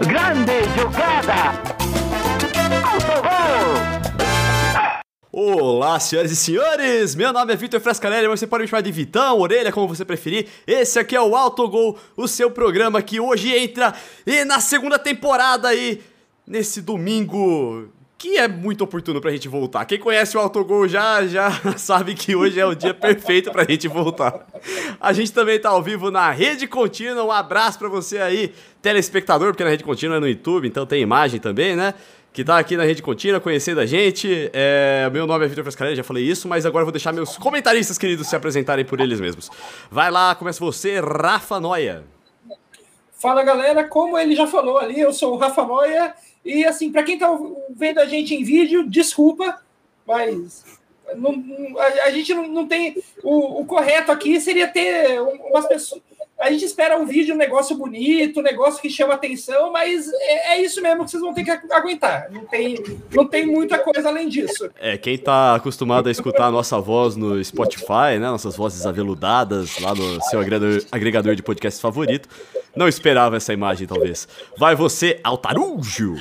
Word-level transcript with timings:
Grande 0.00 0.62
jogada! 0.78 1.58
Autogol! 2.92 3.76
Olá, 5.32 5.98
senhoras 5.98 6.30
e 6.30 6.36
senhores! 6.36 7.14
Meu 7.14 7.32
nome 7.32 7.54
é 7.54 7.56
Vitor 7.56 7.80
Frescarelli, 7.80 8.28
mas 8.28 8.40
você 8.40 8.46
pode 8.46 8.62
me 8.64 8.68
chamar 8.68 8.82
de 8.82 8.92
Vitão, 8.92 9.40
Orelha, 9.40 9.72
como 9.72 9.88
você 9.88 10.04
preferir. 10.04 10.48
Esse 10.66 10.98
aqui 10.98 11.16
é 11.16 11.20
o 11.20 11.34
Autogol, 11.34 11.98
o 12.14 12.28
seu 12.28 12.50
programa 12.50 13.00
que 13.00 13.18
hoje 13.18 13.56
entra 13.56 13.94
e 14.26 14.44
na 14.44 14.60
segunda 14.60 14.98
temporada 14.98 15.68
aí, 15.68 16.02
nesse 16.46 16.82
domingo 16.82 17.88
que 18.18 18.38
é 18.38 18.48
muito 18.48 18.82
oportuno 18.82 19.20
pra 19.20 19.30
gente 19.30 19.46
voltar. 19.46 19.84
Quem 19.84 19.98
conhece 19.98 20.36
o 20.36 20.40
Autogol 20.40 20.88
já, 20.88 21.26
já 21.26 21.50
sabe 21.76 22.14
que 22.14 22.34
hoje 22.34 22.58
é 22.58 22.64
o 22.64 22.74
dia 22.74 22.94
perfeito 22.94 23.50
pra 23.50 23.64
gente 23.64 23.88
voltar. 23.88 24.46
A 24.98 25.12
gente 25.12 25.32
também 25.32 25.58
tá 25.58 25.68
ao 25.68 25.82
vivo 25.82 26.10
na 26.10 26.30
Rede 26.30 26.66
Contínua. 26.66 27.22
Um 27.22 27.32
abraço 27.32 27.78
pra 27.78 27.88
você 27.88 28.18
aí, 28.18 28.54
telespectador, 28.80 29.48
porque 29.48 29.64
na 29.64 29.70
Rede 29.70 29.84
Contínua 29.84 30.16
é 30.16 30.20
no 30.20 30.28
YouTube, 30.28 30.66
então 30.66 30.86
tem 30.86 31.02
imagem 31.02 31.38
também, 31.38 31.76
né? 31.76 31.92
Que 32.32 32.44
tá 32.44 32.58
aqui 32.58 32.76
na 32.76 32.84
Rede 32.84 33.02
Contínua, 33.02 33.38
conhecendo 33.38 33.80
a 33.80 33.86
gente. 33.86 34.50
É, 34.52 35.08
meu 35.12 35.26
nome 35.26 35.44
é 35.44 35.48
Vitor 35.48 35.64
Frescarelli, 35.64 35.96
já 35.96 36.04
falei 36.04 36.24
isso, 36.24 36.48
mas 36.48 36.64
agora 36.64 36.82
eu 36.82 36.86
vou 36.86 36.92
deixar 36.92 37.12
meus 37.12 37.36
comentaristas 37.36 37.98
queridos 37.98 38.28
se 38.28 38.36
apresentarem 38.36 38.84
por 38.84 39.00
eles 39.00 39.20
mesmos. 39.20 39.50
Vai 39.90 40.10
lá, 40.10 40.34
começa 40.34 40.58
você, 40.62 41.00
Rafa 41.00 41.60
Noia. 41.60 42.04
Fala 43.12 43.42
galera, 43.42 43.84
como 43.84 44.18
ele 44.18 44.36
já 44.36 44.46
falou 44.46 44.78
ali, 44.78 45.00
eu 45.00 45.12
sou 45.12 45.34
o 45.34 45.38
Rafa 45.38 45.64
Noia 45.64 46.14
e 46.46 46.64
assim, 46.64 46.92
para 46.92 47.02
quem 47.02 47.14
está 47.14 47.28
vendo 47.70 47.98
a 47.98 48.06
gente 48.06 48.34
em 48.34 48.44
vídeo, 48.44 48.88
desculpa, 48.88 49.60
mas 50.06 50.64
não, 51.14 51.42
a, 51.78 52.06
a, 52.06 52.10
gente 52.10 52.32
não, 52.34 52.48
não 52.48 52.66
tem. 52.66 52.96
O, 53.22 53.60
o, 53.60 53.64
correto 53.66 54.10
aqui 54.10 54.40
seria 54.40 54.66
ter 54.66 55.20
umas 55.20 55.66
pessoas. 55.66 56.00
A 56.38 56.50
gente 56.50 56.66
espera 56.66 56.98
um 56.98 57.06
vídeo, 57.06 57.34
um 57.34 57.38
negócio 57.38 57.74
bonito, 57.74 58.40
um 58.40 58.42
negócio 58.42 58.80
que 58.80 58.90
chama 58.90 59.14
atenção, 59.14 59.72
mas 59.72 60.06
é, 60.12 60.52
é, 60.52 60.62
isso 60.62 60.82
mesmo 60.82 61.02
que 61.04 61.10
vocês 61.10 61.22
vão 61.22 61.32
ter 61.32 61.44
que 61.44 61.50
aguentar. 61.50 62.30
Não 62.30 62.44
tem, 62.44 62.76
não 63.10 63.26
tem 63.26 63.46
muita 63.46 63.78
coisa 63.78 64.08
além 64.08 64.28
disso. 64.28 64.70
É, 64.78 64.98
quem 64.98 65.14
está 65.14 65.54
acostumado 65.54 66.08
a 66.08 66.12
escutar 66.12 66.46
a 66.46 66.50
nossa 66.50 66.78
voz 66.78 67.16
no 67.16 67.42
Spotify, 67.42 68.18
né? 68.20 68.28
Nossas 68.28 68.54
vozes 68.54 68.84
aveludadas 68.84 69.80
lá 69.80 69.94
no 69.94 70.22
seu 70.24 70.38
agregador, 70.38 70.84
agregador 70.92 71.34
de 71.34 71.42
podcast 71.42 71.80
favorito, 71.80 72.28
não 72.76 72.86
esperava 72.86 73.36
essa 73.36 73.52
imagem, 73.52 73.86
talvez. 73.86 74.28
Vai 74.58 74.74
você, 74.74 75.18
Altarujo! 75.24 76.16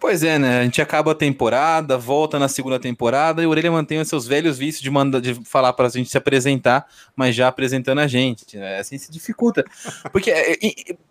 Pois 0.00 0.24
é, 0.24 0.38
né? 0.38 0.60
A 0.60 0.64
gente 0.64 0.80
acaba 0.80 1.12
a 1.12 1.14
temporada, 1.14 1.98
volta 1.98 2.38
na 2.38 2.48
segunda 2.48 2.80
temporada 2.80 3.42
e 3.42 3.46
o 3.46 3.50
Orelha 3.50 3.70
mantém 3.70 4.00
os 4.00 4.08
seus 4.08 4.26
velhos 4.26 4.56
vícios 4.56 4.82
de, 4.82 4.90
manda, 4.90 5.20
de 5.20 5.34
falar 5.44 5.74
para 5.74 5.88
a 5.88 5.90
gente 5.90 6.08
se 6.08 6.16
apresentar, 6.16 6.86
mas 7.14 7.36
já 7.36 7.48
apresentando 7.48 7.98
a 7.98 8.06
gente. 8.06 8.56
Né? 8.56 8.78
Assim 8.78 8.96
se 8.96 9.12
dificulta. 9.12 9.62
Porque 10.10 10.30
é, 10.30 10.56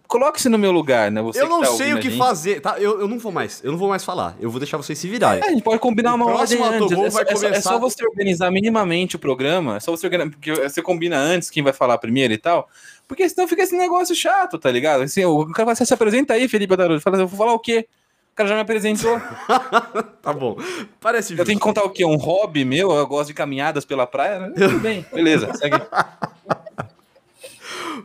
coloque-se 0.07 0.49
no 0.49 0.57
meu 0.57 0.71
lugar, 0.71 1.11
né? 1.11 1.21
Você 1.21 1.39
eu 1.39 1.47
não 1.47 1.61
tá 1.61 1.67
sei 1.67 1.93
o 1.93 1.99
que 1.99 2.09
fazer, 2.17 2.61
tá? 2.61 2.79
Eu, 2.79 3.01
eu 3.01 3.07
não 3.07 3.19
vou 3.19 3.31
mais, 3.31 3.63
eu 3.63 3.71
não 3.71 3.77
vou 3.77 3.87
mais 3.87 4.03
falar. 4.03 4.35
Eu 4.39 4.49
vou 4.49 4.59
deixar 4.59 4.77
vocês 4.77 4.97
se 4.97 5.07
virarem. 5.07 5.43
É, 5.43 5.47
a 5.47 5.51
gente 5.51 5.61
pode 5.61 5.79
combinar 5.79 6.15
uma 6.15 6.25
ordem 6.25 6.59
antes. 6.59 6.91
É, 6.91 7.09
só, 7.11 7.23
começar... 7.23 7.47
é, 7.49 7.61
só, 7.61 7.77
você 7.77 8.03
organizar 8.03 8.49
minimamente 8.49 9.17
o 9.17 9.19
programa. 9.19 9.77
É 9.77 9.79
só 9.79 9.91
você 9.91 10.07
organizar, 10.07 10.31
porque 10.31 10.51
você 10.51 10.81
combina 10.81 11.15
antes 11.15 11.51
quem 11.51 11.61
vai 11.61 11.73
falar 11.73 11.99
primeiro 11.99 12.33
e 12.33 12.39
tal. 12.39 12.67
Porque 13.07 13.29
senão 13.29 13.47
fica 13.47 13.61
esse 13.61 13.77
negócio 13.77 14.15
chato, 14.15 14.57
tá 14.57 14.71
ligado? 14.71 15.03
Assim, 15.03 15.23
o 15.25 15.45
cara 15.51 15.67
vai 15.67 15.75
se 15.75 15.93
apresenta 15.93 16.33
aí, 16.33 16.47
Felipe 16.47 16.73
Adarujo. 16.73 17.01
Fala, 17.01 17.17
eu 17.17 17.27
vou 17.27 17.37
falar 17.37 17.53
o 17.53 17.59
quê? 17.59 17.87
O 18.39 18.41
cara 18.41 18.47
já 18.47 18.55
me 18.55 18.61
apresentou. 18.61 19.19
tá 20.23 20.31
bom. 20.31 20.57
Parece 21.01 21.35
justo. 21.35 21.41
Eu 21.41 21.45
tenho 21.45 21.59
que 21.59 21.63
contar 21.63 21.83
o 21.83 21.89
quê? 21.89 22.05
Um 22.05 22.15
hobby 22.15 22.63
meu? 22.63 22.89
Eu 22.89 23.05
gosto 23.05 23.27
de 23.27 23.33
caminhadas 23.33 23.83
pela 23.83 24.07
praia? 24.07 24.39
Né? 24.39 24.53
Tudo 24.55 24.79
bem, 24.79 25.05
beleza, 25.13 25.53
segue. 25.55 25.75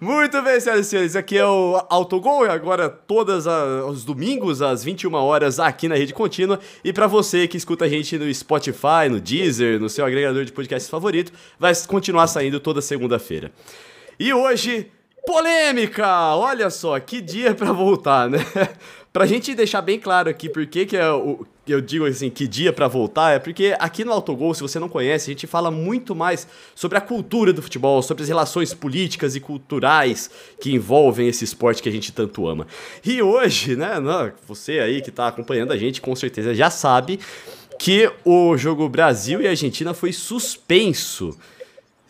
Muito 0.01 0.43
bem, 0.43 0.59
senhoras 0.59 0.87
e 0.87 0.91
senhores. 0.91 1.15
Aqui 1.15 1.39
é 1.39 1.47
o 1.47 1.87
Autogol, 1.89 2.51
agora 2.51 2.89
todos 2.89 3.47
os 3.47 4.05
domingos, 4.05 4.61
às 4.61 4.83
21 4.83 5.15
horas, 5.15 5.61
aqui 5.61 5.87
na 5.87 5.95
Rede 5.95 6.13
Contínua. 6.13 6.59
E 6.83 6.93
para 6.93 7.07
você 7.07 7.47
que 7.47 7.57
escuta 7.57 7.85
a 7.85 7.89
gente 7.89 8.19
no 8.19 8.35
Spotify, 8.35 9.09
no 9.09 9.21
Deezer, 9.21 9.79
no 9.79 9.89
seu 9.89 10.05
agregador 10.05 10.45
de 10.45 10.51
podcast 10.51 10.91
favorito, 10.91 11.33
vai 11.61 11.73
continuar 11.87 12.27
saindo 12.27 12.59
toda 12.59 12.83
segunda-feira. 12.83 13.53
E 14.19 14.35
hoje, 14.35 14.91
polêmica! 15.25 16.35
Olha 16.35 16.71
só, 16.71 16.99
que 16.99 17.21
dia 17.21 17.55
para 17.55 17.71
voltar, 17.71 18.29
né? 18.29 18.41
Pra 19.15 19.27
gente 19.27 19.55
deixar 19.55 19.81
bem 19.81 19.97
claro 19.97 20.29
aqui 20.29 20.49
por 20.49 20.67
que, 20.67 20.85
que 20.85 20.97
é 20.97 21.09
o, 21.09 21.47
eu 21.69 21.81
digo 21.81 22.05
assim, 22.05 22.29
que 22.29 22.49
dia 22.49 22.73
para 22.73 22.89
voltar, 22.89 23.31
é 23.31 23.39
porque 23.39 23.73
aqui 23.79 24.05
no 24.05 24.11
Autogol, 24.11 24.53
se 24.53 24.61
você 24.61 24.77
não 24.81 24.89
conhece, 24.89 25.31
a 25.31 25.33
gente 25.33 25.47
fala 25.47 25.71
muito 25.71 26.17
mais 26.17 26.49
sobre 26.75 26.99
a 26.99 27.01
cultura 27.01 27.53
do 27.53 27.63
futebol, 27.63 28.03
sobre 28.03 28.25
as 28.25 28.29
relações 28.29 28.75
políticas 28.75 29.37
e 29.37 29.41
culturais 29.41 30.29
que 30.61 30.75
envolvem 30.75 31.29
esse 31.29 31.45
esporte 31.45 31.81
que 31.81 31.89
a 31.89 31.93
gente 31.93 32.11
tanto 32.11 32.49
ama. 32.49 32.67
E 33.05 33.23
hoje, 33.23 33.77
né, 33.77 33.95
você 34.49 34.81
aí 34.81 35.01
que 35.01 35.13
tá 35.13 35.29
acompanhando 35.29 35.73
a 35.73 35.77
gente, 35.77 36.01
com 36.01 36.17
certeza 36.17 36.53
já 36.53 36.69
sabe 36.69 37.21
que 37.79 38.11
o 38.25 38.57
jogo 38.57 38.89
Brasil 38.89 39.41
e 39.41 39.47
Argentina 39.47 39.95
foi 39.95 40.13
suspenso 40.13 41.39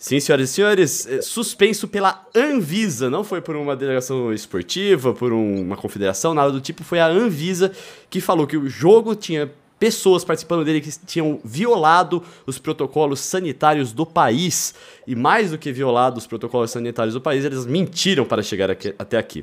Sim, 0.05 0.21
senhoras 0.21 0.51
e 0.51 0.53
senhores, 0.53 1.07
é, 1.07 1.23
suspenso 1.23 1.89
pela 1.89 2.27
Anvisa, 2.37 3.09
não 3.09 3.25
foi 3.25 3.41
por 3.41 3.57
uma 3.57 3.75
delegação 3.75 4.35
esportiva, 4.35 5.15
por 5.15 5.33
um, 5.33 5.63
uma 5.63 5.79
confederação, 5.79 6.35
nada 6.35 6.53
do 6.53 6.61
tipo, 6.61 6.85
foi 6.85 7.01
a 7.01 7.07
Anvisa 7.07 7.73
que 8.11 8.21
falou 8.21 8.47
que 8.47 8.55
o 8.55 8.69
jogo 8.69 9.15
tinha 9.15 9.51
pessoas 9.79 10.23
participando 10.23 10.63
dele 10.63 10.83
que 10.83 10.91
tinham 11.07 11.41
violado 11.43 12.23
os 12.47 12.59
protocolos 12.59 13.19
sanitários 13.19 13.93
do 13.93 14.05
país. 14.05 14.75
E 15.07 15.17
mais 15.17 15.53
do 15.53 15.57
que 15.57 15.73
violado 15.73 16.19
os 16.19 16.27
protocolos 16.27 16.71
sanitários 16.71 17.15
do 17.15 17.21
país, 17.23 17.43
eles 17.43 17.65
mentiram 17.65 18.27
para 18.27 18.43
chegar 18.43 18.71
aqui, 18.71 18.95
até 18.99 19.17
aqui. 19.17 19.43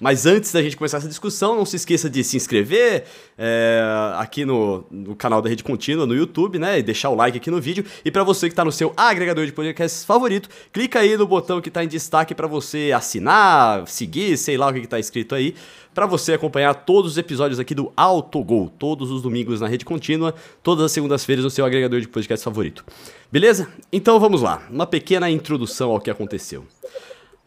Mas 0.00 0.24
antes 0.24 0.50
da 0.50 0.62
gente 0.62 0.76
começar 0.76 0.96
essa 0.96 1.08
discussão, 1.08 1.54
não 1.54 1.66
se 1.66 1.76
esqueça 1.76 2.08
de 2.08 2.24
se 2.24 2.36
inscrever 2.36 3.04
é, 3.36 3.82
aqui 4.16 4.46
no, 4.46 4.84
no, 4.90 5.14
canal 5.14 5.42
da 5.42 5.48
Rede 5.50 5.62
Contínua, 5.62 6.06
no 6.06 6.14
YouTube, 6.14 6.58
né? 6.58 6.78
E 6.78 6.82
deixar 6.82 7.10
o 7.10 7.14
like 7.14 7.36
aqui 7.36 7.50
no 7.50 7.60
vídeo. 7.60 7.84
E 8.02 8.10
para 8.10 8.24
você 8.24 8.48
que 8.48 8.52
está 8.54 8.64
no 8.64 8.72
seu 8.72 8.94
agregador 8.96 9.44
de 9.44 9.52
podcasts 9.52 10.02
favorito, 10.02 10.48
clica 10.72 11.00
aí 11.00 11.18
no 11.18 11.26
botão 11.26 11.60
que 11.60 11.68
está 11.68 11.84
em 11.84 11.88
destaque 11.88 12.34
para 12.34 12.46
você 12.46 12.92
assinar, 12.94 13.86
seguir, 13.86 14.38
sei 14.38 14.56
lá 14.56 14.68
o 14.68 14.72
que 14.72 14.80
está 14.80 14.98
escrito 14.98 15.34
aí, 15.34 15.54
para 15.94 16.06
você 16.06 16.32
acompanhar 16.32 16.72
todos 16.72 17.12
os 17.12 17.18
episódios 17.18 17.60
aqui 17.60 17.74
do 17.74 17.92
Autogol, 17.94 18.72
todos 18.78 19.10
os 19.10 19.20
domingos 19.20 19.60
na 19.60 19.68
Rede 19.68 19.84
Contínua, 19.84 20.34
todas 20.62 20.84
as 20.84 20.92
segundas-feiras 20.92 21.44
no 21.44 21.50
seu 21.50 21.64
agregador 21.64 22.00
de 22.00 22.08
podcasts 22.08 22.44
favorito. 22.44 22.84
Beleza? 23.30 23.68
Então 23.92 24.18
vamos 24.18 24.40
lá, 24.40 24.62
uma 24.70 24.86
pequena 24.86 25.30
introdução 25.30 25.90
ao 25.90 26.00
que 26.00 26.10
aconteceu. 26.10 26.64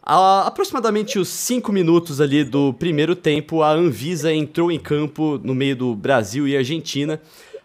A, 0.06 0.46
aproximadamente 0.46 1.18
os 1.18 1.28
5 1.28 1.72
minutos 1.72 2.20
ali 2.20 2.44
do 2.44 2.74
primeiro 2.74 3.16
tempo, 3.16 3.62
a 3.62 3.72
Anvisa 3.72 4.30
entrou 4.30 4.70
em 4.70 4.78
campo 4.78 5.40
no 5.42 5.54
meio 5.54 5.74
do 5.74 5.94
Brasil 5.94 6.46
e 6.46 6.54
Argentina 6.54 7.18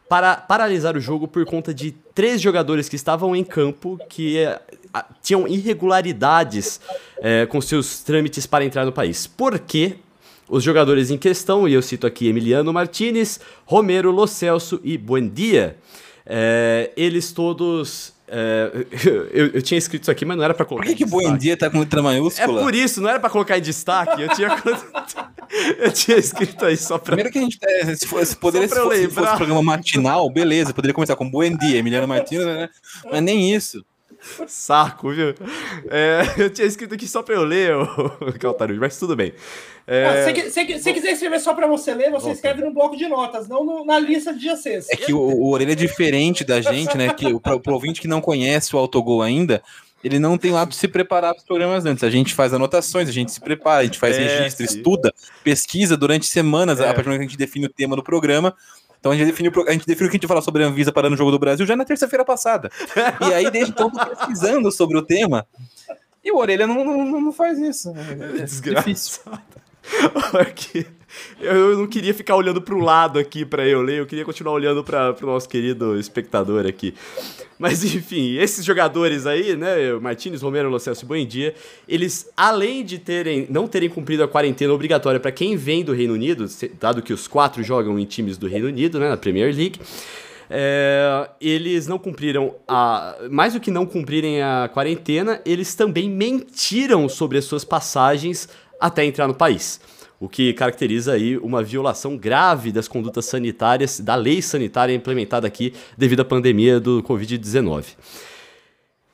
para 0.07 0.37
paralisar 0.37 0.95
o 0.95 1.01
jogo 1.01 1.27
por 1.27 1.45
conta 1.45 1.73
de 1.73 1.91
três 2.15 2.39
jogadores 2.41 2.87
que 2.87 2.95
estavam 2.95 3.35
em 3.35 3.43
campo 3.43 3.99
que 4.07 4.37
é, 4.37 4.59
tinham 5.21 5.47
irregularidades 5.47 6.79
é, 7.17 7.45
com 7.45 7.59
seus 7.59 7.99
trâmites 8.03 8.47
para 8.47 8.63
entrar 8.63 8.85
no 8.85 8.93
país. 8.93 9.27
Por 9.27 9.59
quê? 9.59 9.97
Os 10.47 10.63
jogadores 10.63 11.11
em 11.11 11.17
questão, 11.17 11.67
e 11.67 11.73
eu 11.73 11.81
cito 11.81 12.07
aqui 12.07 12.27
Emiliano 12.27 12.73
Martinez, 12.73 13.39
Romero 13.65 14.11
Lo 14.11 14.25
Celso 14.25 14.79
e 14.83 14.97
Buendia, 14.97 15.77
é, 16.25 16.89
eles 16.95 17.31
todos 17.31 18.13
é, 18.31 18.85
eu, 19.33 19.47
eu, 19.47 19.61
tinha 19.61 19.77
escrito 19.77 20.03
isso 20.03 20.11
aqui, 20.11 20.23
mas 20.23 20.37
não 20.37 20.43
era 20.43 20.53
pra 20.53 20.65
colocar. 20.65 20.85
Por 20.85 20.95
que, 20.95 21.03
que 21.03 21.09
bom 21.09 21.35
dia 21.35 21.57
tá 21.57 21.69
com 21.69 21.79
letra 21.79 22.01
maiúscula? 22.01 22.59
É 22.59 22.63
por 22.63 22.75
isso, 22.75 23.01
não 23.01 23.09
era 23.09 23.19
pra 23.19 23.29
colocar 23.29 23.57
em 23.57 23.61
destaque. 23.61 24.21
Eu 24.21 24.29
tinha, 24.29 24.49
eu 25.79 25.91
tinha 25.91 26.17
escrito 26.17 26.63
aí 26.65 26.77
só 26.77 26.97
pra. 26.97 27.15
Primeiro 27.15 27.31
que 27.31 27.39
a 27.39 27.41
gente. 27.41 27.57
É, 27.61 27.95
se, 27.95 28.05
fosse, 28.05 28.35
poderia, 28.35 28.67
se, 28.67 28.75
fosse, 28.75 29.01
se 29.01 29.09
fosse 29.09 29.35
programa 29.35 29.63
matinal, 29.63 30.29
beleza, 30.29 30.73
poderia 30.73 30.93
começar 30.93 31.15
com 31.15 31.29
bom 31.29 31.43
dia, 31.57 31.77
Emiliano 31.77 32.07
Martins, 32.07 32.45
né? 32.45 32.69
Mas 33.11 33.21
nem 33.21 33.53
isso. 33.53 33.83
Saco, 34.47 35.11
viu? 35.11 35.33
É, 35.89 36.21
eu 36.37 36.49
tinha 36.49 36.67
escrito 36.67 36.93
aqui 36.93 37.07
só 37.07 37.23
pra 37.23 37.35
eu 37.35 37.43
ler 37.43 37.75
o 37.75 38.33
Caltarujo, 38.39 38.79
mas 38.79 38.97
tudo 38.97 39.15
bem. 39.15 39.33
É... 39.87 40.33
se, 40.33 40.51
se, 40.51 40.79
se, 40.79 40.93
quiser 40.93 41.13
escrever 41.13 41.39
só 41.39 41.53
para 41.53 41.65
você 41.65 41.93
ler, 41.95 42.11
você 42.11 42.29
escreve 42.29 42.63
no 42.63 42.71
bloco 42.71 42.95
de 42.95 43.07
notas, 43.07 43.47
não 43.47 43.65
no, 43.65 43.83
na 43.83 43.97
lista 43.97 44.31
de 44.33 44.41
GCs. 44.41 44.87
É 44.91 44.95
que 44.95 45.13
o, 45.13 45.19
o 45.19 45.51
Orelha 45.51 45.71
é 45.71 45.75
diferente 45.75 46.43
da 46.43 46.61
gente, 46.61 46.95
né? 46.95 47.11
Que 47.11 47.33
o, 47.33 47.39
pro, 47.39 47.59
pro 47.59 47.73
ouvinte 47.73 47.99
que 47.99 48.07
não 48.07 48.21
conhece 48.21 48.75
o 48.75 48.79
Autogol 48.79 49.21
ainda, 49.23 49.63
ele 50.03 50.19
não 50.19 50.37
tem 50.37 50.51
lá 50.51 50.63
de 50.63 50.75
se 50.75 50.87
preparar 50.87 51.33
para 51.33 51.39
os 51.39 51.45
programas 51.45 51.85
antes. 51.85 52.03
A 52.03 52.09
gente 52.09 52.33
faz 52.33 52.53
anotações, 52.53 53.09
a 53.09 53.11
gente 53.11 53.31
se 53.31 53.39
prepara, 53.39 53.81
a 53.81 53.85
gente 53.85 53.97
faz 53.97 54.17
é, 54.17 54.21
registro, 54.21 54.67
sim. 54.67 54.77
estuda, 54.77 55.13
pesquisa 55.43 55.97
durante 55.97 56.27
semanas, 56.27 56.79
é. 56.79 56.83
a 56.83 56.93
partir 56.93 57.03
do 57.03 57.07
momento 57.07 57.21
que 57.21 57.25
a 57.25 57.29
gente 57.29 57.37
define 57.37 57.65
o 57.65 57.69
tema 57.69 57.95
do 57.95 58.03
programa. 58.03 58.55
Então 58.99 59.11
a 59.11 59.15
gente 59.15 59.27
definiu, 59.27 59.51
a 59.67 59.71
gente 59.71 59.85
definiu 59.85 60.09
que 60.09 60.15
a 60.15 60.17
gente 60.17 60.23
ia 60.23 60.27
falar 60.27 60.41
sobre 60.41 60.63
a 60.63 60.67
Anvisa 60.67 60.91
parando 60.91 61.15
o 61.15 61.17
jogo 61.17 61.31
do 61.31 61.39
Brasil 61.39 61.65
já 61.65 61.75
na 61.75 61.85
terça-feira 61.85 62.25
passada. 62.25 62.69
e 63.29 63.33
aí, 63.33 63.49
desde 63.49 63.71
então, 63.71 63.89
tô 63.89 64.05
pesquisando 64.05 64.71
sobre 64.71 64.97
o 64.97 65.01
tema. 65.01 65.47
E 66.23 66.31
o 66.31 66.37
Orelha 66.37 66.67
não, 66.67 66.83
não, 66.83 67.21
não 67.21 67.31
faz 67.31 67.57
isso. 67.59 67.93
É, 67.95 68.41
é 68.41 68.45
difícil. 68.45 69.21
Aqui. 70.39 70.85
Eu 71.39 71.77
não 71.77 71.87
queria 71.87 72.13
ficar 72.13 72.35
olhando 72.35 72.61
para 72.61 72.75
o 72.75 72.79
lado 72.79 73.19
aqui 73.19 73.45
para 73.45 73.67
eu 73.67 73.81
ler, 73.81 73.99
eu 73.99 74.05
queria 74.05 74.25
continuar 74.25 74.53
olhando 74.53 74.83
para 74.83 75.15
o 75.21 75.25
nosso 75.25 75.47
querido 75.47 75.97
espectador 75.99 76.65
aqui. 76.65 76.93
Mas 77.57 77.83
enfim, 77.95 78.37
esses 78.37 78.63
jogadores 78.63 79.25
aí, 79.25 79.55
né, 79.55 79.93
Martins, 80.01 80.41
Romero, 80.41 80.69
Lo 80.69 80.79
Celso 80.79 81.05
e 81.15 81.25
Dia, 81.25 81.55
eles 81.87 82.29
além 82.35 82.83
de 82.85 82.99
terem 82.99 83.47
não 83.49 83.67
terem 83.67 83.89
cumprido 83.89 84.23
a 84.23 84.27
quarentena 84.27 84.73
obrigatória 84.73 85.19
para 85.19 85.31
quem 85.31 85.55
vem 85.55 85.83
do 85.83 85.93
Reino 85.93 86.13
Unido, 86.13 86.45
dado 86.79 87.01
que 87.01 87.13
os 87.13 87.27
quatro 87.27 87.63
jogam 87.63 87.99
em 87.99 88.05
times 88.05 88.37
do 88.37 88.47
Reino 88.47 88.67
Unido, 88.67 88.99
né, 88.99 89.09
na 89.09 89.17
Premier 89.17 89.53
League, 89.53 89.79
é, 90.49 91.29
eles 91.39 91.85
não 91.85 91.99
cumpriram 91.99 92.55
a. 92.67 93.15
Mais 93.29 93.53
do 93.53 93.59
que 93.59 93.69
não 93.69 93.85
cumprirem 93.85 94.41
a 94.41 94.69
quarentena, 94.73 95.39
eles 95.45 95.75
também 95.75 96.09
mentiram 96.09 97.07
sobre 97.07 97.37
as 97.37 97.45
suas 97.45 97.63
passagens 97.63 98.49
até 98.79 99.05
entrar 99.05 99.27
no 99.27 99.35
país. 99.35 99.79
O 100.19 100.27
que 100.27 100.51
caracteriza 100.53 101.13
aí 101.13 101.37
uma 101.37 101.63
violação 101.63 102.17
grave 102.17 102.71
das 102.71 102.87
condutas 102.87 103.25
sanitárias, 103.25 103.99
da 103.99 104.15
lei 104.15 104.41
sanitária 104.41 104.93
implementada 104.93 105.47
aqui 105.47 105.73
devido 105.97 106.19
à 106.19 106.25
pandemia 106.25 106.79
do 106.79 107.01
Covid-19. 107.03 107.85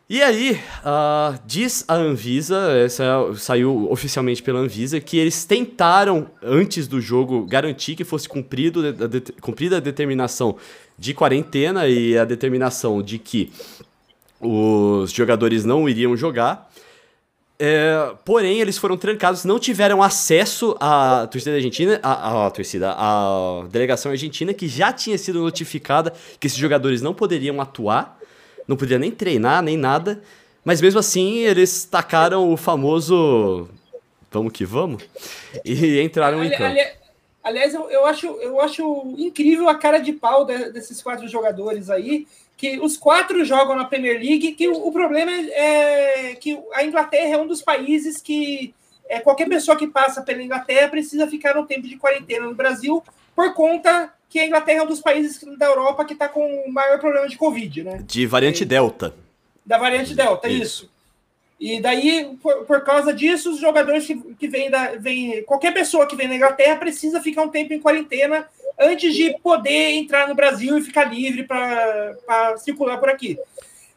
E 0.07 0.22
aí, 0.22 0.60
uh, 0.81 1.40
diz 1.48 1.84
a 1.88 1.96
Anvisa, 1.96 2.57
essa 2.78 3.04
saiu 3.38 3.88
oficialmente 3.92 4.44
pela 4.44 4.60
Anvisa, 4.60 5.00
que 5.00 5.18
eles 5.18 5.46
tentaram, 5.46 6.30
antes 6.44 6.88
do 6.88 7.02
jogo, 7.02 7.44
garantir 7.44 7.96
que 7.96 8.04
fosse 8.04 8.30
cumprido, 8.30 8.81
a 8.88 9.08
de, 9.08 9.22
cumprida 9.42 9.78
a 9.78 9.80
determinação 9.80 10.58
de 10.98 11.12
quarentena 11.16 11.88
e 11.88 12.16
a 12.16 12.24
determinação 12.24 13.01
de 13.01 13.18
que 13.18 13.51
os 14.40 15.12
jogadores 15.12 15.66
não 15.66 15.90
iriam 15.90 16.16
jogar. 16.16 16.72
É, 17.57 18.13
porém, 18.25 18.60
eles 18.60 18.78
foram 18.78 18.98
trancados, 18.98 19.46
não 19.46 19.57
tiveram 19.57 20.04
acesso 20.04 20.75
à 20.80 21.25
torcida 21.28 21.56
argentina, 21.56 22.00
à, 22.04 22.48
à 22.48 22.52
torcida, 22.52 22.94
à 22.98 23.63
delegação 23.69 24.12
argentina, 24.12 24.54
que 24.54 24.68
já 24.68 24.92
tinha 24.92 25.18
sido 25.18 25.40
notificada 25.40 26.13
que 26.40 26.48
esses 26.48 26.57
jogadores 26.57 27.02
não 27.02 27.13
poderiam 27.13 27.62
atuar 27.62 28.19
não 28.68 28.75
podia 28.75 29.00
nem 29.00 29.12
treinar, 29.12 29.62
nem 29.62 29.78
nada. 29.78 30.22
Mas 30.63 30.81
mesmo 30.81 31.00
assim, 31.00 31.40
eles 31.40 31.86
tacaram 31.86 32.52
o 32.52 32.57
famoso 32.57 33.69
vamos 34.31 34.51
que 34.51 34.66
vamos 34.66 35.01
e 35.63 36.01
entraram 36.01 36.40
ali, 36.40 36.48
em 36.48 36.51
campo. 36.51 36.66
Ali, 36.66 36.81
aliás, 37.42 37.74
eu, 37.74 37.90
eu, 37.90 38.06
acho, 38.06 38.28
eu 38.28 38.60
acho 38.60 39.16
incrível 39.18 39.69
a 39.69 39.75
cara 39.75 40.00
de 40.00 40.12
pau 40.12 40.44
de, 40.44 40.72
desses 40.72 41.01
quatro 41.01 41.28
jogadores 41.28 41.90
aí, 41.90 42.28
que 42.57 42.80
os 42.80 42.98
quatro 42.98 43.44
jogam 43.44 43.75
na 43.75 43.86
Premier 43.86 44.19
League, 44.19 44.54
que 44.54 44.68
o, 44.68 44.88
o 44.88 44.92
problema 44.92 45.31
é, 45.31 46.31
é 46.31 46.36
que 46.36 46.57
a 46.74 46.84
Inglaterra 46.84 47.36
é 47.36 47.38
um 47.38 47.48
dos 47.48 47.62
países 47.62 48.22
que 48.22 48.74
é, 49.10 49.19
qualquer 49.19 49.48
pessoa 49.48 49.78
que 49.78 49.88
passa 49.88 50.22
pela 50.22 50.42
Inglaterra 50.42 50.88
precisa 50.88 51.28
ficar 51.28 51.57
um 51.57 51.66
tempo 51.66 51.88
de 51.88 51.98
quarentena 51.98 52.46
no 52.46 52.56
Brasil 52.56 53.04
por 53.36 53.54
conta 53.54 54.13
que 54.30 54.40
a 54.40 54.46
Inglaterra 54.46 54.80
é 54.80 54.84
um 54.84 54.88
dos 54.88 55.02
países 55.02 55.40
da 55.57 55.68
Europa 55.68 56.06
que 56.06 56.13
está 56.13 56.28
com 56.28 56.46
o 56.66 56.72
maior 56.72 57.00
problema 57.00 57.28
de 57.28 57.38
Covid, 57.38 57.84
né? 57.84 58.04
De 58.06 58.25
variante 58.25 58.63
e, 58.63 58.66
Delta. 58.66 59.13
Da 59.66 59.78
variante 59.78 60.13
Delta, 60.13 60.48
isso. 60.48 60.86
isso. 60.86 60.96
E 61.60 61.80
daí, 61.80 62.38
por, 62.42 62.66
por, 62.66 62.84
causa 62.84 63.13
disso, 63.13 63.51
os 63.51 63.60
jogadores 63.60 64.06
que, 64.06 64.16
que 64.36 64.48
vêm 64.48 64.69
da. 64.69 64.98
Vem, 64.98 65.42
qualquer 65.44 65.74
pessoa 65.74 66.06
que 66.06 66.16
vem 66.16 66.28
da 66.28 66.36
Inglaterra 66.36 66.75
precisa 66.75 67.22
ficar 67.22 67.44
um 67.44 67.50
tempo 67.50 67.74
em 67.74 67.80
quarentena 67.80 68.46
antes 68.80 69.13
de 69.13 69.38
poder 69.39 69.92
entrar 69.92 70.27
no 70.27 70.36
Brasil 70.36 70.77
e 70.77 70.81
ficar 70.81 71.06
livre 71.06 71.44
para 71.44 72.57
circular 72.57 72.98
por 72.98 73.10
aqui. 73.10 73.38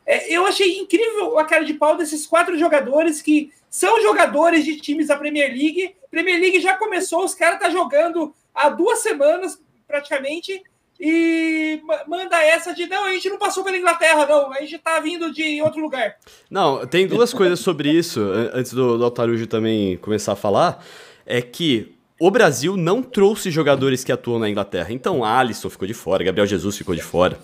É, 0.06 0.32
eu 0.32 0.46
achei 0.46 0.78
incrível 0.78 1.38
a 1.38 1.44
cara 1.44 1.64
de 1.64 1.74
pau 1.74 1.96
desses 1.96 2.26
quatro 2.26 2.58
jogadores 2.58 3.20
que 3.20 3.52
são 3.68 4.00
jogadores 4.00 4.64
de 4.64 4.76
times 4.80 5.08
da 5.08 5.16
Premier 5.16 5.50
League. 5.50 5.94
Premier 6.10 6.40
League 6.40 6.60
já 6.60 6.74
começou, 6.74 7.24
os 7.24 7.34
caras 7.34 7.56
estão 7.56 7.68
tá 7.68 7.74
jogando 7.74 8.34
há 8.54 8.70
duas 8.70 9.00
semanas 9.00 9.60
praticamente, 9.86 10.62
e 11.00 11.80
manda 12.08 12.42
essa 12.42 12.74
de 12.74 12.86
não, 12.86 13.04
a 13.04 13.12
gente 13.12 13.28
não 13.28 13.38
passou 13.38 13.62
pela 13.62 13.76
Inglaterra, 13.76 14.26
não, 14.26 14.52
a 14.52 14.60
gente 14.60 14.78
tá 14.78 14.98
vindo 14.98 15.32
de 15.32 15.62
outro 15.62 15.80
lugar. 15.80 16.16
Não, 16.50 16.84
tem 16.86 17.06
duas 17.06 17.32
coisas 17.32 17.60
sobre 17.60 17.90
isso, 17.90 18.20
antes 18.52 18.72
do, 18.72 18.98
do 18.98 19.04
Altarujo 19.04 19.46
também 19.46 19.96
começar 19.98 20.32
a 20.32 20.36
falar, 20.36 20.84
é 21.24 21.40
que 21.40 21.94
o 22.18 22.30
Brasil 22.30 22.76
não 22.76 23.02
trouxe 23.02 23.50
jogadores 23.50 24.02
que 24.02 24.10
atuam 24.10 24.38
na 24.38 24.50
Inglaterra. 24.50 24.88
Então, 24.90 25.24
Alisson 25.24 25.70
ficou 25.70 25.86
de 25.86 25.94
fora, 25.94 26.24
Gabriel 26.24 26.46
Jesus 26.46 26.76
ficou 26.76 26.94
de 26.94 27.02
fora. 27.02 27.38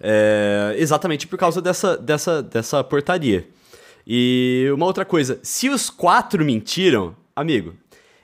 É, 0.00 0.74
exatamente 0.78 1.26
por 1.26 1.38
causa 1.38 1.62
dessa, 1.62 1.96
dessa, 1.96 2.42
dessa 2.42 2.84
portaria. 2.84 3.48
E 4.06 4.68
uma 4.74 4.84
outra 4.84 5.04
coisa, 5.04 5.38
se 5.42 5.68
os 5.68 5.88
quatro 5.88 6.44
mentiram, 6.44 7.16
amigo, 7.36 7.74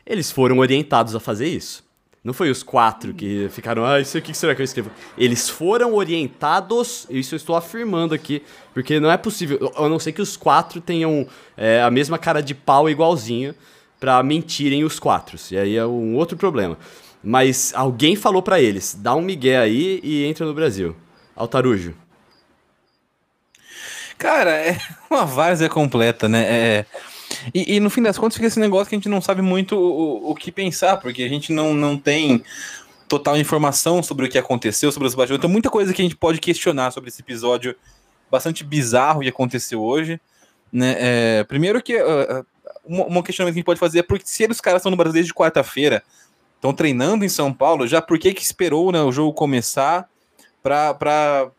eles 0.05 0.31
foram 0.31 0.59
orientados 0.59 1.15
a 1.15 1.21
fazer 1.21 1.47
isso. 1.47 1.87
Não 2.23 2.35
foi 2.35 2.51
os 2.51 2.62
quatro 2.62 3.15
que 3.15 3.49
ficaram, 3.51 3.87
ah, 3.87 4.01
isso 4.01 4.19
aqui 4.19 4.33
que 4.33 4.37
será 4.37 4.55
que 4.55 4.61
eu 4.61 4.65
escrevo? 4.65 4.91
Eles 5.17 5.49
foram 5.49 5.94
orientados, 5.94 7.06
isso 7.09 7.35
eu 7.35 7.37
estou 7.37 7.56
afirmando 7.56 8.12
aqui, 8.12 8.43
porque 8.75 8.99
não 8.99 9.11
é 9.11 9.17
possível, 9.17 9.73
a 9.77 9.89
não 9.89 10.01
ser 10.01 10.12
que 10.12 10.21
os 10.21 10.37
quatro 10.37 10.81
tenham 10.81 11.27
é, 11.56 11.81
a 11.81 11.91
mesma 11.91 12.19
cara 12.19 12.43
de 12.43 12.55
pau 12.55 12.91
igualzinho 12.91 13.55
para 13.99 14.23
mentirem 14.23 14.85
os 14.85 14.99
quatro. 14.99 15.37
E 15.50 15.59
aí 15.59 15.77
é 15.77 15.87
um 15.87 16.15
outro 16.17 16.37
problema. 16.37 16.79
Mas 17.23 17.73
alguém 17.75 18.15
falou 18.15 18.43
para 18.43 18.61
eles, 18.61 18.97
dá 18.99 19.15
um 19.15 19.23
migué 19.23 19.59
aí 19.59 20.00
e 20.03 20.25
entra 20.25 20.47
no 20.47 20.55
Brasil. 20.55 20.97
Altarujo. 21.35 21.95
Cara, 24.17 24.50
é 24.50 24.79
uma 25.11 25.25
várzea 25.25 25.69
completa, 25.69 26.29
né? 26.29 26.45
É 26.49 26.87
e, 27.55 27.77
e, 27.77 27.81
no 27.81 27.91
fim 27.91 28.03
das 28.03 28.19
contas 28.19 28.35
fica 28.35 28.47
esse 28.47 28.61
negócio 28.61 28.89
que 28.89 28.95
a 28.95 28.99
gente 28.99 29.09
não 29.09 29.21
sabe 29.21 29.43
muito 29.43 29.77
o, 29.77 30.31
o 30.31 30.35
que 30.35 30.51
pensar, 30.51 30.97
porque 30.97 31.23
a 31.23 31.29
gente 31.29 31.53
não, 31.53 31.75
não 31.75 31.97
tem 31.97 32.43
total 33.06 33.37
informação 33.39 34.03
sobre 34.03 34.27
o 34.27 34.29
que 34.29 34.39
aconteceu, 34.39 34.93
sobre 34.93 35.09
os 35.09 35.15
bastidores. 35.15 35.39
Então, 35.39 35.51
muita 35.51 35.71
coisa 35.71 35.93
que 35.93 36.03
a 36.03 36.05
gente 36.05 36.17
pode 36.17 36.41
questionar 36.41 36.91
sobre 36.91 37.09
esse 37.09 37.21
episódio 37.21 37.75
bastante 38.31 38.65
bizarro 38.65 39.21
que 39.21 39.29
aconteceu 39.29 39.83
hoje. 39.83 40.21
Né? 40.71 40.97
É, 40.99 41.44
primeiro 41.44 41.83
que 41.83 41.97
uh, 41.97 42.44
um, 42.88 43.19
um 43.19 43.23
questionamento 43.23 43.55
que 43.55 43.58
a 43.58 43.61
gente 43.61 43.64
pode 43.64 43.81
fazer 43.81 44.00
é 44.00 44.02
porque 44.02 44.26
se 44.26 44.46
os 44.46 44.61
caras 44.61 44.81
estão 44.81 44.90
no 44.90 44.96
Brasil 44.96 45.12
desde 45.12 45.35
quarta-feira, 45.35 46.02
estão 46.56 46.73
treinando 46.73 47.25
em 47.25 47.29
São 47.29 47.52
Paulo, 47.52 47.87
já 47.87 48.00
por 48.00 48.19
que, 48.19 48.32
que 48.32 48.43
esperou 48.43 48.90
né, 48.90 49.00
o 49.00 49.12
jogo 49.12 49.32
começar 49.32 50.08
para 50.62 51.50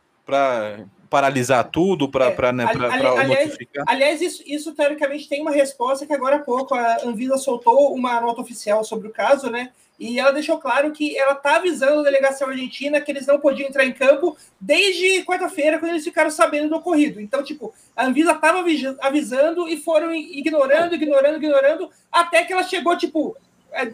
paralisar 1.09 1.69
tudo 1.69 2.09
para 2.09 2.27
é, 2.27 2.51
né, 2.51 2.65
aliás, 2.69 3.27
notificar? 3.27 3.85
Aliás, 3.87 4.21
isso, 4.21 4.43
isso 4.45 4.73
teoricamente 4.73 5.27
tem 5.27 5.41
uma 5.41 5.51
resposta 5.51 6.05
que 6.05 6.13
agora 6.13 6.37
há 6.37 6.39
pouco 6.39 6.75
a 6.75 6.97
Anvisa 7.05 7.37
soltou 7.37 7.93
uma 7.93 8.19
nota 8.19 8.41
oficial 8.41 8.83
sobre 8.83 9.07
o 9.07 9.11
caso, 9.11 9.49
né? 9.49 9.71
E 9.99 10.17
ela 10.17 10.31
deixou 10.31 10.57
claro 10.57 10.91
que 10.91 11.17
ela 11.17 11.33
está 11.33 11.57
avisando 11.57 11.99
a 11.99 12.03
delegação 12.03 12.47
argentina 12.47 13.01
que 13.01 13.11
eles 13.11 13.27
não 13.27 13.39
podiam 13.39 13.67
entrar 13.67 13.85
em 13.85 13.91
campo 13.91 14.37
desde 14.59 15.23
quarta-feira, 15.25 15.77
quando 15.77 15.91
eles 15.91 16.03
ficaram 16.03 16.29
sabendo 16.29 16.69
do 16.69 16.77
ocorrido. 16.77 17.19
Então, 17.19 17.43
tipo, 17.43 17.73
a 17.95 18.05
Anvisa 18.05 18.31
estava 18.31 18.63
avisando 19.01 19.67
e 19.67 19.77
foram 19.77 20.13
ignorando, 20.13 20.95
ignorando, 20.95 21.35
ignorando, 21.35 21.91
até 22.11 22.45
que 22.45 22.53
ela 22.53 22.63
chegou, 22.63 22.95
tipo, 22.95 23.35
é, 23.73 23.91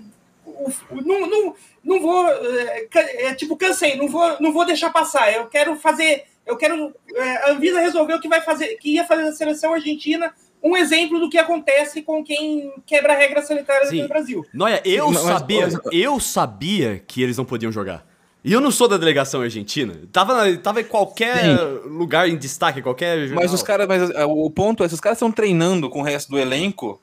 não, 0.92 1.28
não, 1.28 1.56
não 1.84 2.00
vou, 2.00 2.28
é, 2.30 2.88
é, 2.94 3.34
tipo, 3.34 3.58
cansei, 3.58 3.96
não 3.96 4.08
vou, 4.08 4.40
não 4.40 4.54
vou 4.54 4.66
deixar 4.66 4.92
passar, 4.92 5.34
eu 5.34 5.48
quero 5.48 5.76
fazer 5.76 6.26
eu 6.46 6.56
quero. 6.58 6.94
É, 7.16 7.38
a 7.38 7.52
Anvisa 7.52 7.80
resolveu 7.80 8.20
que 8.20 8.28
vai 8.28 8.42
fazer, 8.42 8.76
que 8.76 8.94
ia 8.94 9.06
fazer 9.06 9.24
a 9.24 9.34
seleção 9.34 9.74
argentina 9.74 10.34
um 10.66 10.76
exemplo 10.76 11.20
do 11.20 11.30
que 11.30 11.38
acontece 11.38 12.02
com 12.02 12.24
quem 12.24 12.74
quebra 12.88 13.16
regras 13.16 13.46
sanitárias 13.46 13.90
Sim. 13.90 14.02
no 14.02 14.08
Brasil. 14.08 14.44
Noia, 14.52 14.82
eu 14.84 15.14
Sim, 15.14 15.24
sabia, 15.24 15.68
mas... 15.68 15.80
eu 15.92 16.20
sabia 16.20 17.04
que 17.06 17.22
eles 17.22 17.38
não 17.38 17.46
podiam 17.46 17.72
jogar. 17.72 18.04
E 18.44 18.52
eu 18.52 18.60
não 18.60 18.72
sou 18.72 18.88
da 18.88 18.98
delegação 18.98 19.42
argentina. 19.42 19.96
Tava, 20.12 20.56
tava 20.58 20.82
em 20.82 20.84
qualquer 20.84 21.44
Sim. 21.44 21.90
lugar 21.90 22.28
em 22.28 22.36
destaque, 22.36 22.82
qualquer 22.82 23.28
jornal. 23.28 23.44
Mas 23.44 23.54
os 23.54 23.62
caras, 23.62 23.88
mas 23.88 24.10
é, 24.10 24.26
o 24.26 24.50
ponto 24.50 24.84
é, 24.84 24.88
se 24.88 24.96
os 24.96 25.00
caras 25.00 25.18
estão 25.18 25.32
treinando 25.32 25.90
com 25.90 26.00
o 26.00 26.04
resto 26.04 26.32
do 26.32 26.40
elenco, 26.40 27.00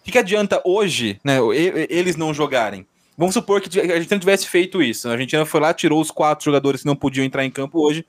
o 0.00 0.02
que, 0.02 0.12
que 0.12 0.18
adianta 0.18 0.62
hoje, 0.64 1.20
né, 1.22 1.38
eles 1.88 2.16
não 2.16 2.32
jogarem? 2.32 2.86
Vamos 3.16 3.34
supor 3.34 3.60
que 3.60 3.78
a 3.78 4.00
gente 4.00 4.10
não 4.10 4.18
tivesse 4.18 4.48
feito 4.48 4.82
isso. 4.82 5.08
A 5.08 5.12
Argentina 5.12 5.44
foi 5.44 5.60
lá, 5.60 5.74
tirou 5.74 6.00
os 6.00 6.10
quatro 6.10 6.44
jogadores 6.46 6.80
que 6.80 6.86
não 6.86 6.96
podiam 6.96 7.24
entrar 7.24 7.44
em 7.44 7.50
campo 7.50 7.78
hoje 7.78 8.04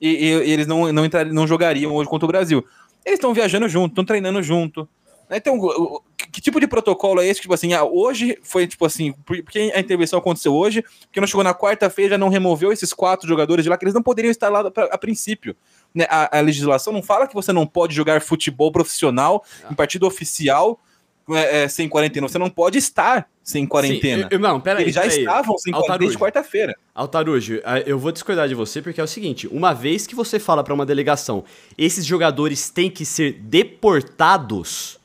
e, 0.00 0.08
e 0.08 0.50
eles 0.50 0.66
não, 0.66 0.92
não, 0.92 1.04
entrar, 1.04 1.26
não 1.26 1.46
jogariam 1.46 1.92
hoje 1.92 2.08
contra 2.08 2.24
o 2.24 2.28
Brasil. 2.28 2.64
Eles 3.04 3.18
estão 3.18 3.32
viajando 3.34 3.68
junto, 3.68 3.92
estão 3.92 4.04
treinando 4.04 4.42
junto. 4.42 4.88
Então, 5.30 5.56
que 6.32 6.40
tipo 6.40 6.58
de 6.58 6.66
protocolo 6.66 7.20
é 7.20 7.26
esse? 7.26 7.40
Tipo 7.40 7.54
assim, 7.54 7.72
ah, 7.72 7.84
hoje 7.84 8.36
foi 8.42 8.66
tipo 8.66 8.84
assim, 8.84 9.12
porque 9.24 9.72
a 9.74 9.78
intervenção 9.78 10.18
aconteceu 10.18 10.52
hoje, 10.52 10.82
porque 11.02 11.20
não 11.20 11.26
chegou 11.26 11.44
na 11.44 11.54
quarta-feira, 11.54 12.10
já 12.10 12.18
não 12.18 12.28
removeu 12.28 12.72
esses 12.72 12.92
quatro 12.92 13.28
jogadores 13.28 13.62
de 13.62 13.68
lá, 13.68 13.76
que 13.76 13.84
eles 13.84 13.94
não 13.94 14.02
poderiam 14.02 14.30
estar 14.30 14.48
lá 14.48 14.68
pra, 14.70 14.86
a 14.86 14.98
princípio. 14.98 15.54
Né? 15.94 16.04
A, 16.08 16.38
a, 16.38 16.40
legislação 16.40 16.92
não 16.92 17.02
fala 17.02 17.28
que 17.28 17.34
você 17.34 17.52
não 17.52 17.66
pode 17.66 17.94
jogar 17.94 18.20
futebol 18.20 18.72
profissional 18.72 19.44
em 19.70 19.74
partido 19.74 20.06
oficial 20.06 20.80
é, 21.30 21.62
é, 21.62 21.68
sem 21.68 21.88
quarentena. 21.88 22.28
Você 22.28 22.38
não 22.38 22.50
pode 22.50 22.78
estar 22.78 23.28
sem 23.50 23.66
quarentena. 23.66 24.22
Sim, 24.24 24.28
eu, 24.30 24.38
não, 24.38 24.60
pera 24.60 24.80
Eles 24.80 24.96
aí, 24.96 25.10
já 25.10 25.16
estavam 25.18 25.58
sem 25.58 25.72
quarentena 25.72 25.98
desde 25.98 26.18
quarta-feira. 26.18 26.76
Altarujo, 26.94 27.60
eu 27.86 27.98
vou 27.98 28.12
discordar 28.12 28.48
de 28.48 28.54
você 28.54 28.80
porque 28.80 29.00
é 29.00 29.04
o 29.04 29.08
seguinte: 29.08 29.48
uma 29.48 29.72
vez 29.72 30.06
que 30.06 30.14
você 30.14 30.38
fala 30.38 30.64
para 30.64 30.72
uma 30.72 30.86
delegação, 30.86 31.44
esses 31.76 32.04
jogadores 32.06 32.70
têm 32.70 32.90
que 32.90 33.04
ser 33.04 33.32
deportados, 33.40 34.98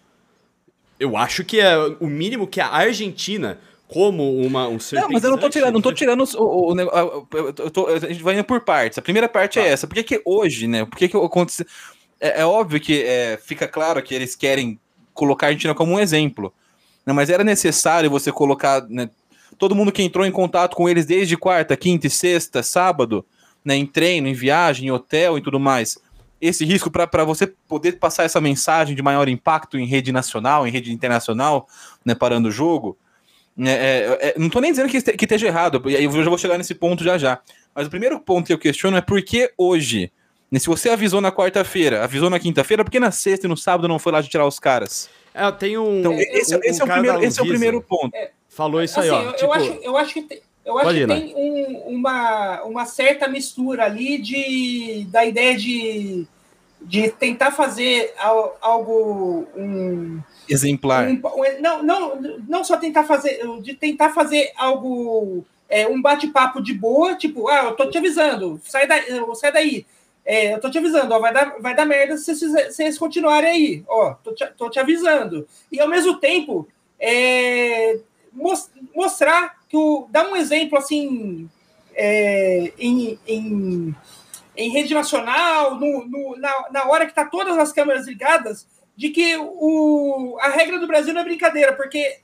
eu 1.00 1.18
acho 1.18 1.44
que 1.44 1.60
é 1.60 1.78
o 2.00 2.08
mínimo 2.08 2.48
que 2.48 2.62
a 2.62 2.68
Argentina 2.68 3.60
como 3.88 4.38
uma, 4.40 4.68
um 4.68 4.80
ser 4.80 4.96
Não, 4.96 5.10
mas 5.10 5.24
eu 5.24 5.30
não 5.30 5.38
tô 5.38 5.50
tirando, 5.50 5.74
não 5.74 5.82
tô 5.82 5.94
tirando 5.94 6.24
o, 6.38 6.44
o, 6.44 6.74
o, 6.74 7.28
eu 7.38 7.72
tô, 7.72 7.88
a 7.88 8.00
gente 8.00 8.24
vai 8.24 8.34
indo 8.34 8.44
por 8.44 8.62
partes. 8.62 8.98
A 8.98 9.02
primeira 9.02 9.30
parte 9.30 9.60
é 9.60 9.62
tá. 9.62 9.68
é 9.68 9.72
essa. 9.72 9.88
Por 9.88 9.94
que, 9.94 10.04
que 10.04 10.22
hoje, 10.26 10.68
né? 10.68 10.86
Por 10.86 10.98
que, 10.98 11.08
que 11.08 11.16
aconteceu? 11.16 11.66
É, 12.20 12.42
é, 12.42 12.46
óbvio 12.46 12.80
que 12.80 13.04
é, 13.04 13.38
fica 13.38 13.68
claro 13.68 14.02
que 14.02 14.16
eles 14.16 14.36
querem 14.36 14.80
colocar 15.14 15.48
a 15.48 15.50
Argentina 15.50 15.76
como 15.76 15.94
um 15.94 16.00
exemplo. 16.00 16.54
Né? 17.06 17.14
Mas 17.14 17.30
era 17.30 17.44
necessário 17.44 18.10
você 18.10 18.32
colocar 18.32 18.82
né, 18.90 19.10
todo 19.58 19.76
mundo 19.76 19.92
que 19.92 20.02
entrou 20.02 20.26
em 20.26 20.32
contato 20.32 20.76
com 20.76 20.90
eles 20.90 21.06
desde 21.06 21.38
quarta, 21.38 21.78
quinta 21.78 22.08
e 22.08 22.10
sexta, 22.10 22.64
sábado, 22.64 23.26
né, 23.64 23.76
em 23.76 23.86
treino, 23.86 24.28
em 24.28 24.34
viagem, 24.34 24.88
em 24.88 24.92
hotel 24.92 25.38
e 25.38 25.42
tudo 25.42 25.60
mais. 25.60 25.98
Esse 26.40 26.66
risco 26.66 26.92
para 26.92 27.24
você 27.24 27.48
poder 27.68 27.94
passar 27.94 28.24
essa 28.24 28.42
mensagem 28.42 28.96
de 28.96 29.02
maior 29.02 29.28
impacto 29.28 29.78
em 29.78 29.86
rede 29.86 30.12
nacional, 30.12 30.68
em 30.68 30.72
rede 30.72 30.92
internacional, 30.92 31.68
né, 32.04 32.14
parando 32.14 32.50
o 32.50 32.52
jogo 32.52 32.98
é, 33.58 33.70
é, 33.70 34.28
é, 34.30 34.36
não 34.38 34.48
estou 34.48 34.62
nem 34.62 34.72
dizendo 34.72 34.90
que, 34.90 35.02
que 35.02 35.26
esteja 35.26 35.48
errado, 35.48 35.82
aí 35.86 36.04
eu 36.04 36.12
já 36.12 36.30
vou 36.30 36.38
chegar 36.38 36.58
nesse 36.58 36.76
ponto 36.76 37.04
já 37.04 37.18
já. 37.18 37.40
Mas 37.74 37.88
o 37.88 37.90
primeiro 37.90 38.20
ponto 38.20 38.48
que 38.48 38.54
eu 38.54 38.58
questiono 38.58 38.98
é 38.98 39.02
por 39.02 39.22
que 39.22 39.52
hoje, 39.58 40.12
né, 40.52 40.60
se 40.60 40.68
você 40.68 40.90
avisou 40.90 41.22
na 41.22 41.32
quarta-feira, 41.32 42.04
avisou 42.04 42.30
na 42.30 42.40
quinta-feira, 42.40 42.84
por 42.84 42.92
que 42.92 43.00
na 43.00 43.12
sexta 43.12 43.48
e 43.48 43.50
no 43.50 43.56
sábado 43.56 43.88
não 43.88 43.98
foi 43.98 44.12
lá 44.12 44.22
de 44.22 44.30
tirar 44.30 44.46
os 44.46 44.60
caras? 44.60 45.10
É, 45.36 45.52
tem 45.52 45.78
um. 45.78 46.00
Então, 46.00 46.14
esse, 46.14 46.56
um, 46.56 46.60
esse, 46.64 46.82
um 46.82 46.86
é, 46.86 46.90
o 46.90 46.94
primeiro, 46.94 47.24
esse 47.24 47.40
é 47.40 47.44
o 47.44 47.48
primeiro 47.48 47.82
ponto. 47.82 48.16
É, 48.16 48.32
Falou 48.48 48.82
isso 48.82 48.98
assim, 48.98 49.10
aí, 49.10 49.16
ó. 49.16 49.22
Eu, 49.22 49.34
tipo... 49.34 49.44
eu, 49.44 49.54
acho, 49.54 49.72
eu 49.84 49.98
acho 49.98 50.14
que 50.14 50.22
tem, 50.22 50.42
eu 50.66 50.80
acho 50.80 50.94
que 50.94 51.08
tem 51.08 51.36
um, 51.36 51.96
uma, 51.98 52.64
uma 52.64 52.86
certa 52.86 53.28
mistura 53.28 53.84
ali 53.84 54.18
de, 54.18 55.06
da 55.12 55.26
ideia 55.26 55.58
de, 55.58 56.26
de 56.82 57.12
tentar 57.12 57.52
fazer 57.52 58.14
algo. 58.62 59.46
Um, 59.58 60.22
exemplar. 60.48 61.10
Um, 61.10 61.22
não, 61.60 61.84
não, 61.84 62.16
não 62.48 62.64
só 62.64 62.78
tentar 62.78 63.04
fazer, 63.04 63.42
de 63.62 63.74
tentar 63.74 64.12
fazer 64.14 64.54
algo, 64.56 65.44
é, 65.68 65.86
um 65.86 66.02
bate-papo 66.02 66.62
de 66.62 66.74
boa, 66.74 67.16
tipo, 67.16 67.50
ah, 67.50 67.66
eu 67.66 67.74
tô 67.74 67.90
te 67.90 67.98
avisando, 67.98 68.60
sai 68.64 68.88
daí, 68.88 69.04
sai 69.36 69.52
daí. 69.52 69.86
É, 70.26 70.56
eu 70.56 70.60
tô 70.60 70.72
te 70.72 70.80
avisando, 70.80 71.14
ó, 71.14 71.20
vai 71.20 71.32
dar, 71.32 71.62
vai 71.62 71.76
dar 71.76 71.86
merda 71.86 72.18
se 72.18 72.34
vocês 72.34 72.98
continuarem 72.98 73.50
aí, 73.50 73.84
ó, 73.88 74.16
tô 74.16 74.34
te, 74.34 74.46
tô 74.58 74.70
te 74.72 74.80
avisando. 74.80 75.48
E 75.72 75.80
ao 75.80 75.88
mesmo 75.88 76.18
tempo, 76.18 76.68
é, 77.00 78.00
mostrar 78.96 79.56
que 79.70 79.78
o, 79.78 80.08
dá 80.10 80.28
um 80.28 80.36
exemplo 80.36 80.80
assim 80.80 81.48
é, 81.94 82.74
em, 82.80 83.20
em, 83.28 83.96
em, 84.58 84.70
rede 84.72 84.96
nacional, 84.96 85.76
no, 85.76 86.06
no, 86.06 86.36
na, 86.38 86.70
na 86.72 86.88
hora 86.88 87.06
que 87.06 87.14
tá 87.14 87.26
todas 87.26 87.56
as 87.58 87.72
câmeras 87.72 88.08
ligadas, 88.08 88.68
de 88.98 89.10
que 89.10 89.38
o, 89.38 90.38
a 90.42 90.50
regra 90.50 90.80
do 90.80 90.88
Brasil 90.88 91.14
não 91.14 91.22
é 91.22 91.26
brincadeira, 91.26 91.74
porque 91.74 92.20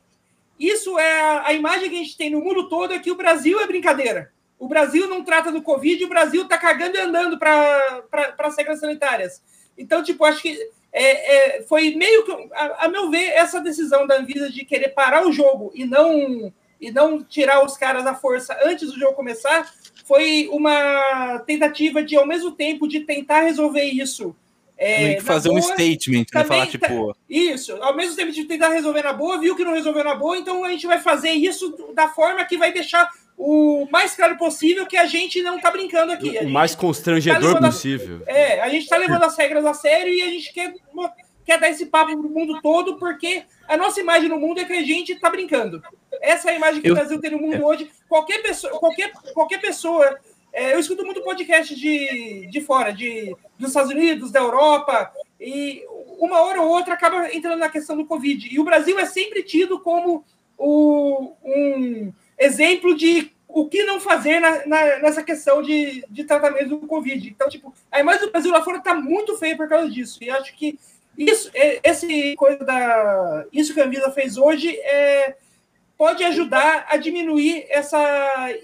isso 0.60 0.98
é 0.98 1.22
a, 1.22 1.48
a 1.48 1.53
imagem 1.53 1.89
que 1.89 1.96
a 1.96 2.00
gente 2.00 2.17
tem 2.17 2.31
no 2.31 2.41
mundo 2.41 2.67
todo 2.67 2.93
é 2.93 3.00
que 3.00 3.12
o 3.12 3.15
Brasil 3.15 3.60
é 3.60 3.67
brincadeira. 3.67 4.31
O 4.62 4.68
Brasil 4.68 5.10
não 5.10 5.24
trata 5.24 5.51
do 5.51 5.63
Covid, 5.63 6.06
o 6.06 6.08
Brasil 6.08 6.44
está 6.44 6.56
cagando 6.56 6.96
e 6.96 7.01
andando 7.01 7.39
para 7.39 8.06
as 8.38 8.56
regras 8.56 8.80
sanitárias. 8.80 9.41
Então, 9.75 10.03
tipo, 10.03 10.24
acho 10.24 10.39
que 10.39 10.56
é, 10.94 11.58
é, 11.58 11.63
foi 11.63 11.96
meio 11.96 12.24
que, 12.24 12.32
a, 12.53 12.86
a, 12.86 12.88
meu 12.88 13.10
ver, 13.10 13.30
essa 13.30 13.60
decisão 13.60 14.06
da 14.06 14.20
Anvisa 14.20 14.51
de 14.51 14.63
querer 14.63 14.89
parar 14.89 15.25
o 15.25 15.32
jogo 15.32 15.72
e 15.74 15.84
não, 15.84 16.53
e 16.80 16.91
não 16.91 17.24
tirar 17.24 17.65
os 17.65 17.75
caras 17.75 18.06
à 18.06 18.13
força 18.13 18.56
antes 18.63 18.91
do 18.91 19.00
jogo 19.00 19.15
começar, 19.15 19.68
foi 20.06 20.48
uma 20.51 21.39
tentativa 21.39 22.03
de, 22.03 22.15
ao 22.15 22.27
mesmo 22.27 22.51
tempo, 22.51 22.88
de 22.88 23.00
tentar 23.00 23.41
resolver 23.41 23.86
isso 23.86 24.36
é, 24.84 25.22
fazer 25.22 25.50
boa, 25.50 25.60
um 25.60 25.62
statement, 25.62 26.26
né? 26.34 26.44
Falar 26.44 26.66
tá 26.66 26.72
tipo. 26.72 27.16
Isso, 27.30 27.76
ao 27.84 27.96
mesmo 27.96 28.16
tempo 28.16 28.32
de 28.32 28.46
tentar 28.46 28.70
resolver 28.70 29.04
na 29.04 29.14
boa, 29.14 29.40
viu 29.40 29.56
que 29.56 29.64
não 29.64 29.74
resolveu 29.74 30.04
na 30.04 30.16
boa, 30.16 30.36
então 30.36 30.66
a 30.66 30.70
gente 30.70 30.88
vai 30.88 31.00
fazer 31.00 31.30
isso 31.30 31.94
da 31.94 32.10
forma 32.10 32.44
que 32.46 32.58
vai 32.58 32.74
deixar 32.74 33.08
o 33.38 33.88
mais 33.92 34.16
claro 34.16 34.38
possível 34.38 34.88
que 34.88 34.98
a 34.98 35.06
gente 35.06 35.42
não 35.44 35.60
tá 35.60 35.70
brincando 35.70 36.12
aqui. 36.12 36.36
O 36.40 36.50
mais 36.50 36.74
constrangedor 36.74 37.60
tá 37.60 37.68
possível. 37.68 38.24
A, 38.28 38.32
é, 38.32 38.62
a 38.62 38.70
gente 38.70 38.88
tá 38.88 38.98
levando 38.98 39.24
as 39.24 39.38
regras 39.38 39.66
a 39.66 39.74
sério 39.76 40.12
e 40.12 40.22
a 40.24 40.28
gente 40.28 40.52
quer, 40.52 40.74
quer 41.46 41.60
dar 41.60 41.70
esse 41.70 41.86
papo 41.86 42.18
pro 42.18 42.30
mundo 42.30 42.60
todo, 42.62 42.98
porque 42.98 43.44
a 43.68 43.78
nossa 43.78 44.02
imagem 44.02 44.30
no 44.30 44.40
mundo 44.40 44.60
é 44.60 44.66
que 44.66 44.74
a 44.74 44.84
gente 44.84 45.16
tá 45.16 45.30
brincando. 45.30 45.82
Essa 46.22 46.50
é 46.50 46.54
a 46.54 46.56
imagem 46.56 46.82
que 46.82 46.90
Eu... 46.90 46.94
o 46.94 46.96
Brasil 46.96 47.22
tem 47.22 47.32
no 47.32 47.40
mundo 47.40 47.56
é. 47.56 47.64
hoje. 47.64 47.90
Qualquer 48.10 48.42
pessoa, 48.42 48.80
qualquer, 48.80 49.12
qualquer 49.34 49.62
pessoa 49.62 50.20
é, 50.53 50.74
eu 50.74 50.79
escuto 50.79 51.05
muito 51.05 51.24
podcast 51.24 51.75
de, 51.75 52.48
de 52.48 52.62
fora, 52.62 52.91
de, 52.91 53.36
dos 53.58 53.70
Estados 53.70 53.91
Unidos, 53.91 54.31
da 54.31 54.39
Europa, 54.39 55.12
e 55.39 55.84
uma 56.20 56.41
hora 56.41 56.62
ou 56.62 56.70
outra 56.70 56.93
acaba 56.93 57.34
entrando 57.34 57.60
na 57.60 57.70
questão 57.70 57.98
do 57.98 58.05
Covid. 58.05 58.48
E 58.51 58.60
o 58.60 58.63
Brasil 58.63 59.00
é 59.00 59.05
sempre 59.05 59.43
tido 59.43 59.79
como 59.79 60.24
o, 60.58 61.34
um 61.43 62.13
exemplo 62.38 62.96
de 62.96 63.31
o 63.48 63.67
que 63.67 63.84
não 63.84 64.00
fazer 64.00 64.39
na, 64.39 64.65
na, 64.65 65.00
nessa 65.00 65.24
questão 65.24 65.62
de, 65.62 66.05
de 66.10 66.24
tratamento 66.24 66.70
do 66.70 66.88
Covid. 66.88 67.27
Então, 67.27 67.50
tipo, 67.50 67.74
a 67.91 68.00
imagem 68.00 68.25
do 68.25 68.31
Brasil 68.31 68.51
lá 68.51 68.63
fora 68.63 68.77
está 68.77 68.93
muito 68.93 69.38
feia 69.38 69.58
por 69.58 69.67
causa 69.67 69.89
disso. 69.89 70.24
E 70.24 70.29
acho 70.29 70.55
que 70.55 70.79
isso, 71.17 71.51
é, 71.53 71.79
esse 71.84 72.36
coisa 72.36 72.63
da, 72.63 73.46
isso 73.51 73.74
que 73.74 73.81
a 73.81 73.86
Anvisa 73.86 74.12
fez 74.12 74.38
hoje 74.38 74.70
é 74.77 75.36
pode 76.01 76.24
ajudar 76.24 76.88
a 76.89 76.98
diminuir 76.98 77.63
essa 77.70 78.00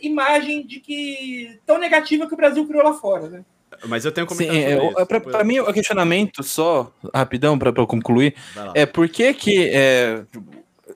imagem 0.02 0.66
de 0.66 0.80
que 0.80 1.60
tão 1.68 1.78
negativa 1.78 2.26
que 2.26 2.34
o 2.34 2.38
Brasil 2.38 2.66
criou 2.66 2.84
lá 2.84 2.96
fora, 2.96 3.30
né? 3.30 3.46
Mas 3.86 4.06
eu 4.06 4.12
tenho 4.12 4.26
um 4.26 4.28
comentário 4.28 4.82
Sim, 4.82 4.96
é, 4.98 5.20
Para 5.20 5.44
mim, 5.44 5.60
o 5.60 5.72
questionamento, 5.72 6.42
só 6.42 6.92
rapidão 7.14 7.60
para 7.60 7.72
concluir, 7.86 8.34
é 8.74 8.88
por 8.88 9.08
que 9.08 9.32
que. 9.36 9.70
É, 9.72 10.24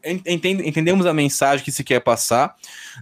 entende, 0.04 0.68
entendemos 0.68 1.06
a 1.06 1.14
mensagem 1.14 1.64
que 1.64 1.72
se 1.72 1.84
quer 1.84 2.00
passar, 2.00 2.56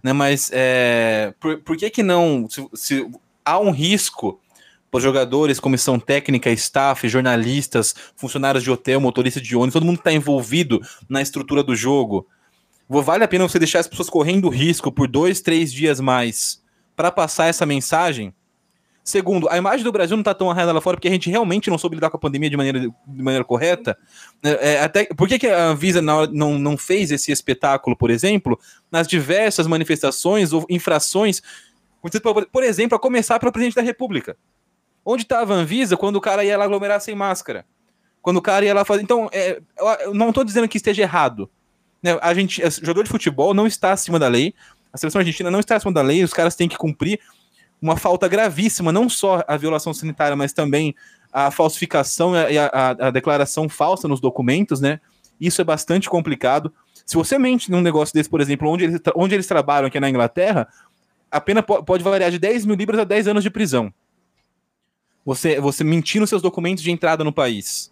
né, 0.04 0.12
mas 0.12 0.52
é, 0.52 1.34
por, 1.40 1.60
por 1.60 1.78
que 1.78 1.90
que 1.90 2.04
não. 2.04 2.46
Se, 2.50 2.68
se 2.74 3.10
há 3.46 3.58
um 3.58 3.72
risco 3.72 4.38
para 4.92 4.98
os 4.98 5.04
jogadores, 5.04 5.62
comissão 5.62 5.98
técnica, 5.98 6.52
staff, 6.52 7.08
jornalistas, 7.08 7.96
funcionários 8.18 8.66
de 8.66 8.70
hotel, 8.70 9.00
motorista 9.00 9.40
de 9.40 9.56
ônibus, 9.56 9.76
todo 9.76 9.86
mundo 9.86 10.00
está 10.00 10.12
envolvido 10.12 10.82
na 11.08 11.22
estrutura 11.22 11.64
do 11.64 11.74
jogo 11.74 12.28
vale 12.90 13.24
a 13.24 13.28
pena 13.28 13.48
você 13.48 13.60
deixar 13.60 13.80
as 13.80 13.88
pessoas 13.88 14.10
correndo 14.10 14.50
risco 14.50 14.92
por 14.92 15.08
dois, 15.08 15.42
três 15.42 15.72
dias 15.72 16.00
mais 16.00 16.62
para 16.96 17.12
passar 17.12 17.46
essa 17.46 17.66
mensagem? 17.66 18.34
Segundo, 19.04 19.50
a 19.50 19.58
imagem 19.58 19.84
do 19.84 19.92
Brasil 19.92 20.16
não 20.16 20.22
está 20.22 20.34
tão 20.34 20.52
arrasada 20.52 20.74
lá 20.74 20.82
fora 20.82 20.98
porque 20.98 21.08
a 21.08 21.12
gente 21.12 21.30
realmente 21.30 21.70
não 21.70 21.78
soube 21.78 21.96
lidar 21.96 22.10
com 22.10 22.18
a 22.18 22.20
pandemia 22.20 22.50
de 22.50 22.58
maneira, 22.58 22.80
de 22.80 23.24
maneira 23.24 23.44
correta. 23.44 23.98
É, 24.44 24.74
é 24.74 24.84
até, 24.84 25.06
por 25.06 25.28
que, 25.28 25.40
que 25.40 25.48
a 25.48 25.68
Anvisa 25.68 26.02
não, 26.02 26.26
não, 26.28 26.60
não 26.60 26.78
fez 26.78 27.12
esse 27.12 27.32
espetáculo, 27.32 27.96
por 27.96 28.10
exemplo, 28.10 28.60
nas 28.92 29.08
diversas 29.08 29.66
manifestações 29.66 30.54
ou 30.54 30.66
infrações? 30.70 31.42
Por 32.52 32.64
exemplo, 32.64 32.96
a 32.96 33.00
começar 33.00 33.40
pelo 33.40 33.52
presidente 33.52 33.76
da 33.76 33.82
República. 33.82 34.38
Onde 35.04 35.24
estava 35.24 35.54
a 35.54 35.58
Anvisa 35.58 35.98
quando 35.98 36.18
o 36.18 36.22
cara 36.22 36.44
ia 36.44 36.58
lá 36.58 36.66
aglomerar 36.66 37.02
sem 37.02 37.16
máscara? 37.16 37.66
Quando 38.22 38.38
o 38.38 38.42
cara 38.42 38.66
ia 38.66 38.74
lá 38.74 38.86
fazer. 38.86 39.02
Então, 39.02 39.30
é, 39.32 39.60
eu 40.02 40.14
não 40.14 40.30
estou 40.30 40.44
dizendo 40.44 40.68
que 40.68 40.78
esteja 40.78 41.02
errado. 41.02 41.50
Né, 42.02 42.18
a 42.22 42.34
gente, 42.34 42.64
o 42.64 42.72
jogador 42.72 43.04
de 43.04 43.10
futebol 43.10 43.54
não 43.54 43.68
está 43.68 43.92
acima 43.92 44.18
da 44.18 44.28
lei, 44.28 44.54
a 44.92 44.98
seleção 44.98 45.20
argentina 45.20 45.52
não 45.52 45.60
está 45.60 45.76
acima 45.76 45.92
da 45.92 46.02
lei, 46.02 46.24
os 46.24 46.34
caras 46.34 46.56
têm 46.56 46.68
que 46.68 46.78
cumprir 46.78 47.20
uma 47.82 47.96
falta 47.96 48.28
gravíssima, 48.28 48.92
não 48.92 49.08
só 49.08 49.44
a 49.48 49.56
violação 49.58 49.94
sanitária, 49.94 50.36
mas 50.36 50.54
também 50.54 50.96
a 51.32 51.52
falsificação 51.52 52.36
e 52.36 52.58
a, 52.58 52.68
a, 52.68 53.08
a 53.08 53.12
declaração 53.12 53.70
falsa 53.70 54.08
nos 54.08 54.20
documentos, 54.20 54.82
né? 54.82 55.00
Isso 55.40 55.62
é 55.62 55.64
bastante 55.64 56.10
complicado. 56.10 56.74
Se 57.06 57.16
você 57.16 57.38
mente 57.38 57.72
num 57.72 57.82
negócio 57.82 58.14
desse, 58.14 58.30
por 58.30 58.42
exemplo, 58.42 58.70
onde 58.70 58.84
eles, 58.86 59.00
onde 59.16 59.36
eles 59.36 59.48
trabalham 59.48 59.88
aqui 59.88 60.00
na 60.00 60.10
Inglaterra, 60.10 60.68
a 61.32 61.40
pena 61.40 61.62
pode 61.62 62.04
variar 62.04 62.32
de 62.32 62.40
10 62.40 62.66
mil 62.66 62.76
libras 62.76 63.00
a 63.00 63.04
10 63.04 63.30
anos 63.30 63.44
de 63.44 63.50
prisão. 63.50 63.94
Você, 65.26 65.60
você 65.60 65.84
mentir 65.84 66.20
nos 66.20 66.30
seus 66.30 66.42
documentos 66.42 66.84
de 66.84 66.92
entrada 66.92 67.24
no 67.24 67.32
país, 67.32 67.92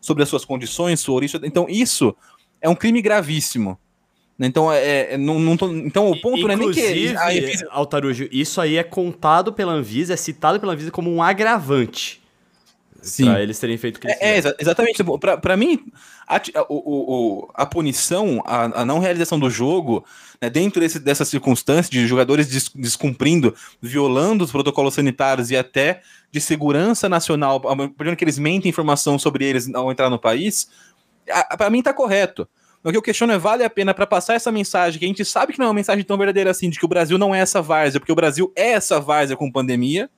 sobre 0.00 0.22
as 0.22 0.28
suas 0.28 0.44
condições, 0.44 1.00
sua 1.00 1.16
origem. 1.16 1.40
Então, 1.44 1.66
isso 1.68 2.16
é 2.60 2.68
um 2.68 2.74
crime 2.74 3.00
gravíssimo. 3.02 3.78
Então, 4.38 4.70
é, 4.70 5.14
é 5.14 5.18
não, 5.18 5.40
não 5.40 5.56
tô, 5.56 5.72
então 5.72 6.10
o 6.10 6.20
ponto 6.20 6.38
Inclusive, 6.38 7.14
não 7.14 7.22
é 7.22 7.26
nem 7.26 7.40
que. 7.40 7.46
Anvisa... 7.46 7.68
Altarujo, 7.70 8.28
isso 8.30 8.60
aí 8.60 8.76
é 8.76 8.82
contado 8.82 9.52
pela 9.52 9.72
Anvisa, 9.72 10.12
é 10.12 10.16
citado 10.16 10.60
pela 10.60 10.74
Anvisa 10.74 10.90
como 10.90 11.12
um 11.12 11.22
agravante. 11.22 12.20
Sim. 13.06 13.26
Pra 13.26 13.40
eles 13.40 13.58
terem 13.58 13.78
feito 13.78 13.96
o 13.96 14.00
que 14.00 14.08
eles 14.08 14.18
é, 14.20 14.38
é, 14.38 14.56
exatamente. 14.58 15.02
Para 15.40 15.56
mim, 15.56 15.80
a, 16.26 16.40
o, 16.68 16.74
o, 17.44 17.48
a 17.54 17.64
punição, 17.64 18.42
a, 18.44 18.82
a, 18.82 18.84
não 18.84 18.98
realização 18.98 19.38
do 19.38 19.48
jogo, 19.48 20.04
né, 20.42 20.50
dentro 20.50 20.80
desse, 20.80 20.98
dessas 20.98 21.28
circunstâncias 21.28 21.88
de 21.88 22.06
jogadores 22.06 22.48
des, 22.48 22.68
descumprindo, 22.74 23.54
violando 23.80 24.44
os 24.44 24.50
protocolos 24.50 24.94
sanitários 24.94 25.50
e 25.50 25.56
até 25.56 26.02
de 26.32 26.40
segurança 26.40 27.08
nacional, 27.08 27.60
por 27.60 28.16
que 28.16 28.24
eles 28.24 28.38
mentem 28.38 28.68
informação 28.68 29.18
sobre 29.18 29.44
eles 29.44 29.72
ao 29.72 29.90
entrar 29.92 30.10
no 30.10 30.18
país, 30.18 30.68
para 31.56 31.70
mim 31.70 31.82
tá 31.82 31.92
correto. 31.92 32.48
O 32.82 32.90
que 32.90 32.96
eu 32.96 33.02
questiono 33.02 33.32
é, 33.32 33.38
vale 33.38 33.64
a 33.64 33.70
pena 33.70 33.92
para 33.92 34.06
passar 34.06 34.34
essa 34.34 34.52
mensagem, 34.52 34.98
que 34.98 35.04
a 35.04 35.08
gente 35.08 35.24
sabe 35.24 35.52
que 35.52 35.58
não 35.58 35.66
é 35.66 35.68
uma 35.68 35.74
mensagem 35.74 36.04
tão 36.04 36.16
verdadeira 36.16 36.52
assim, 36.52 36.70
de 36.70 36.78
que 36.78 36.84
o 36.84 36.88
Brasil 36.88 37.18
não 37.18 37.34
é 37.34 37.40
essa 37.40 37.60
várzea, 37.60 37.98
porque 37.98 38.12
o 38.12 38.16
Brasil 38.16 38.52
é 38.54 38.72
essa 38.72 39.00
várzea 39.00 39.36
com 39.36 39.50
pandemia, 39.50 40.08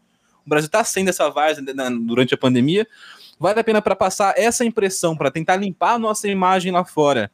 o 0.44 0.48
Brasil 0.48 0.66
está 0.66 0.84
sendo 0.84 1.08
essa 1.08 1.30
várzea 1.30 1.64
durante 2.02 2.34
a 2.34 2.36
pandemia, 2.36 2.86
vale 3.40 3.58
a 3.58 3.64
pena 3.64 3.80
para 3.80 3.96
passar 3.96 4.34
essa 4.36 4.66
impressão, 4.66 5.16
para 5.16 5.30
tentar 5.30 5.56
limpar 5.56 5.94
a 5.94 5.98
nossa 5.98 6.28
imagem 6.28 6.70
lá 6.70 6.84
fora. 6.84 7.30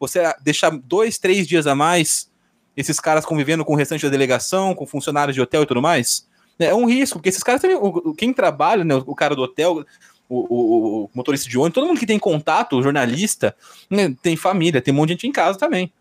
Você 0.00 0.20
deixar 0.42 0.70
dois, 0.70 1.16
três 1.16 1.46
dias 1.46 1.68
a 1.68 1.76
mais 1.76 2.28
esses 2.76 2.98
caras 2.98 3.24
convivendo 3.24 3.64
com 3.64 3.74
o 3.74 3.76
restante 3.76 4.04
da 4.04 4.10
delegação, 4.10 4.74
com 4.74 4.84
funcionários 4.84 5.34
de 5.34 5.40
hotel 5.40 5.62
e 5.62 5.66
tudo 5.66 5.80
mais? 5.80 6.26
É 6.58 6.74
um 6.74 6.86
risco, 6.86 7.18
porque 7.18 7.28
esses 7.28 7.42
caras 7.42 7.60
também, 7.60 7.78
quem 8.16 8.32
trabalha, 8.32 8.84
né, 8.84 8.94
o 8.94 9.14
cara 9.14 9.36
do 9.36 9.42
hotel, 9.42 9.84
o, 10.32 11.04
o, 11.04 11.10
motorista 11.14 11.48
de 11.48 11.58
ônibus, 11.58 11.74
todo 11.74 11.86
mundo 11.86 12.00
que 12.00 12.06
tem 12.06 12.18
contato, 12.18 12.76
o 12.76 12.82
jornalista, 12.82 13.54
né, 13.90 14.14
tem 14.22 14.36
família, 14.36 14.80
tem 14.80 14.92
um 14.92 14.96
monte 14.96 15.08
de 15.08 15.14
gente 15.14 15.26
em 15.26 15.32
casa 15.32 15.58
também. 15.58 15.92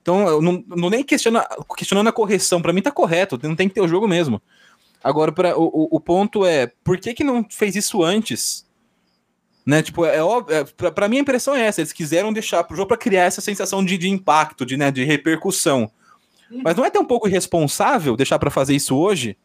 Então, 0.00 0.28
eu 0.28 0.42
não, 0.42 0.62
não 0.68 0.90
nem 0.90 1.02
questiona, 1.02 1.46
questionando 1.76 2.08
a 2.08 2.12
correção, 2.12 2.60
para 2.60 2.72
mim 2.72 2.82
tá 2.82 2.90
correto, 2.90 3.38
não 3.42 3.56
tem 3.56 3.68
que 3.68 3.74
ter 3.74 3.80
o 3.80 3.88
jogo 3.88 4.06
mesmo. 4.06 4.40
Agora, 5.02 5.32
pra, 5.32 5.58
o, 5.58 5.88
o 5.90 6.00
ponto 6.00 6.46
é, 6.46 6.70
por 6.84 6.98
que, 6.98 7.14
que 7.14 7.24
não 7.24 7.44
fez 7.50 7.74
isso 7.74 8.02
antes? 8.02 8.66
Né, 9.66 9.82
tipo, 9.82 10.04
é 10.04 10.22
óbvio, 10.22 10.56
é, 10.56 10.64
pra, 10.64 10.92
pra 10.92 11.08
mim 11.08 11.16
a 11.16 11.20
impressão 11.20 11.54
é 11.54 11.62
essa, 11.62 11.80
eles 11.80 11.92
quiseram 11.92 12.32
deixar 12.32 12.62
pro 12.64 12.76
jogo 12.76 12.88
para 12.88 12.98
criar 12.98 13.24
essa 13.24 13.40
sensação 13.40 13.82
de, 13.84 13.96
de 13.96 14.08
impacto, 14.08 14.64
de, 14.66 14.76
né, 14.76 14.90
de 14.90 15.04
repercussão. 15.04 15.90
Mas 16.62 16.76
não 16.76 16.84
é 16.84 16.88
até 16.88 17.00
um 17.00 17.04
pouco 17.04 17.26
irresponsável 17.26 18.16
deixar 18.16 18.38
para 18.38 18.50
fazer 18.50 18.74
isso 18.74 18.94
hoje? 18.96 19.36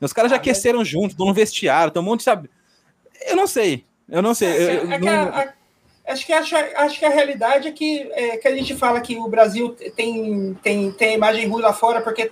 Os 0.00 0.12
caras 0.12 0.30
já 0.30 0.36
ah, 0.36 0.40
aqueceram 0.40 0.84
junto, 0.84 1.10
estão 1.10 1.26
no 1.26 1.34
vestiário, 1.34 1.92
tem 1.92 2.00
um 2.00 2.04
monte, 2.04 2.22
sabe? 2.22 2.48
Eu 3.26 3.36
não 3.36 3.46
sei. 3.46 3.84
Eu 4.08 4.22
não 4.22 4.34
sei. 4.34 4.48
É, 4.48 4.76
eu, 4.76 4.92
é 4.92 4.98
não... 4.98 5.08
a, 5.08 5.42
a, 5.42 5.52
acho, 6.12 6.26
que, 6.26 6.32
acho, 6.32 6.56
acho 6.56 6.98
que 6.98 7.04
a 7.04 7.10
realidade 7.10 7.68
é 7.68 7.72
que, 7.72 8.10
é 8.12 8.36
que 8.36 8.48
a 8.48 8.54
gente 8.54 8.74
fala 8.74 9.00
que 9.00 9.16
o 9.16 9.28
Brasil 9.28 9.76
tem, 9.94 10.54
tem, 10.62 10.90
tem 10.92 11.14
imagem 11.14 11.46
ruim 11.46 11.62
lá 11.62 11.72
fora 11.72 12.00
porque 12.00 12.30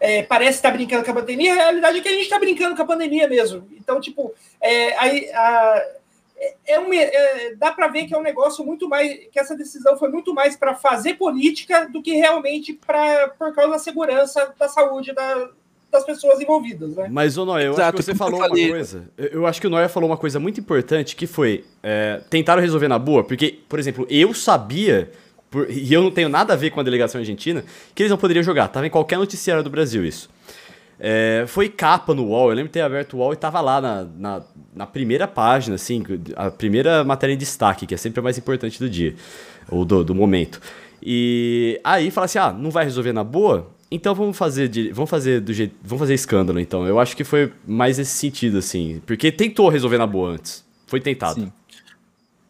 é, 0.00 0.22
parece 0.22 0.58
estar 0.58 0.70
tá 0.70 0.76
brincando 0.76 1.04
com 1.04 1.10
a 1.10 1.14
pandemia. 1.14 1.52
A 1.52 1.56
realidade 1.56 1.98
é 1.98 2.00
que 2.00 2.08
a 2.08 2.12
gente 2.12 2.22
está 2.22 2.38
brincando 2.38 2.74
com 2.74 2.82
a 2.82 2.86
pandemia 2.86 3.28
mesmo. 3.28 3.68
Então, 3.72 4.00
tipo, 4.00 4.34
é, 4.60 4.98
aí, 4.98 5.30
a, 5.32 5.84
é, 6.38 6.54
é 6.66 6.80
um, 6.80 6.92
é, 6.92 7.54
dá 7.56 7.72
para 7.72 7.88
ver 7.88 8.06
que 8.06 8.14
é 8.14 8.18
um 8.18 8.22
negócio 8.22 8.64
muito 8.64 8.88
mais 8.88 9.26
que 9.30 9.38
essa 9.38 9.56
decisão 9.56 9.98
foi 9.98 10.08
muito 10.08 10.32
mais 10.32 10.56
para 10.56 10.74
fazer 10.74 11.14
política 11.14 11.88
do 11.88 12.00
que 12.00 12.12
realmente 12.12 12.72
para 12.72 13.28
por 13.30 13.52
causa 13.54 13.72
da 13.72 13.78
segurança 13.78 14.54
da 14.56 14.68
saúde 14.68 15.12
da, 15.12 15.50
das 15.90 16.04
pessoas 16.04 16.40
envolvidas, 16.40 16.94
né? 16.94 17.08
Mas, 17.10 17.38
ô 17.38 17.44
Noé, 17.44 17.66
eu 17.66 17.72
Exato, 17.72 17.82
acho 17.82 17.96
que 17.96 18.02
você 18.02 18.14
falou 18.14 18.40
uma 18.40 18.48
coisa. 18.48 19.08
Eu 19.16 19.46
acho 19.46 19.60
que 19.60 19.66
o 19.66 19.70
Noé 19.70 19.88
falou 19.88 20.10
uma 20.10 20.16
coisa 20.16 20.38
muito 20.38 20.60
importante 20.60 21.16
que 21.16 21.26
foi. 21.26 21.64
É, 21.82 22.20
tentaram 22.28 22.60
resolver 22.60 22.88
na 22.88 22.98
boa, 22.98 23.24
porque, 23.24 23.58
por 23.68 23.78
exemplo, 23.78 24.06
eu 24.10 24.34
sabia. 24.34 25.10
Por, 25.50 25.70
e 25.70 25.92
eu 25.92 26.02
não 26.02 26.10
tenho 26.10 26.28
nada 26.28 26.52
a 26.52 26.56
ver 26.56 26.70
com 26.70 26.80
a 26.80 26.82
delegação 26.82 27.18
argentina, 27.18 27.64
que 27.94 28.02
eles 28.02 28.10
não 28.10 28.18
poderiam 28.18 28.42
jogar. 28.42 28.68
Tava 28.68 28.86
em 28.86 28.90
qualquer 28.90 29.18
noticiário 29.18 29.62
do 29.64 29.70
Brasil 29.70 30.04
isso. 30.04 30.28
É, 31.00 31.44
foi 31.46 31.68
capa 31.68 32.12
no 32.12 32.26
UOL, 32.26 32.50
eu 32.50 32.56
lembro 32.56 32.68
de 32.68 32.72
ter 32.72 32.80
aberto 32.80 33.14
o 33.14 33.18
UOL 33.18 33.32
e 33.32 33.36
tava 33.36 33.60
lá 33.60 33.80
na, 33.80 34.04
na, 34.04 34.42
na, 34.74 34.86
primeira 34.86 35.28
página, 35.28 35.76
assim, 35.76 36.02
a 36.34 36.50
primeira 36.50 37.04
matéria 37.04 37.32
em 37.32 37.38
destaque, 37.38 37.86
que 37.86 37.94
é 37.94 37.96
sempre 37.96 38.18
a 38.18 38.22
mais 38.22 38.36
importante 38.36 38.80
do 38.80 38.90
dia, 38.90 39.14
ou 39.70 39.84
do, 39.84 40.02
do 40.02 40.12
momento. 40.12 40.60
E 41.00 41.80
aí 41.84 42.10
fala 42.10 42.24
assim: 42.24 42.38
ah, 42.38 42.52
não 42.52 42.70
vai 42.70 42.84
resolver 42.84 43.12
na 43.12 43.22
boa? 43.22 43.70
Então 43.90 44.14
vamos 44.14 44.36
fazer 44.36 44.68
de, 44.68 44.92
vamos 44.92 45.08
fazer 45.08 45.40
do 45.40 45.52
jeito, 45.52 45.74
vamos 45.82 46.00
fazer 46.00 46.14
escândalo 46.14 46.60
então. 46.60 46.86
Eu 46.86 46.98
acho 47.00 47.16
que 47.16 47.24
foi 47.24 47.52
mais 47.66 47.96
nesse 47.96 48.12
sentido 48.12 48.58
assim, 48.58 49.00
porque 49.06 49.32
tentou 49.32 49.68
resolver 49.68 49.98
na 49.98 50.06
boa 50.06 50.32
antes. 50.32 50.64
Foi 50.86 51.00
tentado. 51.00 51.40
Sim. 51.40 51.52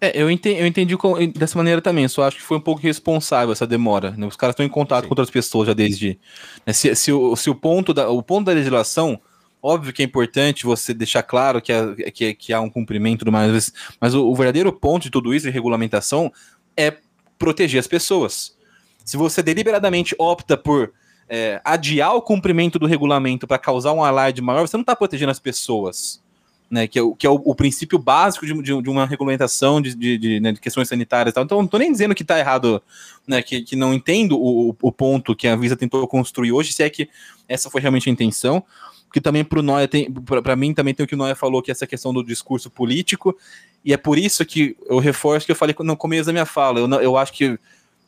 É, 0.00 0.21
eu 0.21 0.30
entendi, 0.30 0.61
eu 0.61 0.66
entendi 0.66 0.97
dessa 1.35 1.59
maneira 1.59 1.83
também, 1.83 2.07
só 2.07 2.23
acho 2.23 2.37
que 2.37 2.42
foi 2.42 2.57
um 2.57 2.61
pouco 2.61 2.80
responsável 2.80 3.52
essa 3.52 3.66
demora. 3.66 4.12
Né? 4.12 4.26
Os 4.26 4.37
caras 4.37 4.52
estão 4.52 4.64
em 4.64 4.68
contato 4.68 5.02
Sim. 5.02 5.09
com 5.09 5.12
outras 5.12 5.30
pessoas 5.30 5.66
já 5.66 5.75
desde. 5.75 6.18
Né? 6.64 6.73
Se, 6.73 6.95
se, 6.95 7.12
o, 7.12 7.35
se 7.35 7.50
o, 7.50 7.54
ponto 7.54 7.92
da, 7.92 8.09
o 8.09 8.23
ponto 8.23 8.47
da 8.47 8.52
legislação, 8.52 9.21
óbvio 9.61 9.92
que 9.92 10.02
é 10.02 10.04
importante 10.04 10.64
você 10.64 10.95
deixar 10.95 11.25
claro 11.25 11.61
que, 11.61 11.73
é, 11.73 12.11
que, 12.12 12.35
que 12.35 12.52
há 12.52 12.61
um 12.61 12.71
cumprimento 12.71 13.25
do 13.25 13.33
mais, 13.33 13.73
mas 14.00 14.14
o, 14.14 14.25
o 14.25 14.35
verdadeiro 14.37 14.73
ponto 14.73 15.02
de 15.02 15.11
tudo 15.11 15.35
isso, 15.35 15.47
de 15.47 15.52
regulamentação, 15.52 16.33
é 16.76 16.97
proteger 17.37 17.80
as 17.80 17.88
pessoas. 17.88 18.57
Se 19.04 19.16
você 19.16 19.42
deliberadamente 19.42 20.14
opta 20.16 20.57
por 20.57 20.92
é, 21.28 21.61
adiar 21.64 22.14
o 22.14 22.23
cumprimento 22.23 22.78
do 22.78 22.87
regulamento 22.87 23.47
para 23.47 23.58
causar 23.58 23.92
um 23.92 24.02
alarde 24.02 24.40
maior, 24.40 24.66
você 24.66 24.76
não 24.76 24.82
está 24.82 24.97
protegendo 24.97 25.30
as 25.30 25.38
pessoas. 25.38 26.26
Né, 26.70 26.87
que 26.87 26.99
é, 26.99 27.02
o, 27.02 27.14
que 27.14 27.26
é 27.26 27.30
o, 27.30 27.40
o 27.47 27.54
princípio 27.54 27.99
básico 27.99 28.44
de, 28.44 28.52
de, 28.52 28.82
de, 28.82 28.90
uma 28.90 29.06
regulamentação 29.06 29.80
de, 29.80 29.94
de, 29.94 30.38
né, 30.38 30.54
questões 30.61 30.87
sanitárias. 30.87 31.32
Tal. 31.32 31.42
Então, 31.42 31.56
não 31.56 31.64
estou 31.64 31.80
nem 31.80 31.90
dizendo 31.90 32.14
que 32.14 32.20
está 32.20 32.38
errado, 32.38 32.82
né, 33.26 33.40
que, 33.40 33.62
que 33.62 33.75
não 33.75 33.94
entendo 33.94 34.38
o, 34.38 34.76
o 34.82 34.92
ponto 34.92 35.35
que 35.35 35.49
a 35.49 35.56
Visa 35.56 35.75
tentou 35.75 36.06
construir 36.06 36.52
hoje, 36.52 36.75
se 36.75 36.82
é 36.82 36.90
que 36.90 37.08
essa 37.49 37.70
foi 37.70 37.80
realmente 37.80 38.11
a 38.11 38.12
intenção. 38.12 38.62
Porque 39.06 39.19
também 39.19 39.43
para 39.43 39.62
Noia 39.62 39.88
tem, 39.88 40.12
para 40.12 40.54
mim 40.54 40.75
também 40.75 40.93
tem 40.93 41.04
o 41.04 41.06
que 41.06 41.14
o 41.14 41.19
Noia 41.19 41.34
falou, 41.34 41.62
que 41.62 41.71
é 41.71 41.73
essa 41.73 41.86
questão 41.86 42.12
do 42.12 42.23
discurso 42.23 42.69
político, 42.69 43.34
e 43.82 43.95
é 43.95 43.97
por 43.97 44.19
isso 44.19 44.45
que 44.45 44.76
eu 44.86 44.99
reforço 44.99 45.47
que 45.47 45.52
eu 45.52 45.56
falei 45.56 45.75
no 45.80 45.97
começo 45.97 46.26
da 46.26 46.32
minha 46.32 46.45
fala. 46.45 46.80
Eu, 46.80 46.88
eu 47.00 47.17
acho 47.17 47.32
que 47.32 47.58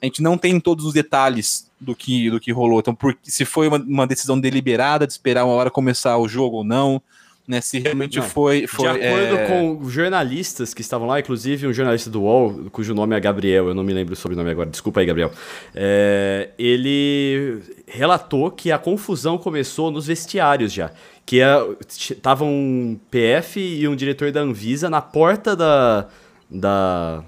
a 0.00 0.06
gente 0.06 0.22
não 0.22 0.38
tem 0.38 0.58
todos 0.58 0.84
os 0.84 0.92
detalhes 0.92 1.70
do 1.80 1.94
que, 1.94 2.30
do 2.30 2.40
que 2.40 2.52
rolou. 2.52 2.80
Então, 2.80 2.94
por, 2.94 3.16
se 3.22 3.44
foi 3.44 3.68
uma, 3.68 3.78
uma 3.78 4.06
decisão 4.06 4.38
deliberada 4.38 5.06
de 5.06 5.12
esperar 5.12 5.44
uma 5.44 5.54
hora 5.54 5.70
começar 5.70 6.16
o 6.18 6.28
jogo 6.28 6.58
ou 6.58 6.64
não, 6.64 7.02
né? 7.46 7.60
Se 7.60 7.78
realmente 7.80 8.18
não, 8.18 8.24
foi, 8.24 8.66
foi. 8.66 8.84
De 8.84 9.04
acordo 9.04 9.36
é... 9.36 9.46
com 9.46 9.90
jornalistas 9.90 10.72
que 10.72 10.80
estavam 10.82 11.08
lá, 11.08 11.18
inclusive 11.18 11.66
um 11.66 11.72
jornalista 11.72 12.08
do 12.08 12.22
UOL, 12.22 12.70
cujo 12.70 12.94
nome 12.94 13.16
é 13.16 13.20
Gabriel, 13.20 13.68
eu 13.68 13.74
não 13.74 13.82
me 13.82 13.92
lembro 13.92 14.14
o 14.14 14.16
sobrenome 14.16 14.50
agora, 14.50 14.70
desculpa 14.70 15.00
aí, 15.00 15.06
Gabriel. 15.06 15.32
É, 15.74 16.50
ele 16.58 17.60
relatou 17.86 18.50
que 18.50 18.70
a 18.70 18.78
confusão 18.78 19.36
começou 19.36 19.90
nos 19.90 20.06
vestiários 20.06 20.72
já. 20.72 20.92
Que 21.26 21.40
estavam 21.88 22.48
é, 22.48 22.50
um 22.50 22.98
PF 23.10 23.60
e 23.60 23.86
um 23.86 23.96
diretor 23.96 24.32
da 24.32 24.40
Anvisa 24.40 24.88
na 24.88 25.02
porta 25.02 25.54
da, 25.54 26.08
da, 26.48 27.24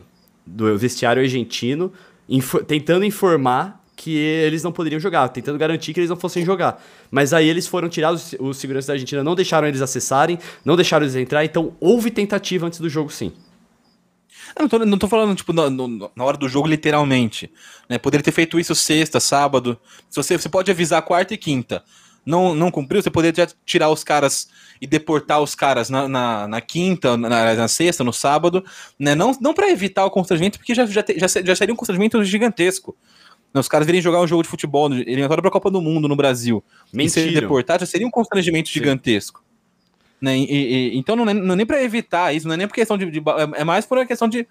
do 0.47 0.77
vestiário 0.79 1.23
argentino 1.23 1.93
tentando 2.67 3.05
informar 3.05 3.83
que 3.95 4.17
eles 4.17 4.63
não 4.63 4.73
poderiam 4.73 4.99
jogar, 4.99 5.29
tentando 5.29 5.59
garantir 5.59 5.93
que 5.93 6.01
eles 6.01 6.11
não 6.11 6.17
fossem 6.17 6.45
jogar. 6.45 6.83
Mas 7.11 7.33
aí 7.33 7.49
eles 7.49 7.67
foram 7.67 7.89
tirados, 7.89 8.35
os 8.41 8.57
seguranças 8.57 8.87
da 8.89 8.95
Argentina 8.95 9.23
não 9.23 9.35
deixaram 9.35 9.69
eles 9.69 9.81
acessarem, 9.81 10.39
não 10.65 10.75
deixaram 10.75 11.05
eles 11.05 11.15
entrar, 11.15 11.45
então 11.45 11.77
houve 11.79 12.11
tentativa 12.11 12.67
antes 12.67 12.81
do 12.81 12.89
jogo 12.89 13.11
sim. 13.11 13.33
Eu 14.57 14.63
não 14.63 14.69
tô, 14.69 14.79
não 14.81 14.99
tô 14.99 15.09
falando, 15.09 15.35
tipo, 15.35 15.53
na, 15.53 15.71
na, 15.71 16.25
hora 16.25 16.37
do 16.37 16.49
jogo, 16.49 16.69
literalmente. 16.69 17.51
Né? 17.89 17.97
Poderia 17.97 18.23
ter 18.23 18.33
feito 18.33 18.59
isso 18.59 18.75
sexta, 18.75 19.19
sábado. 19.19 19.79
Se 20.11 20.17
você, 20.17 20.37
você 20.37 20.49
pode 20.49 20.71
avisar 20.71 21.01
quarta 21.03 21.33
e 21.33 21.39
quinta. 21.39 21.83
Não, 22.25 22.55
não 22.55 22.71
cumpriu, 22.71 23.03
você 23.03 23.11
poderia 23.11 23.49
tirar 23.67 23.91
os 23.91 24.05
caras 24.05 24.49
e 24.81 24.87
deportar 24.87 25.41
os 25.41 25.55
caras 25.55 25.91
na, 25.91 26.09
na, 26.09 26.49
na 26.49 26.61
quinta, 26.61 27.17
na, 27.17 27.55
na, 27.55 27.69
sexta, 27.69 28.05
no 28.05 28.13
sábado, 28.13 28.65
né? 28.99 29.15
Não, 29.15 29.37
não 29.41 29.53
para 29.53 29.71
evitar 29.71 30.05
o 30.05 30.11
constrangimento, 30.11 30.59
porque 30.59 30.75
já, 30.75 30.87
já, 30.87 31.05
já, 31.17 31.27
já 31.27 31.57
seria 31.57 31.73
um 31.73 31.77
constrangimento 31.77 32.23
gigantesco. 32.25 32.97
Né? 33.53 33.61
Os 33.61 33.69
caras 33.69 33.87
virem 33.87 34.01
jogar 34.01 34.21
um 34.21 34.27
jogo 34.27 34.43
de 34.43 34.49
futebol 34.49 34.93
eliminatório 34.93 35.43
para 35.43 35.49
a 35.49 35.53
Copa 35.53 35.71
do 35.71 35.81
Mundo 35.81 36.09
no 36.09 36.17
Brasil 36.17 36.63
Mentira. 36.93 37.27
e 37.27 37.33
ser 37.33 37.41
deportado 37.41 37.81
já 37.81 37.87
seria 37.87 38.07
um 38.07 38.11
constrangimento 38.11 38.69
Sim. 38.69 38.75
gigantesco. 38.75 39.43
Né? 40.21 40.39
E, 40.39 40.45
e, 40.45 40.99
então 40.99 41.17
não 41.17 41.29
é, 41.29 41.35
não 41.35 41.55
é 41.55 41.57
nem 41.57 41.67
para 41.67 41.83
evitar 41.83 42.33
isso, 42.33 42.47
não 42.47 42.55
é 42.55 42.57
nem 42.57 42.69
por 42.69 42.75
questão 42.75 42.97
de, 42.97 43.11
de, 43.11 43.19
é, 43.19 43.61
é 43.61 43.65
mais 43.65 43.85
por 43.85 43.99
uma 43.99 44.07
questão 44.07 44.29
de 44.29 44.47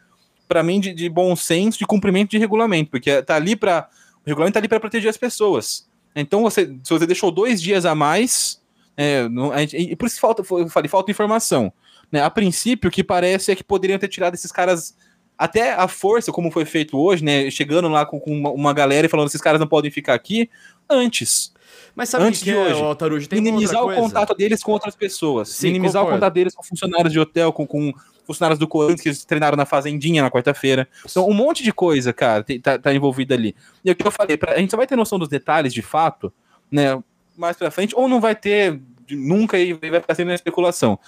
para 0.47 0.62
mim 0.62 0.81
de, 0.81 0.93
de, 0.93 1.07
bom 1.07 1.34
senso, 1.34 1.79
de 1.79 1.86
cumprimento 1.86 2.31
de 2.31 2.38
regulamento, 2.38 2.91
porque 2.91 3.21
tá 3.21 3.38
ali 3.38 3.55
para 3.55 3.88
o 4.25 4.29
regulamento 4.29 4.53
tá 4.53 4.60
ali 4.60 4.67
para 4.67 4.81
proteger 4.81 5.10
as 5.10 5.15
pessoas. 5.15 5.89
Então 6.15 6.41
você 6.41 6.67
se 6.84 6.89
você 6.89 7.06
deixou 7.06 7.32
dois 7.32 7.62
dias 7.62 7.86
a 7.86 7.95
mais 7.95 8.62
é, 8.97 9.28
não, 9.30 9.58
gente, 9.58 9.78
e 9.78 9.95
por 9.95 10.06
isso 10.06 10.19
falta, 10.19 10.41
eu 10.41 10.69
falei, 10.69 10.89
falta 10.89 11.12
informação. 11.12 11.71
Né? 12.12 12.21
A 12.21 12.30
princípio, 12.30 12.89
o 12.89 12.91
que 12.91 13.04
parece 13.04 13.52
é 13.52 13.56
que 13.56 13.63
poderiam 13.63 13.97
ter 13.97 14.08
tirado 14.08 14.34
esses 14.34 14.52
caras 14.52 14.95
até 15.38 15.74
a 15.74 15.88
força, 15.88 16.32
como 16.32 16.52
foi 16.52 16.65
feito 16.65 16.95
hoje, 17.00 17.24
né? 17.24 17.50
Chegando 17.50 17.88
lá 17.88 18.06
com, 18.06 18.19
com 18.19 18.32
uma, 18.32 18.52
uma, 18.52 18.74
galera 18.74 19.08
e 19.08 19.10
falando 19.10 19.28
esses 19.28 19.41
caras 19.41 19.60
não 19.60 19.67
podem 19.67 19.89
ficar 19.89 20.13
aqui 20.13 20.47
antes. 20.88 21.52
Mas 21.95 22.10
sabe 22.10 22.26
antes 22.26 22.43
que 22.43 22.52
de 22.52 22.56
é, 22.56 22.60
hoje, 22.60 22.82
Altarujo, 22.82 23.28
tem 23.28 23.41
minimizar 23.41 23.84
o 23.84 23.95
contato 23.95 24.36
deles 24.36 24.62
com 24.62 24.71
outras 24.71 24.95
pessoas, 24.95 25.50
Sim, 25.50 25.67
minimizar 25.67 26.04
concordo. 26.04 26.17
o 26.17 26.19
contato 26.19 26.34
deles 26.36 26.54
com 26.54 26.62
funcionários 26.62 27.12
de 27.12 27.19
hotel, 27.19 27.52
com, 27.52 27.65
com 27.65 27.91
funcionários 28.36 28.60
do 28.60 28.67
Corinthians 28.67 29.22
que 29.22 29.28
treinaram 29.28 29.58
na 29.58 29.65
fazendinha 29.65 30.22
na 30.22 30.32
quarta-feira. 30.32 30.88
Então, 31.10 31.28
um 31.28 31.34
monte 31.34 31.63
de 31.63 31.72
coisa, 31.72 32.12
cara, 32.13 32.46
tá, 32.62 32.78
tá 32.78 32.94
envolvida 32.94 33.36
ali. 33.36 33.56
E 33.84 33.89
é 33.89 33.94
o 33.94 33.96
que 33.96 34.06
eu 34.06 34.12
falei, 34.12 34.38
pra, 34.38 34.54
a 34.54 34.58
gente 34.60 34.72
só 34.72 34.78
vai 34.78 34.88
ter 34.88 34.96
noção 34.96 35.20
dos 35.20 35.30
detalhes 35.30 35.74
de 35.74 35.82
fato, 35.82 36.34
né? 36.72 37.02
Mais 37.38 37.58
pra 37.58 37.72
frente, 37.72 37.96
ou 37.96 38.08
não 38.08 38.20
vai 38.20 38.36
ter 38.36 38.80
nunca 39.10 39.58
e 39.58 39.74
vai 39.74 40.00
ficar 40.00 40.15
sendo 40.15 40.32
especulação. 40.32 41.00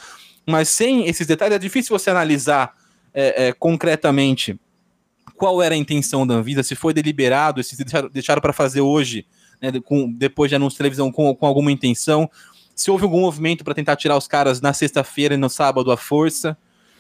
Mas 0.46 0.70
sem 0.70 1.08
esses 1.08 1.26
detalhes, 1.26 1.56
é 1.56 1.60
difícil 1.60 1.98
você 1.98 2.10
analisar 2.10 2.74
é, 3.14 3.48
é, 3.48 3.54
concretamente 3.54 4.60
qual 5.36 5.62
era 5.62 5.74
a 5.74 5.78
intenção 5.78 6.26
da 6.26 6.36
Anvisa, 6.36 6.64
se 6.64 6.76
foi 6.76 6.94
deliberado, 6.94 7.64
se 7.64 7.76
deixaram, 8.12 8.42
para 8.42 8.54
fazer 8.54 8.82
hoje, 8.82 9.26
né, 9.62 9.72
com, 9.84 10.12
depois 10.12 10.50
de 10.50 10.56
anúncio 10.56 10.76
de 10.76 10.78
televisão, 10.78 11.12
com, 11.12 11.34
com 11.36 11.46
alguma 11.46 11.72
intenção, 11.72 12.30
se 12.76 12.90
houve 12.90 13.04
algum 13.04 13.22
movimento 13.22 13.64
para 13.64 13.74
tentar 13.74 13.96
tirar 13.96 14.18
os 14.18 14.28
caras 14.28 14.62
na 14.62 14.74
sexta-feira 14.74 15.36
e 15.36 15.38
no 15.38 15.50
sábado 15.50 15.92
à 15.92 15.98
força. 15.98 16.58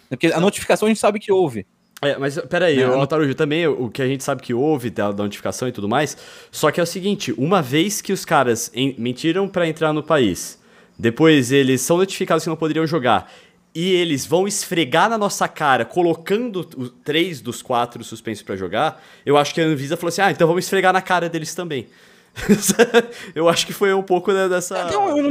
Né, 0.09 0.17
porque 0.17 0.27
a 0.27 0.39
notificação 0.39 0.87
a 0.87 0.89
gente 0.89 0.99
sabe 0.99 1.19
que 1.19 1.31
houve. 1.31 1.65
É, 2.01 2.17
mas 2.17 2.37
peraí, 2.49 2.81
é, 2.81 2.83
Altarujo, 2.83 3.33
também 3.33 3.65
o 3.65 3.89
que 3.89 4.01
a 4.01 4.07
gente 4.07 4.23
sabe 4.23 4.41
que 4.41 4.53
houve 4.53 4.89
da, 4.89 5.11
da, 5.11 5.23
notificação 5.23 5.69
e 5.69 5.71
tudo 5.71 5.87
mais, 5.87 6.17
só 6.51 6.69
que 6.69 6.79
é 6.79 6.83
o 6.83 6.85
seguinte, 6.85 7.33
uma 7.37 7.61
vez 7.61 8.01
que 8.01 8.11
os 8.11 8.25
caras 8.25 8.69
em, 8.73 8.93
mentiram 8.97 9.47
para 9.47 9.65
entrar 9.67 9.93
no 9.93 10.03
país, 10.03 10.59
depois 10.99 11.51
eles 11.51 11.81
são 11.81 11.97
notificados 11.97 12.43
que 12.43 12.49
não 12.49 12.57
poderiam 12.57 12.85
jogar. 12.85 13.31
E 13.75 13.91
eles 13.93 14.25
vão 14.25 14.47
esfregar 14.47 15.09
na 15.09 15.17
nossa 15.17 15.47
cara, 15.47 15.83
colocando 15.83 16.67
os 16.77 16.93
três 17.03 17.41
dos 17.41 17.61
quatro 17.61 18.03
suspensos 18.03 18.43
para 18.43 18.55
jogar. 18.55 19.03
Eu 19.25 19.35
acho 19.35 19.53
que 19.53 19.61
a 19.61 19.63
Anvisa 19.63 19.97
falou 19.97 20.09
assim: 20.09 20.21
ah, 20.21 20.29
então 20.29 20.47
vamos 20.47 20.65
esfregar 20.65 20.93
na 20.93 21.01
cara 21.01 21.27
deles 21.27 21.55
também. 21.55 21.87
eu 23.35 23.47
acho 23.47 23.65
que 23.65 23.73
foi 23.73 23.93
um 23.93 24.01
pouco 24.01 24.31
né, 24.31 24.49
dessa. 24.49 24.85
Não, 24.85 25.17
eu 25.17 25.29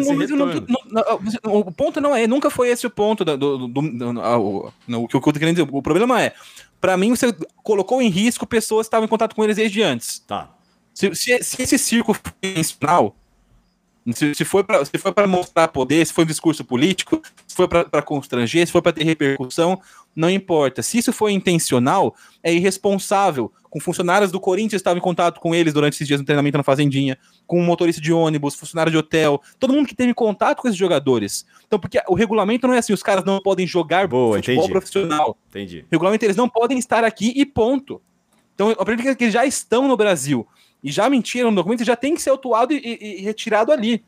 não, 1.42 1.58
o 1.58 1.72
ponto 1.72 2.00
não 2.00 2.14
é, 2.14 2.26
nunca 2.26 2.48
foi 2.48 2.68
esse 2.68 2.86
o 2.86 2.90
ponto 2.90 3.24
do, 3.24 3.36
do, 3.36 3.68
do, 3.68 3.80
do 3.80 4.20
o, 5.00 5.08
que 5.08 5.16
eu 5.16 5.20
tô 5.20 5.32
querendo 5.32 5.56
dizer. 5.56 5.68
O 5.70 5.82
problema 5.82 6.22
é, 6.22 6.32
para 6.80 6.96
mim, 6.96 7.14
você 7.14 7.34
colocou 7.62 8.02
em 8.02 8.08
risco 8.08 8.46
pessoas 8.46 8.86
que 8.86 8.88
estavam 8.88 9.06
em 9.06 9.08
contato 9.08 9.36
com 9.36 9.44
eles 9.44 9.56
desde 9.56 9.82
antes. 9.82 10.20
Tá. 10.20 10.50
Se, 10.92 11.14
se, 11.14 11.42
se 11.42 11.62
esse 11.62 11.78
circo 11.78 12.16
intencional, 12.42 13.16
se, 14.10 14.34
se 14.34 14.44
foi 14.44 14.64
para 14.64 15.26
mostrar 15.28 15.68
poder, 15.68 16.04
se 16.04 16.12
foi 16.12 16.24
um 16.24 16.26
discurso 16.26 16.64
político, 16.64 17.22
se 17.46 17.54
foi 17.54 17.68
para 17.68 18.02
constranger, 18.02 18.66
se 18.66 18.72
foi 18.72 18.82
para 18.82 18.92
ter 18.92 19.04
repercussão, 19.04 19.80
não 20.14 20.28
importa. 20.28 20.82
Se 20.82 20.98
isso 20.98 21.12
foi 21.12 21.32
intencional, 21.32 22.14
é 22.42 22.52
irresponsável. 22.52 23.52
Com 23.70 23.80
funcionários 23.80 24.30
do 24.30 24.40
Corinthians 24.40 24.80
estavam 24.80 24.98
em 24.98 25.02
contato 25.02 25.40
com 25.40 25.54
eles 25.54 25.72
durante 25.72 25.94
esses 25.94 26.06
dias 26.06 26.20
no 26.20 26.26
treinamento 26.26 26.58
na 26.58 26.64
Fazendinha, 26.64 27.16
com 27.46 27.60
um 27.60 27.64
motorista 27.64 28.02
de 28.02 28.12
ônibus, 28.12 28.54
funcionário 28.54 28.90
de 28.90 28.98
hotel, 28.98 29.40
todo 29.58 29.72
mundo 29.72 29.86
que 29.86 29.94
teve 29.94 30.12
contato 30.12 30.60
com 30.60 30.68
esses 30.68 30.78
jogadores. 30.78 31.46
Então, 31.66 31.78
porque 31.78 32.02
o 32.08 32.14
regulamento 32.14 32.66
não 32.66 32.74
é 32.74 32.78
assim, 32.78 32.92
os 32.92 33.02
caras 33.02 33.24
não 33.24 33.40
podem 33.40 33.66
jogar 33.66 34.08
Boa, 34.08 34.36
futebol 34.36 34.64
entendi. 34.64 34.72
profissional. 34.72 35.38
Entendi. 35.48 35.84
O 35.88 35.92
regulamento, 35.92 36.24
eles 36.24 36.36
não 36.36 36.48
podem 36.48 36.78
estar 36.78 37.04
aqui 37.04 37.32
e 37.34 37.46
ponto. 37.46 38.02
Então, 38.54 38.70
eu 38.70 38.76
aprendi 38.78 39.02
que 39.14 39.24
eles 39.24 39.32
já 39.32 39.46
estão 39.46 39.88
no 39.88 39.96
Brasil 39.96 40.46
e 40.82 40.90
já 40.90 41.08
mentiram 41.08 41.50
no 41.50 41.56
documento, 41.56 41.84
já 41.84 41.96
tem 41.96 42.14
que 42.14 42.22
ser 42.22 42.30
autuado 42.30 42.72
e, 42.72 42.78
e, 42.78 43.20
e 43.20 43.22
retirado 43.22 43.70
ali. 43.70 44.04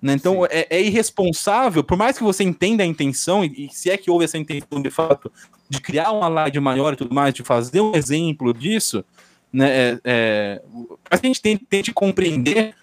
Né? 0.00 0.14
Então 0.14 0.46
é, 0.46 0.66
é, 0.70 0.82
irresponsável, 0.82 1.84
por 1.84 1.96
mais 1.96 2.16
que 2.16 2.24
você 2.24 2.42
entenda 2.42 2.82
a 2.82 2.86
intenção, 2.86 3.44
e, 3.44 3.66
e, 3.66 3.74
se 3.74 3.90
é 3.90 3.96
que 3.96 4.10
houve 4.10 4.24
essa 4.24 4.38
intenção 4.38 4.80
de 4.80 4.90
fato 4.90 5.30
de 5.68 5.80
criar 5.80 6.12
uma 6.12 6.28
live 6.28 6.58
maior 6.60 6.94
e 6.94 6.96
tudo 6.96 7.14
mais, 7.14 7.34
de 7.34 7.42
fazer 7.42 7.80
um 7.80 7.94
exemplo 7.94 8.54
disso, 8.54 9.04
né? 9.52 9.68
É, 9.68 10.00
é, 10.04 10.62
a 11.10 11.16
gente 11.16 11.42
tente, 11.42 11.64
tente 11.66 11.92
compreender 11.92 12.74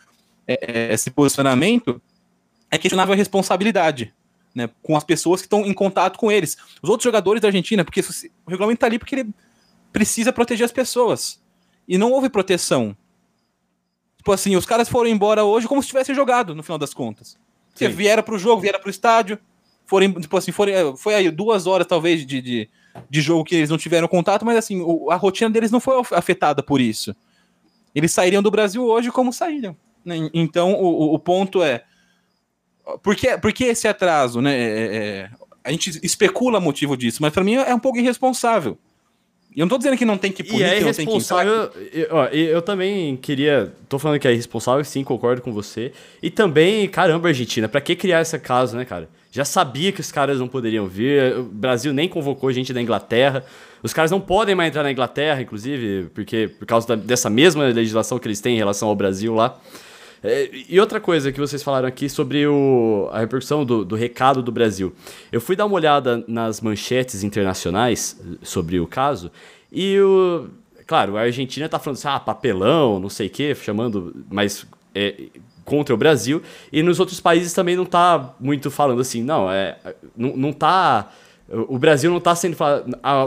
é, 0.45 0.89
é, 0.89 0.93
esse 0.93 1.09
posicionamento, 1.09 2.01
é 2.69 2.77
questionável 2.77 3.13
a 3.13 3.17
responsabilidade. 3.17 4.13
Né, 4.55 4.67
com 4.81 4.97
as 4.97 5.03
pessoas 5.03 5.39
que 5.39 5.45
estão 5.45 5.63
em 5.67 5.73
contato 5.73 6.17
com 6.17 6.31
eles. 6.31 6.57
Os 6.81 6.89
outros 6.89 7.03
jogadores 7.03 7.39
da 7.39 7.47
Argentina, 7.47 7.85
porque 7.85 7.99
o 7.99 8.49
regulamento 8.49 8.77
está 8.77 8.87
ali 8.87 8.97
porque 8.97 9.13
ele 9.13 9.29
precisa 9.93 10.33
proteger 10.33 10.65
as 10.65 10.71
pessoas. 10.71 11.39
E 11.87 11.97
não 11.97 12.11
houve 12.11 12.29
proteção. 12.29 12.95
Tipo 14.17 14.31
assim, 14.31 14.55
os 14.55 14.65
caras 14.65 14.89
foram 14.89 15.09
embora 15.09 15.43
hoje 15.43 15.67
como 15.67 15.81
se 15.81 15.87
tivessem 15.87 16.13
jogado, 16.13 16.53
no 16.53 16.63
final 16.63 16.77
das 16.77 16.93
contas. 16.93 17.37
Porque 17.71 17.87
vieram 17.87 18.23
pro 18.23 18.37
jogo, 18.37 18.61
vieram 18.61 18.79
pro 18.79 18.89
estádio, 18.89 19.39
foram, 19.85 20.11
tipo 20.13 20.35
assim, 20.35 20.51
foram, 20.51 20.73
é, 20.73 20.97
foi 20.97 21.15
aí 21.15 21.31
duas 21.31 21.65
horas, 21.65 21.87
talvez, 21.87 22.25
de, 22.25 22.41
de, 22.41 22.69
de 23.09 23.21
jogo 23.21 23.45
que 23.45 23.55
eles 23.55 23.69
não 23.69 23.77
tiveram 23.77 24.07
contato, 24.07 24.45
mas 24.45 24.57
assim, 24.57 24.83
a 25.09 25.15
rotina 25.15 25.49
deles 25.49 25.71
não 25.71 25.79
foi 25.79 25.95
afetada 26.11 26.61
por 26.61 26.81
isso. 26.81 27.15
Eles 27.95 28.11
sairiam 28.11 28.43
do 28.43 28.51
Brasil 28.51 28.83
hoje 28.83 29.11
como 29.11 29.31
saíram. 29.31 29.75
Né? 30.03 30.29
Então, 30.33 30.73
o, 30.73 31.13
o 31.13 31.19
ponto 31.19 31.63
é. 31.63 31.83
Por 33.01 33.15
que, 33.15 33.37
por 33.37 33.53
que 33.53 33.65
esse 33.65 33.87
atraso? 33.87 34.41
Né? 34.41 34.55
É, 34.55 34.95
é, 34.95 35.29
a 35.63 35.71
gente 35.71 35.99
especula 36.03 36.59
motivo 36.59 36.95
disso, 36.95 37.21
mas 37.21 37.33
para 37.33 37.43
mim 37.43 37.55
é 37.55 37.73
um 37.73 37.79
pouco 37.79 37.97
irresponsável. 37.97 38.77
E 39.57 39.59
eu 39.59 39.65
não 39.65 39.69
tô 39.69 39.79
dizendo 39.79 39.97
que 39.97 40.05
não 40.05 40.19
tem 40.19 40.31
que 40.31 40.43
punir, 40.43 40.61
é 40.61 40.79
irresponsável. 40.79 41.69
Que... 41.69 42.07
Eu, 42.11 42.17
eu 42.31 42.61
também 42.61 43.17
queria. 43.17 43.73
Tô 43.89 43.97
falando 43.97 44.19
que 44.19 44.27
é 44.27 44.31
irresponsável, 44.31 44.85
sim, 44.85 45.03
concordo 45.03 45.41
com 45.41 45.51
você. 45.51 45.91
E 46.21 46.29
também, 46.29 46.87
caramba, 46.87 47.29
Argentina, 47.29 47.67
pra 47.67 47.81
que 47.81 47.95
criar 47.95 48.21
esse 48.21 48.37
caso, 48.37 48.77
né, 48.77 48.85
cara? 48.85 49.09
Já 49.31 49.43
sabia 49.43 49.91
que 49.91 49.99
os 49.99 50.11
caras 50.11 50.37
não 50.37 50.47
poderiam 50.47 50.85
vir. 50.85 51.39
O 51.39 51.43
Brasil 51.45 51.91
nem 51.91 52.07
convocou 52.07 52.51
gente 52.51 52.71
da 52.71 52.79
Inglaterra. 52.79 53.43
Os 53.81 53.93
caras 53.93 54.11
não 54.11 54.21
podem 54.21 54.53
mais 54.53 54.69
entrar 54.69 54.83
na 54.83 54.91
Inglaterra, 54.91 55.41
inclusive, 55.41 56.07
porque 56.13 56.51
por 56.59 56.67
causa 56.67 56.89
da, 56.89 56.95
dessa 56.95 57.27
mesma 57.27 57.63
legislação 57.63 58.19
que 58.19 58.27
eles 58.27 58.39
têm 58.39 58.53
em 58.53 58.59
relação 58.59 58.87
ao 58.87 58.95
Brasil 58.95 59.33
lá. 59.33 59.59
É, 60.23 60.49
e 60.67 60.79
outra 60.79 60.99
coisa 60.99 61.31
que 61.31 61.39
vocês 61.39 61.61
falaram 61.61 61.87
aqui 61.87 62.09
sobre 62.09 62.47
o, 62.47 63.09
a 63.11 63.19
repercussão 63.19 63.63
do, 63.63 63.85
do, 63.85 63.95
recado 63.95 64.41
do 64.41 64.51
Brasil. 64.51 64.93
Eu 65.31 65.39
fui 65.39 65.55
dar 65.55 65.65
uma 65.65 65.75
olhada 65.75 66.23
nas 66.27 66.59
manchetes 66.59 67.23
internacionais 67.23 68.19
sobre 68.41 68.79
o 68.79 68.87
caso 68.87 69.31
e 69.71 69.99
o. 69.99 70.47
Claro, 70.85 71.17
a 71.17 71.21
Argentina 71.21 71.67
tá 71.67 71.77
falando 71.77 71.97
assim, 71.97 72.07
ah, 72.07 72.19
papelão, 72.19 72.97
não 72.97 73.09
sei 73.09 73.27
o 73.27 73.29
quê, 73.29 73.53
chamando, 73.53 74.25
mas 74.29 74.65
é, 74.95 75.23
contra 75.65 75.93
o 75.93 75.97
Brasil. 75.97 76.41
E 76.71 76.81
nos 76.81 76.99
outros 76.99 77.19
países 77.19 77.53
também 77.53 77.75
não 77.75 77.85
tá 77.85 78.33
muito 78.39 78.71
falando 78.71 79.01
assim, 79.01 79.21
não, 79.21 79.51
é, 79.51 79.77
não, 80.15 80.35
não 80.35 80.53
tá. 80.53 81.11
O 81.67 81.77
Brasil 81.77 82.09
não 82.09 82.21
tá 82.21 82.33
sendo. 82.35 82.57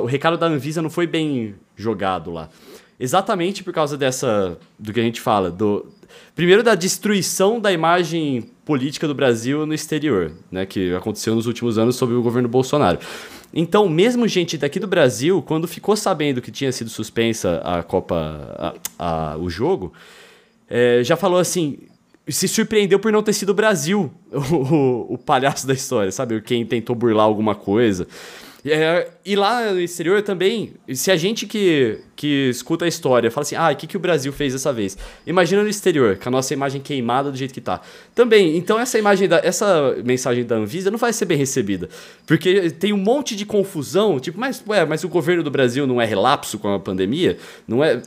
o 0.03 0.07
recado 0.07 0.39
da 0.39 0.47
Anvisa 0.47 0.81
não 0.81 0.91
foi 0.91 1.07
bem 1.07 1.55
jogado 1.77 2.31
lá. 2.31 2.49
Exatamente 2.99 3.63
por 3.63 3.73
causa 3.73 3.97
dessa. 3.97 4.59
do 4.79 4.93
que 4.93 5.01
a 5.01 5.03
gente 5.03 5.21
fala, 5.21 5.51
do, 5.51 5.87
Primeiro, 6.35 6.63
da 6.63 6.75
destruição 6.75 7.61
da 7.61 7.73
imagem 7.73 8.51
política 8.65 9.07
do 9.09 9.15
Brasil 9.15 9.67
no 9.67 9.75
exterior, 9.75 10.33
né, 10.51 10.65
que 10.65 10.95
aconteceu 10.95 11.35
nos 11.35 11.47
últimos 11.47 11.79
anos 11.79 11.97
sob 11.97 12.15
o 12.15 12.23
governo 12.23 12.49
Bolsonaro. 12.49 12.99
Então, 13.53 13.89
mesmo 13.89 14.29
gente 14.29 14.57
daqui 14.57 14.79
do 14.79 14.87
Brasil, 14.87 15.43
quando 15.43 15.67
ficou 15.67 15.97
sabendo 15.97 16.41
que 16.41 16.53
tinha 16.53 16.71
sido 16.71 16.89
suspensa 16.89 17.61
a 17.65 17.83
Copa, 17.83 18.75
a, 18.99 19.33
a, 19.33 19.37
o 19.37 19.51
jogo, 19.51 19.93
é, 20.69 21.03
já 21.03 21.17
falou 21.17 21.39
assim, 21.39 21.79
se 22.29 22.47
surpreendeu 22.47 23.01
por 23.01 23.11
não 23.11 23.23
ter 23.23 23.33
sido 23.33 23.51
o 23.51 23.55
Brasil 23.55 24.11
o, 24.31 24.55
o, 24.55 25.15
o 25.15 25.19
palhaço 25.19 25.67
da 25.67 25.75
história, 25.75 26.13
sabe? 26.13 26.41
Quem 26.41 26.65
tentou 26.65 26.95
burlar 26.95 27.25
alguma 27.25 27.55
coisa. 27.55 28.07
É, 28.65 29.09
e 29.25 29.35
lá 29.35 29.73
no 29.73 29.81
exterior 29.81 30.23
também, 30.23 30.75
se 30.95 31.11
a 31.11 31.17
gente 31.17 31.47
que, 31.47 31.99
que 32.15 32.51
escuta 32.51 32.85
a 32.85 32.89
história 32.89 33.31
fala 33.31 33.43
assim, 33.43 33.57
ah, 33.57 33.71
o 33.73 33.77
que, 33.77 33.87
que 33.87 33.97
o 33.97 34.01
Brasil 34.01 34.33
fez 34.33 34.53
dessa 34.53 34.73
vez? 34.73 34.99
Imagina 35.27 35.63
no 35.63 35.69
exterior, 35.69 36.19
com 36.19 36.29
a 36.29 36.33
nossa 36.33 36.53
imagem 36.53 36.81
queimada 36.81 37.31
do 37.31 37.37
jeito 37.37 37.55
que 37.55 37.61
tá. 37.61 37.81
Também, 38.15 38.57
então 38.57 38.79
essa 38.79 38.99
imagem, 38.99 39.29
da, 39.29 39.39
essa 39.39 39.97
mensagem 40.05 40.45
da 40.45 40.57
Anvisa 40.57 40.91
não 40.91 40.99
vai 40.99 41.13
ser 41.13 41.25
bem 41.25 41.39
recebida. 41.39 41.89
Porque 42.27 42.71
tem 42.71 42.93
um 42.93 42.99
monte 42.99 43.35
de 43.35 43.47
confusão, 43.47 44.21
tipo, 44.21 44.39
mas, 44.39 44.63
ué, 44.67 44.85
mas 44.85 45.05
o 45.05 45.09
governo 45.09 45.43
do 45.43 45.51
Brasil 45.51 45.87
não 45.87 46.01
é 46.01 46.05
relapso 46.05 46.59
com 46.59 46.75
a 46.75 46.79
pandemia? 46.79 47.39
Não 47.67 47.83
é. 47.83 48.03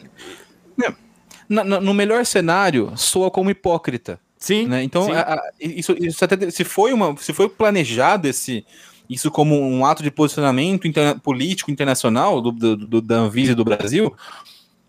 No, 1.49 1.63
no 1.63 1.93
melhor 1.93 2.25
cenário, 2.25 2.93
soa 2.95 3.29
como 3.29 3.49
hipócrita. 3.49 4.19
Sim. 4.37 4.67
Né? 4.67 4.83
Então, 4.83 5.05
sim. 5.05 5.11
A, 5.13 5.35
a, 5.35 5.51
isso, 5.59 5.95
isso 5.99 6.23
até, 6.23 6.49
se 6.49 6.63
foi 6.63 6.91
uma, 6.93 7.15
se 7.17 7.31
foi 7.31 7.47
planejado 7.47 8.27
esse 8.27 8.65
isso 9.09 9.29
como 9.29 9.59
um 9.59 9.85
ato 9.85 10.01
de 10.01 10.11
posicionamento 10.11 10.87
interna 10.87 11.19
político 11.19 11.71
internacional 11.71 12.41
do, 12.41 12.51
do, 12.51 12.75
do, 12.77 13.01
da 13.01 13.15
Anvisa 13.15 13.55
do 13.55 13.63
Brasil, 13.63 14.15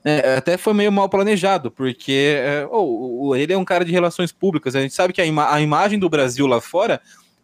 é, 0.05 0.37
até 0.37 0.59
foi 0.59 0.75
meio 0.75 0.93
mal 0.93 1.09
planejado, 1.09 1.71
porque 1.71 2.37
é, 2.39 2.69
oh, 2.71 3.35
ele 3.35 3.53
é 3.53 3.59
um 3.59 3.65
cara 3.65 3.85
de 3.85 3.93
relações 3.93 4.31
públicas. 4.31 4.77
A 4.77 4.83
gente 4.83 4.93
sabe 4.93 5.15
que 5.15 5.21
a, 5.21 5.27
ima 5.27 5.53
a 5.53 5.61
imagem 5.61 5.99
do 5.99 6.11
Brasil 6.11 6.47
lá 6.47 6.61
fora 6.61 7.01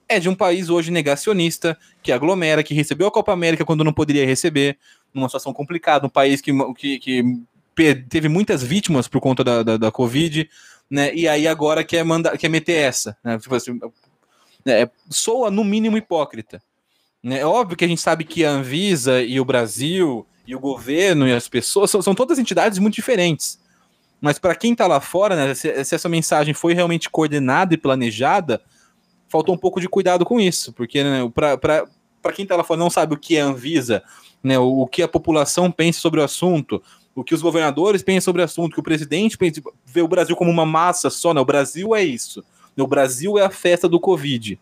é 0.07 0.21
de 0.21 0.29
um 0.29 0.35
país 0.35 0.69
hoje 0.69 0.91
negacionista, 0.91 1.79
que 2.03 2.13
aglomera, 2.13 2.63
que 2.63 2.75
recebeu 2.75 3.07
a 3.07 3.11
Copa 3.11 3.33
América 3.33 3.65
quando 3.65 3.85
não 3.85 3.93
poderia 3.93 4.27
receber, 4.27 4.77
numa 5.15 5.29
situação 5.29 5.55
complicada, 5.55 6.07
um 6.07 6.11
país 6.11 6.41
que, 6.41 6.53
que, 6.75 6.99
que 6.99 7.95
teve 8.09 8.29
muitas 8.29 8.63
vítimas 8.63 9.09
por 9.09 9.21
conta 9.21 9.43
da, 9.43 9.63
da, 9.63 9.77
da, 9.77 9.91
Covid, 9.91 10.49
né? 10.91 11.15
E 11.15 11.27
aí 11.29 11.47
agora 11.47 11.85
quer, 11.85 12.05
mandar, 12.05 12.37
quer 12.37 12.49
meter 12.49 12.75
essa. 12.75 13.17
Né? 13.25 13.39
Tipo 13.39 13.55
assim, 13.55 13.79
é, 14.66 14.88
soa 15.09 15.51
no 15.51 15.64
mínimo 15.64 15.96
hipócrita. 15.96 16.62
É 17.25 17.44
óbvio 17.44 17.77
que 17.77 17.85
a 17.85 17.88
gente 17.88 18.01
sabe 18.01 18.25
que 18.25 18.44
a 18.44 18.51
Anvisa 18.51 19.23
e 19.23 19.38
o 19.38 19.44
Brasil 19.44 20.27
e 20.46 20.55
o 20.55 20.61
governo 20.61 21.29
e 21.29 21.33
as 21.33 21.49
pessoas 21.49 21.90
são, 21.90 22.01
são 22.01 22.14
todas 22.14 22.38
entidades 22.38 22.79
muito 22.79 22.94
diferentes. 22.94 23.61
Mas 24.20 24.38
para 24.38 24.55
quem 24.55 24.73
está 24.73 24.87
lá 24.87 25.01
fora, 25.01 25.37
né, 25.37 25.55
se, 25.55 25.85
se, 25.85 25.94
essa 25.94 26.09
mensagem 26.09 26.53
foi 26.53 26.75
realmente 26.75 27.09
coordenada 27.09 27.73
e 27.75 27.79
planejada, 27.79 28.61
faltou 29.29 29.55
um 29.55 29.59
pouco 29.59 29.81
de 29.81 29.88
cuidado 29.88 30.25
com 30.25 30.40
isso, 30.40 30.73
porque 30.73 31.03
né, 31.03 31.20
para 31.35 32.33
quem 32.35 32.42
está 32.42 32.57
lá 32.57 32.64
fora 32.64 32.81
não 32.81 32.90
sabe 32.90 33.14
o 33.14 33.18
que 33.18 33.37
é 33.37 33.42
a 33.42 33.46
Anvisa, 33.46 34.03
né, 34.42 34.59
o, 34.59 34.81
o, 34.81 34.87
que 34.87 35.03
a 35.03 35.09
população 35.09 35.70
pensa 35.70 36.01
sobre 36.01 36.20
o 36.20 36.25
assunto, 36.25 36.83
o 37.14 37.25
que 37.25 37.35
os 37.35 37.40
governadores 37.40 38.03
pensam 38.03 38.27
sobre 38.27 38.42
o 38.42 38.44
assunto, 38.44 38.75
que 38.75 38.81
o 38.81 38.85
presidente 38.85 39.38
pensa, 39.38 39.62
vê 39.87 40.03
o 40.03 40.09
Brasil 40.09 40.37
como 40.37 40.51
uma 40.51 40.66
massa 40.66 41.09
só, 41.09 41.33
né, 41.33 41.40
o 41.40 41.44
Brasil 41.44 41.94
é 41.94 42.03
isso. 42.03 42.44
O 42.77 42.87
Brasil 42.87 43.39
é 43.39 43.45
a 43.45 43.51
festa 43.51 43.89
do 43.89 44.01
Covid. 44.01 44.59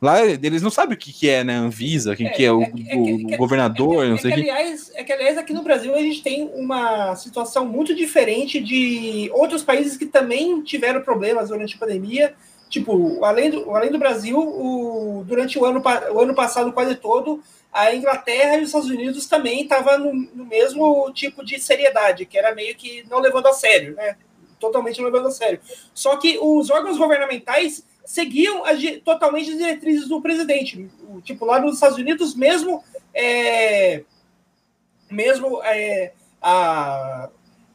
Lá 0.00 0.24
eles 0.24 0.62
não 0.62 0.70
sabem 0.70 0.94
o 0.94 0.98
que, 0.98 1.12
que 1.12 1.28
é, 1.28 1.42
né? 1.42 1.56
Anvisa, 1.56 2.14
quem 2.14 2.28
é, 2.28 2.30
que 2.30 2.44
é 2.44 2.52
o, 2.52 2.62
é, 2.62 2.72
é, 2.86 2.96
o, 2.96 3.34
o 3.34 3.36
governador, 3.36 4.06
não 4.06 4.16
sei 4.16 4.30
o 4.30 4.34
que. 4.34 4.40
Aliás, 4.40 4.92
é 4.94 5.02
que, 5.02 5.12
aliás, 5.12 5.36
aqui 5.36 5.52
no 5.52 5.62
Brasil 5.62 5.92
a 5.94 5.98
gente 5.98 6.22
tem 6.22 6.48
uma 6.54 7.16
situação 7.16 7.66
muito 7.66 7.94
diferente 7.94 8.60
de 8.60 9.28
outros 9.34 9.64
países 9.64 9.96
que 9.96 10.06
também 10.06 10.62
tiveram 10.62 11.00
problemas 11.02 11.48
durante 11.48 11.74
a 11.74 11.78
pandemia. 11.78 12.34
Tipo, 12.68 13.24
além 13.24 13.50
do, 13.50 13.74
além 13.74 13.90
do 13.90 13.98
Brasil, 13.98 14.38
o, 14.38 15.24
durante 15.26 15.58
o 15.58 15.64
ano, 15.64 15.82
o 16.12 16.20
ano 16.20 16.34
passado 16.34 16.70
quase 16.70 16.94
todo, 16.94 17.42
a 17.72 17.94
Inglaterra 17.94 18.56
e 18.56 18.60
os 18.60 18.68
Estados 18.68 18.90
Unidos 18.90 19.26
também 19.26 19.62
estavam 19.62 19.98
no, 19.98 20.12
no 20.12 20.44
mesmo 20.44 21.10
tipo 21.12 21.44
de 21.44 21.58
seriedade, 21.58 22.26
que 22.26 22.38
era 22.38 22.54
meio 22.54 22.76
que 22.76 23.04
não 23.10 23.18
levando 23.20 23.46
a 23.46 23.52
sério, 23.52 23.94
né? 23.94 24.16
Totalmente 24.58 25.02
levando 25.02 25.28
a 25.28 25.30
sério. 25.30 25.60
Só 25.94 26.16
que 26.16 26.38
os 26.40 26.70
órgãos 26.70 26.98
governamentais 26.98 27.84
seguiam 28.04 28.64
as, 28.64 28.80
totalmente 29.04 29.50
as 29.50 29.58
diretrizes 29.58 30.08
do 30.08 30.22
presidente. 30.22 30.88
Tipo, 31.22 31.44
lá 31.44 31.60
nos 31.60 31.74
Estados 31.74 31.98
Unidos, 31.98 32.34
mesmo, 32.34 32.82
é, 33.12 34.02
mesmo 35.10 35.62
é, 35.62 36.12
a, 36.40 37.28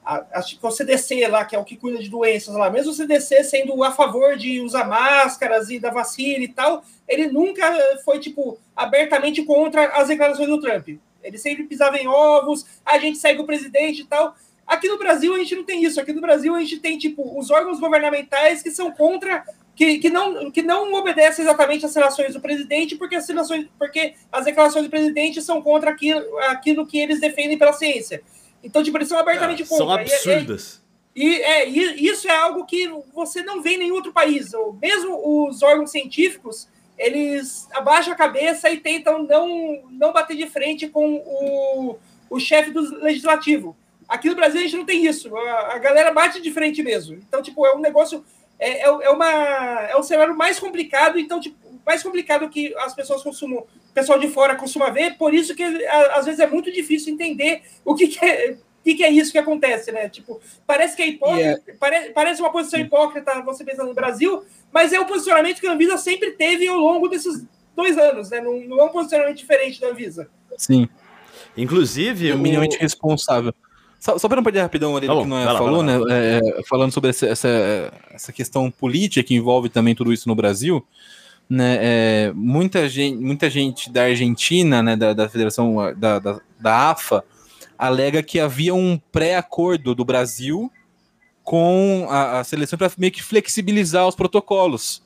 a, 0.03 0.25
acho 0.33 0.59
que 0.59 0.65
o 0.65 0.71
CDC 0.71 1.27
lá, 1.27 1.45
que 1.45 1.55
é 1.55 1.59
o 1.59 1.63
que 1.63 1.77
cuida 1.77 1.99
de 1.99 2.09
doenças 2.09 2.55
lá, 2.55 2.69
mesmo 2.69 2.91
o 2.91 2.95
CDC 2.95 3.43
sendo 3.43 3.83
a 3.83 3.91
favor 3.91 4.35
de 4.35 4.59
usar 4.61 4.85
máscaras 4.85 5.69
e 5.69 5.79
da 5.79 5.91
vacina 5.91 6.43
e 6.43 6.47
tal, 6.47 6.83
ele 7.07 7.27
nunca 7.27 7.71
foi, 8.03 8.19
tipo, 8.19 8.57
abertamente 8.75 9.43
contra 9.43 9.85
as 9.89 10.07
declarações 10.07 10.49
do 10.49 10.59
Trump. 10.59 10.89
Ele 11.23 11.37
sempre 11.37 11.63
pisava 11.63 11.97
em 11.97 12.07
ovos, 12.07 12.65
a 12.83 12.97
gente 12.97 13.17
segue 13.17 13.39
o 13.39 13.45
presidente 13.45 14.01
e 14.01 14.05
tal. 14.05 14.35
Aqui 14.65 14.87
no 14.87 14.97
Brasil 14.97 15.33
a 15.35 15.37
gente 15.37 15.55
não 15.55 15.63
tem 15.63 15.83
isso. 15.83 15.99
Aqui 15.99 16.13
no 16.13 16.21
Brasil 16.21 16.55
a 16.55 16.59
gente 16.59 16.79
tem, 16.79 16.97
tipo, 16.97 17.37
os 17.37 17.51
órgãos 17.51 17.79
governamentais 17.79 18.61
que 18.61 18.71
são 18.71 18.91
contra 18.91 19.43
que, 19.75 19.97
que, 19.97 20.09
não, 20.09 20.51
que 20.51 20.61
não 20.61 20.93
obedece 20.93 21.41
exatamente 21.41 21.85
às 21.85 21.95
relações 21.95 22.33
do 22.33 22.41
presidente, 22.41 22.95
porque 22.95 23.15
as, 23.15 23.27
relações, 23.27 23.67
porque 23.77 24.13
as 24.31 24.45
declarações 24.45 24.85
do 24.85 24.89
presidente 24.89 25.41
são 25.41 25.61
contra 25.61 25.91
aquilo, 25.91 26.37
aquilo 26.39 26.85
que 26.85 26.99
eles 26.99 27.19
defendem 27.19 27.57
pela 27.57 27.73
ciência. 27.73 28.21
Então, 28.63 28.83
tipo, 28.83 28.97
eles 28.97 29.07
são 29.07 29.17
abertamente 29.17 29.63
é, 29.63 29.65
contra. 29.65 29.85
São 29.85 29.91
absurdas. 29.91 30.81
E, 31.15 31.41
é, 31.41 31.69
e 31.69 32.07
isso 32.07 32.27
é 32.27 32.35
algo 32.35 32.65
que 32.65 32.89
você 33.13 33.43
não 33.43 33.61
vê 33.61 33.71
em 33.71 33.79
nenhum 33.79 33.95
outro 33.95 34.13
país. 34.13 34.51
Mesmo 34.81 35.47
os 35.47 35.61
órgãos 35.61 35.91
científicos, 35.91 36.67
eles 36.97 37.67
abaixam 37.71 38.13
a 38.13 38.15
cabeça 38.15 38.69
e 38.69 38.79
tentam 38.79 39.23
não, 39.23 39.83
não 39.91 40.13
bater 40.13 40.35
de 40.37 40.47
frente 40.47 40.87
com 40.87 41.15
o, 41.15 41.97
o 42.29 42.39
chefe 42.39 42.71
do 42.71 42.81
legislativo. 43.03 43.75
Aqui 44.07 44.29
no 44.29 44.35
Brasil 44.35 44.59
a 44.59 44.63
gente 44.63 44.77
não 44.77 44.85
tem 44.85 45.05
isso. 45.05 45.35
A, 45.35 45.75
a 45.75 45.77
galera 45.79 46.11
bate 46.11 46.41
de 46.41 46.51
frente 46.51 46.81
mesmo. 46.83 47.15
Então, 47.15 47.41
tipo, 47.41 47.65
é 47.65 47.75
um 47.75 47.79
negócio 47.79 48.23
é, 48.59 48.81
é, 48.81 48.85
é, 48.85 49.09
uma, 49.09 49.29
é 49.29 49.97
um 49.97 50.03
cenário 50.03 50.35
mais 50.35 50.59
complicado, 50.59 51.19
então, 51.19 51.39
tipo, 51.39 51.57
mais 51.85 52.01
complicado 52.01 52.49
que 52.49 52.73
as 52.77 52.93
pessoas 52.93 53.21
costumam, 53.21 53.59
o 53.59 53.93
pessoal 53.93 54.17
de 54.17 54.29
fora 54.29 54.55
costuma 54.55 54.89
ver, 54.89 55.17
por 55.17 55.33
isso 55.33 55.53
que 55.53 55.63
às 55.63 56.25
vezes 56.25 56.39
é 56.39 56.47
muito 56.47 56.71
difícil 56.71 57.13
entender 57.13 57.61
o 57.83 57.93
que, 57.93 58.07
que 58.07 58.25
é. 58.25 58.57
O 58.79 58.83
que, 58.83 58.95
que, 58.95 59.03
é 59.05 59.09
isso 59.09 59.31
que 59.31 59.37
acontece, 59.37 59.93
né? 59.93 60.09
Tipo, 60.09 60.41
parece 60.67 60.93
que 60.93 61.01
é 61.01 61.07
hipócrita, 61.07 61.41
yeah. 61.41 61.79
pare, 61.79 62.09
parece 62.09 62.41
uma 62.41 62.51
posição 62.51 62.77
hipócrita 62.77 63.41
você 63.41 63.63
pensando 63.63 63.87
no 63.87 63.93
Brasil, 63.93 64.43
mas 64.73 64.91
é 64.91 64.99
o 64.99 65.05
posicionamento 65.05 65.61
que 65.61 65.67
a 65.67 65.71
Anvisa 65.71 65.97
sempre 65.97 66.31
teve 66.31 66.67
ao 66.67 66.77
longo 66.77 67.07
desses 67.07 67.45
dois 67.73 67.97
anos, 67.97 68.29
né? 68.29 68.41
Não, 68.41 68.59
não 68.59 68.81
é 68.81 68.83
um 68.83 68.89
posicionamento 68.89 69.37
diferente 69.37 69.79
da 69.79 69.87
Anvisa. 69.87 70.29
Sim. 70.57 70.89
Inclusive. 71.55 72.31
É 72.31 72.35
minimamente 72.35 72.75
o... 72.75 72.79
responsável. 72.81 73.53
Só, 74.03 74.17
só 74.17 74.27
para 74.27 74.35
não 74.35 74.43
perder 74.43 74.59
rapidão 74.59 74.97
ali 74.97 75.07
tá 75.07 75.15
que 75.15 75.25
não 75.25 75.45
falou, 75.45 75.77
lá, 75.77 75.83
né? 75.83 75.99
É, 76.09 76.59
é, 76.59 76.63
falando 76.67 76.91
sobre 76.91 77.11
essa, 77.11 77.25
essa, 77.25 77.47
essa, 78.11 78.33
questão 78.33 78.69
política 78.69 79.25
que 79.25 79.33
envolve 79.33 79.69
também 79.69 79.95
tudo 79.95 80.11
isso 80.11 80.27
no 80.27 80.35
Brasil, 80.35 80.85
né? 81.49 81.77
É, 81.79 82.31
muita, 82.35 82.89
gente, 82.89 83.17
muita 83.17 83.49
gente 83.49 83.89
da 83.89 84.03
Argentina, 84.03 84.83
né, 84.83 84.97
da, 84.97 85.13
da 85.13 85.29
Federação 85.29 85.75
da, 85.95 86.19
da, 86.19 86.41
da 86.59 86.91
AFA, 86.91 87.23
alega 87.77 88.21
que 88.21 88.41
havia 88.41 88.75
um 88.75 88.99
pré-acordo 89.09 89.95
do 89.95 90.03
Brasil 90.03 90.69
com 91.41 92.05
a, 92.09 92.41
a 92.41 92.43
seleção 92.43 92.77
para 92.77 92.91
meio 92.97 93.13
que 93.13 93.23
flexibilizar 93.23 94.05
os 94.05 94.15
protocolos 94.15 95.01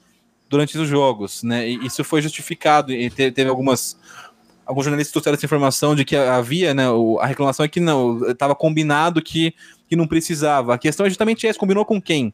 durante 0.49 0.75
os 0.75 0.89
jogos, 0.89 1.43
né? 1.43 1.69
E 1.69 1.85
isso 1.85 2.03
foi 2.03 2.19
justificado 2.19 2.91
e 2.91 3.11
teve 3.11 3.47
algumas 3.47 3.95
alguns 4.67 4.83
jornalistas 4.83 5.11
trouxeram 5.11 5.35
essa 5.35 5.45
informação 5.45 5.95
de 5.95 6.03
que 6.03 6.15
havia, 6.15 6.73
né, 6.73 6.83
a 7.19 7.25
reclamação 7.25 7.65
é 7.65 7.69
que 7.69 7.79
não, 7.79 8.29
estava 8.29 8.53
combinado 8.53 9.21
que, 9.21 9.55
que 9.87 9.95
não 9.95 10.05
precisava. 10.05 10.73
A 10.73 10.77
questão 10.77 11.05
é 11.05 11.09
justamente 11.09 11.47
essa, 11.47 11.57
combinou 11.57 11.85
com 11.85 12.01
quem? 12.01 12.33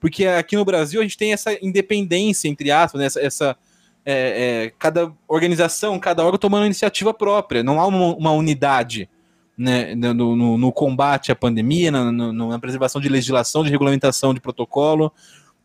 Porque 0.00 0.26
aqui 0.26 0.56
no 0.56 0.64
Brasil 0.64 1.00
a 1.00 1.02
gente 1.02 1.18
tem 1.18 1.32
essa 1.32 1.52
independência, 1.64 2.48
entre 2.48 2.70
aspas, 2.70 3.00
né, 3.00 3.06
essa, 3.06 3.20
essa 3.20 3.56
é, 4.04 4.64
é, 4.64 4.72
cada 4.78 5.12
organização, 5.28 5.98
cada 5.98 6.24
órgão 6.24 6.38
tomando 6.38 6.64
iniciativa 6.64 7.12
própria, 7.12 7.62
não 7.62 7.78
há 7.78 7.86
uma, 7.86 8.16
uma 8.16 8.32
unidade 8.32 9.08
né, 9.56 9.94
no, 9.94 10.14
no, 10.14 10.56
no, 10.56 10.72
combate 10.72 11.30
à 11.30 11.36
pandemia, 11.36 11.90
na, 11.90 12.10
na 12.12 12.58
preservação 12.58 13.00
de 13.00 13.08
legislação, 13.08 13.62
de 13.62 13.70
regulamentação 13.70 14.32
de 14.32 14.40
protocolo, 14.40 15.12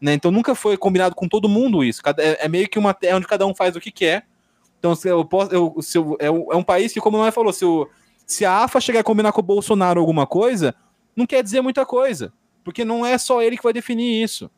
né, 0.01 0.13
então 0.13 0.31
nunca 0.31 0.53
foi 0.55 0.75
combinado 0.75 1.15
com 1.15 1.27
todo 1.27 1.47
mundo 1.47 1.83
isso, 1.83 2.03
cada, 2.03 2.21
é, 2.21 2.39
é 2.41 2.49
meio 2.49 2.67
que 2.67 2.77
uma 2.77 2.93
terra 2.93 3.17
onde 3.17 3.27
cada 3.27 3.45
um 3.45 3.55
faz 3.55 3.75
o 3.75 3.79
que 3.79 3.91
quer, 3.91 4.25
então, 4.83 4.95
se 4.95 5.07
eu 5.07 5.23
posso, 5.23 5.49
eu, 5.55 5.73
se 5.81 5.97
eu, 5.97 6.17
é, 6.19 6.29
um, 6.29 6.51
é 6.51 6.57
um 6.57 6.63
país 6.63 6.91
que, 6.91 6.99
como 6.99 7.17
não 7.17 7.25
é 7.25 7.31
falou, 7.31 7.53
se, 7.53 7.63
se 8.27 8.43
a 8.43 8.65
AFA 8.65 8.81
chegar 8.81 8.99
a 8.99 9.03
combinar 9.03 9.31
com 9.31 9.39
o 9.39 9.43
Bolsonaro 9.43 9.97
alguma 9.97 10.27
coisa, 10.27 10.75
não 11.15 11.25
quer 11.25 11.41
dizer 11.41 11.61
muita 11.61 11.85
coisa, 11.85 12.33
porque 12.65 12.83
não 12.83 13.05
é 13.05 13.17
só 13.17 13.41
ele 13.41 13.55
que 13.55 13.63
vai 13.63 13.71
definir 13.71 14.21
isso. 14.21 14.51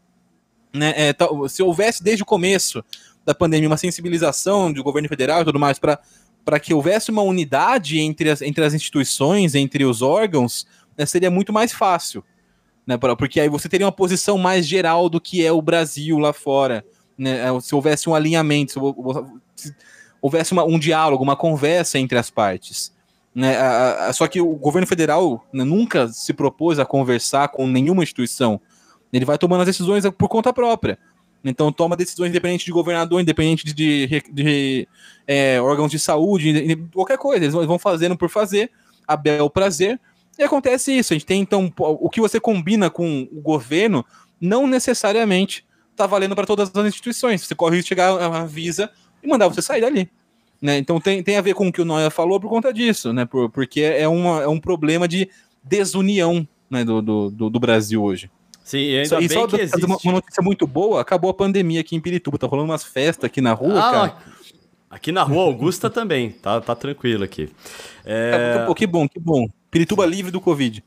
Né? 0.73 0.95
É, 0.97 1.15
se 1.47 1.61
houvesse 1.61 2.03
desde 2.03 2.23
o 2.23 2.25
começo 2.25 2.83
da 3.23 3.35
pandemia 3.35 3.69
uma 3.69 3.77
sensibilização 3.77 4.73
do 4.73 4.83
governo 4.83 5.07
federal 5.07 5.43
e 5.43 5.45
tudo 5.45 5.59
mais 5.59 5.77
para 5.77 6.59
que 6.59 6.73
houvesse 6.73 7.11
uma 7.11 7.21
unidade 7.21 7.99
entre 7.99 8.31
as, 8.31 8.41
entre 8.41 8.65
as 8.65 8.73
instituições, 8.73 9.53
entre 9.53 9.85
os 9.85 10.01
órgãos, 10.01 10.65
né, 10.97 11.05
seria 11.05 11.29
muito 11.29 11.53
mais 11.53 11.71
fácil. 11.71 12.23
Né, 12.87 12.97
porque 12.97 13.39
aí 13.39 13.47
você 13.47 13.69
teria 13.69 13.85
uma 13.85 13.91
posição 13.91 14.39
mais 14.39 14.65
geral 14.65 15.07
do 15.07 15.21
que 15.21 15.45
é 15.45 15.51
o 15.51 15.61
Brasil 15.61 16.17
lá 16.17 16.33
fora. 16.33 16.83
Né, 17.15 17.43
se 17.61 17.75
houvesse 17.75 18.09
um 18.09 18.15
alinhamento, 18.15 18.71
se, 18.71 18.79
houvesse 20.21 20.53
uma, 20.53 20.63
um 20.63 20.79
diálogo, 20.79 21.23
uma 21.23 21.35
conversa 21.35 21.99
entre 21.99 22.17
as 22.17 22.29
partes. 22.29 22.93
Né? 23.33 23.57
A, 23.57 24.07
a, 24.07 24.13
só 24.13 24.27
que 24.27 24.39
o 24.39 24.55
governo 24.55 24.87
federal 24.87 25.45
né, 25.51 25.63
nunca 25.63 26.07
se 26.07 26.33
propôs 26.33 26.79
a 26.79 26.85
conversar 26.85 27.49
com 27.49 27.67
nenhuma 27.67 28.03
instituição. 28.03 28.61
Ele 29.11 29.25
vai 29.25 29.37
tomando 29.37 29.61
as 29.61 29.67
decisões 29.67 30.03
por 30.17 30.29
conta 30.29 30.53
própria. 30.53 30.97
Então 31.43 31.71
toma 31.71 31.95
decisões 31.95 32.29
independente 32.29 32.65
de 32.65 32.71
governador, 32.71 33.21
independente 33.21 33.65
de, 33.65 33.73
de, 33.73 34.23
de 34.31 34.87
é, 35.27 35.61
órgãos 35.61 35.91
de 35.91 35.99
saúde, 35.99 36.53
de, 36.53 36.75
qualquer 36.93 37.17
coisa. 37.17 37.45
Eles 37.45 37.53
vão 37.53 37.77
fazendo 37.77 38.17
por 38.17 38.29
fazer, 38.29 38.71
a 39.07 39.15
bel 39.15 39.49
prazer. 39.49 39.99
E 40.39 40.43
acontece 40.43 40.91
isso. 40.91 41.13
A 41.13 41.15
gente 41.15 41.25
tem 41.25 41.41
então 41.41 41.71
o 41.77 42.09
que 42.09 42.19
você 42.19 42.39
combina 42.39 42.89
com 42.89 43.27
o 43.31 43.41
governo 43.41 44.03
não 44.41 44.65
necessariamente 44.65 45.65
está 45.91 46.07
valendo 46.07 46.35
para 46.35 46.47
todas 46.47 46.71
as 46.75 46.85
instituições. 46.87 47.45
Você 47.45 47.55
corre 47.55 47.77
risco 47.77 47.85
de 47.85 47.89
chegar 47.89 48.19
a 48.19 48.45
Visa 48.45 48.91
e 49.25 49.29
mandar 49.29 49.47
você 49.47 49.61
sair 49.61 49.81
dali. 49.81 50.09
Né? 50.61 50.77
Então 50.77 50.99
tem, 50.99 51.21
tem 51.21 51.37
a 51.37 51.41
ver 51.41 51.53
com 51.53 51.67
o 51.67 51.71
que 51.71 51.81
o 51.81 51.85
Noia 51.85 52.09
falou 52.09 52.39
por 52.39 52.49
conta 52.49 52.73
disso, 52.73 53.11
né? 53.11 53.25
Por, 53.25 53.49
porque 53.49 53.81
é, 53.81 54.07
uma, 54.07 54.41
é 54.41 54.47
um 54.47 54.59
problema 54.59 55.07
de 55.07 55.29
desunião 55.63 56.47
né, 56.69 56.83
do, 56.83 57.01
do, 57.01 57.29
do 57.29 57.59
Brasil 57.59 58.01
hoje. 58.01 58.29
Sim, 58.63 58.79
e 58.79 58.97
ainda 58.97 59.09
só, 59.09 59.17
bem 59.17 59.25
e 59.25 59.29
só 59.29 59.47
que 59.47 59.61
existe... 59.61 59.85
uma, 59.85 59.97
uma, 60.03 60.13
notícia 60.13 60.41
muito 60.41 60.65
boa, 60.65 60.99
acabou 60.99 61.29
a 61.29 61.33
pandemia 61.33 61.81
aqui 61.81 61.95
em 61.95 61.99
Pirituba, 61.99 62.37
tá 62.37 62.47
rolando 62.47 62.71
umas 62.71 62.83
festas 62.83 63.25
aqui 63.25 63.39
na 63.39 63.53
rua, 63.53 63.79
ah, 63.79 63.91
cara. 63.91 64.17
Aqui 64.89 65.11
na 65.11 65.21
rua 65.21 65.43
Augusta 65.43 65.87
também, 65.91 66.31
tá, 66.31 66.59
tá 66.59 66.75
tranquilo 66.75 67.23
aqui. 67.23 67.49
É... 68.03 68.65
Que 68.75 68.87
bom, 68.87 69.07
que 69.07 69.19
bom. 69.19 69.47
Pirituba 69.69 70.05
livre 70.05 70.31
do 70.31 70.41
Covid. 70.41 70.83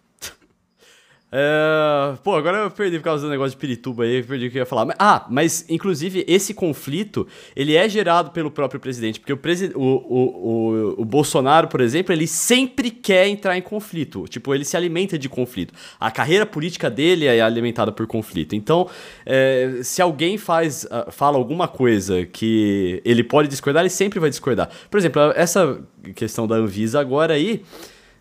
É... 1.31 2.17
Pô, 2.25 2.35
agora 2.35 2.59
eu 2.59 2.71
perdi 2.71 2.99
por 2.99 3.05
causa 3.05 3.27
do 3.27 3.31
negócio 3.31 3.51
de 3.51 3.57
Pirituba 3.59 4.05
aí, 4.05 4.23
perdi 4.23 4.47
o 4.47 4.51
que 4.51 4.59
eu 4.59 4.63
ia 4.63 4.67
falar. 4.67 4.95
Ah, 4.99 5.27
mas 5.29 5.65
inclusive 5.69 6.25
esse 6.27 6.55
conflito, 6.55 7.27
ele 7.55 7.77
é 7.77 7.89
gerado 7.89 8.31
pelo 8.31 8.51
próprio 8.51 8.81
presidente, 8.81 9.21
porque 9.21 9.33
o, 9.33 9.37
presi... 9.37 9.71
o, 9.75 9.81
o, 9.81 10.95
o, 10.97 11.03
o 11.03 11.05
Bolsonaro, 11.05 11.69
por 11.69 11.81
exemplo, 11.81 12.13
ele 12.13 12.27
sempre 12.27 12.91
quer 12.91 13.29
entrar 13.29 13.57
em 13.59 13.63
conflito, 13.63 14.27
tipo, 14.29 14.55
ele 14.55 14.65
se 14.65 14.77
alimenta 14.77 15.19
de 15.19 15.29
conflito. 15.29 15.75
A 16.01 16.11
carreira 16.11 16.47
política 16.47 16.89
dele 16.89 17.27
é 17.27 17.41
alimentada 17.41 17.93
por 17.93 18.07
conflito. 18.07 18.55
Então, 18.55 18.89
é... 19.27 19.81
se 19.83 20.01
alguém 20.01 20.39
faz, 20.39 20.87
ah, 20.91 21.11
fala 21.11 21.37
alguma 21.37 21.69
coisa 21.69 22.25
que 22.25 23.03
ele 23.05 23.23
pode 23.23 23.49
discordar, 23.49 23.83
ele 23.83 23.91
sempre 23.91 24.19
vai 24.19 24.31
discordar. 24.31 24.71
Por 24.91 24.99
exemplo, 24.99 25.21
essa 25.37 25.81
questão 26.15 26.47
da 26.47 26.57
Anvisa 26.57 26.99
agora 27.01 27.35
aí, 27.35 27.63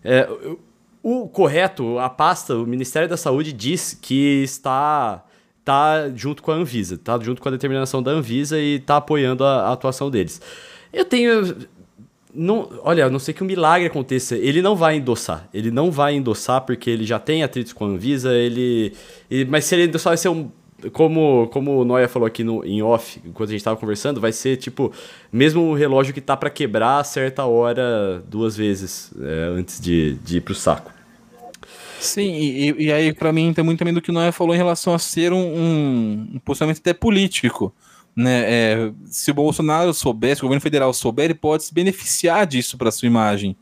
é, 0.04 0.28
o 1.10 1.26
correto, 1.26 1.98
a 2.00 2.10
pasta, 2.10 2.54
o 2.54 2.67
Ministério 2.67 3.08
da 3.08 3.15
Saúde 3.15 3.54
diz 3.54 3.98
que 4.02 4.43
está 4.43 5.24
tá 5.63 6.10
junto 6.13 6.43
com 6.43 6.52
a 6.52 6.56
Anvisa, 6.56 6.96
está 6.96 7.17
junto 7.17 7.41
com 7.41 7.48
a 7.48 7.52
determinação 7.54 8.04
da 8.04 8.12
Anvisa 8.12 8.60
e 8.60 8.76
está 8.76 8.98
apoiando 8.98 9.46
a, 9.46 9.70
a, 9.70 9.72
atuação 9.72 10.12
deles. 10.12 10.41
Eu 10.91 11.06
tenho. 11.06 11.56
Não, 12.36 12.70
olha, 12.84 13.06
a 13.06 13.10
não 13.10 13.20
sei 13.20 13.34
que 13.34 13.41
um 13.41 13.48
milagre 13.48 13.88
aconteça. 13.88 14.36
Ele 14.36 14.62
não 14.62 14.76
vai 14.76 14.98
endossar. 14.98 15.48
Ele 15.54 15.72
não 15.72 15.89
vai 15.89 16.13
endossar 16.13 16.65
porque 16.65 16.89
ele 16.89 17.06
já 17.06 17.17
tem 17.17 17.41
atritos 17.41 17.72
com 17.72 17.86
a 17.86 17.88
Anvisa. 17.88 18.34
Ele, 18.34 18.91
ele 19.32 19.46
mas 19.46 19.63
se 19.63 19.76
ele 19.76 19.86
endossar, 19.86 20.12
vai 20.12 20.17
ser 20.17 20.28
um 20.28 20.52
como, 20.91 21.48
como 21.54 21.80
o 21.80 21.86
Noia 21.86 22.10
falou 22.10 22.28
aqui 22.28 22.43
no, 22.43 22.65
em 22.65 22.84
off, 22.84 23.20
enquanto 23.26 23.50
a 23.50 23.52
gente 23.54 23.62
estava 23.62 23.78
conversando, 23.78 24.20
vai 24.20 24.34
ser 24.34 24.58
tipo, 24.58 24.91
mesmo 25.32 25.72
um 25.72 25.74
relógio 25.74 26.13
que 26.13 26.22
tá 26.22 26.36
para 26.36 26.50
quebrar 26.50 27.00
a 27.00 27.04
certa 27.04 27.46
hora 27.46 28.22
duas 28.28 28.58
vezes 28.58 29.12
é, 29.20 29.58
antes 29.58 29.80
de, 29.80 30.15
de 30.15 30.38
ir 30.38 30.41
pro 30.41 30.54
saco. 30.54 30.96
Sim, 31.99 32.33
e, 32.33 32.86
e 32.86 32.91
aí 32.91 33.13
para 33.13 33.33
mim 33.33 33.53
tem 33.53 33.63
muito 33.63 33.79
também 33.79 33.93
do 33.93 34.01
que 34.01 34.12
o 34.12 34.13
Noé 34.13 34.31
falou 34.31 34.53
em 34.53 34.57
relação 34.57 34.93
a 34.93 34.99
ser 34.99 35.33
um, 35.33 35.38
um, 35.38 36.29
um 36.36 36.39
posicionamento 36.39 36.79
até 36.79 36.93
político. 36.93 37.73
Né? 38.15 38.43
É, 38.45 38.91
se 39.05 39.29
o 39.29 39.33
Bolsonaro 39.33 39.93
souber, 39.93 40.36
se 40.36 40.41
o 40.41 40.45
governo 40.45 40.62
federal 40.62 40.91
souber, 40.93 41.25
ele 41.25 41.36
pode 41.36 41.63
se 41.63 41.73
beneficiar 41.73 42.47
disso 42.47 42.77
para 42.77 42.91
sua 42.91 43.05
imagem 43.05 43.55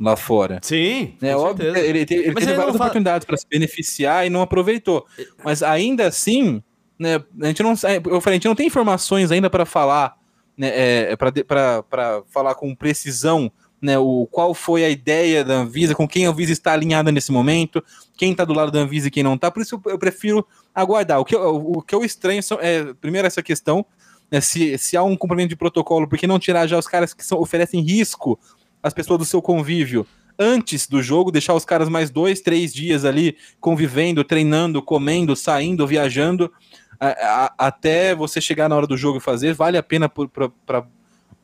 lá 0.00 0.16
fora. 0.16 0.58
Sim, 0.62 1.14
é 1.20 1.36
óbvio. 1.36 1.68
Ele, 1.68 1.80
ele, 1.80 1.98
ele 1.98 2.06
teve 2.34 2.54
várias 2.54 2.74
oportunidades 2.74 3.26
para 3.26 3.36
se 3.36 3.46
beneficiar 3.48 4.26
e 4.26 4.30
não 4.30 4.40
aproveitou. 4.40 5.06
Mas 5.44 5.62
ainda 5.62 6.06
assim, 6.06 6.62
né, 6.98 7.22
a 7.40 7.46
gente 7.46 7.62
não, 7.62 7.70
eu 7.70 8.20
falei, 8.20 8.34
a 8.34 8.38
gente 8.38 8.48
não 8.48 8.54
tem 8.54 8.66
informações 8.66 9.30
ainda 9.30 9.50
para 9.50 9.64
falar, 9.64 10.16
né, 10.56 10.70
é, 10.74 11.16
para 11.16 12.22
falar 12.30 12.54
com 12.54 12.74
precisão 12.74 13.52
né, 13.80 13.98
o, 13.98 14.26
qual 14.30 14.52
foi 14.52 14.84
a 14.84 14.90
ideia 14.90 15.44
da 15.44 15.54
Anvisa, 15.54 15.94
com 15.94 16.06
quem 16.06 16.26
a 16.26 16.30
Anvisa 16.30 16.52
está 16.52 16.72
alinhada 16.72 17.10
nesse 17.10 17.32
momento, 17.32 17.82
quem 18.16 18.32
está 18.32 18.44
do 18.44 18.52
lado 18.52 18.70
da 18.70 18.80
Anvisa 18.80 19.08
e 19.08 19.10
quem 19.10 19.22
não 19.22 19.34
está, 19.34 19.50
por 19.50 19.62
isso 19.62 19.80
eu, 19.86 19.98
prefiro 19.98 20.46
aguardar. 20.74 21.20
O 21.20 21.24
que 21.24 21.34
eu, 21.34 21.56
o 21.56 21.82
que 21.82 21.94
eu 21.94 22.04
estranho 22.04 22.42
são, 22.42 22.58
é, 22.60 22.92
primeiro, 22.94 23.26
essa 23.26 23.42
questão, 23.42 23.84
né, 24.30 24.40
se, 24.40 24.76
se 24.76 24.96
há 24.96 25.02
um 25.02 25.16
cumprimento 25.16 25.48
de 25.48 25.56
protocolo, 25.56 26.06
por 26.06 26.18
que 26.18 26.26
não 26.26 26.38
tirar 26.38 26.66
já 26.66 26.78
os 26.78 26.86
caras 26.86 27.14
que 27.14 27.24
são, 27.24 27.40
oferecem 27.40 27.80
risco 27.80 28.38
às 28.82 28.92
pessoas 28.92 29.18
do 29.18 29.24
seu 29.24 29.40
convívio 29.40 30.06
antes 30.38 30.86
do 30.86 31.02
jogo, 31.02 31.30
deixar 31.30 31.54
os 31.54 31.66
caras 31.66 31.88
mais 31.88 32.10
dois, 32.10 32.40
três 32.40 32.72
dias 32.72 33.04
ali 33.04 33.36
convivendo, 33.60 34.24
treinando, 34.24 34.82
comendo, 34.82 35.36
saindo, 35.36 35.86
viajando, 35.86 36.50
a, 36.98 37.08
a, 37.08 37.66
até 37.66 38.14
você 38.14 38.40
chegar 38.40 38.68
na 38.68 38.76
hora 38.76 38.86
do 38.86 38.96
jogo 38.96 39.18
e 39.18 39.20
fazer, 39.20 39.52
vale 39.52 39.76
a 39.76 39.82
pena 39.82 40.08
para 40.08 40.86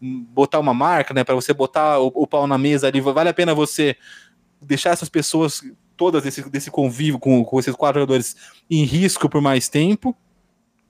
botar 0.00 0.58
uma 0.58 0.74
marca, 0.74 1.14
né? 1.14 1.24
Para 1.24 1.34
você 1.34 1.52
botar 1.52 1.98
o, 1.98 2.12
o, 2.14 2.26
pau 2.26 2.46
na 2.46 2.58
mesa 2.58 2.86
ali, 2.86 3.00
vale 3.00 3.28
a 3.28 3.34
pena 3.34 3.54
você 3.54 3.96
deixar 4.60 4.90
essas 4.90 5.08
pessoas 5.08 5.62
todas 5.96 6.22
desse, 6.22 6.48
desse 6.50 6.70
convívio 6.70 7.18
com, 7.18 7.44
com 7.44 7.58
esses 7.58 7.74
quatro 7.74 8.00
jogadores 8.00 8.36
em 8.70 8.84
risco 8.84 9.28
por 9.28 9.40
mais 9.40 9.68
tempo. 9.68 10.14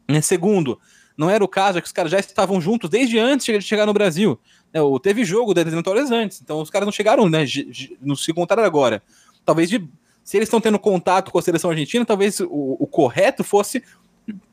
Né? 0.09 0.21
Segundo, 0.21 0.79
não 1.17 1.31
era 1.31 1.43
o 1.43 1.49
caso, 1.49 1.79
é 1.79 1.81
que 1.81 1.87
os 1.87 1.93
caras 1.93 2.11
já 2.11 2.19
estavam 2.19 2.61
juntos 2.61 2.91
desde 2.91 3.19
antes 3.19 3.47
de 3.47 3.63
chegar 3.63 3.87
no 3.87 3.93
Brasil. 3.93 4.39
Né? 4.73 4.81
Teve 5.03 5.25
jogo 5.25 5.55
das 5.55 5.63
eliminatórias 5.63 6.11
antes, 6.11 6.41
então 6.41 6.61
os 6.61 6.71
caras 6.71 6.87
não 6.87 6.93
chegaram, 6.93 7.29
né? 7.29 7.45
Não 8.01 8.17
se 8.17 8.33
contaram 8.33 8.65
agora. 8.65 9.03
Talvez 9.45 9.71
de, 9.71 9.89
se 10.25 10.37
eles 10.37 10.49
estão 10.49 10.61
tendo 10.61 10.79
contato 10.79 11.31
com 11.31 11.39
a 11.39 11.43
seleção 11.43 11.71
argentina, 11.71 12.05
talvez 12.05 12.41
o, 12.41 12.77
o 12.81 12.87
correto 12.87 13.45
fosse 13.45 13.83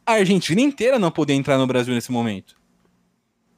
a 0.06 0.14
Argentina 0.14 0.62
inteira 0.62 1.00
não 1.00 1.12
poder 1.12 1.34
entrar 1.34 1.58
no 1.58 1.68
Brasil 1.68 1.94
nesse 1.94 2.12
momento. 2.12 2.56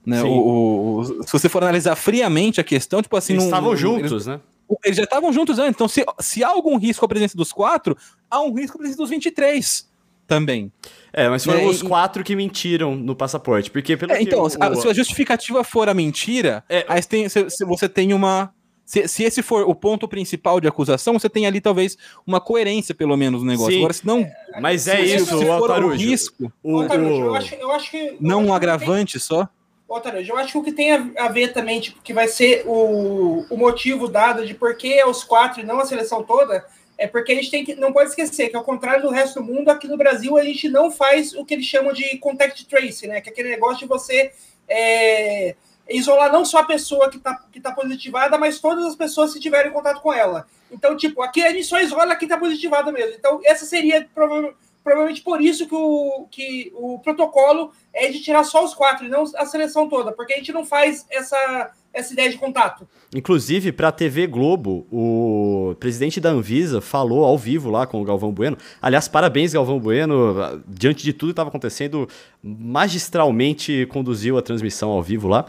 Né? 0.06 0.24
O, 0.24 1.00
o, 1.00 1.24
se 1.24 1.32
você 1.32 1.50
for 1.50 1.64
analisar 1.64 1.96
friamente 1.96 2.62
a 2.62 2.64
questão, 2.64 3.02
tipo 3.02 3.16
assim. 3.18 3.34
Eles 3.34 3.46
estavam 3.46 3.76
juntos, 3.76 4.12
eles, 4.12 4.26
né? 4.28 4.40
Eles 4.84 4.98
já 4.98 5.04
estavam 5.04 5.32
juntos 5.32 5.60
antes. 5.60 5.76
Então, 5.76 5.88
se, 5.88 6.06
se 6.20 6.44
há 6.44 6.50
algum 6.50 6.78
risco 6.78 7.06
à 7.06 7.08
presença 7.08 7.38
dos 7.38 7.52
quatro, 7.52 7.98
há 8.30 8.42
um 8.42 8.54
risco 8.54 8.78
à 8.78 8.80
presença 8.80 8.98
dos 8.98 9.10
23 9.10 9.88
também. 10.28 10.72
É, 11.14 11.30
mas 11.30 11.46
foram 11.46 11.60
é, 11.60 11.66
os 11.66 11.82
quatro 11.82 12.24
que 12.24 12.36
mentiram 12.36 12.96
no 12.96 13.16
passaporte. 13.16 13.72
Porque 13.72 13.96
pelo 13.96 14.12
é, 14.12 14.22
Então, 14.22 14.42
o, 14.42 14.46
a, 14.46 14.76
se 14.76 14.88
a 14.88 14.94
justificativa 14.94 15.64
for 15.64 15.88
a 15.88 15.94
mentira, 15.94 16.64
é, 16.68 16.86
aí 16.88 17.02
tem, 17.04 17.30
se, 17.30 17.50
se 17.50 17.64
você 17.64 17.88
tem 17.88 18.14
uma. 18.14 18.54
Se, 18.86 19.08
se, 19.08 19.24
esse 19.24 19.42
for 19.42 19.68
o 19.68 19.74
ponto 19.74 20.08
principal 20.08 20.60
de 20.62 20.68
acusação, 20.68 21.18
você 21.18 21.28
tem 21.28 21.48
ali 21.48 21.60
talvez 21.60 21.98
uma 22.26 22.40
coerência, 22.40 22.94
pelo 22.94 23.18
menos, 23.18 23.42
no 23.42 23.48
negócio. 23.48 23.72
Sim, 23.72 23.80
Agora, 23.80 23.94
se 23.94 24.06
não. 24.06 24.28
Mas 24.62 24.88
é 24.88 24.98
se, 24.98 25.16
isso, 25.16 25.40
se 25.40 25.46
for 25.46 25.84
um 25.84 25.96
risco. 25.96 26.52
O, 26.62 26.80
o, 26.80 26.84
eu, 26.84 27.36
acho, 27.36 27.56
eu 27.56 27.72
acho 27.72 27.90
que. 27.90 28.18
Não 28.20 28.46
um 28.46 28.54
agravante 28.54 29.14
tem... 29.14 29.22
só? 29.22 29.50
Ô, 29.88 29.98
eu 29.98 30.38
acho 30.38 30.52
que 30.52 30.58
o 30.58 30.64
que 30.64 30.72
tem 30.72 30.92
a, 30.92 31.28
ver 31.28 31.54
também, 31.54 31.80
tipo, 31.80 32.02
que 32.02 32.14
vai 32.14 32.28
ser 32.28 32.64
o, 32.66 33.46
o 33.50 33.58
motivo 33.58 34.08
dado 34.08 34.46
de 34.46 34.56
por 34.56 34.76
que 34.76 35.04
os 35.04 35.24
quatro 35.24 35.62
e 35.62 35.66
não 35.66 35.80
a 35.80 35.86
seleção 35.86 36.24
toda, 36.24 36.66
é 36.98 37.08
porque 37.08 37.34
a 37.34 37.36
gente 37.36 37.52
tem 37.52 37.64
que, 37.64 37.76
não 37.76 37.94
pode 37.94 38.10
esquecer 38.10 38.50
que, 38.50 38.56
ao 38.56 38.64
contrário 38.64 39.04
do 39.04 39.12
resto 39.12 39.40
do 39.40 39.46
mundo, 39.46 39.70
aqui 39.70 39.88
no 39.88 39.98
Brasil 39.98 40.38
a 40.38 40.44
gente 40.44 40.68
não 40.70 40.90
faz 40.90 41.34
o 41.34 41.46
que 41.46 41.54
eles 41.54 41.66
chamam 41.66 41.94
de 41.94 42.18
contact 42.18 42.66
tracing, 42.66 43.08
né? 43.08 43.22
Que 43.22 43.30
é 43.30 43.32
aquele 43.32 43.50
negócio 43.50 43.80
de 43.80 43.86
você 43.86 44.32
é, 44.68 45.56
isolar 45.90 46.32
não 46.32 46.44
só 46.44 46.60
a 46.60 46.66
pessoa 46.66 47.10
que 47.10 47.18
está 47.18 47.36
que 47.52 47.60
tá 47.60 47.72
positivada, 47.72 48.38
mas 48.38 48.60
todas 48.60 48.86
as 48.86 48.96
pessoas 48.96 49.34
que 49.34 49.40
tiverem 49.40 49.72
contato 49.72 50.02
com 50.02 50.12
ela. 50.12 50.48
Então, 50.72 50.98
tipo, 50.98 51.22
aqui 51.22 51.44
a 51.44 51.52
gente 51.52 51.66
só 51.66 51.80
isola 51.80 52.16
quem 52.16 52.26
está 52.26 52.38
positivado 52.38 52.92
mesmo. 52.92 53.14
Então, 53.14 53.40
essa 53.44 53.66
seria 53.66 54.08
provavelmente 54.16 54.65
provavelmente 54.86 55.24
por 55.24 55.42
isso 55.42 55.68
que 55.68 55.74
o, 55.74 56.28
que 56.30 56.72
o 56.76 57.00
protocolo 57.00 57.72
é 57.92 58.08
de 58.10 58.22
tirar 58.22 58.44
só 58.44 58.64
os 58.64 58.76
quatro 58.76 59.08
e 59.08 59.10
não 59.10 59.24
a 59.36 59.46
seleção 59.48 59.90
toda, 59.90 60.12
porque 60.12 60.34
a 60.34 60.38
gente 60.38 60.54
não 60.54 60.64
faz 60.64 61.08
essa, 61.10 61.72
essa 61.92 62.14
ideia 62.14 62.30
de 62.30 62.38
contato. 62.38 62.88
Inclusive, 63.14 63.72
para 63.72 63.88
a 63.88 63.92
TV 63.92 64.28
Globo, 64.28 64.86
o 64.92 65.76
presidente 65.80 66.22
da 66.22 66.30
Anvisa 66.30 66.82
falou 66.82 67.26
ao 67.26 67.36
vivo 67.36 67.72
lá 67.72 67.88
com 67.88 68.00
o 68.00 68.06
Galvão 68.06 68.32
Bueno. 68.32 68.60
Aliás, 68.80 69.08
parabéns, 69.08 69.54
Galvão 69.54 69.80
Bueno. 69.80 70.36
Diante 70.68 71.04
de 71.04 71.14
tudo 71.14 71.30
que 71.30 71.34
estava 71.34 71.50
acontecendo, 71.50 72.08
magistralmente 72.44 73.88
conduziu 73.88 74.38
a 74.38 74.42
transmissão 74.44 74.92
ao 74.92 75.02
vivo 75.02 75.28
lá. 75.28 75.48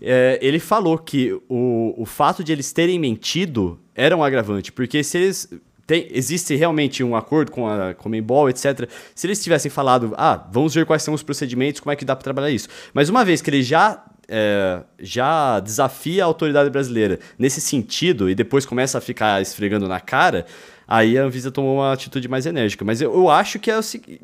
É, 0.00 0.38
ele 0.40 0.60
falou 0.60 0.96
que 0.96 1.32
o, 1.48 1.94
o 1.96 2.06
fato 2.06 2.44
de 2.44 2.52
eles 2.52 2.72
terem 2.72 2.96
mentido 2.96 3.80
era 3.92 4.16
um 4.16 4.22
agravante, 4.22 4.70
porque 4.70 5.02
se 5.02 5.18
eles 5.18 5.50
tem, 5.88 6.06
existe 6.10 6.54
realmente 6.54 7.02
um 7.02 7.16
acordo 7.16 7.50
com 7.50 7.66
a 7.66 7.94
Comembol, 7.94 8.50
etc. 8.50 8.86
Se 9.14 9.26
eles 9.26 9.42
tivessem 9.42 9.70
falado, 9.70 10.12
ah, 10.18 10.46
vamos 10.52 10.74
ver 10.74 10.84
quais 10.84 11.02
são 11.02 11.14
os 11.14 11.22
procedimentos, 11.22 11.80
como 11.80 11.90
é 11.90 11.96
que 11.96 12.04
dá 12.04 12.14
para 12.14 12.22
trabalhar 12.22 12.50
isso. 12.50 12.68
Mas 12.92 13.08
uma 13.08 13.24
vez 13.24 13.40
que 13.40 13.48
ele 13.48 13.62
já 13.62 14.04
é, 14.28 14.82
já 14.98 15.58
desafia 15.60 16.24
a 16.24 16.26
autoridade 16.26 16.68
brasileira 16.68 17.18
nesse 17.38 17.62
sentido 17.62 18.28
e 18.28 18.34
depois 18.34 18.66
começa 18.66 18.98
a 18.98 19.00
ficar 19.00 19.40
esfregando 19.40 19.88
na 19.88 19.98
cara, 19.98 20.44
aí 20.86 21.16
a 21.16 21.22
Anvisa 21.22 21.50
tomou 21.50 21.76
uma 21.76 21.94
atitude 21.94 22.28
mais 22.28 22.44
enérgica. 22.44 22.84
Mas 22.84 23.00
eu, 23.00 23.14
eu 23.14 23.30
acho 23.30 23.58
que 23.58 23.70
é 23.70 23.78
o 23.78 23.82
seguinte. 23.82 24.20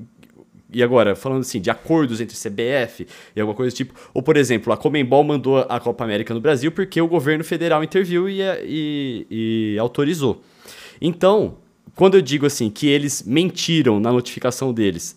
E 0.70 0.83
agora, 0.83 1.16
falando 1.16 1.40
assim, 1.40 1.62
de 1.62 1.70
acordos 1.70 2.20
entre 2.20 2.37
CBF 2.37 3.07
e 3.35 3.40
alguma 3.40 3.57
coisa 3.57 3.74
do 3.74 3.77
tipo. 3.77 3.94
Ou, 4.12 4.22
por 4.22 4.37
exemplo, 4.37 4.70
a 4.70 4.77
Comembol 4.77 5.24
mandou 5.24 5.61
a 5.66 5.81
Copa 5.81 6.05
América 6.05 6.35
no 6.35 6.42
Brasil 6.42 6.70
porque 6.70 7.00
o 7.00 7.09
governo 7.09 7.42
federal 7.42 7.83
interviu 7.83 8.29
e, 8.29 8.42
e, 8.42 9.27
e 9.31 9.79
autorizou. 9.79 10.42
Então, 11.07 11.59
quando 11.95 12.14
eu 12.14 12.23
digo 12.23 12.47
assim 12.47 12.71
que 12.71 12.87
eles 12.87 13.23
mentiram 13.23 14.01
na 14.01 14.11
notificação 14.11 14.73
deles, 14.73 15.14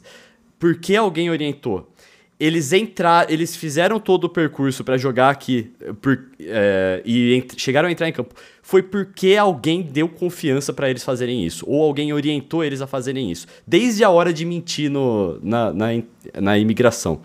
porque 0.59 0.97
alguém 0.97 1.29
orientou? 1.29 1.89
Eles 2.37 2.73
entraram, 2.73 3.31
eles 3.31 3.55
fizeram 3.55 3.97
todo 3.97 4.25
o 4.25 4.29
percurso 4.29 4.83
para 4.83 4.97
jogar 4.97 5.29
aqui 5.29 5.71
por, 6.01 6.25
é, 6.41 7.01
e 7.05 7.41
chegaram 7.55 7.87
a 7.87 7.91
entrar 7.91 8.09
em 8.09 8.11
campo. 8.11 8.35
Foi 8.61 8.83
porque 8.83 9.37
alguém 9.37 9.81
deu 9.81 10.09
confiança 10.09 10.73
para 10.73 10.89
eles 10.89 11.05
fazerem 11.05 11.45
isso, 11.45 11.63
ou 11.65 11.81
alguém 11.81 12.11
orientou 12.11 12.65
eles 12.65 12.81
a 12.81 12.85
fazerem 12.85 13.31
isso, 13.31 13.47
desde 13.65 14.03
a 14.03 14.09
hora 14.09 14.33
de 14.33 14.43
mentir 14.43 14.91
no, 14.91 15.39
na, 15.41 15.71
na, 15.71 15.87
na 16.35 16.57
imigração. 16.57 17.21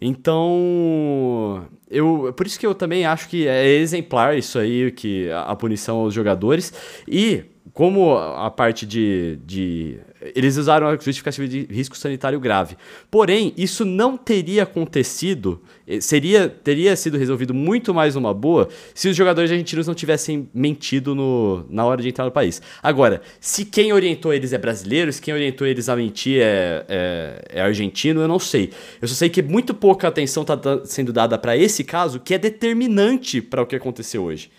Então, 0.00 1.66
eu, 1.90 2.32
por 2.34 2.46
isso 2.46 2.58
que 2.58 2.66
eu 2.66 2.74
também 2.74 3.04
acho 3.04 3.28
que 3.28 3.46
é 3.46 3.66
exemplar 3.74 4.38
isso 4.38 4.58
aí, 4.58 4.90
que 4.90 5.30
a, 5.30 5.42
a 5.42 5.54
punição 5.54 5.98
aos 5.98 6.14
jogadores. 6.14 6.72
E 7.06 7.44
como 7.72 8.16
a 8.16 8.50
parte 8.50 8.84
de, 8.86 9.38
de. 9.46 9.98
Eles 10.34 10.56
usaram 10.56 10.86
a 10.86 10.94
justificativa 10.94 11.46
de 11.46 11.66
risco 11.70 11.96
sanitário 11.96 12.38
grave. 12.40 12.76
Porém, 13.10 13.54
isso 13.56 13.84
não 13.84 14.16
teria 14.16 14.64
acontecido, 14.64 15.60
eh, 15.86 16.00
seria, 16.00 16.48
teria 16.48 16.94
sido 16.96 17.16
resolvido 17.16 17.54
muito 17.54 17.94
mais 17.94 18.14
numa 18.14 18.34
boa 18.34 18.68
se 18.94 19.08
os 19.08 19.16
jogadores 19.16 19.50
argentinos 19.50 19.86
não 19.86 19.94
tivessem 19.94 20.48
mentido 20.52 21.14
no, 21.14 21.64
na 21.70 21.84
hora 21.84 22.02
de 22.02 22.08
entrar 22.08 22.24
no 22.24 22.30
país. 22.30 22.60
Agora, 22.82 23.22
se 23.40 23.64
quem 23.64 23.92
orientou 23.92 24.32
eles 24.32 24.52
é 24.52 24.58
brasileiro, 24.58 25.12
se 25.12 25.22
quem 25.22 25.32
orientou 25.32 25.66
eles 25.66 25.88
a 25.88 25.96
mentir 25.96 26.40
é, 26.40 26.84
é, 26.88 27.44
é 27.54 27.60
argentino, 27.62 28.20
eu 28.20 28.28
não 28.28 28.38
sei. 28.38 28.72
Eu 29.00 29.08
só 29.08 29.14
sei 29.14 29.28
que 29.28 29.42
muito 29.42 29.72
pouca 29.72 30.08
atenção 30.08 30.42
está 30.42 30.84
sendo 30.84 31.12
dada 31.12 31.38
para 31.38 31.56
esse 31.56 31.84
caso, 31.84 32.20
que 32.20 32.34
é 32.34 32.38
determinante 32.38 33.40
para 33.40 33.62
o 33.62 33.66
que 33.66 33.76
aconteceu 33.76 34.24
hoje. 34.24 34.50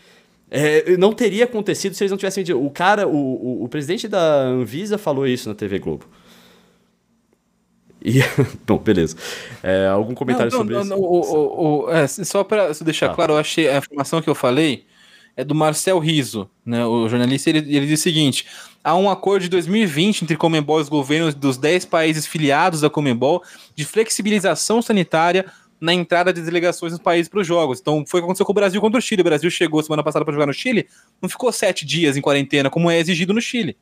É, 0.53 0.97
não 0.97 1.13
teria 1.13 1.45
acontecido 1.45 1.93
se 1.93 2.03
eles 2.03 2.11
não 2.11 2.17
tivessem 2.17 2.43
O 2.53 2.69
cara, 2.69 3.07
o, 3.07 3.15
o, 3.15 3.63
o, 3.63 3.69
presidente 3.69 4.05
da 4.05 4.41
Anvisa 4.41 4.97
falou 4.97 5.25
isso 5.25 5.47
na 5.47 5.55
TV 5.55 5.79
Globo. 5.79 6.05
E, 8.03 8.19
bom, 8.67 8.77
beleza. 8.77 9.15
É, 9.63 9.87
algum 9.87 10.13
comentário 10.13 10.51
não, 10.51 10.59
não, 10.59 10.65
sobre 10.65 10.89
não, 10.89 11.21
isso? 11.21 11.35
O, 11.37 11.89
é, 11.89 12.05
só 12.05 12.43
para 12.43 12.73
deixar 12.83 13.09
tá. 13.09 13.15
claro, 13.15 13.33
eu 13.33 13.37
achei 13.37 13.69
a 13.69 13.77
informação 13.77 14.21
que 14.21 14.29
eu 14.29 14.35
falei 14.35 14.85
é 15.37 15.45
do 15.45 15.55
Marcel 15.55 15.97
Riso, 15.99 16.49
né, 16.65 16.85
o 16.85 17.07
jornalista, 17.07 17.49
ele, 17.49 17.59
ele 17.59 17.87
diz 17.87 18.01
o 18.01 18.03
seguinte: 18.03 18.45
há 18.83 18.95
um 18.95 19.09
acordo 19.09 19.43
de 19.43 19.49
2020 19.49 20.23
entre 20.23 20.35
Comembol 20.35 20.79
e 20.79 20.81
os 20.81 20.89
governos 20.89 21.33
dos 21.33 21.57
10 21.57 21.85
países 21.85 22.25
filiados 22.25 22.81
da 22.81 22.89
Comembol 22.89 23.41
de 23.73 23.85
flexibilização 23.85 24.81
sanitária 24.81 25.45
na 25.81 25.93
entrada 25.93 26.31
de 26.31 26.41
delegações 26.41 26.91
nos 26.91 27.01
países 27.01 27.27
para 27.27 27.39
os 27.39 27.47
jogos. 27.47 27.79
Então 27.79 28.05
foi 28.05 28.19
o 28.19 28.23
que 28.23 28.25
aconteceu 28.25 28.45
com 28.45 28.51
o 28.51 28.55
Brasil 28.55 28.79
contra 28.79 28.99
o 28.99 29.01
Chile. 29.01 29.21
O 29.21 29.25
Brasil 29.25 29.49
chegou 29.49 29.81
semana 29.81 30.03
passada 30.03 30.23
para 30.23 30.31
jogar 30.31 30.45
no 30.45 30.53
Chile, 30.53 30.87
não 31.19 31.27
ficou 31.27 31.51
sete 31.51 31.83
dias 31.83 32.15
em 32.15 32.21
quarentena, 32.21 32.69
como 32.69 32.89
é 32.91 32.99
exigido 32.99 33.33
no 33.33 33.41
Chile. 33.41 33.75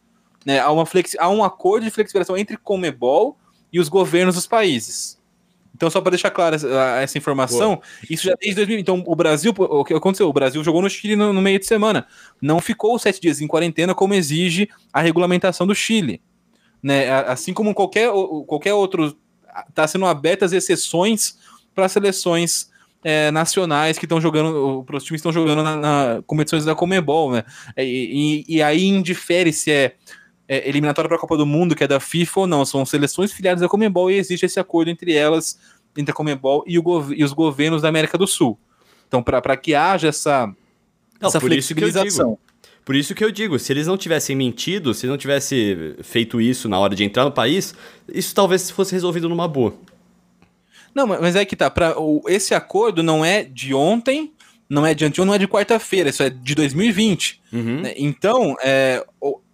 Né? 0.46 0.60
Há, 0.60 0.72
uma 0.72 0.86
flexi 0.86 1.18
há 1.20 1.30
um 1.30 1.44
acordo 1.44 1.84
de 1.84 1.92
flexibilização 1.92 2.38
entre 2.38 2.56
Comebol 2.56 3.38
e 3.72 3.80
os 3.82 3.90
governos 3.90 4.36
dos 4.36 4.48
países. 4.48 5.20
Então, 5.76 5.90
só 5.90 6.02
para 6.02 6.12
deixar 6.12 6.32
clara 6.32 6.56
essa, 6.56 6.68
essa 7.02 7.18
informação, 7.18 7.76
Boa. 7.76 7.82
isso 8.10 8.26
já 8.26 8.36
desde 8.40 8.56
2000. 8.56 8.80
Então, 8.80 9.04
o 9.06 9.16
Brasil, 9.16 9.54
o 9.58 9.86
que 9.86 9.94
aconteceu? 9.94 10.28
O 10.28 10.34
Brasil 10.34 10.64
jogou 10.64 10.82
no 10.82 10.90
Chile 10.90 11.16
no, 11.16 11.32
no 11.32 11.42
meio 11.42 11.60
de 11.60 11.66
semana. 11.66 12.08
Não 12.41 12.60
ficou 12.60 12.97
sete 12.97 13.22
dias 13.22 13.39
em 13.39 13.47
quarentena, 13.47 13.93
como 13.93 14.14
exige 14.14 14.70
a 14.91 15.00
regulamentação 15.00 15.68
do 15.68 15.76
Chile. 15.76 16.22
Né? 16.82 17.10
Assim 17.10 17.54
como 17.54 17.74
qualquer, 17.74 18.10
qualquer 18.47 18.74
outro. 18.74 19.18
Está 19.68 19.88
sendo 19.88 20.06
abertas 20.06 20.54
exceções 20.54 21.38
para 21.74 21.88
seleções 21.88 22.70
é, 23.03 23.32
nacionais 23.32 23.97
que 23.97 24.05
estão 24.05 24.20
jogando, 24.20 24.84
para 24.86 24.97
os 24.97 25.03
times 25.03 25.22
que 25.22 25.28
estão 25.28 25.32
jogando 25.34 25.63
na, 25.63 25.76
na 25.76 26.22
competições 26.26 26.65
da 26.65 26.76
Comebol, 26.76 27.32
né? 27.32 27.43
É, 27.76 27.86
e, 27.86 28.43
e, 28.47 28.55
e 28.57 28.61
aí 28.61 28.86
indifere 28.86 29.53
se 29.53 29.72
é, 29.72 29.95
é 30.47 30.67
eliminatória 30.67 31.07
para 31.07 31.17
a 31.17 31.20
Copa 31.22 31.38
do 31.38 31.45
Mundo, 31.45 31.76
que 31.76 31.84
é 31.84 31.88
da 31.88 31.99
FIFA 31.99 32.41
ou 32.41 32.47
não, 32.47 32.65
são 32.65 32.86
seleções 32.86 33.32
filiadas 33.32 33.61
da 33.61 33.70
Comebol 33.70 34.11
e 34.11 34.15
existe 34.15 34.45
esse 34.45 34.59
acordo 34.59 34.89
entre 34.89 35.13
elas, 35.13 35.59
entre 35.97 36.11
a 36.11 36.15
Comebol 36.15 36.63
e, 36.67 36.78
o, 36.78 37.13
e 37.13 37.24
os 37.24 37.34
governos 37.34 37.82
da 37.82 37.89
América 37.89 38.17
do 38.17 38.28
Sul. 38.28 38.59
Então, 39.07 39.24
para 39.24 39.57
que 39.57 39.74
haja 39.74 40.09
essa 40.09 40.47
Não, 41.20 41.30
essa 41.30 41.39
por 41.39 41.51
isso 41.51 41.74
que 41.74 41.84
eu 41.84 41.89
flexibilização. 41.89 42.32
digo. 42.32 42.39
Por 42.86 42.95
isso 42.95 43.13
que 43.13 43.24
eu 43.24 43.32
digo, 43.32 43.59
se 43.59 43.72
eles 43.72 43.86
não 43.86 43.97
tivessem 43.97 44.36
mentido, 44.36 44.95
se 44.95 45.05
não 45.05 45.15
tivesse 45.17 45.95
feito 46.01 46.41
isso 46.41 46.67
na 46.67 46.80
hora 46.80 46.95
de 46.95 47.03
entrar 47.03 47.24
no 47.24 47.32
país, 47.32 47.76
isso 48.11 48.34
talvez 48.34 48.72
fosse 48.72 48.93
resolvido 48.93 49.30
numa 49.30 49.47
boa. 49.47 49.76
Não, 50.94 51.06
mas 51.08 51.36
é 51.36 51.46
que 51.46 51.56
tá. 51.56 51.70
Pra, 51.70 51.96
esse 52.28 52.54
acordo 52.54 53.02
não 53.04 53.24
é 53.24 53.44
de 53.44 53.74
ontem, 53.74 54.34
não 54.70 54.86
é 54.86 54.94
de 54.94 55.06
anteontem, 55.06 55.28
não 55.28 55.34
é 55.34 55.38
de 55.40 55.48
quarta-feira, 55.48 56.10
isso 56.10 56.24
é 56.24 56.30
de 56.30 56.56
2020. 56.56 57.42
Uhum. 57.54 57.82
né? 57.82 57.94
Então, 57.98 58.56
é, 58.64 59.06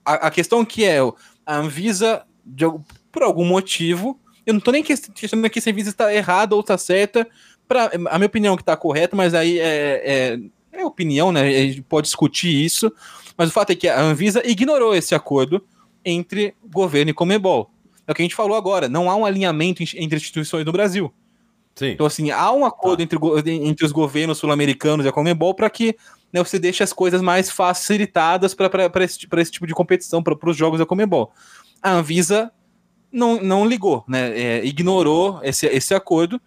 a, 0.06 0.28
a 0.28 0.32
questão 0.32 0.64
que 0.66 0.84
é, 0.86 1.00
a 1.46 1.58
Anvisa, 1.58 2.24
de 2.46 2.66
por 3.12 3.24
algum 3.24 3.46
motivo, 3.46 4.20
eu 4.46 4.54
não 4.54 4.60
tô 4.62 4.72
nem 4.72 4.84
ques- 4.84 5.10
questionando 5.14 5.46
aqui 5.46 5.60
se 5.62 5.70
a 5.70 5.72
Anvisa 5.72 5.90
está 5.90 6.14
errada 6.14 6.54
ou 6.56 6.62
está 6.62 6.78
certa, 6.78 7.28
pra, 7.68 7.92
a 8.10 8.18
minha 8.18 8.28
opinião 8.28 8.56
que 8.58 8.64
tá 8.64 8.76
correta, 8.76 9.16
mas 9.16 9.34
aí 9.34 9.58
é, 9.60 10.38
é, 10.74 10.80
é 10.82 10.86
opinião, 10.86 11.32
né? 11.32 11.42
A 11.48 11.62
gente 11.62 11.82
pode 11.82 12.06
discutir 12.08 12.54
isso, 12.54 12.92
mas 13.38 13.50
o 13.50 13.52
fato 13.54 13.72
é 13.72 13.76
que 13.76 13.88
a 13.88 14.00
Anvisa 14.02 14.42
ignorou 14.46 14.94
esse 14.96 15.16
acordo 15.16 15.64
entre 16.04 16.54
governo 16.72 17.12
e 17.12 17.14
Comebol. 17.14 17.72
É 18.08 18.12
o 18.12 18.16
que 18.16 18.22
a 18.22 18.26
gente 18.26 18.36
falou 18.36 18.56
agora, 18.56 18.88
não 18.88 19.10
há 19.10 19.16
um 19.16 19.26
alinhamento 19.26 19.82
entre 19.82 20.18
instituições 20.18 20.64
no 20.66 20.72
Brasil. 20.72 21.12
Sim. 21.76 21.88
Então, 21.92 22.06
assim, 22.06 22.32
há 22.32 22.52
um 22.52 22.66
acordo 22.66 22.98
Tá. 22.98 23.04
entre, 23.04 23.52
entre 23.68 23.86
os 23.86 23.92
governos 23.92 24.38
sul-americanos 24.38 25.06
e 25.06 25.10
a 25.10 25.12
Comebol 25.12 25.54
para 25.54 25.70
que 25.70 25.96
né, 26.32 26.44
você 26.44 26.58
deixe 26.58 26.84
as 26.84 26.94
coisas 26.94 27.22
mais 27.22 27.50
facilitadas 27.50 28.54
para 28.54 28.90
esse, 29.04 29.28
pra 29.28 29.42
esse 29.42 29.52
tipo 29.52 29.68
de 29.68 29.74
competição, 29.74 30.22
para 30.24 30.38
os 30.50 30.58
jogos 30.58 30.80
da 30.80 30.86
Comebol. 30.86 31.32
A 31.82 31.92
Anvisa 31.94 32.52
não, 33.12 33.42
não 33.42 33.66
ligou, 33.66 34.04
né, 34.08 34.38
é, 34.40 34.66
ignorou 34.66 35.40
esse, 35.44 35.66
esse 35.68 35.94
acordo 35.94 36.40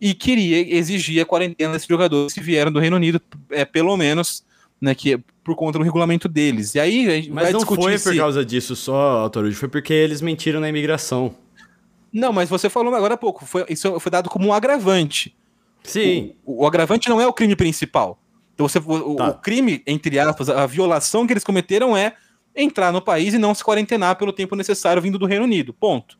e 0.00 0.14
queria 0.14 0.76
exigir 0.76 1.22
a 1.22 1.24
quarentena 1.26 1.72
desses 1.72 1.88
jogadores 1.88 2.32
que 2.32 2.40
vieram 2.40 2.70
do 2.72 2.78
Reino 2.80 2.96
Unido, 2.96 3.20
é, 3.50 3.64
pelo 3.64 3.96
menos, 3.96 4.44
né, 4.80 4.94
que 4.94 5.14
é 5.14 5.18
por 5.44 5.54
conta 5.54 5.78
do 5.78 5.84
regulamento 5.84 6.28
deles. 6.28 6.74
E 6.74 6.80
aí 6.80 7.08
a 7.08 7.14
gente 7.16 7.30
Mas 7.30 7.52
não 7.52 7.60
foi 7.60 7.76
por 7.92 7.98
se- 7.98 8.16
causa 8.16 8.44
disso 8.44 8.74
só, 8.76 9.18
Autorude, 9.20 9.54
foi 9.54 9.68
porque 9.68 9.92
eles 9.92 10.20
mentiram 10.20 10.60
na 10.60 10.68
imigração. 10.68 11.34
Não, 12.18 12.32
mas 12.32 12.48
você 12.48 12.70
falou 12.70 12.94
agora 12.94 13.14
há 13.14 13.16
pouco, 13.16 13.44
foi, 13.44 13.64
isso 13.68 14.00
foi 14.00 14.10
dado 14.10 14.30
como 14.30 14.48
um 14.48 14.52
agravante. 14.52 15.36
Sim. 15.84 16.34
O, 16.44 16.62
o 16.62 16.66
agravante 16.66 17.08
não 17.08 17.20
é 17.20 17.26
o 17.26 17.32
crime 17.32 17.54
principal. 17.54 18.18
Então 18.54 18.66
você, 18.66 18.78
o, 18.78 19.14
Tá. 19.16 19.28
o 19.28 19.34
crime, 19.34 19.82
entre 19.86 20.18
aspas, 20.18 20.48
a 20.48 20.64
violação 20.66 21.26
que 21.26 21.32
eles 21.34 21.44
cometeram 21.44 21.96
é 21.96 22.14
entrar 22.56 22.90
no 22.90 23.02
país 23.02 23.34
e 23.34 23.38
não 23.38 23.54
se 23.54 23.62
quarentenar 23.62 24.16
pelo 24.16 24.32
tempo 24.32 24.56
necessário 24.56 25.02
vindo 25.02 25.18
do 25.18 25.26
Reino 25.26 25.44
Unido. 25.44 25.74
Ponto. 25.74 26.18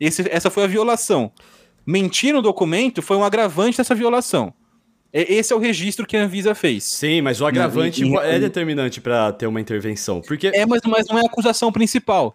Esse- 0.00 0.28
essa 0.30 0.48
foi 0.50 0.64
a 0.64 0.66
violação. 0.66 1.30
Mentir 1.86 2.32
no 2.32 2.40
documento 2.40 3.02
foi 3.02 3.16
um 3.18 3.22
agravante 3.24 3.76
dessa 3.76 3.94
violação. 3.94 4.52
E- 5.12 5.34
Esse 5.34 5.52
é 5.52 5.56
o 5.56 5.58
registro 5.58 6.06
que 6.06 6.16
a 6.16 6.22
Anvisa 6.24 6.54
fez. 6.54 6.84
Sim, 6.84 7.20
mas 7.20 7.40
o 7.42 7.46
agravante 7.46 8.02
e- 8.02 8.08
e- 8.10 8.16
é 8.16 8.38
determinante 8.38 9.00
pra 9.00 9.30
ter 9.30 9.46
uma 9.46 9.60
intervenção. 9.60 10.22
Porque. 10.22 10.46
É, 10.54 10.64
mas, 10.64 10.80
mas 10.86 11.06
não 11.08 11.18
é 11.18 11.22
a 11.22 11.26
acusação 11.26 11.70
principal. 11.70 12.34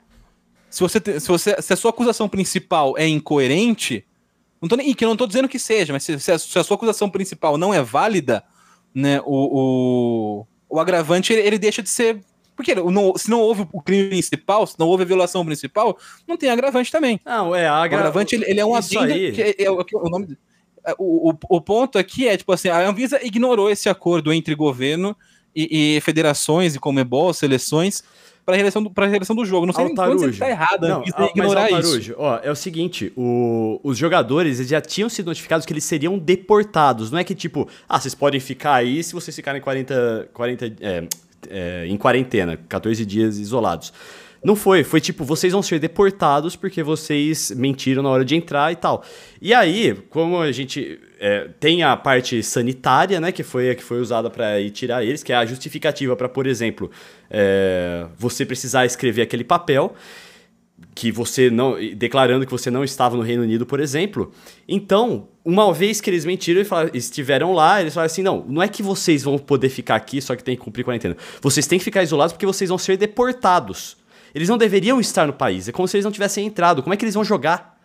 Se, 0.70 0.82
você, 0.82 0.99
te- 0.99 1.20
se, 1.20 1.28
você, 1.28 1.61
se 1.61 1.74
a 1.74 1.76
sua 1.76 1.89
acusação 1.91 2.30
principal 2.30 2.97
é 2.97 3.07
incoerente, 3.07 4.05
não 4.61 4.70
tô 4.70 4.76
nem, 4.76 4.89
e 4.89 4.95
que 4.95 5.03
eu 5.03 5.07
não 5.07 5.13
estou 5.13 5.28
dizendo 5.28 5.47
que 5.49 5.57
seja, 5.59 5.93
mas 5.93 6.03
se, 6.03 6.20
se 6.20 6.32
a, 6.32 6.38
se 6.38 6.59
a 6.59 6.63
sua 6.63 6.76
acusação 6.76 7.09
principal 7.09 7.57
não 7.57 7.74
é 7.74 7.82
válida, 7.82 8.43
né, 8.93 9.20
o, 9.26 10.45
o, 10.70 10.76
o 10.76 10.80
agravante 10.80 11.34
ele, 11.34 11.41
ele 11.45 11.57
deixa 11.59 11.82
de 11.82 11.89
ser. 11.89 12.22
Porque 12.55 12.76
não- 12.76 13.15
se 13.15 13.30
não 13.30 13.39
houve 13.39 13.65
o 13.72 13.82
crime 13.82 14.09
principal, 14.09 14.67
se 14.67 14.78
não 14.78 14.86
houve 14.88 15.03
a 15.03 15.05
violação 15.05 15.45
principal, 15.45 15.97
não 16.28 16.36
tem 16.36 16.49
agravante 16.49 16.91
também. 16.91 17.20
Não, 17.26 17.55
é, 17.55 17.67
a 17.67 17.72
O 17.74 17.76
agra... 17.78 17.97
agravante 17.99 18.36
ele, 18.36 18.45
ele 18.49 18.59
é 18.59 18.65
um 18.65 18.76
adendo 18.76 19.13
que 19.34 19.41
é, 19.41 19.63
é 19.63 19.72
o, 19.72 19.84
que 19.86 19.95
o 19.95 20.03
nome. 20.09 20.38
é, 20.86 20.93
O, 20.99 21.32
o, 21.32 21.38
o 21.49 21.61
ponto 21.61 21.97
aqui 21.97 22.28
é, 22.28 22.36
tipo 22.36 22.51
assim, 22.51 22.67
a 22.67 22.86
Anvisa 22.86 23.26
ignorou 23.26 23.70
esse 23.70 23.88
acordo 23.88 24.34
entre 24.34 24.53
governo 24.55 25.15
e, 25.55 25.95
e 25.95 26.01
federações 26.01 26.76
e 26.76 26.80
Comebol, 26.80 27.34
seleções, 27.34 28.03
para 28.50 28.56
a 28.56 28.58
realização, 28.58 28.84
do- 28.84 28.89
pra 28.89 29.06
realização 29.06 29.36
do 29.36 29.45
jogo. 29.45 29.66
Não 29.66 29.74
sei 29.74 29.84
nem 29.86 29.91
Altarujo. 29.91 30.34
você 30.34 30.39
tá 30.39 30.50
errado, 30.50 30.86
a 30.86 30.89
Não, 30.89 31.02
ah, 31.02 31.14
mas, 31.18 31.30
ignorar 31.30 31.66
isso. 31.68 31.76
Altarujo, 31.76 32.16
Ó, 32.18 32.39
é 32.43 32.52
o 32.52 32.56
seguinte, 32.56 33.14
o- 33.16 33.80
os 33.84 33.97
jogadores 33.97 34.58
já 34.68 34.82
tinham 34.82 35.10
sido 35.10 35.28
notificados 35.28 35.66
que 35.66 35.74
eles 35.74 35.84
seriam 35.84 36.18
deportados. 36.18 37.12
Não 37.12 37.20
é 37.20 37.24
que 37.24 37.36
tipo, 37.36 37.68
ah, 37.88 38.00
vocês 38.00 38.16
podem 38.16 38.39
ficar 38.39 38.74
aí 38.76 39.04
se 39.04 39.14
vocês 39.14 39.36
ficarem 39.36 39.62
40, 39.62 40.28
40 40.34 40.66
é, 40.82 41.04
é, 41.50 41.86
em 41.88 41.95
quarentena, 41.97 42.58
14 42.68 43.06
dias 43.06 43.38
isolados. 43.38 43.93
Não 44.44 44.56
foi, 44.56 44.84
foi 44.84 45.02
tipo, 45.02 45.26
vocês 45.26 45.52
vão 45.52 45.62
ser 45.62 45.80
deportados 45.80 46.56
porque 46.56 46.82
vocês 46.82 47.52
mentiram 47.52 48.02
na 48.02 48.10
hora 48.10 48.24
de 48.24 48.36
entrar 48.36 48.72
e 48.72 48.76
tal. 48.76 49.04
E 49.42 49.54
aí, 49.54 49.94
como 50.10 50.40
a 50.40 50.52
gente 50.52 51.00
é, 51.20 51.50
tem 51.60 51.84
a 51.84 51.98
parte 51.98 52.42
sanitária, 52.42 53.20
né, 53.20 53.32
que 53.32 53.44
foi 53.44 53.70
a 53.70 53.76
que 53.76 53.84
foi 53.84 54.00
usada 54.00 54.30
para 54.30 54.60
ir 54.62 54.72
tirar 54.72 55.04
eles, 55.04 55.24
que 55.24 55.34
é 55.34 55.36
a 55.36 55.46
justificativa 55.46 56.16
para, 56.16 56.30
por 56.30 56.48
exemplo, 56.48 56.90
é, 57.30 58.06
você 58.18 58.46
precisar 58.46 58.86
escrever 58.86 59.24
aquele 59.24 59.44
papel 59.44 59.94
que 60.96 61.12
você 61.12 61.50
não 61.50 61.76
declarando 61.96 62.46
que 62.46 62.52
você 62.52 62.72
não 62.72 62.84
estava 62.84 63.18
no 63.18 63.22
Reino 63.22 63.44
Unido, 63.44 63.66
por 63.66 63.80
exemplo. 63.80 64.32
Então, 64.68 65.28
uma 65.44 65.74
vez 65.74 66.00
que 66.00 66.10
eles 66.10 66.26
mentiram 66.26 66.62
e 66.94 66.98
estiveram 66.98 67.54
lá, 67.54 67.82
eles 67.82 67.94
falaram 67.94 68.06
assim: 68.06 68.24
"Não, 68.24 68.46
não 68.48 68.62
é 68.62 68.68
que 68.68 68.82
vocês 68.82 69.24
vão 69.24 69.38
poder 69.38 69.70
ficar 69.70 69.96
aqui, 69.96 70.22
só 70.22 70.36
que 70.36 70.44
tem 70.44 70.56
que 70.56 70.62
cumprir 70.62 70.84
quarentena. 70.84 71.18
Vocês 71.42 71.68
têm 71.68 71.78
que 71.78 71.86
ficar 71.86 72.04
isolados 72.04 72.34
porque 72.34 72.46
vocês 72.46 72.70
vão 72.70 72.78
ser 72.78 72.98
deportados. 72.98 73.99
Eles 74.34 74.47
não 74.49 74.57
deveriam 74.57 74.99
estar 74.99 75.25
no 75.27 75.34
país. 75.34 75.67
É 75.67 75.71
como 75.71 75.88
se 75.88 75.97
eles 75.97 76.05
não 76.05 76.11
tivessem 76.11 76.45
entrado. 76.45 76.82
Como 76.84 76.93
é 76.93 76.97
que 76.97 77.03
eles 77.05 77.15
vão 77.15 77.23
jogar?" 77.23 77.77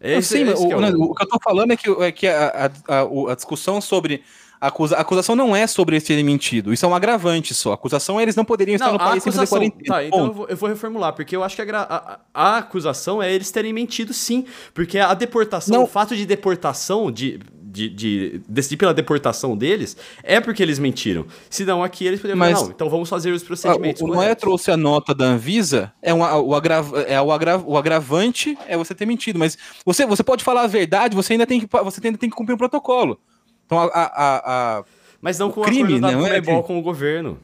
Esse- 0.00 0.28
sei, 0.30 0.44
mas 0.44 0.54
esse 0.54 0.64
o, 0.64 0.68
que 0.68 0.72
é 0.74 0.76
o- 0.76 0.80
né, 0.80 0.92
o 0.96 1.14
que 1.14 1.22
eu 1.22 1.28
tô 1.28 1.38
falando 1.42 1.72
é 1.72 1.76
que, 1.76 1.88
é 1.88 2.10
que 2.12 2.26
a, 2.26 2.70
a, 2.88 3.00
a- 3.00 3.32
a 3.32 3.34
discussão 3.34 3.80
sobre. 3.80 4.22
A 4.60 4.68
acusa, 4.68 4.96
a 4.96 5.00
acusação 5.00 5.34
não 5.34 5.56
é 5.56 5.66
sobre 5.66 5.96
eles 5.96 6.06
terem 6.06 6.22
mentido. 6.22 6.72
Isso 6.72 6.86
é 6.86 6.88
um 6.88 6.94
agravante 6.94 7.52
só. 7.52 7.72
A 7.72 7.74
acusação 7.74 8.20
é 8.20 8.22
eles 8.22 8.36
não 8.36 8.44
poderiam 8.44 8.76
estar 8.76 8.86
Não, 8.86 8.92
no 8.92 8.98
país 9.00 9.20
sem 9.20 9.30
acusação. 9.30 9.58
quarentena. 9.58 9.84
Tá, 9.96 10.04
então 10.04 10.26
eu 10.26 10.32
vou, 10.32 10.48
eu 10.48 10.56
vou 10.56 10.68
reformular, 10.68 11.12
porque 11.14 11.34
eu 11.34 11.42
acho 11.42 11.56
que 11.56 11.62
a, 11.62 11.64
gra- 11.64 11.86
a- 11.90 12.20
a 12.32 12.58
acusação 12.58 13.20
é 13.20 13.32
eles 13.32 13.50
terem 13.50 13.72
mentido 13.72 14.12
sim. 14.14 14.44
Porque 14.72 15.00
a 15.00 15.14
deportação, 15.14 15.78
Não. 15.78 15.82
o 15.82 15.86
fato 15.88 16.14
de 16.14 16.24
deportação, 16.24 17.10
de, 17.10 17.40
de, 17.72 17.88
de 17.88 18.40
decidir 18.48 18.76
pela 18.76 18.92
deportação 18.92 19.56
deles, 19.56 19.96
é 20.22 20.40
porque 20.40 20.62
eles 20.62 20.78
mentiram. 20.78 21.24
Se 21.48 21.64
não, 21.64 21.82
aqui 21.82 22.04
eles 22.06 22.20
poderiam 22.20 22.38
Mas- 22.38 22.52
falar, 22.52 22.66
não, 22.66 22.74
então 22.74 22.90
vamos 22.90 23.08
fazer 23.08 23.32
os 23.32 23.42
procedimentos. 23.42 24.02
o, 24.02 24.04
o 24.04 24.08
Noé 24.08 24.34
trouxe 24.34 24.70
a 24.70 24.76
nota 24.76 25.14
da 25.14 25.24
Anvisa, 25.24 25.92
é, 26.02 26.12
um, 26.12 26.20
o, 26.20 26.54
agra, 26.54 26.84
é 27.08 27.20
o, 27.20 27.32
agra, 27.32 27.58
o 27.58 27.76
agravante 27.76 28.56
é 28.68 28.76
você 28.76 28.94
ter 28.94 29.06
mentido, 29.06 29.38
mas 29.38 29.56
você, 29.84 30.04
você 30.04 30.22
pode 30.22 30.44
falar 30.44 30.62
a 30.62 30.66
verdade, 30.66 31.16
você 31.16 31.32
ainda 31.32 31.46
tem 31.46 31.60
que, 31.60 31.66
você 31.66 32.00
ainda 32.06 32.18
tem 32.18 32.28
que 32.28 32.36
cumprir 32.36 32.54
um 32.54 32.58
protocolo. 32.58 33.18
Então, 33.64 33.78
a, 33.78 33.84
a- 33.86 33.88
a- 34.04 34.78
a- 34.78 34.84
Mas 35.20 35.38
não 35.38 35.48
o 35.48 35.52
com 35.52 35.62
o 35.62 35.64
crime, 35.64 35.82
acordo 35.96 36.00
da 36.00 36.08
né, 36.08 36.14
não 36.16 36.26
é 36.26 36.40
crime. 36.42 36.62
com 36.62 36.78
o 36.78 36.82
governo. 36.82 37.38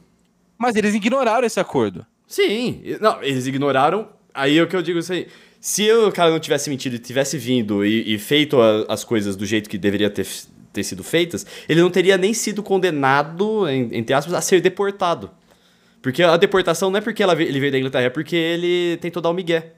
mas 0.57 0.75
eles 0.75 0.93
ignoraram 0.93 1.47
esse 1.47 1.59
acordo. 1.59 2.05
Sim, 2.27 2.83
não, 3.01 3.23
eles 3.23 3.47
ignoraram. 3.47 4.09
Aí 4.33 4.57
é 4.59 4.61
o 4.61 4.67
que 4.67 4.75
eu 4.75 4.81
digo 4.83 4.99
isso 4.99 5.11
aí. 5.11 5.27
Se 5.59 5.91
o 5.91 6.11
cara 6.11 6.31
não 6.31 6.39
tivesse 6.39 6.69
mentido 6.69 6.95
e 6.95 6.99
tivesse 6.99 7.37
vindo 7.37 7.85
e, 7.85 8.13
e 8.15 8.17
feito 8.17 8.61
a- 8.61 8.85
as 8.87 9.03
coisas 9.03 9.35
do 9.35 9.45
jeito 9.45 9.69
que 9.69 9.77
deveria 9.77 10.09
ter, 10.09 10.25
ter 10.71 10.83
sido 10.83 11.03
feitas, 11.03 11.45
ele 11.67 11.81
não 11.81 11.89
teria 11.89 12.17
nem 12.17 12.33
sido 12.33 12.63
condenado, 12.63 13.67
em- 13.67 13.89
entre 13.93 14.13
aspas, 14.13 14.33
a 14.33 14.41
ser 14.41 14.61
deportado. 14.61 15.29
Porque 16.01 16.23
a 16.23 16.37
deportação 16.37 16.89
não 16.89 16.97
é 16.97 17.01
porque 17.01 17.21
ele 17.21 17.59
veio 17.59 17.71
da 17.73 17.77
Inglaterra, 17.77 18.05
é 18.05 18.09
porque 18.09 18.35
ele 18.37 18.97
tentou 19.01 19.21
dar 19.21 19.29
o 19.29 19.33
migué. 19.33 19.73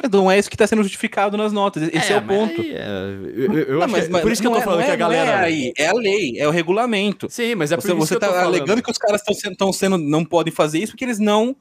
Mas 0.00 0.10
Não 0.12 0.30
é 0.30 0.38
isso 0.38 0.48
que 0.48 0.54
está 0.54 0.66
sendo 0.66 0.82
justificado 0.82 1.36
nas 1.36 1.52
notas. 1.52 1.82
Esse 1.92 2.12
é, 2.12 2.18
o 2.18 2.22
mas 2.24 2.38
ponto. 2.38 2.62
é, 2.62 2.86
eu 3.34 3.52
eu- 3.52 3.58
eu 3.64 3.74
Não, 3.80 3.82
acho 3.84 4.08
que 4.08 4.16
é- 4.16 4.20
por 4.20 4.30
isso 4.32 4.40
que 4.40 4.46
eu 4.48 4.52
tô 4.52 4.58
é- 4.58 4.62
falando 4.62 4.84
que 4.84 4.90
a 4.90 4.94
é- 4.94 4.96
não 4.96 4.98
galera. 4.98 5.30
é 5.32 5.44
aí, 5.44 5.72
é 5.76 5.86
a 5.88 5.92
lei, 5.92 6.38
é 6.38 6.46
o 6.46 6.50
regulamento. 6.52 7.26
Sim, 7.28 7.56
mas 7.56 7.72
é 7.72 7.76
por 7.76 7.82
você 7.82 7.88
isso 7.88 7.96
você 7.98 8.08
que 8.10 8.14
eu 8.14 8.20
tá 8.20 8.28
falando. 8.28 8.46
alegando 8.46 8.82
que 8.82 8.90
os 8.90 8.96
caras 8.96 9.20
estão 9.20 9.34
sendo, 9.34 9.72
sendo, 9.72 9.98
não 9.98 10.24
podem 10.24 10.52
fazer 10.52 10.78
isso 10.78 10.92
porque 10.92 11.04
eles 11.04 11.18
não, 11.18 11.54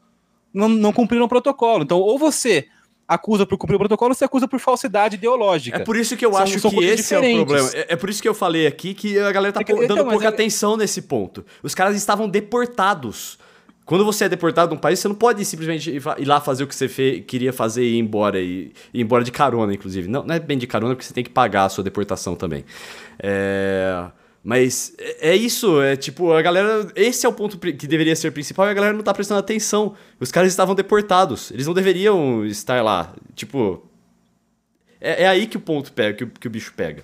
não, 0.53 0.67
não 0.69 0.91
cumpriram 0.93 1.25
o 1.25 1.29
protocolo. 1.29 1.83
Então, 1.83 1.99
ou 1.99 2.17
você 2.17 2.67
acusa 3.07 3.45
por 3.45 3.57
cumprir 3.57 3.75
o 3.75 3.79
protocolo, 3.79 4.11
ou 4.11 4.15
você 4.15 4.25
acusa 4.25 4.47
por 4.47 4.59
falsidade 4.59 5.15
ideológica. 5.15 5.77
É 5.77 5.79
por 5.83 5.95
isso 5.95 6.17
que 6.17 6.25
eu 6.25 6.33
São- 6.33 6.41
acho 6.43 6.59
são 6.59 6.71
que 6.71 6.83
esse 6.83 7.13
é 7.13 7.17
o 7.17 7.21
diferentes. 7.21 7.45
problema. 7.45 7.69
É, 7.73 7.93
é 7.93 7.95
por 7.95 8.09
isso 8.09 8.21
que 8.21 8.27
eu 8.27 8.33
falei 8.33 8.67
aqui 8.67 8.93
que 8.93 9.17
a 9.17 9.31
galera 9.31 9.53
tá 9.53 9.61
É 9.61 9.63
que- 9.63 9.71
pou- 9.71 9.81
dando 9.87 9.99
então, 10.01 10.09
pouca 10.09 10.25
é- 10.25 10.27
atenção 10.27 10.75
nesse 10.75 11.03
ponto. 11.03 11.45
Os 11.63 11.73
caras 11.73 11.95
estavam 11.95 12.27
deportados. 12.27 13.37
Quando 13.85 14.03
você 14.03 14.25
é 14.25 14.29
deportado 14.29 14.71
de 14.71 14.75
um 14.75 14.77
país, 14.77 14.99
você 14.99 15.07
não 15.07 15.15
pode 15.15 15.45
simplesmente 15.45 15.89
ir 15.89 16.27
lá 16.27 16.41
fazer 16.41 16.65
o 16.65 16.67
que 16.67 16.75
você 16.75 17.21
queria 17.25 17.53
fazer 17.53 17.83
e 17.85 17.93
ir 17.95 17.99
embora. 17.99 18.37
E 18.41 18.73
ir 18.93 19.01
embora 19.01 19.23
de 19.23 19.31
carona, 19.31 19.73
inclusive. 19.73 20.09
Não, 20.09 20.23
não 20.23 20.35
é 20.35 20.39
bem 20.41 20.57
de 20.57 20.67
carona, 20.67 20.93
porque 20.93 21.05
você 21.07 21.13
tem 21.13 21.23
que 21.23 21.29
pagar 21.29 21.63
a 21.63 21.69
sua 21.69 21.85
deportação 21.85 22.35
também. 22.35 22.65
É... 23.17 24.05
Mas 24.43 24.93
é 24.97 25.31
é 25.31 25.35
isso, 25.35 25.81
é 25.81 25.95
tipo, 25.97 26.31
a 26.31 26.41
galera. 26.41 26.89
Esse 26.95 27.25
é 27.25 27.29
o 27.29 27.33
ponto 27.33 27.57
que 27.57 27.85
deveria 27.87 28.15
ser 28.15 28.31
principal 28.31 28.67
e 28.67 28.69
a 28.69 28.73
galera 28.73 28.93
não 28.93 29.03
tá 29.03 29.13
prestando 29.13 29.39
atenção. 29.39 29.95
Os 30.19 30.31
caras 30.31 30.51
estavam 30.51 30.73
deportados. 30.73 31.51
Eles 31.51 31.67
não 31.67 31.73
deveriam 31.73 32.45
estar 32.45 32.81
lá. 32.83 33.13
Tipo. 33.35 33.83
É, 35.01 35.23
é 35.23 35.27
aí 35.27 35.47
que 35.47 35.57
o 35.57 35.59
ponto 35.59 35.91
pega, 35.91 36.13
que 36.15 36.23
o, 36.23 36.27
que 36.27 36.47
o 36.47 36.49
bicho 36.49 36.73
pega. 36.75 37.03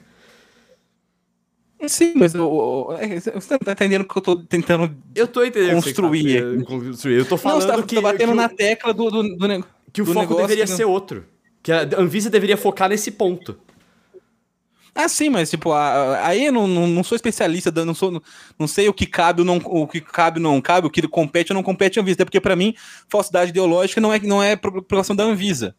Sim, 1.85 2.13
mas 2.15 2.33
o- 2.33 2.47
o- 2.47 2.93
é, 2.93 3.19
você 3.19 3.59
tá 3.59 3.73
entendendo 3.73 4.05
que 4.05 4.17
eu 4.17 4.21
tô 4.21 4.37
tentando. 4.37 4.95
Eu 5.13 5.27
tô 5.27 5.43
entendendo. 5.43 5.77
o 5.79 5.81
você 5.81 5.89
Construir 5.89 6.59
tá- 6.59 6.65
construir. 6.65 7.15
Eu 7.17 7.25
tô 7.25 7.31
Não, 7.35 7.37
falando 7.37 7.61
você 7.61 7.67
tá, 7.67 7.83
que, 7.83 7.95
tá 7.95 8.01
batendo 8.01 8.29
que, 8.29 8.35
na 8.35 8.45
o, 8.45 8.49
tecla 8.49 8.93
do, 8.93 9.09
do, 9.11 9.35
do, 9.35 9.47
ne- 9.47 9.63
que 9.91 10.01
o 10.01 10.05
foco 10.05 10.19
negócio 10.21 10.41
deveria 10.43 10.63
que 10.63 10.69
não- 10.69 10.77
ser 10.77 10.85
outro. 10.85 11.25
Que 11.61 11.71
a 11.73 11.81
Anvisa 11.97 12.29
deveria 12.29 12.55
focar 12.55 12.87
nesse 12.87 13.11
ponto. 13.11 13.57
Ah, 14.95 15.09
sim, 15.09 15.29
mas 15.29 15.49
tipo, 15.49 15.71
aí 15.73 16.45
eu 16.45 16.53
não, 16.53 16.67
não, 16.67 16.87
não 16.87 17.03
sou 17.03 17.15
especialista, 17.15 17.71
não, 17.83 17.95
sou, 17.95 18.21
não 18.59 18.67
sei 18.67 18.87
o 18.87 18.93
que 18.93 19.07
cabe 19.07 19.41
ou 19.41 19.45
não, 19.45 19.57
o 19.57 19.87
que 19.87 19.99
cabe 19.99 20.39
não 20.39 20.61
cabe, 20.61 20.85
o 20.85 20.89
que 20.89 21.07
compete 21.07 21.51
ou 21.51 21.55
não 21.55 21.63
compete 21.63 21.97
a 21.97 22.01
Anvisa, 22.01 22.17
até 22.17 22.25
porque 22.25 22.39
para 22.39 22.55
mim, 22.55 22.75
falsidade 23.09 23.49
ideológica 23.49 23.99
não 23.99 24.13
é, 24.13 24.19
não 24.19 24.41
é 24.41 24.55
preocupação 24.55 25.15
da 25.15 25.23
Anvisa. 25.23 25.75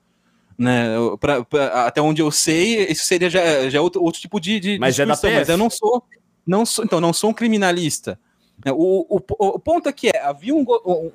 Né? 0.59 0.95
Pra, 1.21 1.45
pra, 1.45 1.87
até 1.87 2.03
onde 2.03 2.23
eu 2.23 2.31
sei, 2.31 2.87
isso 2.87 3.05
seria 3.05 3.31
já, 3.31 3.69
já 3.71 3.81
outro, 3.81 4.03
outro 4.03 4.21
tipo 4.21 4.41
de, 4.41 4.59
de 4.59 4.79
Mas 4.81 4.99
é 4.99 5.07
da 5.07 5.17
PF. 5.17 5.33
Mas 5.33 5.49
eu 5.49 5.59
não 5.59 5.71
sou, 5.71 6.03
não 6.45 6.67
sou, 6.67 6.85
então, 6.85 7.01
não 7.01 7.13
sou 7.13 7.31
um 7.31 7.35
criminalista. 7.35 8.19
É, 8.65 8.73
o, 8.73 9.07
o, 9.09 9.21
o 9.29 9.59
ponto 9.59 9.89
aqui 9.89 10.09
é, 10.09 10.21
havia 10.23 10.55
um, 10.55 10.65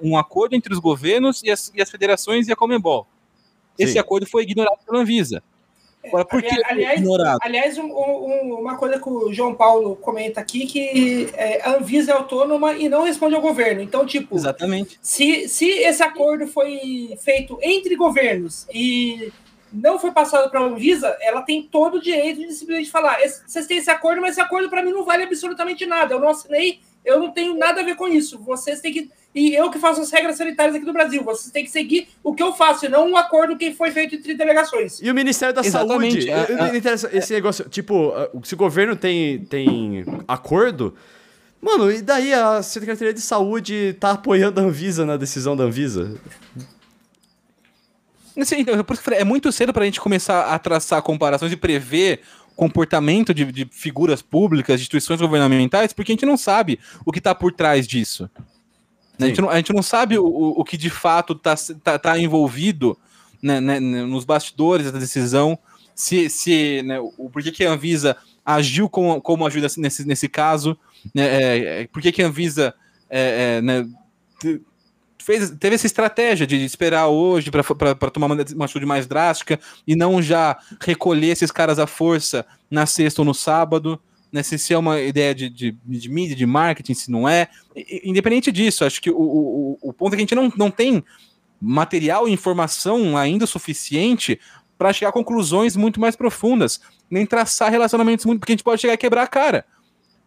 um 0.01 0.17
acordo 0.17 0.55
entre 0.55 0.73
os 0.73 0.79
governos 0.79 1.41
e 1.43 1.51
as, 1.51 1.71
e 1.75 1.81
as 1.81 1.89
federações 1.89 2.47
e 2.47 2.51
a 2.51 2.55
Comembol. 2.55 3.07
Esse 3.77 3.93
Sim. 3.93 3.99
acordo 3.99 4.25
foi 4.25 4.43
ignorado 4.43 4.79
pela 4.85 4.99
Anvisa. 4.99 5.41
Agora, 6.05 6.25
por 6.25 6.41
que 6.41 6.63
aliás, 6.65 7.01
aliás 7.41 7.77
um, 7.77 7.85
um, 7.85 8.59
uma 8.61 8.77
coisa 8.77 8.99
que 8.99 9.09
o 9.09 9.33
João 9.33 9.53
Paulo 9.53 9.97
comenta 9.97 10.39
aqui, 10.39 10.65
que 10.65 11.29
é, 11.33 11.61
a 11.61 11.75
Anvisa 11.75 12.11
é 12.11 12.15
autônoma 12.15 12.73
e 12.73 12.87
não 12.87 13.03
responde 13.03 13.35
ao 13.35 13.41
governo. 13.41 13.81
Então, 13.81 14.05
tipo, 14.05 14.35
Exatamente. 14.35 14.97
Se, 15.01 15.49
se 15.49 15.67
esse 15.67 16.01
acordo 16.01 16.47
foi 16.47 17.17
feito 17.21 17.59
entre 17.61 17.95
governos 17.95 18.65
e 18.73 19.31
não 19.73 19.99
foi 19.99 20.11
passado 20.11 20.49
para 20.49 20.61
a 20.61 20.63
Anvisa, 20.63 21.15
ela 21.21 21.41
tem 21.41 21.63
todo 21.63 21.97
o 21.97 22.01
direito 22.01 22.39
de 22.39 22.53
simplesmente 22.53 22.89
falar: 22.89 23.17
vocês 23.45 23.67
têm 23.67 23.77
esse 23.77 23.91
acordo, 23.91 24.21
mas 24.21 24.31
esse 24.31 24.41
acordo 24.41 24.69
para 24.69 24.83
mim 24.83 24.91
não 24.91 25.03
vale 25.03 25.23
absolutamente 25.23 25.85
nada. 25.85 26.13
Eu 26.13 26.19
não 26.19 26.29
assinei, 26.29 26.79
eu 27.03 27.19
não 27.19 27.31
tenho 27.31 27.55
nada 27.55 27.81
a 27.81 27.83
ver 27.83 27.95
com 27.95 28.07
isso. 28.07 28.39
Vocês 28.39 28.79
têm 28.79 28.93
que 28.93 29.11
e 29.33 29.53
eu 29.53 29.69
que 29.69 29.77
faço 29.77 30.01
as 30.01 30.11
regras 30.11 30.37
sanitárias 30.37 30.75
aqui 30.75 30.85
do 30.85 30.93
Brasil. 30.93 31.23
Vocês 31.23 31.51
têm 31.51 31.63
que 31.63 31.69
seguir 31.69 32.07
o 32.23 32.33
que 32.33 32.41
eu 32.41 32.53
faço, 32.53 32.85
e 32.85 32.89
não 32.89 33.11
um 33.11 33.17
acordo 33.17 33.57
que 33.57 33.73
foi 33.73 33.91
feito 33.91 34.15
entre 34.15 34.33
delegações. 34.33 34.99
E 35.01 35.09
o 35.09 35.13
Ministério 35.13 35.53
da 35.53 35.61
Exatamente. 35.61 36.25
Saúde. 36.25 36.29
É, 36.29 37.15
é, 37.15 37.17
esse 37.17 37.33
negócio, 37.33 37.69
tipo, 37.69 38.11
se 38.43 38.53
o 38.53 38.57
governo 38.57 38.95
tem, 38.95 39.39
tem 39.45 40.05
acordo. 40.27 40.95
Mano, 41.61 41.91
e 41.91 42.01
daí 42.01 42.33
a 42.33 42.63
Secretaria 42.63 43.13
de 43.13 43.21
Saúde 43.21 43.95
tá 43.99 44.11
apoiando 44.11 44.59
a 44.59 44.63
Anvisa 44.63 45.05
na 45.05 45.17
decisão 45.17 45.55
da 45.55 45.65
Anvisa? 45.65 46.17
Sim, 48.43 48.59
então, 48.59 48.73
é 49.11 49.23
muito 49.23 49.51
cedo 49.51 49.73
para 49.73 49.83
a 49.83 49.85
gente 49.85 49.99
começar 49.99 50.45
a 50.45 50.57
traçar 50.57 51.01
comparações 51.01 51.51
e 51.51 51.57
prever 51.57 52.21
comportamento 52.55 53.33
de, 53.33 53.45
de, 53.51 53.67
figuras 53.71 54.21
públicas, 54.21 54.79
de 54.79 54.83
instituições 54.83 55.21
governamentais, 55.21 55.93
porque 55.93 56.11
a 56.11 56.15
gente 56.15 56.25
não 56.25 56.37
sabe 56.37 56.79
o 57.05 57.11
que 57.11 57.19
está 57.19 57.33
por 57.33 57.53
trás 57.53 57.87
disso. 57.87 58.29
A 59.19 59.27
gente, 59.27 59.41
não, 59.41 59.49
a 59.49 59.57
gente 59.57 59.73
não 59.73 59.83
sabe 59.83 60.17
o, 60.17 60.25
o 60.25 60.63
que 60.63 60.77
de 60.77 60.89
fato 60.89 61.33
está 61.33 61.55
tá, 61.83 61.99
tá 61.99 62.19
envolvido 62.19 62.97
né, 63.41 63.59
né, 63.59 63.79
nos 63.79 64.25
bastidores 64.25 64.91
da 64.91 64.99
decisão, 64.99 65.57
se, 65.93 66.29
se 66.29 66.81
né, 66.83 66.99
o 66.99 67.29
porquê 67.29 67.51
que 67.51 67.65
a 67.65 67.71
Anvisa 67.71 68.15
agiu 68.45 68.89
como, 68.89 69.21
como 69.21 69.45
ajuda 69.45 69.67
nesse, 69.77 70.05
nesse 70.07 70.29
caso, 70.29 70.77
né, 71.13 71.23
é, 71.25 71.81
é, 71.81 71.87
por 71.87 72.01
que, 72.01 72.11
que 72.11 72.23
a 72.23 72.27
Anvisa 72.27 72.73
é, 73.09 73.57
é, 73.57 73.61
né, 73.61 73.87
fez, 75.21 75.51
teve 75.51 75.75
essa 75.75 75.85
estratégia 75.85 76.47
de 76.47 76.55
esperar 76.63 77.07
hoje 77.07 77.51
para 77.51 78.11
tomar 78.11 78.27
uma, 78.27 78.45
uma 78.55 78.65
atitude 78.65 78.85
mais 78.85 79.05
drástica 79.05 79.59
e 79.85 79.95
não 79.95 80.21
já 80.21 80.57
recolher 80.81 81.27
esses 81.27 81.51
caras 81.51 81.79
à 81.79 81.85
força 81.85 82.45
na 82.71 82.85
sexta 82.85 83.21
ou 83.21 83.25
no 83.25 83.33
sábado 83.33 84.01
né, 84.31 84.43
se, 84.43 84.57
se 84.57 84.73
é 84.73 84.77
uma 84.77 84.99
ideia 84.99 85.33
de, 85.33 85.49
de, 85.49 85.77
de, 85.83 86.09
mídia, 86.09 86.35
de 86.35 86.45
marketing, 86.45 86.93
se 86.93 87.11
não 87.11 87.27
é. 87.27 87.47
Independente 88.03 88.51
disso, 88.51 88.85
acho 88.85 89.01
que 89.01 89.09
o, 89.09 89.19
o, 89.19 89.77
o 89.81 89.93
ponto 89.93 90.13
é 90.13 90.17
que 90.17 90.21
a 90.21 90.25
gente 90.25 90.35
não, 90.35 90.51
não 90.55 90.71
tem 90.71 91.03
material 91.59 92.27
e 92.27 92.31
informação 92.31 93.17
ainda 93.17 93.45
suficiente 93.45 94.39
para 94.77 94.93
chegar 94.93 95.09
a 95.09 95.13
conclusões 95.13 95.75
muito 95.75 95.99
mais 95.99 96.15
profundas, 96.15 96.79
nem 97.09 97.25
traçar 97.25 97.69
relacionamentos 97.69 98.25
muito, 98.25 98.39
porque 98.39 98.53
a 98.53 98.55
gente 98.55 98.63
pode 98.63 98.81
chegar 98.81 98.93
a 98.93 98.97
quebrar 98.97 99.23
a 99.23 99.27
cara. 99.27 99.65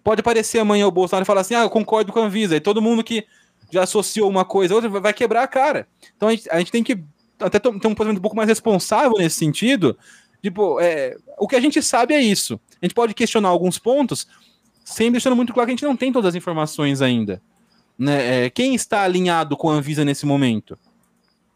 Pode 0.05 0.21
aparecer 0.21 0.59
amanhã 0.59 0.87
o 0.87 0.91
Bolsonaro 0.91 1.25
e 1.25 1.27
falar 1.27 1.41
assim: 1.41 1.55
ah, 1.55 1.63
eu 1.63 1.71
concordo 1.71 2.13
com 2.13 2.21
a 2.21 2.25
Anvisa, 2.25 2.57
e 2.57 2.61
todo 2.61 2.83
mundo 2.83 3.03
que 3.03 3.25
já 3.71 3.85
associou 3.85 4.29
uma 4.29 4.45
coisa 4.45 4.75
a 4.75 4.77
outra 4.77 4.91
vai 4.91 5.15
quebrar 5.15 5.43
a 5.45 5.49
cara. 5.49 5.89
Então 6.17 6.29
a 6.29 6.33
gente, 6.33 6.51
a 6.51 6.59
gente 6.59 6.71
tem 6.71 6.83
que 6.83 7.03
até 7.41 7.59
ter 7.59 7.69
um 7.69 7.79
posicionamento 7.79 8.19
um 8.19 8.23
pouco 8.23 8.37
mais 8.37 8.49
responsável 8.49 9.17
nesse 9.17 9.37
sentido. 9.37 9.97
Tipo, 10.43 10.81
é, 10.81 11.17
o 11.39 11.47
que 11.47 11.55
a 11.55 11.61
gente 11.61 11.81
sabe 11.81 12.15
é 12.15 12.21
isso. 12.21 12.61
A 12.81 12.85
gente 12.85 12.95
pode 12.95 13.15
questionar 13.15 13.49
alguns 13.49 13.79
pontos, 13.79 14.27
sempre 14.85 15.13
deixando 15.13 15.37
muito 15.37 15.53
claro 15.53 15.67
que 15.67 15.73
a 15.73 15.77
gente 15.77 15.85
não 15.85 15.97
tem 15.97 16.13
todas 16.13 16.31
as 16.31 16.35
informações 16.35 17.01
ainda. 17.01 17.41
Né? 17.97 18.47
É, 18.47 18.51
quem 18.51 18.75
está 18.75 19.03
alinhado 19.03 19.57
com 19.57 19.71
a 19.71 19.75
Anvisa 19.75 20.05
nesse 20.05 20.27
momento? 20.27 20.77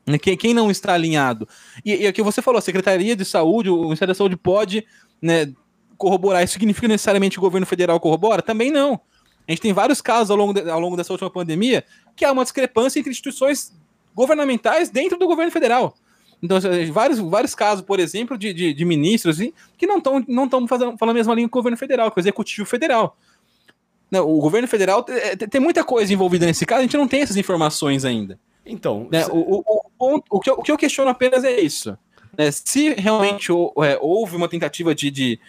Né? 0.06 0.18
Quem, 0.18 0.36
quem 0.36 0.54
não 0.54 0.70
está 0.70 0.94
alinhado? 0.94 1.48
E, 1.84 1.96
e 1.96 2.06
aqui 2.06 2.22
você 2.22 2.40
falou, 2.40 2.58
a 2.58 2.62
Secretaria 2.62 3.16
de 3.16 3.24
Saúde, 3.24 3.68
o 3.68 3.82
Ministério 3.82 4.14
da 4.14 4.16
Saúde 4.16 4.36
pode 4.36 4.86
né, 5.20 5.52
corroborar. 5.98 6.44
Isso 6.44 6.52
significa 6.52 6.86
necessariamente 6.86 7.34
que 7.34 7.40
o 7.40 7.42
governo 7.42 7.66
federal 7.66 7.98
corrobora? 7.98 8.40
Também 8.40 8.70
não. 8.70 9.00
A 9.48 9.52
gente 9.52 9.62
tem 9.62 9.72
vários 9.72 10.00
casos 10.00 10.30
ao 10.30 10.36
longo, 10.36 10.52
de, 10.52 10.68
ao 10.70 10.78
longo 10.78 10.96
dessa 10.96 11.12
última 11.12 11.30
pandemia 11.30 11.84
que 12.14 12.24
há 12.24 12.30
uma 12.30 12.44
discrepância 12.44 13.00
entre 13.00 13.10
instituições 13.10 13.76
governamentais 14.14 14.90
dentro 14.90 15.18
do 15.18 15.26
governo 15.26 15.50
federal. 15.50 15.96
Então, 16.46 16.58
vários, 16.92 17.18
vários 17.18 17.54
casos, 17.54 17.84
por 17.84 18.00
exemplo, 18.00 18.38
de, 18.38 18.52
de, 18.52 18.72
de 18.72 18.84
ministros 18.84 19.36
assim, 19.36 19.52
que 19.76 19.86
não 19.86 19.98
estão 19.98 20.24
não 20.26 20.48
falando 20.66 20.96
a 21.00 21.14
mesma 21.14 21.34
língua 21.34 21.50
que 21.50 21.56
o 21.56 21.60
governo 21.60 21.76
federal, 21.76 22.10
que 22.10 22.18
o 22.18 22.20
executivo 22.20 22.66
federal. 22.66 23.16
Não, 24.10 24.28
o 24.28 24.40
governo 24.40 24.68
federal 24.68 25.04
é, 25.08 25.36
tem 25.36 25.60
muita 25.60 25.82
coisa 25.82 26.12
envolvida 26.12 26.46
nesse 26.46 26.64
caso, 26.64 26.80
a 26.80 26.82
gente 26.82 26.96
não 26.96 27.08
tem 27.08 27.22
essas 27.22 27.36
informações 27.36 28.04
ainda. 28.04 28.38
Então, 28.64 29.08
né, 29.10 29.26
o, 29.26 29.62
o, 29.66 29.82
o, 29.98 30.22
o, 30.30 30.40
que 30.40 30.50
eu, 30.50 30.54
o 30.54 30.62
que 30.62 30.72
eu 30.72 30.78
questiono 30.78 31.10
apenas 31.10 31.44
é 31.44 31.60
isso. 31.60 31.96
Né, 32.38 32.50
se 32.50 32.94
realmente 32.94 33.50
é, 33.52 33.98
houve 34.00 34.36
uma 34.36 34.48
tentativa 34.48 34.94
de, 34.94 35.10
de 35.10 35.40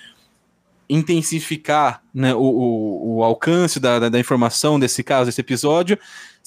intensificar 0.89 2.01
né, 2.13 2.33
o, 2.33 2.39
o, 2.39 3.17
o, 3.17 3.23
alcance 3.23 3.79
da, 3.79 3.99
da, 3.99 4.09
da, 4.09 4.19
informação 4.19 4.79
desse 4.79 5.03
caso, 5.03 5.25
desse 5.25 5.41
episódio, 5.41 5.97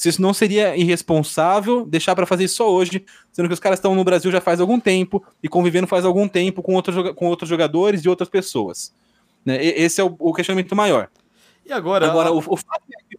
se 0.01 0.09
isso 0.09 0.23
não 0.23 0.33
seria 0.33 0.75
irresponsável 0.79 1.85
deixar 1.85 2.15
para 2.15 2.25
fazer 2.25 2.45
isso 2.45 2.57
só 2.57 2.73
hoje, 2.73 3.05
sendo 3.31 3.49
que 3.49 3.53
os 3.53 3.61
caras 3.61 3.79
estão 3.79 3.95
no 3.95 4.03
Brasil 4.03 4.33
já 4.33 4.41
faz 4.41 4.59
algum 4.59 4.81
tempo 4.81 5.23
e 5.43 5.49
convivendo 5.49 5.87
faz 5.87 6.07
algum 6.07 6.27
tempo 6.27 6.63
com, 6.63 6.73
outros 6.73 7.13
com 7.15 7.27
outros 7.27 7.51
jogadores 7.51 8.03
e 8.03 8.09
outras 8.09 8.31
pessoas. 8.31 8.95
Né? 9.45 9.63
Esse 9.63 10.01
é 10.01 10.05
o, 10.05 10.17
o, 10.19 10.33
questionamento 10.33 10.75
maior. 10.75 11.11
E 11.67 11.71
agora? 11.71 12.09
Agora, 12.09 12.33
o, 12.33 12.39
o 12.39 12.57
fato 12.57 12.83
é 12.91 13.17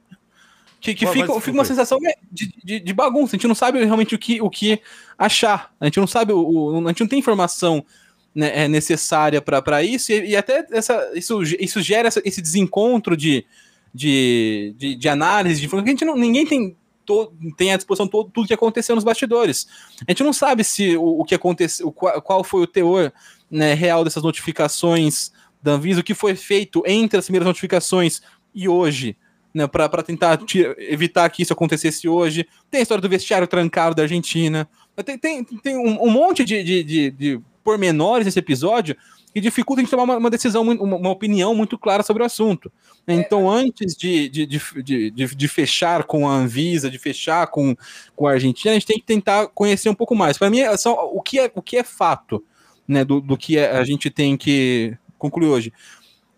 que, 0.79 0.95
que 0.95 1.05
fica, 1.05 1.39
fica 1.39 1.51
uma 1.55 1.65
sensação 1.65 1.99
de, 2.31 2.51
de, 2.63 2.79
de, 2.79 2.93
bagunça. 2.93 3.35
A 3.35 3.37
gente 3.37 3.47
não 3.47 3.53
sabe 3.53 3.85
realmente 3.85 4.15
o 4.15 4.17
que, 4.17 4.41
o 4.41 4.49
que 4.49 4.81
achar. 5.19 5.71
A 5.79 5.85
gente 5.85 5.99
não 5.99 6.07
sabe, 6.07 6.33
o, 6.33 6.83
a 6.83 6.87
gente 6.87 7.01
não 7.01 7.07
tem 7.07 7.19
informação 7.19 7.85
né, 8.33 8.63
é 8.63 8.67
necessária 8.67 9.39
para 9.39 9.83
isso, 9.83 10.11
e, 10.11 10.31
e, 10.31 10.35
até 10.35 10.65
essa, 10.71 11.11
isso, 11.13 11.43
isso 11.43 11.79
gera 11.79 12.07
essa, 12.07 12.23
esse 12.25 12.41
desencontro 12.41 13.15
de, 13.15 13.45
de, 13.93 14.73
de, 14.77 14.95
de 14.95 15.09
análise, 15.09 15.65
de 15.65 15.75
a 15.75 15.79
gente 15.79 16.05
não, 16.05 16.15
ninguém 16.15 16.45
tem, 16.45 16.75
to, 17.05 17.33
tem 17.57 17.73
à 17.73 17.77
disposição 17.77 18.07
todo, 18.07 18.29
tudo 18.29 18.47
que 18.47 18.53
aconteceu 18.53 18.95
nos 18.95 19.03
bastidores. 19.03 19.67
A 20.07 20.11
gente 20.11 20.23
não 20.23 20.33
sabe 20.33 20.63
se 20.63 20.95
o, 20.95 21.21
o 21.21 21.25
que 21.25 21.35
aconteceu, 21.35 21.91
qual, 21.91 22.21
qual 22.21 22.43
foi 22.43 22.61
o 22.61 22.67
teor 22.67 23.11
né, 23.49 23.73
real 23.73 24.03
dessas 24.03 24.23
notificações 24.23 25.31
da 25.61 25.73
Anvisa, 25.73 25.99
o 25.99 26.03
que 26.03 26.13
foi 26.13 26.35
feito 26.35 26.81
entre 26.85 27.19
as 27.19 27.25
primeiras 27.25 27.47
notificaçes 27.47 28.21
e 28.53 28.67
hoje, 28.67 29.15
né, 29.53 29.67
para 29.67 30.01
tentar 30.01 30.37
tira, 30.37 30.75
evitar 30.79 31.29
que 31.29 31.43
isso 31.43 31.53
acontecesse 31.53 32.07
hoje. 32.07 32.47
Tem 32.69 32.79
a 32.79 32.81
história 32.81 33.01
do 33.01 33.09
vestiário 33.09 33.47
trancado 33.47 33.95
da 33.95 34.03
Argentina. 34.03 34.67
Tem, 35.05 35.17
tem, 35.17 35.43
tem 35.43 35.77
um, 35.77 36.03
um 36.03 36.09
monte 36.09 36.43
de, 36.43 36.63
de, 36.63 36.83
de, 36.83 37.11
de 37.11 37.41
pormenores 37.63 38.25
nesse 38.25 38.39
episódio 38.39 38.95
que 39.33 39.39
dificulta 39.39 39.81
a 39.81 39.83
gente 39.83 39.91
tomar 39.91 40.03
uma, 40.03 40.17
uma 40.17 40.29
decisão, 40.29 40.61
uma, 40.63 40.73
uma, 40.73 41.09
opinião 41.09 41.55
muito 41.55 41.77
clara 41.77 42.03
sobre 42.03 42.21
o 42.21 42.25
assunto. 42.25 42.71
Então, 43.07 43.49
antes 43.49 43.95
de, 43.95 44.27
de, 44.27 44.45
de, 44.45 45.11
de, 45.11 45.11
de 45.11 45.47
fechar 45.47 46.03
com 46.03 46.27
a 46.27 46.33
Anvisa, 46.33 46.89
de 46.89 46.99
fechar 46.99 47.47
com, 47.47 47.75
com 48.15 48.27
a 48.27 48.31
Argentina, 48.31 48.71
a 48.71 48.73
gente 48.73 48.85
tem 48.85 48.99
que 48.99 49.05
tentar 49.05 49.47
conhecer 49.47 49.89
um 49.89 49.95
pouco 49.95 50.15
mais. 50.15 50.37
Para 50.37 50.49
mim, 50.49 50.59
é 50.59 50.75
só, 50.75 51.09
o, 51.13 51.21
que 51.21 51.39
é, 51.39 51.51
o 51.55 51.61
que 51.61 51.77
é 51.77 51.83
fato 51.83 52.43
né, 52.87 53.05
do, 53.05 53.21
do 53.21 53.37
que 53.37 53.57
é, 53.57 53.71
a 53.71 53.83
gente 53.85 54.09
tem 54.09 54.35
que 54.35 54.97
concluir 55.17 55.47
hoje. 55.47 55.73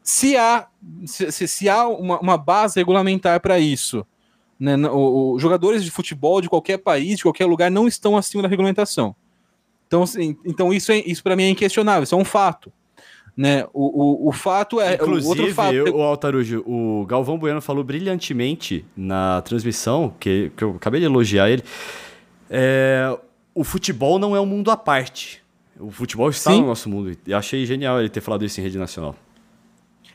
Se 0.04 0.38
há, 0.38 0.68
se, 1.06 1.48
se 1.48 1.70
há 1.70 1.88
uma, 1.88 2.20
uma 2.20 2.38
base 2.38 2.80
regulamentar 2.80 3.40
para 3.42 3.58
isso, 3.60 4.06
né, 4.60 4.76
os 4.92 5.42
jogadores 5.42 5.84
de 5.84 5.90
futebol 5.90 6.42
de 6.42 6.50
qualquer 6.50 6.78
país, 6.78 7.18
de 7.18 7.24
qualquer 7.24 7.46
lugar, 7.46 7.72
não 7.72 7.88
estão 7.88 8.16
acima 8.16 8.44
da 8.44 8.50
regulamentação. 8.50 9.16
Então, 9.88 10.04
assim, 10.04 10.38
então 10.46 10.72
isso, 10.74 10.92
é, 10.92 10.98
isso 11.00 11.24
para 11.24 11.36
mim 11.36 11.44
é 11.44 11.50
inquestionável, 11.50 12.04
isso 12.04 12.16
é 12.16 12.18
um 12.18 12.26
fato. 12.26 12.72
Né? 13.36 13.66
O, 13.74 14.26
o, 14.26 14.30
o 14.30 14.32
fato 14.32 14.80
é. 14.80 14.94
Inclusive, 14.94 15.26
o 15.26 15.30
outro 15.30 15.56
fato... 15.56 15.74
eu, 15.74 15.96
o 15.96 16.02
Altarujo, 16.02 16.64
o 16.68 17.06
Galvão 17.06 17.38
Bueno 17.38 17.62
falou 17.62 17.84
brilhantemente 17.84 18.86
na 18.96 19.42
transmissão, 19.42 20.14
que, 20.20 20.52
que 20.56 20.64
eu 20.64 20.76
acabei 20.76 21.00
de 21.00 21.08
elogiar 21.08 21.50
ele. 21.50 21.64
É, 22.50 23.18
o 23.56 23.64
futebol 23.64 24.20
não 24.20 24.36
é 24.36 24.40
um 24.40 24.46
mundo 24.46 24.70
à 24.70 24.78
parte. 24.78 25.42
O 25.80 25.92
futebol 25.92 26.30
está 26.30 26.52
Sim. 26.52 26.62
no 26.62 26.68
nosso 26.68 26.88
mundo. 26.88 27.18
E 27.26 27.34
achei 27.34 27.66
genial 27.66 28.00
ele 28.00 28.10
ter 28.10 28.22
falado 28.22 28.46
isso 28.46 28.60
em 28.60 28.64
rede 28.64 28.78
nacional. 28.78 29.16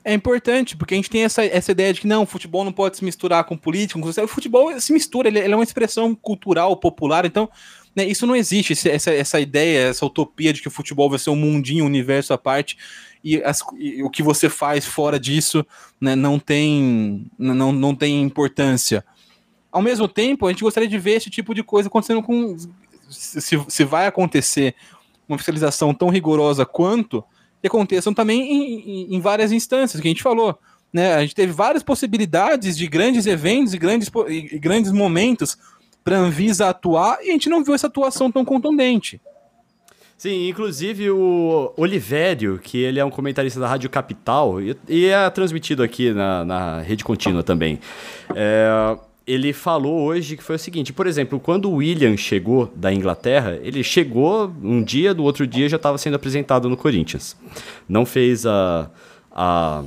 é 0.04 0.14
importante, 0.14 0.76
porque 0.76 0.94
a 0.94 0.96
gente 0.96 1.10
tem 1.10 1.24
essa, 1.24 1.44
essa 1.44 1.72
ideia 1.72 1.92
de 1.92 2.00
que 2.00 2.06
não, 2.06 2.22
o 2.22 2.26
futebol 2.26 2.64
não 2.64 2.72
pode 2.72 2.96
se 2.96 3.04
misturar 3.04 3.44
com 3.44 3.56
política. 3.56 4.00
Com... 4.00 4.08
O 4.08 4.28
futebol 4.28 4.80
se 4.80 4.92
mistura, 4.92 5.28
ele, 5.28 5.40
ele, 5.40 5.52
é 5.52 5.56
uma 5.56 5.64
expressão 5.64 6.14
cultural, 6.14 6.76
popular, 6.76 7.26
então 7.26 7.50
né, 7.94 8.06
isso 8.06 8.26
não 8.26 8.36
existe, 8.36 8.72
essa, 8.88 9.10
essa 9.10 9.40
ideia, 9.40 9.88
essa 9.88 10.06
utopia 10.06 10.52
de 10.52 10.62
que 10.62 10.68
o 10.68 10.70
futebol 10.70 11.10
vai 11.10 11.18
ser 11.18 11.30
um 11.30 11.36
mundinho, 11.36 11.84
um 11.84 11.88
universo 11.88 12.32
à 12.32 12.38
parte, 12.38 12.78
e, 13.22 13.42
as, 13.42 13.60
e 13.76 14.02
o 14.02 14.10
que 14.10 14.22
você 14.22 14.48
faz 14.48 14.84
fora 14.86 15.18
disso 15.18 15.64
né, 16.00 16.14
não, 16.14 16.38
tem, 16.38 17.26
não, 17.38 17.72
não 17.72 17.94
tem 17.94 18.22
importância. 18.22 19.04
Ao 19.70 19.82
mesmo 19.82 20.08
tempo, 20.08 20.46
a 20.46 20.50
gente 20.50 20.62
gostaria 20.62 20.88
de 20.88 20.98
ver 20.98 21.12
esse 21.12 21.30
tipo 21.30 21.54
de 21.54 21.62
coisa 21.62 21.88
acontecendo 21.88 22.22
com. 22.22 22.56
Se, 23.10 23.64
se 23.68 23.84
vai 23.84 24.06
acontecer 24.06 24.74
uma 25.28 25.38
fiscalização 25.38 25.94
tão 25.94 26.08
rigorosa 26.08 26.64
quanto, 26.64 27.24
que 27.60 27.66
aconteçam 27.66 28.14
também 28.14 28.40
em, 28.40 29.14
em, 29.14 29.20
várias 29.20 29.52
instâncias, 29.52 30.00
que 30.00 30.08
a 30.08 30.10
gente 30.10 30.22
falou. 30.22 30.58
Né? 30.92 31.14
A 31.14 31.20
gente 31.20 31.34
teve 31.34 31.52
várias 31.52 31.82
possibilidades 31.82 32.76
de 32.76 32.86
grandes 32.86 33.26
eventos 33.26 33.74
e 33.74 33.78
grandes, 33.78 34.10
e 34.28 34.58
grandes 34.58 34.90
momentos 34.90 35.58
para 36.02 36.16
a 36.16 36.20
Anvisa 36.20 36.68
atuar 36.68 37.18
e 37.22 37.28
a 37.28 37.32
gente 37.32 37.50
não 37.50 37.62
viu 37.62 37.74
essa 37.74 37.86
atuação 37.86 38.32
tão 38.32 38.44
contundente. 38.44 39.20
Sim, 40.18 40.48
inclusive 40.48 41.12
o 41.12 41.72
Olivério, 41.76 42.58
que 42.60 42.76
ele 42.76 42.98
é 42.98 43.04
um 43.04 43.10
comentarista 43.10 43.60
da 43.60 43.68
Rádio 43.68 43.88
Capital 43.88 44.60
e, 44.60 44.76
e 44.88 45.06
é 45.06 45.30
transmitido 45.30 45.80
aqui 45.80 46.12
na, 46.12 46.44
na 46.44 46.80
rede 46.80 47.04
contínua 47.04 47.44
também. 47.44 47.78
É, 48.34 48.98
ele 49.24 49.52
falou 49.52 50.02
hoje 50.02 50.36
que 50.36 50.42
foi 50.42 50.56
o 50.56 50.58
seguinte: 50.58 50.92
por 50.92 51.06
exemplo, 51.06 51.38
quando 51.38 51.70
o 51.70 51.76
William 51.76 52.16
chegou 52.16 52.68
da 52.74 52.92
Inglaterra, 52.92 53.60
ele 53.62 53.84
chegou 53.84 54.52
um 54.60 54.82
dia, 54.82 55.14
do 55.14 55.22
outro 55.22 55.46
dia 55.46 55.68
já 55.68 55.76
estava 55.76 55.96
sendo 55.96 56.16
apresentado 56.16 56.68
no 56.68 56.76
Corinthians. 56.76 57.36
Não 57.88 58.04
fez 58.04 58.44
a, 58.44 58.90
a 59.30 59.84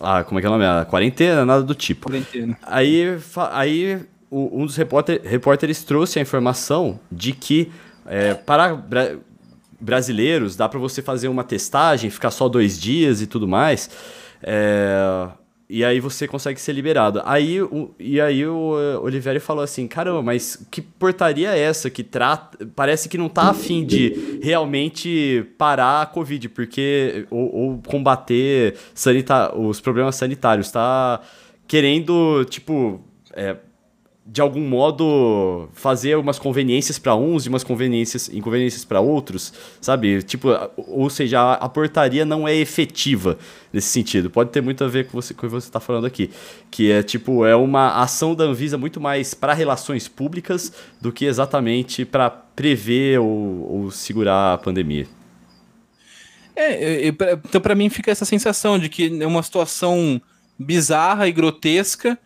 a, 0.00 0.22
como 0.22 0.38
é 0.38 0.40
que 0.40 0.46
é 0.46 0.50
o 0.50 0.52
nome? 0.52 0.64
A 0.64 0.84
quarentena, 0.84 1.44
nada 1.44 1.64
do 1.64 1.74
tipo. 1.74 2.08
Quarentena. 2.08 2.56
Aí, 2.62 3.18
aí 3.50 4.00
um 4.30 4.64
dos 4.64 4.76
repórter, 4.76 5.20
repórteres 5.24 5.82
trouxe 5.82 6.20
a 6.20 6.22
informação 6.22 6.98
de 7.10 7.32
que 7.32 7.70
é, 8.06 8.34
para 8.34 9.18
brasileiros 9.82 10.56
dá 10.56 10.68
para 10.68 10.78
você 10.78 11.02
fazer 11.02 11.28
uma 11.28 11.44
testagem, 11.44 12.08
ficar 12.08 12.30
só 12.30 12.48
dois 12.48 12.80
dias 12.80 13.20
e 13.20 13.26
tudo 13.26 13.48
mais. 13.48 13.90
É, 14.42 15.28
e 15.68 15.84
aí 15.84 16.00
você 16.00 16.28
consegue 16.28 16.60
ser 16.60 16.72
liberado. 16.72 17.22
Aí, 17.24 17.60
o, 17.62 17.94
e 17.98 18.20
aí 18.20 18.46
o 18.46 18.74
Oliveira 19.02 19.40
falou 19.40 19.64
assim, 19.64 19.88
caramba, 19.88 20.22
mas 20.22 20.66
que 20.70 20.82
portaria 20.82 21.54
é 21.56 21.58
essa 21.58 21.88
que 21.88 22.02
trata... 22.02 22.66
Parece 22.76 23.08
que 23.08 23.16
não 23.16 23.28
tá 23.28 23.48
afim 23.48 23.84
de 23.84 24.38
realmente 24.42 25.46
parar 25.56 26.02
a 26.02 26.06
Covid, 26.06 26.50
porque... 26.50 27.26
Ou, 27.30 27.54
ou 27.54 27.82
combater 27.86 28.74
sanita 28.94 29.56
os 29.56 29.80
problemas 29.80 30.14
sanitários, 30.16 30.70
tá 30.70 31.20
querendo, 31.66 32.44
tipo... 32.44 33.00
É, 33.32 33.56
de 34.24 34.40
algum 34.40 34.60
modo 34.60 35.68
fazer 35.72 36.16
umas 36.16 36.38
conveniências 36.38 36.96
para 36.96 37.14
uns 37.16 37.44
e 37.44 37.48
umas 37.48 37.64
conveniências 37.64 38.28
inconveniências 38.28 38.84
para 38.84 39.00
outros, 39.00 39.52
sabe? 39.80 40.22
Tipo, 40.22 40.50
ou 40.76 41.10
seja, 41.10 41.54
a, 41.54 41.68
portaria 41.68 42.24
não 42.24 42.46
é 42.46 42.54
efetiva 42.54 43.36
nesse 43.72 43.88
sentido. 43.88 44.30
Pode 44.30 44.50
ter 44.50 44.60
muito 44.60 44.84
a 44.84 44.88
ver 44.88 45.08
com 45.08 45.20
você 45.20 45.34
com 45.34 45.44
o 45.44 45.48
que 45.48 45.54
você 45.54 45.66
está 45.66 45.80
falando 45.80 46.06
aqui, 46.06 46.30
que 46.70 46.90
é 46.90 47.02
tipo 47.02 47.44
é 47.44 47.56
uma 47.56 48.00
ação 48.00 48.34
da 48.34 48.44
Anvisa 48.44 48.78
muito 48.78 49.00
mais 49.00 49.34
para 49.34 49.54
relações 49.54 50.06
públicas 50.06 50.72
do 51.00 51.10
que 51.10 51.24
exatamente 51.24 52.04
para 52.04 52.30
prever 52.30 53.18
ou, 53.18 53.26
ou, 53.72 53.90
segurar 53.90 54.54
a 54.54 54.58
pandemia. 54.58 55.08
É, 56.54 57.08
então 57.08 57.60
para 57.60 57.74
mim 57.74 57.88
fica 57.88 58.10
essa 58.10 58.24
sensação 58.24 58.78
de 58.78 58.88
que 58.88 59.20
é 59.20 59.26
uma 59.26 59.42
situação 59.42 60.20
bizarra 60.56 61.26
e 61.26 61.32
grotesca 61.32 62.16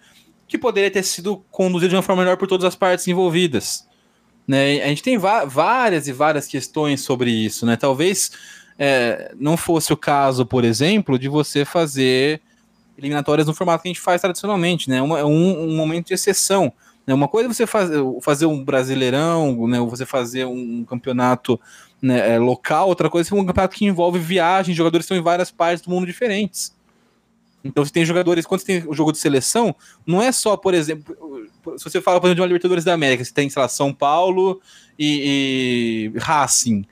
que 0.49 0.57
poderia 0.57 0.91
ter 0.91 1.03
sido 1.03 1.45
conduzido 1.51 1.91
de 1.91 1.97
uma 1.97 2.03
forma 2.03 2.23
melhor 2.23 2.37
por 2.37 2.47
todas 2.47 2.65
as 2.65 2.77
partes 2.77 3.07
envolvidas. 3.09 3.87
Né? 4.47 4.83
A 4.83 4.89
gente 4.89 5.03
tem 5.03 5.19
várias 5.19 6.07
e 6.07 6.13
várias 6.13 6.47
questões 6.47 7.01
sobre 7.01 7.31
isso. 7.31 7.67
Né? 7.67 7.77
Talvez 7.77 8.31
é, 8.79 9.35
não 9.39 9.57
fosse 9.57 9.93
o 9.93 9.97
caso, 9.97 10.47
por 10.47 10.65
exemplo, 10.65 11.19
de 11.19 11.29
você 11.29 11.65
fazer 11.65 12.41
eliminatórias 12.97 13.47
no 13.47 13.55
formato 13.55 13.83
que 13.83 13.89
a 13.89 13.93
gente 13.93 14.01
faz 14.01 14.21
tradicionalmente. 14.21 14.89
Né? 14.89 15.03
Uma, 15.03 15.25
um, 15.25 15.71
um 15.71 15.77
momento 15.77 16.07
de 16.09 16.15
exceção. 16.15 16.73
Né? 17.07 17.13
Uma 17.13 17.27
coisa 17.27 17.49
é 17.49 17.53
você 17.53 17.67
fazer, 17.67 17.99
fazer 18.23 18.47
um 18.47 18.65
brasileirão, 18.65 19.67
né? 19.67 19.81
você 19.81 20.07
fazer 20.07 20.47
um 20.47 20.85
campeonato 20.85 21.61
né, 22.01 22.35
é, 22.35 22.39
local, 22.39 22.89
outra 22.89 23.09
coisa 23.09 23.35
é 23.35 23.35
um 23.35 23.45
campeonato 23.45 23.77
que 23.77 23.85
envolve 23.85 24.19
viagem, 24.19 24.75
jogadores 24.75 25.05
estão 25.05 25.17
em 25.17 25.23
várias 25.23 25.51
partes 25.51 25.83
do 25.83 25.91
mundo 25.91 26.07
diferentes. 26.07 26.76
Então, 27.67 27.85
você 27.85 27.93
tem 27.93 28.05
jogadores, 28.05 28.47
quando 28.47 28.61
você 28.61 28.67
tem 28.67 28.89
o 28.89 28.95
jogo 28.95 29.13
de 29.13 29.19
seleção, 29.19 29.75
não 30.07 30.23
é 30.23 30.33
só, 30.33 30.57
por 30.57 30.75
exemplo, 30.75 31.17
se 31.77 31.85
você 31.85 32.01
fala, 32.01 32.21
por 32.21 32.27
exemplo, 32.27 32.37
de 32.37 32.41
uma 32.43 32.47
Libertadores 32.47 32.85
da 32.85 32.93
América, 32.93 33.25
você 33.25 33.33
tem, 33.33 33.51
sei 33.51 33.61
lá, 33.61 33.69
São 33.69 33.93
Paulo 33.93 34.61
e, 34.99 36.13
e 36.15 36.19
Racing. 36.19 36.85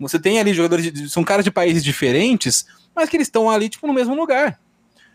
Você 0.00 0.18
tem 0.18 0.38
ali 0.38 0.52
jogadores, 0.52 0.90
de, 0.92 1.08
são 1.08 1.22
caras 1.22 1.44
de 1.44 1.50
países 1.50 1.84
diferentes, 1.84 2.66
mas 2.94 3.08
que 3.08 3.16
eles 3.16 3.26
estão 3.26 3.50
ali, 3.50 3.68
tipo, 3.68 3.86
no 3.86 3.92
mesmo 3.92 4.14
lugar. 4.14 4.60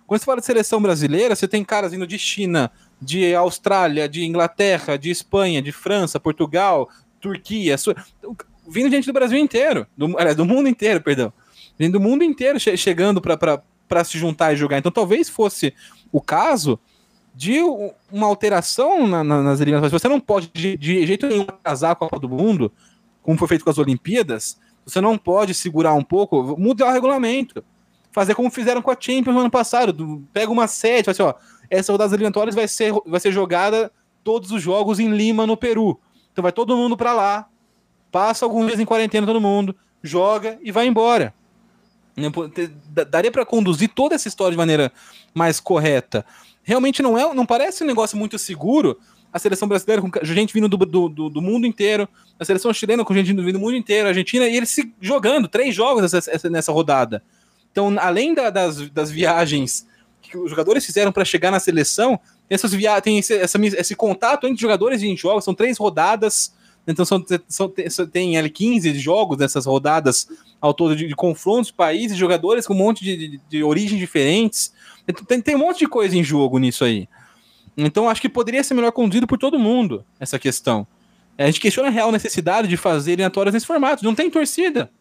Quando 0.05 0.19
você 0.19 0.25
fala 0.25 0.39
de 0.39 0.45
seleção 0.45 0.81
brasileira, 0.81 1.35
você 1.35 1.47
tem 1.47 1.63
caras 1.63 1.91
vindo 1.91 2.07
de 2.07 2.17
China, 2.17 2.71
de 3.01 3.35
Austrália, 3.35 4.09
de 4.09 4.25
Inglaterra, 4.25 4.97
de 4.97 5.11
Espanha, 5.11 5.61
de 5.61 5.71
França, 5.71 6.19
Portugal, 6.19 6.89
Turquia, 7.21 7.75
vindo 8.67 8.89
gente 8.89 9.05
do 9.05 9.13
Brasil 9.13 9.37
inteiro, 9.37 9.85
do, 9.95 10.17
aliás, 10.17 10.35
do 10.35 10.45
mundo 10.45 10.67
inteiro, 10.67 11.01
perdão. 11.01 11.31
Vindo 11.77 11.93
do 11.93 11.99
mundo 11.99 12.23
inteiro 12.23 12.59
che 12.59 12.75
chegando 12.75 13.21
para 13.21 13.63
para 13.89 14.03
se 14.03 14.17
juntar 14.17 14.53
e 14.53 14.55
jogar. 14.55 14.77
Então 14.77 14.91
talvez 14.91 15.27
fosse 15.27 15.73
o 16.11 16.21
caso 16.21 16.79
de 17.35 17.59
uma 18.11 18.27
alteração 18.27 19.07
na, 19.07 19.23
na, 19.23 19.41
nas 19.41 19.59
eliminatórias. 19.59 20.01
Você 20.01 20.07
não 20.07 20.19
pode, 20.19 20.49
de, 20.53 20.77
de 20.77 21.05
jeito 21.05 21.27
nenhum, 21.27 21.45
com 21.45 21.55
a 21.63 21.95
Copa 21.95 22.19
do 22.19 22.29
Mundo, 22.29 22.71
como 23.21 23.37
foi 23.37 23.47
feito 23.47 23.63
com 23.63 23.69
as 23.69 23.77
Olimpíadas. 23.77 24.59
Você 24.85 25.01
não 25.01 25.17
pode 25.17 25.53
segurar 25.53 25.93
um 25.93 26.03
pouco, 26.03 26.55
mudar 26.57 26.87
o 26.87 26.91
regulamento. 26.91 27.63
Fazer 28.11 28.35
como 28.35 28.49
fizeram 28.49 28.81
com 28.81 28.91
a 28.91 28.97
Champions 28.99 29.33
no 29.33 29.41
ano 29.41 29.51
passado. 29.51 30.23
Pega 30.33 30.51
uma 30.51 30.67
sede, 30.67 31.05
fala 31.05 31.11
assim, 31.11 31.23
ó, 31.23 31.33
essa 31.69 31.91
rodada 31.91 32.13
eliminatórias 32.13 32.55
vai 32.55 32.67
ser, 32.67 32.93
vai 33.05 33.19
ser 33.19 33.31
jogada 33.31 33.91
todos 34.23 34.51
os 34.51 34.61
jogos 34.61 34.99
em 34.99 35.09
Lima, 35.09 35.45
no 35.45 35.55
Peru. 35.55 35.99
Então 36.31 36.41
vai 36.43 36.51
todo 36.51 36.75
mundo 36.75 36.97
para 36.97 37.13
lá, 37.13 37.47
passa 38.11 38.45
alguns 38.45 38.67
dias 38.67 38.79
em 38.79 38.85
quarentena 38.85 39.27
todo 39.27 39.41
mundo, 39.41 39.75
joga 40.01 40.57
e 40.61 40.71
vai 40.71 40.87
embora. 40.87 41.33
Né, 42.15 42.29
daria 43.09 43.31
para 43.31 43.45
conduzir 43.45 43.89
toda 43.89 44.15
essa 44.15 44.27
história 44.27 44.51
de 44.51 44.57
maneira 44.57 44.91
mais 45.33 45.59
correta. 45.59 46.25
Realmente 46.63 47.01
não 47.01 47.17
é, 47.17 47.33
não 47.33 47.45
parece 47.45 47.83
um 47.83 47.87
negócio 47.87 48.17
muito 48.17 48.37
seguro. 48.37 48.99
A 49.31 49.37
seleção 49.37 49.67
brasileira 49.67 50.01
com 50.01 50.09
gente 50.23 50.53
vindo 50.53 50.67
do, 50.67 50.77
do, 50.77 51.29
do 51.29 51.41
mundo 51.41 51.67
inteiro, 51.67 52.09
a 52.39 52.43
seleção 52.43 52.73
chilena 52.73 53.05
com 53.05 53.13
gente 53.13 53.27
vindo 53.27 53.43
do 53.51 53.59
mundo 53.59 53.75
inteiro, 53.75 54.07
a 54.07 54.09
Argentina, 54.09 54.47
e 54.47 54.57
eles 54.57 54.69
se 54.69 54.91
jogando 54.99 55.47
três 55.47 55.73
jogos 55.75 56.11
nessa, 56.11 56.49
nessa 56.49 56.71
rodada. 56.71 57.23
Então, 57.71 57.95
além 57.99 58.33
da, 58.33 58.49
das, 58.49 58.89
das 58.89 59.11
viagens 59.11 59.87
que 60.21 60.37
os 60.37 60.49
jogadores 60.49 60.85
fizeram 60.85 61.11
para 61.11 61.23
chegar 61.23 61.51
na 61.51 61.59
seleção, 61.59 62.19
essas 62.49 62.73
via 62.73 62.99
tem 63.01 63.19
esse, 63.19 63.35
essa, 63.35 63.59
esse 63.63 63.95
contato 63.95 64.47
entre 64.47 64.61
jogadores 64.61 65.01
e 65.01 65.15
jogos, 65.15 65.43
são 65.43 65.53
três 65.53 65.77
rodadas 65.77 66.53
então 66.87 67.05
são, 67.05 67.23
são, 67.47 67.71
tem 68.11 68.37
ali 68.37 68.49
15 68.49 68.97
jogos 68.99 69.37
nessas 69.37 69.65
rodadas 69.65 70.27
ao 70.59 70.73
todo 70.73 70.95
de, 70.95 71.07
de 71.07 71.15
confrontos, 71.15 71.71
países, 71.71 72.17
jogadores 72.17 72.65
com 72.65 72.73
um 72.73 72.77
monte 72.77 73.03
de, 73.03 73.15
de, 73.15 73.41
de 73.49 73.63
origens 73.63 73.99
diferentes. 73.99 74.73
Então, 75.07 75.23
tem, 75.23 75.41
tem 75.41 75.55
um 75.55 75.59
monte 75.59 75.79
de 75.79 75.87
coisa 75.87 76.17
em 76.17 76.23
jogo 76.23 76.57
nisso 76.57 76.83
aí. 76.83 77.07
Então 77.77 78.09
acho 78.09 78.21
que 78.21 78.29
poderia 78.29 78.63
ser 78.63 78.73
melhor 78.73 78.91
conduzido 78.91 79.25
por 79.25 79.37
todo 79.37 79.57
mundo 79.57 80.03
essa 80.19 80.37
questão. 80.37 80.85
A 81.37 81.45
gente 81.45 81.61
questiona 81.61 81.87
a 81.87 81.91
real 81.91 82.11
necessidade 82.11 82.67
de 82.67 82.75
fazer 82.75 83.11
eliminatórias 83.11 83.53
nesse 83.53 83.65
formato. 83.65 84.03
Não 84.03 84.13
tem 84.13 84.29
torcida. 84.29 84.91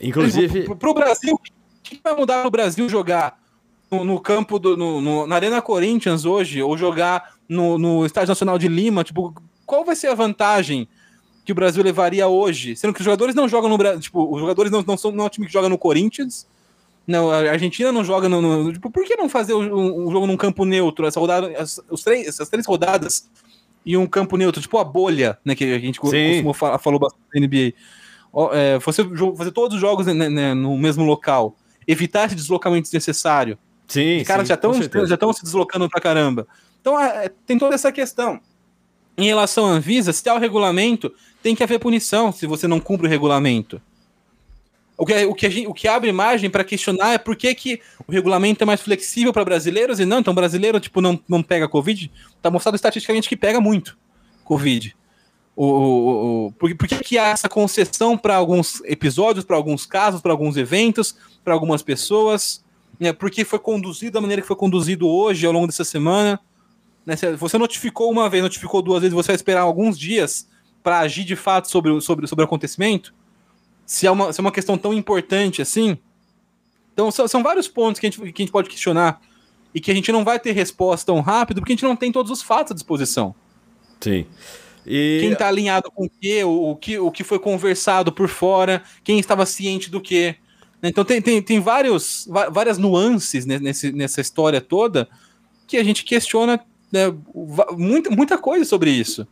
Inclusive. 0.00 0.74
Para 0.74 0.90
o 0.90 0.94
Brasil, 0.94 1.34
o 1.34 1.38
que 1.82 2.00
vai 2.02 2.16
mudar 2.16 2.42
no 2.42 2.50
Brasil 2.50 2.88
jogar 2.88 3.40
no, 3.88 4.02
no 4.02 4.20
campo 4.20 4.58
do, 4.58 4.76
no, 4.76 5.00
no, 5.00 5.26
na 5.26 5.36
Arena 5.36 5.62
Corinthians 5.62 6.24
hoje, 6.24 6.60
ou 6.60 6.76
jogar 6.76 7.34
no, 7.48 7.78
no 7.78 8.04
Estádio 8.04 8.30
Nacional 8.30 8.58
de 8.58 8.66
Lima? 8.66 9.04
Tipo, 9.04 9.32
qual 9.66 9.84
vai 9.84 9.96
ser 9.96 10.08
a 10.08 10.14
vantagem 10.14 10.88
que 11.44 11.52
o 11.52 11.54
Brasil 11.54 11.82
levaria 11.82 12.28
hoje? 12.28 12.76
Sendo 12.76 12.92
que 12.92 13.00
os 13.00 13.04
jogadores 13.04 13.34
não 13.34 13.48
jogam 13.48 13.68
no 13.68 13.78
Brasil. 13.78 14.00
Tipo, 14.00 14.32
os 14.32 14.40
jogadores 14.40 14.70
não, 14.70 14.82
não 14.82 14.96
são 14.96 15.12
não 15.12 15.24
é 15.24 15.26
um 15.26 15.30
time 15.30 15.46
que 15.46 15.52
joga 15.52 15.68
no 15.68 15.78
Corinthians. 15.78 16.46
Não, 17.06 17.30
a 17.30 17.50
Argentina 17.50 17.90
não 17.90 18.04
joga 18.04 18.28
no. 18.28 18.40
no 18.40 18.72
tipo, 18.72 18.90
por 18.90 19.04
que 19.04 19.16
não 19.16 19.28
fazer 19.28 19.52
o, 19.54 20.06
o, 20.06 20.10
jogo 20.12 20.26
num 20.26 20.36
campo 20.36 20.64
neutro? 20.64 21.06
Essa 21.06 21.18
rodada, 21.18 21.48
as, 21.58 21.80
os 21.90 22.02
três, 22.02 22.28
essas 22.28 22.48
três 22.48 22.64
rodadas 22.64 23.28
e 23.84 23.96
um 23.96 24.06
campo 24.06 24.36
neutro, 24.36 24.62
tipo 24.62 24.78
a 24.78 24.84
bolha, 24.84 25.38
né? 25.44 25.54
Que 25.54 25.64
a 25.74 25.78
gente 25.78 25.98
costumou 25.98 26.54
falou 26.54 27.00
bastante 27.00 27.22
na 27.34 27.40
NBA. 27.40 27.74
É, 28.52 28.80
fazer, 28.80 29.06
fazer 29.36 29.50
todos 29.50 29.74
os 29.74 29.80
jogos 29.80 30.06
né, 30.06 30.28
né, 30.28 30.54
no 30.54 30.78
mesmo 30.78 31.04
local. 31.04 31.56
Evitar 31.86 32.26
esse 32.26 32.36
deslocamento 32.36 32.84
desnecessário. 32.84 33.58
Sim. 33.88 34.18
Os 34.18 34.26
caras 34.26 34.46
sim, 34.46 34.54
já 35.06 35.14
estão 35.14 35.32
se 35.32 35.42
deslocando 35.42 35.88
pra 35.88 36.00
caramba. 36.00 36.46
Então 36.80 36.98
é, 36.98 37.30
tem 37.46 37.58
toda 37.58 37.74
essa 37.74 37.90
questão. 37.90 38.40
Em 39.16 39.26
relação 39.26 39.66
à 39.66 39.70
Anvisa, 39.70 40.12
se 40.12 40.28
há 40.28 40.34
o 40.34 40.38
regulamento, 40.38 41.12
tem 41.42 41.54
que 41.54 41.62
haver 41.62 41.78
punição 41.78 42.32
se 42.32 42.46
você 42.46 42.66
não 42.66 42.80
cumpre 42.80 43.06
o 43.06 43.10
regulamento. 43.10 43.80
O 44.96 45.06
que, 45.06 45.24
o 45.24 45.34
que, 45.34 45.50
gente, 45.50 45.66
o 45.66 45.74
que 45.74 45.88
abre 45.88 46.12
margem 46.12 46.48
para 46.48 46.62
questionar 46.62 47.14
é 47.14 47.18
por 47.18 47.34
que, 47.34 47.54
que 47.54 47.80
o 48.06 48.12
regulamento 48.12 48.62
é 48.62 48.66
mais 48.66 48.80
flexível 48.80 49.32
para 49.32 49.44
brasileiros 49.44 49.98
e 49.98 50.04
não, 50.04 50.20
então 50.20 50.34
brasileiro 50.34 50.78
tipo, 50.78 51.00
não, 51.00 51.18
não 51.28 51.42
pega 51.42 51.68
Covid. 51.68 52.10
Está 52.36 52.50
mostrado 52.50 52.76
estatisticamente 52.76 53.28
que 53.28 53.36
pega 53.36 53.60
muito 53.60 53.98
Covid. 54.44 54.94
O, 55.54 55.66
o, 55.66 56.46
o, 56.46 56.52
por, 56.52 56.74
por 56.76 56.88
que, 56.88 56.98
que 56.98 57.18
há 57.18 57.28
essa 57.28 57.48
concessão 57.48 58.16
para 58.16 58.36
alguns 58.36 58.80
episódios, 58.84 59.44
para 59.44 59.56
alguns 59.56 59.84
casos, 59.84 60.20
para 60.20 60.32
alguns 60.32 60.56
eventos, 60.56 61.16
para 61.44 61.52
algumas 61.52 61.82
pessoas? 61.82 62.64
Né, 62.98 63.12
porque 63.12 63.44
foi 63.44 63.58
conduzido 63.58 64.12
da 64.12 64.20
maneira 64.20 64.40
que 64.40 64.48
foi 64.48 64.56
conduzido 64.56 65.08
hoje, 65.08 65.44
ao 65.44 65.52
longo 65.52 65.66
dessa 65.66 65.84
semana. 65.84 66.40
Né, 67.04 67.16
você 67.36 67.58
notificou 67.58 68.10
uma 68.10 68.28
vez, 68.28 68.42
notificou 68.42 68.80
duas 68.80 69.00
vezes, 69.00 69.14
você 69.14 69.28
vai 69.28 69.36
esperar 69.36 69.62
alguns 69.62 69.98
dias 69.98 70.48
para 70.82 71.00
agir 71.00 71.24
de 71.24 71.36
fato 71.36 71.70
sobre, 71.70 72.00
sobre, 72.00 72.26
sobre 72.26 72.44
o 72.44 72.46
acontecimento? 72.46 73.14
Se 73.84 74.06
é, 74.06 74.10
uma, 74.10 74.32
se 74.32 74.40
é 74.40 74.42
uma 74.42 74.52
questão 74.52 74.78
tão 74.78 74.94
importante 74.94 75.60
assim. 75.60 75.98
Então, 76.92 77.10
são, 77.10 77.26
são 77.26 77.42
vários 77.42 77.68
pontos 77.68 78.00
que 78.00 78.06
a, 78.06 78.10
gente, 78.10 78.20
que 78.32 78.42
a 78.42 78.44
gente 78.44 78.52
pode 78.52 78.68
questionar 78.68 79.20
e 79.74 79.80
que 79.80 79.90
a 79.90 79.94
gente 79.94 80.12
não 80.12 80.24
vai 80.24 80.38
ter 80.38 80.52
resposta 80.52 81.06
tão 81.06 81.20
rápido 81.20 81.60
porque 81.60 81.72
a 81.72 81.76
gente 81.76 81.84
não 81.84 81.96
tem 81.96 82.12
todos 82.12 82.30
os 82.30 82.42
fatos 82.42 82.72
à 82.72 82.74
disposição. 82.74 83.34
Sim. 84.00 84.26
E... 84.86 85.18
Quem 85.20 85.32
está 85.32 85.48
alinhado 85.48 85.90
com 85.90 86.06
o 86.06 86.10
quê, 86.10 86.44
o, 86.44 86.70
o, 86.70 86.76
que, 86.76 86.98
o 86.98 87.10
que 87.10 87.24
foi 87.24 87.38
conversado 87.38 88.12
por 88.12 88.28
fora, 88.28 88.82
quem 89.02 89.18
estava 89.18 89.46
ciente 89.46 89.90
do 89.90 90.00
quê. 90.00 90.36
Então 90.82 91.04
tem, 91.04 91.22
tem, 91.22 91.40
tem 91.40 91.60
vários, 91.60 92.28
várias 92.50 92.76
nuances 92.76 93.46
nesse, 93.46 93.92
nessa 93.92 94.20
história 94.20 94.60
toda 94.60 95.08
que 95.66 95.76
a 95.76 95.84
gente 95.84 96.04
questiona 96.04 96.60
né, 96.92 97.12
muita, 97.72 98.10
muita 98.10 98.38
coisa 98.38 98.64
sobre 98.64 98.90
isso. 98.90 99.26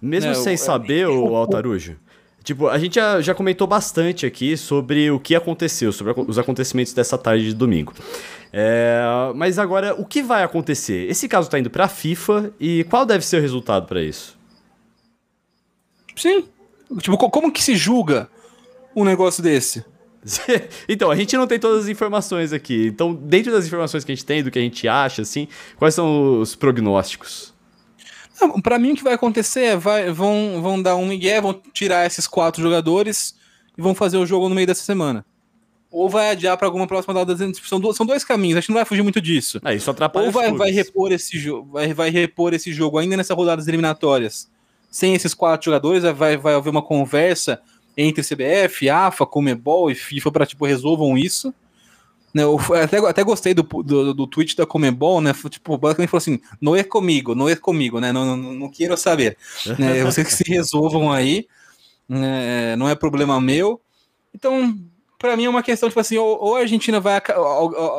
Mesmo 0.00 0.30
né, 0.30 0.34
sem 0.36 0.56
saber, 0.56 1.06
o 1.08 1.34
Altarujo, 1.34 1.96
tipo, 2.44 2.68
a 2.68 2.78
gente 2.78 2.94
já, 2.94 3.20
já 3.20 3.34
comentou 3.34 3.66
bastante 3.66 4.24
aqui 4.24 4.56
sobre 4.56 5.10
o 5.10 5.18
que 5.18 5.34
aconteceu, 5.34 5.92
sobre 5.92 6.14
os 6.26 6.38
acontecimentos 6.38 6.92
dessa 6.92 7.18
tarde 7.18 7.46
de 7.46 7.54
domingo. 7.54 7.92
É, 8.52 9.02
mas 9.34 9.58
agora, 9.58 9.94
o 9.94 10.04
que 10.04 10.22
vai 10.22 10.42
acontecer? 10.42 11.10
Esse 11.10 11.28
caso 11.28 11.48
está 11.48 11.58
indo 11.58 11.70
para 11.70 11.84
a 11.84 11.88
FIFA 11.88 12.52
e 12.58 12.84
qual 12.84 13.04
deve 13.04 13.24
ser 13.24 13.38
o 13.38 13.40
resultado 13.40 13.86
para 13.86 14.02
isso? 14.02 14.38
Sim. 16.16 16.44
Tipo, 16.98 17.16
como 17.16 17.52
que 17.52 17.62
se 17.62 17.76
julga 17.76 18.28
um 18.94 19.04
negócio 19.04 19.42
desse? 19.42 19.84
então, 20.88 21.10
a 21.10 21.16
gente 21.16 21.36
não 21.36 21.46
tem 21.46 21.58
todas 21.58 21.84
as 21.84 21.88
informações 21.88 22.52
aqui. 22.52 22.86
Então, 22.86 23.14
dentro 23.14 23.50
das 23.52 23.66
informações 23.66 24.04
que 24.04 24.12
a 24.12 24.14
gente 24.14 24.24
tem, 24.24 24.42
do 24.42 24.50
que 24.50 24.58
a 24.58 24.62
gente 24.62 24.86
acha, 24.86 25.22
assim, 25.22 25.48
quais 25.76 25.94
são 25.94 26.40
os 26.40 26.54
prognósticos? 26.54 27.54
Para 28.62 28.78
mim, 28.78 28.92
o 28.92 28.96
que 28.96 29.04
vai 29.04 29.14
acontecer 29.14 29.60
é 29.60 29.76
vai, 29.76 30.10
vão, 30.10 30.60
vão 30.62 30.80
dar 30.80 30.96
um 30.96 31.06
migué, 31.06 31.40
vão 31.40 31.60
tirar 31.72 32.06
esses 32.06 32.26
quatro 32.26 32.62
jogadores 32.62 33.34
e 33.76 33.82
vão 33.82 33.94
fazer 33.94 34.16
o 34.16 34.26
jogo 34.26 34.48
no 34.48 34.54
meio 34.54 34.66
dessa 34.66 34.82
semana. 34.82 35.24
Ou 35.90 36.08
vai 36.08 36.30
adiar 36.30 36.56
para 36.56 36.66
alguma 36.66 36.86
próxima 36.86 37.12
data. 37.12 37.36
São, 37.62 37.80
do, 37.80 37.92
são 37.92 38.06
dois 38.06 38.24
caminhos, 38.24 38.56
a 38.56 38.60
gente 38.60 38.70
não 38.70 38.76
vai 38.76 38.84
fugir 38.84 39.02
muito 39.02 39.20
disso. 39.20 39.60
É, 39.64 39.74
isso 39.74 39.90
atrapalha 39.90 40.26
Ou 40.26 40.32
vai, 40.32 40.52
vai, 40.52 40.70
repor 40.70 41.12
esse 41.12 41.38
jogo, 41.38 41.72
vai, 41.72 41.92
vai 41.92 42.10
repor 42.10 42.54
esse 42.54 42.72
jogo 42.72 42.96
ainda 42.96 43.16
nessas 43.16 43.36
rodadas 43.36 43.66
eliminatórias. 43.68 44.48
Sem 44.90 45.14
esses 45.14 45.34
quatro 45.34 45.66
jogadores, 45.66 46.02
vai, 46.16 46.36
vai 46.36 46.54
haver 46.54 46.70
uma 46.70 46.82
conversa 46.82 47.60
entre 48.00 48.22
CBF, 48.22 48.88
AFA, 48.88 49.26
Comebol 49.26 49.90
e 49.90 49.94
FIFA 49.94 50.32
para 50.32 50.46
tipo 50.46 50.64
resolvam 50.64 51.16
isso. 51.16 51.52
Né, 52.32 52.44
eu 52.44 52.60
até, 52.80 52.98
até 52.98 53.24
gostei 53.24 53.52
do, 53.52 53.62
do, 53.62 54.14
do 54.14 54.26
tweet 54.26 54.56
da 54.56 54.64
Comebol, 54.64 55.20
né? 55.20 55.34
Tipo, 55.48 55.76
basicamente 55.76 56.10
falou 56.10 56.20
assim: 56.20 56.40
não 56.60 56.76
é 56.76 56.84
comigo, 56.84 57.34
não 57.34 57.48
é 57.48 57.56
comigo, 57.56 57.98
né? 57.98 58.12
Não, 58.12 58.24
não, 58.24 58.54
não 58.54 58.70
quero 58.70 58.96
saber. 58.96 59.36
né, 59.78 60.04
vocês 60.04 60.26
que 60.26 60.34
se 60.34 60.44
resolvam 60.48 61.10
aí, 61.10 61.46
né, 62.08 62.76
não 62.76 62.88
é 62.88 62.94
problema 62.94 63.40
meu. 63.40 63.80
Então, 64.32 64.78
para 65.18 65.36
mim 65.36 65.44
é 65.44 65.50
uma 65.50 65.62
questão, 65.62 65.88
tipo 65.88 66.00
assim, 66.00 66.18
ou, 66.18 66.38
ou 66.40 66.56
a 66.56 66.60
Argentina 66.60 67.00
vai, 67.00 67.20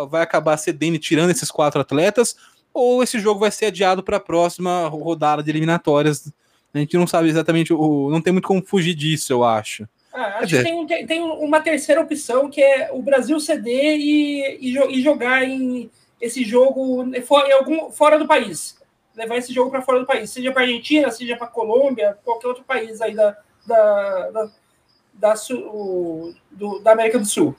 vai 0.10 0.22
acabar 0.22 0.56
cedendo 0.56 0.96
e 0.96 1.00
tirando 1.00 1.30
esses 1.30 1.52
quatro 1.52 1.82
atletas, 1.82 2.36
ou 2.74 3.04
esse 3.04 3.20
jogo 3.20 3.42
vai 3.42 3.52
ser 3.52 3.66
adiado 3.66 4.02
para 4.02 4.16
a 4.16 4.22
próxima 4.22 4.88
rodada 4.88 5.44
de 5.44 5.50
eliminatórias 5.50 6.32
a 6.74 6.80
gente 6.80 6.98
não 6.98 7.08
sabe 7.08 7.30
exatamente, 7.30 7.74
o, 7.74 8.10
não 8.10 8.22
tem 8.22 8.34
muito 8.34 8.48
como 8.48 8.66
fugir 8.66 8.94
disso, 8.94 9.34
eu 9.34 9.44
acho. 9.44 9.88
Ah, 10.14 10.40
acho 10.40 10.56
que 10.58 10.64
tem, 10.64 11.06
tem, 11.06 11.22
uma 11.22 11.62
terceira 11.62 12.02
opção, 12.02 12.50
que 12.50 12.62
é 12.62 12.90
o 12.92 13.02
Brasil 13.02 13.40
ceder 13.40 13.98
e, 13.98 14.58
e, 14.60 14.78
e 14.78 15.02
jogar 15.02 15.44
em 15.44 15.90
esse 16.20 16.44
jogo 16.44 17.06
for, 17.26 17.46
em 17.48 17.52
algum, 17.52 17.92
fora 17.92 18.20
do 18.20 18.28
país. 18.28 18.80
Levar 19.16 19.38
esse 19.38 19.54
jogo 19.54 19.72
para 19.72 19.82
fora 19.82 20.00
do 20.00 20.06
país, 20.06 20.30
seja 20.30 20.52
para 20.52 20.62
Argentina, 20.62 21.10
seja 21.12 21.36
para 21.36 21.48
Colômbia, 21.48 22.18
qualquer 22.24 22.48
outro 22.48 22.64
país 22.64 23.02
aí 23.02 23.16
da, 23.16 23.36
da, 23.66 24.30
da, 24.30 24.52
da, 25.14 25.36
sul, 25.36 26.34
do, 26.52 26.80
da 26.80 26.92
América 26.92 27.20
do 27.20 27.26
Sul. 27.26 27.56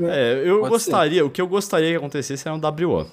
É, 0.00 0.42
eu 0.44 0.60
Pode 0.60 0.70
gostaria, 0.70 1.18
ser. 1.18 1.22
o 1.22 1.30
que 1.30 1.40
eu 1.40 1.46
gostaria 1.46 1.90
que 1.90 1.96
acontecesse 1.96 2.48
era 2.48 2.56
um 2.56 2.60
WO. 2.60 3.08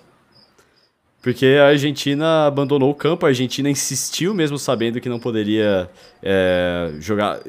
Porque 1.21 1.45
a 1.59 1.67
Argentina 1.67 2.47
abandonou 2.47 2.89
o 2.89 2.95
campo, 2.95 3.25
a 3.25 3.29
Argentina 3.29 3.69
insistiu, 3.69 4.33
mesmo 4.33 4.57
sabendo 4.57 4.99
que 4.99 5.07
não 5.07 5.19
poderia 5.19 5.87
é, 6.21 6.93
jogar, 6.99 7.39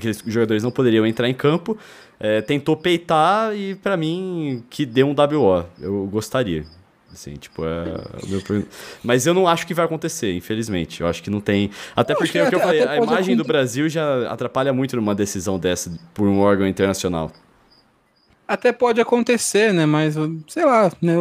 que 0.00 0.08
os 0.10 0.22
jogadores 0.26 0.62
não 0.62 0.70
poderiam 0.70 1.04
entrar 1.04 1.28
em 1.28 1.34
campo, 1.34 1.76
é, 2.20 2.40
tentou 2.40 2.76
peitar 2.76 3.56
e, 3.56 3.74
para 3.74 3.96
mim, 3.96 4.62
que 4.70 4.86
deu 4.86 5.08
um 5.08 5.14
WO. 5.14 5.64
Eu 5.80 6.06
gostaria. 6.06 6.64
Assim, 7.12 7.34
tipo, 7.34 7.64
é 7.64 7.84
meu... 8.28 8.64
Mas 9.02 9.26
eu 9.26 9.34
não 9.34 9.48
acho 9.48 9.66
que 9.66 9.74
vai 9.74 9.84
acontecer, 9.84 10.32
infelizmente. 10.34 11.00
Eu 11.00 11.08
acho 11.08 11.20
que 11.20 11.30
não 11.30 11.40
tem. 11.40 11.70
Até 11.96 12.14
porque 12.14 12.38
é 12.38 12.46
o 12.46 12.48
que 12.48 12.54
eu 12.54 12.60
falei, 12.60 12.86
a 12.86 12.98
imagem 12.98 13.34
do 13.34 13.44
Brasil 13.44 13.88
já 13.88 14.30
atrapalha 14.30 14.72
muito 14.72 14.94
numa 14.94 15.14
decisão 15.14 15.58
dessa 15.58 15.90
por 16.14 16.28
um 16.28 16.38
órgão 16.38 16.68
internacional. 16.68 17.32
Até 18.46 18.72
pode 18.72 19.00
acontecer, 19.00 19.72
né? 19.72 19.86
Mas, 19.86 20.14
sei 20.46 20.64
lá, 20.64 20.92
né? 21.02 21.14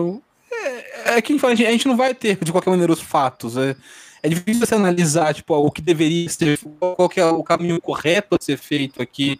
É, 1.07 1.21
que 1.21 1.33
a 1.33 1.55
gente 1.55 1.87
não 1.87 1.95
vai 1.95 2.13
ter, 2.13 2.37
de 2.43 2.51
qualquer 2.51 2.69
maneira, 2.69 2.91
os 2.91 3.01
fatos. 3.01 3.55
É, 3.57 3.75
é 4.21 4.29
difícil 4.29 4.65
você 4.65 4.75
analisar 4.75 5.33
tipo, 5.33 5.53
o 5.55 5.71
que 5.71 5.81
deveria 5.81 6.29
ser, 6.29 6.59
qual 6.79 7.09
é 7.15 7.25
o 7.25 7.43
caminho 7.43 7.79
correto 7.79 8.35
a 8.35 8.43
ser 8.43 8.57
feito 8.57 9.01
aqui, 9.01 9.39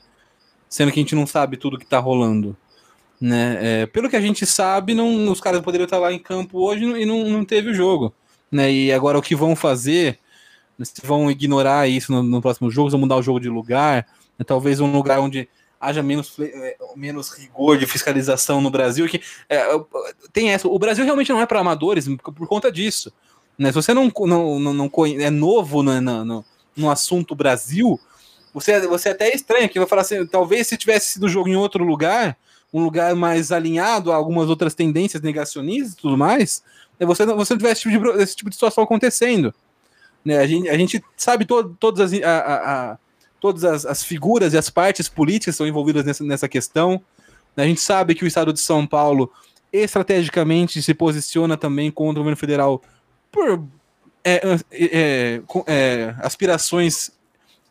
sendo 0.69 0.91
que 0.91 0.99
a 0.99 1.03
gente 1.03 1.15
não 1.15 1.27
sabe 1.27 1.57
tudo 1.57 1.77
que 1.77 1.83
está 1.83 1.99
rolando. 1.99 2.55
Né? 3.19 3.57
É, 3.61 3.85
pelo 3.85 4.09
que 4.09 4.15
a 4.15 4.21
gente 4.21 4.45
sabe, 4.45 4.93
não, 4.93 5.29
os 5.31 5.41
caras 5.41 5.61
poderiam 5.61 5.85
estar 5.85 5.97
lá 5.97 6.13
em 6.13 6.19
campo 6.19 6.59
hoje 6.59 6.85
e 6.85 7.05
não, 7.05 7.23
não 7.25 7.43
teve 7.43 7.71
o 7.71 7.73
jogo. 7.73 8.13
Né? 8.51 8.71
E 8.71 8.93
agora 8.93 9.17
o 9.17 9.21
que 9.21 9.35
vão 9.35 9.55
fazer? 9.55 10.19
Se 10.81 11.01
vão 11.03 11.29
ignorar 11.29 11.87
isso 11.89 12.11
no, 12.11 12.21
no 12.21 12.41
próximo 12.41 12.69
jogo, 12.69 12.91
vão 12.91 12.99
mudar 12.99 13.17
o 13.17 13.23
jogo 13.23 13.39
de 13.39 13.49
lugar, 13.49 14.05
né? 14.37 14.45
talvez 14.45 14.79
um 14.79 14.91
lugar 14.91 15.19
onde 15.19 15.49
haja 15.79 16.01
menos, 16.03 16.37
é, 16.39 16.77
menos 16.95 17.29
rigor 17.31 17.77
de 17.77 17.85
fiscalização 17.85 18.61
no 18.61 18.69
Brasil. 18.69 19.07
Que, 19.07 19.21
é, 19.49 19.63
tem 20.31 20.51
essa. 20.51 20.67
O 20.67 20.79
Brasil 20.79 21.03
realmente 21.03 21.31
não 21.31 21.41
é 21.41 21.45
para 21.45 21.59
amadores 21.59 22.07
por 22.21 22.47
conta 22.47 22.71
disso. 22.71 23.11
Né? 23.57 23.69
Se 23.69 23.75
você 23.75 23.93
não, 23.93 24.11
não, 24.19 24.59
não, 24.59 24.73
não 24.73 24.91
é 25.19 25.29
novo 25.29 25.81
no, 25.81 26.01
no, 26.01 26.45
no 26.75 26.89
assunto 26.89 27.35
Brasil, 27.35 27.99
você, 28.53 28.87
você 28.87 29.09
até 29.09 29.29
é 29.29 29.35
estranho 29.35 29.69
que 29.69 29.79
vai 29.79 29.87
falar 29.87 30.01
assim, 30.01 30.25
talvez 30.25 30.67
se 30.67 30.77
tivesse 30.77 31.13
sido 31.13 31.29
jogo 31.29 31.49
em 31.49 31.55
outro 31.55 31.83
lugar, 31.83 32.37
um 32.73 32.83
lugar 32.83 33.15
mais 33.15 33.51
alinhado 33.51 34.11
a 34.11 34.15
algumas 34.15 34.49
outras 34.49 34.73
tendências 34.73 35.21
negacionistas 35.21 35.93
e 35.93 35.97
tudo 35.97 36.17
mais, 36.17 36.63
né? 36.99 37.05
você, 37.05 37.25
você 37.25 37.53
não 37.53 37.57
tivesse 37.57 37.87
esse 37.87 37.91
tipo 37.91 38.13
de, 38.13 38.23
esse 38.23 38.35
tipo 38.35 38.49
de 38.49 38.55
situação 38.55 38.83
acontecendo. 38.83 39.53
Né? 40.23 40.37
A, 40.37 40.47
gente, 40.47 40.69
a 40.69 40.77
gente 40.77 41.03
sabe 41.15 41.45
to, 41.45 41.75
todas 41.79 42.13
as. 42.13 42.21
A, 42.21 42.37
a, 42.93 42.97
todas 43.39 43.63
as, 43.63 43.85
as, 43.85 44.03
figuras 44.03 44.53
e 44.53 44.57
as 44.57 44.69
partes 44.69 45.07
políticas 45.07 45.55
estão 45.55 45.67
envolvidas 45.67 46.05
nessa, 46.05 46.23
nessa 46.23 46.47
questão. 46.47 47.01
A 47.55 47.63
gente 47.63 47.81
sabe 47.81 48.13
que 48.13 48.23
o 48.23 48.27
Estado 48.27 48.53
de 48.53 48.59
São 48.59 48.85
Paulo 48.85 49.31
estrategicamente 49.71 50.81
se 50.81 50.93
posiciona 50.93 51.57
também 51.57 51.91
contra 51.91 52.19
o 52.19 52.23
governo 52.23 52.37
federal 52.37 52.81
por 53.31 53.63
é, 54.23 54.41
é, 54.71 55.41
é, 55.67 56.15
aspirações 56.19 57.11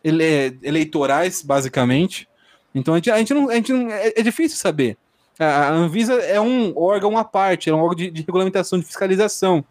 ele, 0.02 0.58
eleitorais, 0.62 1.42
basicamente. 1.42 2.28
Então 2.74 2.94
a 2.94 2.96
gente, 2.98 3.10
a 3.10 3.18
gente 3.18 3.34
não, 3.34 3.50
a 3.50 3.54
gente 3.54 3.72
não 3.72 3.90
é, 3.90 4.12
é, 4.16 4.22
difícil 4.22 4.58
saber. 4.58 4.96
A, 5.38 5.70
Anvisa 5.70 6.14
é 6.14 6.40
um 6.40 6.72
órgão 6.76 7.16
à 7.18 7.24
parte, 7.24 7.68
é 7.68 7.74
um 7.74 7.80
órgão 7.80 7.94
de, 7.94 8.10
de 8.10 8.22
regulamentação, 8.22 8.78
de 8.78 8.84
fiscalização. 8.84 9.64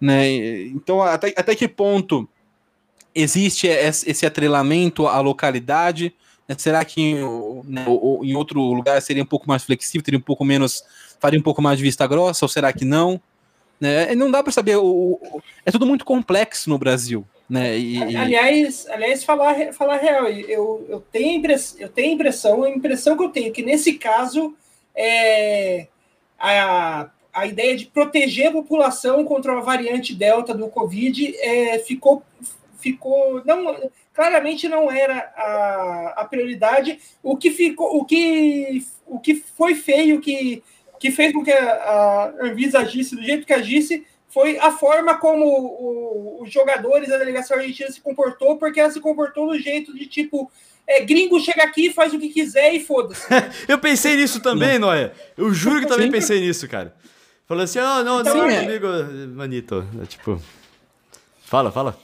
Né? 0.00 0.62
Então, 0.66 1.00
até, 1.02 1.32
até 1.36 1.54
que 1.54 1.68
ponto 1.68 2.28
existe 3.14 3.66
esse 3.66 4.26
atrelamento 4.26 5.06
à 5.06 5.20
localidade? 5.20 6.14
Né? 6.48 6.54
Será 6.58 6.84
que 6.84 7.14
né, 7.64 7.84
em 8.22 8.34
outro 8.34 8.60
lugar 8.60 9.00
seria 9.00 9.22
um 9.22 9.26
pouco 9.26 9.48
mais 9.48 9.64
flexível, 9.64 10.04
teria 10.04 10.18
um 10.18 10.22
pouco 10.22 10.44
menos, 10.44 10.82
faria 11.20 11.38
um 11.38 11.42
pouco 11.42 11.62
mais 11.62 11.78
de 11.78 11.84
vista 11.84 12.06
grossa, 12.06 12.44
ou 12.44 12.48
será 12.48 12.72
que 12.72 12.84
não? 12.84 13.20
Né? 13.80 14.14
Não 14.14 14.30
dá 14.30 14.42
para 14.42 14.52
saber. 14.52 14.76
O, 14.76 15.18
o, 15.20 15.42
é 15.64 15.70
tudo 15.70 15.86
muito 15.86 16.04
complexo 16.04 16.70
no 16.70 16.78
Brasil. 16.78 17.26
Né? 17.48 17.78
E, 17.78 18.16
aliás, 18.16 18.86
aliás, 18.88 19.24
falar, 19.24 19.74
falar 19.74 19.96
real, 19.96 20.26
eu, 20.26 20.86
eu, 20.88 21.04
tenho 21.12 21.38
impress, 21.38 21.76
eu 21.78 21.88
tenho 21.88 22.12
a 22.12 22.14
impressão, 22.14 22.62
a 22.62 22.70
impressão 22.70 23.16
que 23.16 23.24
eu 23.24 23.28
tenho 23.28 23.52
que 23.52 23.62
nesse 23.62 23.94
caso 23.94 24.54
é, 24.94 25.86
a, 26.38 27.10
a 27.32 27.46
ideia 27.46 27.76
de 27.76 27.86
proteger 27.86 28.48
a 28.48 28.52
população 28.52 29.24
contra 29.24 29.52
a 29.52 29.60
variante 29.60 30.14
Delta 30.14 30.54
do 30.54 30.68
Covid 30.68 31.36
é, 31.40 31.78
ficou 31.80 32.22
ficou 32.82 33.42
não 33.44 33.90
claramente 34.12 34.68
não 34.68 34.90
era 34.90 35.32
a, 35.36 36.14
a 36.18 36.24
prioridade. 36.24 36.98
O 37.22 37.36
que 37.36 37.50
ficou, 37.50 37.96
o 37.96 38.04
que 38.04 38.84
o 39.06 39.18
que 39.20 39.34
foi 39.34 39.74
feio 39.74 40.20
que 40.20 40.62
que 40.98 41.10
fez 41.10 41.32
com 41.32 41.42
que 41.42 41.50
a, 41.50 41.72
a 41.72 42.32
Anvisa 42.46 42.78
agisse 42.80 43.16
do 43.16 43.22
jeito 43.22 43.46
que 43.46 43.52
agisse 43.52 44.06
foi 44.28 44.56
a 44.58 44.70
forma 44.70 45.18
como 45.18 45.44
o, 45.44 46.42
os 46.42 46.50
jogadores 46.50 47.08
da 47.08 47.18
delegação 47.18 47.58
argentina 47.58 47.90
se 47.90 48.00
comportou, 48.00 48.56
porque 48.56 48.80
ela 48.80 48.90
se 48.90 49.00
comportou 49.00 49.48
do 49.48 49.58
jeito 49.58 49.94
de 49.94 50.06
tipo 50.06 50.50
é, 50.86 51.00
gringo 51.00 51.40
chega 51.40 51.62
aqui, 51.62 51.92
faz 51.92 52.12
o 52.12 52.18
que 52.18 52.28
quiser 52.28 52.74
e 52.74 52.80
foda-se. 52.80 53.26
eu 53.68 53.78
pensei 53.78 54.16
nisso 54.16 54.40
também, 54.40 54.78
Noé. 54.78 55.12
Eu 55.36 55.52
juro 55.52 55.80
que 55.80 55.86
também 55.86 56.10
pensei 56.10 56.40
nisso, 56.40 56.68
cara. 56.68 56.94
Falou 57.46 57.64
assim, 57.64 57.78
ah, 57.78 57.98
oh, 58.00 58.04
não, 58.04 58.20
então, 58.20 58.36
não, 58.36 58.48
é... 58.48 58.60
comigo, 58.62 58.86
manito. 59.34 59.86
É, 60.02 60.06
tipo, 60.06 60.40
fala, 61.44 61.70
fala. 61.70 61.98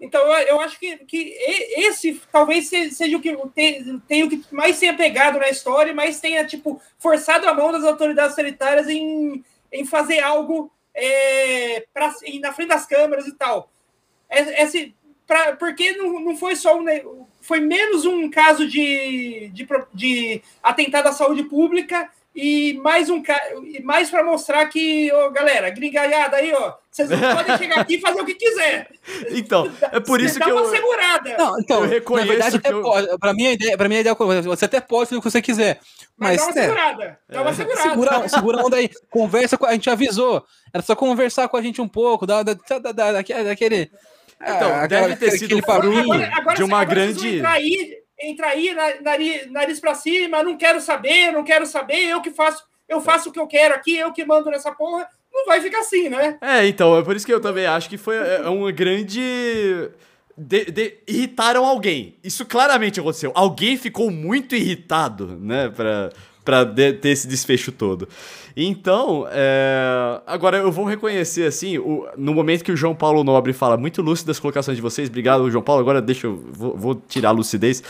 Então, 0.00 0.22
eu 0.42 0.60
acho 0.60 0.78
que, 0.78 0.96
que 0.98 1.34
esse 1.76 2.20
talvez 2.30 2.68
seja 2.68 3.16
o 3.16 3.20
que 3.20 3.36
tem, 3.52 3.98
tem 4.00 4.22
o 4.22 4.30
que 4.30 4.44
mais 4.52 4.78
tenha 4.78 4.94
pegado 4.94 5.38
na 5.38 5.48
história, 5.48 5.92
mas 5.92 6.20
tenha, 6.20 6.46
tipo, 6.46 6.80
forçado 6.98 7.48
a 7.48 7.54
mão 7.54 7.72
das 7.72 7.82
autoridades 7.82 8.36
sanitárias 8.36 8.88
em, 8.88 9.44
em 9.72 9.84
fazer 9.84 10.20
algo 10.20 10.70
é, 10.94 11.84
pra, 11.92 12.14
na 12.40 12.52
frente 12.52 12.68
das 12.68 12.86
câmeras 12.86 13.26
e 13.26 13.34
tal. 13.34 13.70
Esse, 14.30 14.94
pra, 15.26 15.56
porque 15.56 15.92
não, 15.92 16.20
não 16.20 16.36
foi 16.36 16.54
só 16.54 16.78
um, 16.78 17.26
foi 17.40 17.58
menos 17.58 18.04
um 18.04 18.30
caso 18.30 18.68
de, 18.68 19.50
de, 19.52 19.66
de 19.94 20.42
atentado 20.62 21.08
à 21.08 21.12
saúde 21.12 21.42
pública 21.42 22.08
e 22.40 22.74
mais 22.74 23.10
um 23.10 23.20
mais 23.82 24.08
para 24.08 24.22
mostrar 24.22 24.64
que, 24.66 25.10
oh, 25.12 25.28
galera, 25.32 25.70
gringaiada 25.70 26.36
aí, 26.36 26.52
ó, 26.54 26.74
vocês 26.88 27.10
não 27.10 27.18
podem 27.18 27.58
chegar 27.58 27.80
aqui 27.80 27.96
e 27.96 28.00
fazer 28.00 28.20
o 28.20 28.24
que 28.24 28.36
quiser. 28.36 28.88
Então, 29.30 29.68
é 29.90 29.98
por 29.98 30.20
isso 30.20 30.38
que 30.38 30.48
eu. 30.48 30.56
uma 30.56 30.70
segurada. 30.70 31.36
Não, 31.36 31.58
então, 31.58 31.82
eu 31.82 31.90
reconheço. 31.90 32.28
Na 32.28 32.32
verdade, 32.32 32.60
eu... 32.64 33.18
para 33.18 33.34
mim, 33.34 33.48
a 33.48 33.52
ideia, 33.54 33.76
pra 33.76 33.88
mim, 33.88 33.96
a 33.96 34.00
ideia 34.00 34.12
é 34.12 34.42
você 34.42 34.66
até 34.66 34.80
pode 34.80 35.08
fazer 35.08 35.18
o 35.18 35.22
que 35.22 35.28
você 35.28 35.42
quiser. 35.42 35.80
Mas, 36.16 36.36
mas 36.36 36.38
dá 36.38 36.44
uma 36.44 36.54
né, 36.54 36.62
segurada. 36.62 37.18
Dá 37.28 37.42
uma 37.42 37.50
é. 37.50 37.54
segurada. 37.54 37.90
Segura, 37.90 38.28
segura 38.28 38.60
a 38.60 38.64
onda 38.64 38.76
aí. 38.76 38.90
Conversa 39.10 39.58
com 39.58 39.66
a 39.66 39.72
gente 39.72 39.90
avisou. 39.90 40.44
Era 40.72 40.82
só 40.84 40.94
conversar 40.94 41.48
com 41.48 41.56
a 41.56 41.62
gente 41.62 41.80
um 41.80 41.88
pouco, 41.88 42.24
da, 42.24 42.44
da, 42.44 42.54
da, 42.54 42.92
da 42.92 43.12
daquele. 43.12 43.90
Então, 44.40 44.74
ah, 44.74 44.86
deve 44.86 45.16
ter 45.16 45.32
sido 45.32 45.60
fruto 45.60 46.54
de 46.54 46.62
uma 46.62 46.84
grande. 46.84 47.38
Entrar 47.38 47.54
aí, 47.54 47.98
entrar 48.20 48.48
aí, 48.48 48.74
nariz, 49.00 49.50
nariz 49.50 49.80
para 49.80 49.94
cima, 49.94 50.42
não 50.42 50.56
quero 50.56 50.80
saber, 50.80 51.32
não 51.32 51.44
quero 51.44 51.66
saber, 51.66 52.08
eu 52.08 52.20
que 52.20 52.30
faço, 52.30 52.64
eu 52.88 53.00
faço 53.00 53.28
o 53.28 53.32
que 53.32 53.38
eu 53.38 53.46
quero 53.46 53.74
aqui, 53.74 53.96
eu 53.96 54.12
que 54.12 54.24
mando 54.24 54.50
nessa 54.50 54.72
porra. 54.72 55.08
Não 55.32 55.46
vai 55.46 55.60
ficar 55.60 55.80
assim, 55.80 56.08
né? 56.08 56.38
É, 56.40 56.66
então, 56.66 56.96
é 56.96 57.02
por 57.02 57.14
isso 57.14 57.26
que 57.26 57.32
eu 57.32 57.40
também 57.40 57.66
acho 57.66 57.88
que 57.88 57.96
foi 57.96 58.16
é, 58.16 58.42
é 58.44 58.48
uma 58.48 58.72
grande. 58.72 59.20
De, 60.36 60.64
de, 60.66 60.98
irritaram 61.06 61.64
alguém. 61.64 62.16
Isso 62.22 62.46
claramente 62.46 63.00
aconteceu. 63.00 63.32
Alguém 63.34 63.76
ficou 63.76 64.10
muito 64.10 64.54
irritado, 64.54 65.26
né? 65.26 65.68
Pra, 65.68 66.10
pra 66.48 66.64
ter 66.64 66.98
esse 67.04 67.28
desfecho 67.28 67.70
todo. 67.70 68.08
Então, 68.56 69.28
é... 69.30 70.18
agora 70.26 70.56
eu 70.56 70.72
vou 70.72 70.86
reconhecer, 70.86 71.46
assim, 71.46 71.76
o... 71.76 72.08
no 72.16 72.32
momento 72.32 72.64
que 72.64 72.72
o 72.72 72.76
João 72.76 72.94
Paulo 72.94 73.22
Nobre 73.22 73.52
fala 73.52 73.76
muito 73.76 74.00
lúcido 74.00 74.28
das 74.28 74.40
colocações 74.40 74.74
de 74.74 74.80
vocês, 74.80 75.10
obrigado, 75.10 75.50
João 75.50 75.62
Paulo. 75.62 75.82
Agora 75.82 76.00
deixa 76.00 76.26
eu. 76.26 76.42
Vou, 76.50 76.74
vou 76.74 76.94
tirar 76.94 77.28
a 77.28 77.32
lucidez. 77.32 77.82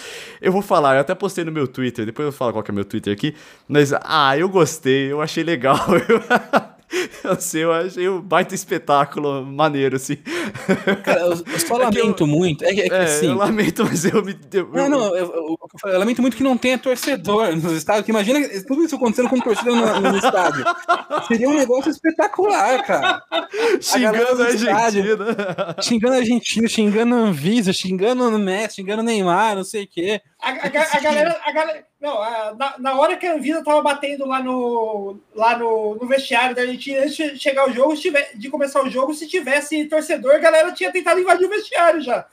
Eu 0.43 0.51
vou 0.51 0.61
falar, 0.61 0.97
eu 0.97 1.03
até 1.03 1.15
postei 1.15 1.45
no 1.45 1.53
meu 1.53 1.69
Twitter, 1.69 2.05
depois 2.05 2.27
eu 2.27 2.33
falar 2.33 2.53
qual 2.53 2.65
que 2.65 2.73
é 2.73 2.75
meu 2.75 2.85
Twitter 2.85 3.13
aqui. 3.13 3.33
Mas, 3.69 3.93
ah, 4.03 4.37
eu 4.37 4.49
gostei, 4.49 5.13
eu 5.13 5.23
achei 5.23 5.45
legal. 5.45 5.79
sei, 7.39 7.64
eu 7.64 7.72
achei 7.72 8.09
um 8.09 8.20
baita 8.20 8.55
espetáculo 8.55 9.45
maneiro, 9.45 9.97
assim. 9.97 10.16
Cara, 11.05 11.20
eu, 11.20 11.30
eu 11.30 11.59
só 11.59 11.76
lamento 11.78 12.22
é 12.22 12.26
eu, 12.26 12.26
muito. 12.26 12.64
É, 12.64 12.70
é, 12.70 12.89
é 12.89 13.03
assim, 13.03 13.26
eu 13.26 13.34
lamento, 13.34 13.84
mas 13.84 14.05
eu 14.05 14.24
me. 14.24 14.36
Eu, 14.53 14.68
não, 14.72 14.89
não, 14.89 15.16
eu, 15.16 15.59
eu, 15.84 15.99
lamento 15.99 16.22
muito 16.22 16.36
que 16.36 16.43
não 16.43 16.57
tenha 16.57 16.78
torcedor 16.78 17.55
nos 17.57 17.72
estádios. 17.72 18.09
Imagina 18.09 18.41
tudo 18.66 18.84
isso 18.84 18.97
acontecendo 18.97 19.28
com 19.28 19.41
torcedor 19.41 19.74
no, 19.74 20.01
no, 20.01 20.16
estádio. 20.16 20.64
Seria 21.26 21.49
um 21.49 21.55
negócio 21.55 21.91
espetacular, 21.91 22.82
cara. 22.84 23.22
Xingando 23.80 24.43
a, 24.43 24.47
a 24.47 24.84
Argentina. 24.84 25.76
Xingando 25.80 26.14
a 26.14 26.18
Argentina, 26.18 26.68
xingando 26.68 27.14
a 27.14 27.18
Anvisa, 27.18 27.72
xingando 27.72 28.28
o 28.28 28.39
Messi, 28.39 28.76
xingando 28.76 29.03
o 29.03 29.05
Neymar, 29.05 29.57
não 29.57 29.64
sei 29.64 29.84
o 29.84 29.89
quê. 29.89 30.20
A, 30.41 30.51
a, 30.51 30.66
a, 30.66 31.01
galera, 31.01 31.41
a 31.43 31.53
galera. 31.53 31.86
Não, 32.01 32.14
na, 32.55 32.78
na 32.78 32.95
hora 33.01 33.16
que 33.16 33.26
a 33.26 33.34
Anvisa 33.34 33.64
tava 33.64 33.82
batendo 33.82 34.24
lá 34.24 34.41
no, 34.41 35.18
lá 35.34 35.59
no, 35.59 35.97
no 35.97 36.07
vestiário 36.07 36.55
da 36.55 36.62
Argentina, 36.62 37.01
antes 37.03 37.16
de 37.16 37.39
chegar 37.39 37.68
o 37.68 37.72
jogo, 37.72 37.97
tiver, 37.97 38.30
de 38.36 38.49
começar 38.49 38.82
o 38.82 38.91
jogo, 38.91 39.12
se 39.14 39.26
tivesse 39.26 39.84
torcedor, 39.86 40.36
a 40.36 40.39
galera 40.39 40.72
tinha 40.72 40.93
tentado 40.93 41.18
invadir 41.18 41.47
o 41.47 41.51
vestiário 41.51 42.01
já. 42.01 42.24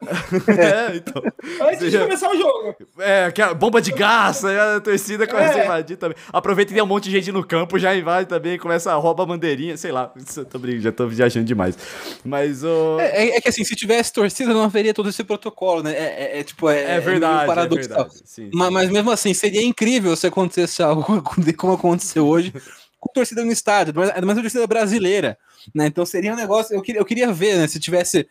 é, 0.48 0.96
então. 0.96 1.20
Antes 1.60 1.80
seja, 1.80 1.98
de 1.98 2.04
começar 2.04 2.30
o 2.30 2.36
jogo. 2.36 2.76
É, 2.98 3.32
que 3.32 3.42
a 3.42 3.52
bomba 3.52 3.82
de 3.82 3.90
gás, 3.90 4.44
a 4.44 4.80
torcida 4.80 5.26
começa 5.26 5.58
é. 5.58 5.62
a 5.62 5.64
invadir 5.64 5.96
também. 5.96 6.16
Aproveita 6.32 6.68
que 6.68 6.74
tem 6.74 6.82
um 6.82 6.86
monte 6.86 7.04
de 7.04 7.10
gente 7.10 7.32
no 7.32 7.44
campo, 7.44 7.78
já 7.78 7.94
invade 7.96 8.28
também, 8.28 8.58
começa 8.58 8.92
a 8.92 8.94
roubar 8.94 9.26
bandeirinha, 9.26 9.76
sei 9.76 9.90
lá. 9.90 10.12
Tô 10.48 10.58
brincando, 10.58 10.82
já 10.82 10.92
tô 10.92 11.08
viajando 11.08 11.46
demais. 11.46 11.76
Mas 12.24 12.62
o. 12.62 12.98
É, 13.00 13.24
é, 13.24 13.36
é, 13.36 13.40
que 13.40 13.48
assim, 13.48 13.64
se 13.64 13.74
tivesse 13.74 14.12
torcida, 14.12 14.54
não 14.54 14.62
haveria 14.62 14.94
todo 14.94 15.08
esse 15.08 15.24
protocolo, 15.24 15.82
né? 15.82 15.92
É, 15.92 16.36
é, 16.36 16.40
é 16.40 16.44
tipo, 16.44 16.70
é, 16.70 16.96
é 16.96 17.00
verdade. 17.00 17.46
paradoxal. 17.46 18.04
Verdade, 18.04 18.22
sim, 18.24 18.50
mas, 18.54 18.70
mas, 18.70 18.90
mesmo 18.90 19.10
assim, 19.10 19.34
seria 19.34 19.62
incrível 19.62 20.14
se 20.14 20.28
acontecesse 20.28 20.80
algo 20.80 21.22
como 21.56 21.72
aconteceu 21.72 22.26
hoje. 22.26 22.52
Com 23.00 23.12
torcida 23.12 23.44
no 23.44 23.52
estádio, 23.52 23.94
mas, 23.94 24.10
mas 24.24 24.38
a 24.38 24.40
torcida 24.40 24.66
brasileira, 24.66 25.38
né? 25.72 25.86
Então 25.86 26.04
seria 26.04 26.32
um 26.32 26.36
negócio. 26.36 26.74
Eu 26.74 26.82
queria, 26.82 27.00
eu 27.00 27.04
queria 27.04 27.32
ver, 27.32 27.56
né? 27.56 27.68
Se 27.68 27.78
tivesse 27.78 28.26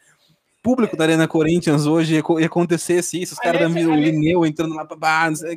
público 0.67 0.97
da 0.97 1.05
Arena 1.05 1.29
Corinthians 1.29 1.85
hoje 1.85 2.21
e 2.39 2.43
acontecesse 2.43 3.21
isso, 3.21 3.35
os 3.35 3.39
caras 3.39 3.61
da 3.61 3.67
Lineu 3.69 4.45
entrando 4.45 4.75
lá 4.75 4.83
pra 4.83 4.97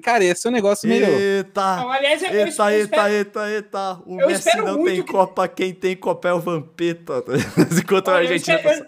Cara, 0.00 0.22
esse 0.22 0.46
é 0.46 0.50
um 0.50 0.52
negócio 0.52 0.88
meio. 0.88 1.04
Eita! 1.04 1.76
Não, 1.78 1.90
aliás, 1.90 2.22
eu, 2.22 2.28
eita, 2.28 2.62
eu 2.62 2.78
eita, 2.78 3.11
eita, 3.11 3.50
eita, 3.50 4.02
O 4.06 4.14
Messi 4.14 4.56
não 4.58 4.84
tem 4.84 5.02
que... 5.02 5.11
Copa, 5.11 5.48
quem 5.48 5.74
tem 5.74 5.96
Copa 5.96 6.28
é 6.28 6.32
o 6.32 6.38
Vampeta. 6.38 7.24
Enquanto 7.76 8.08
a 8.08 8.18
Argentina 8.18 8.58
tá 8.61 8.86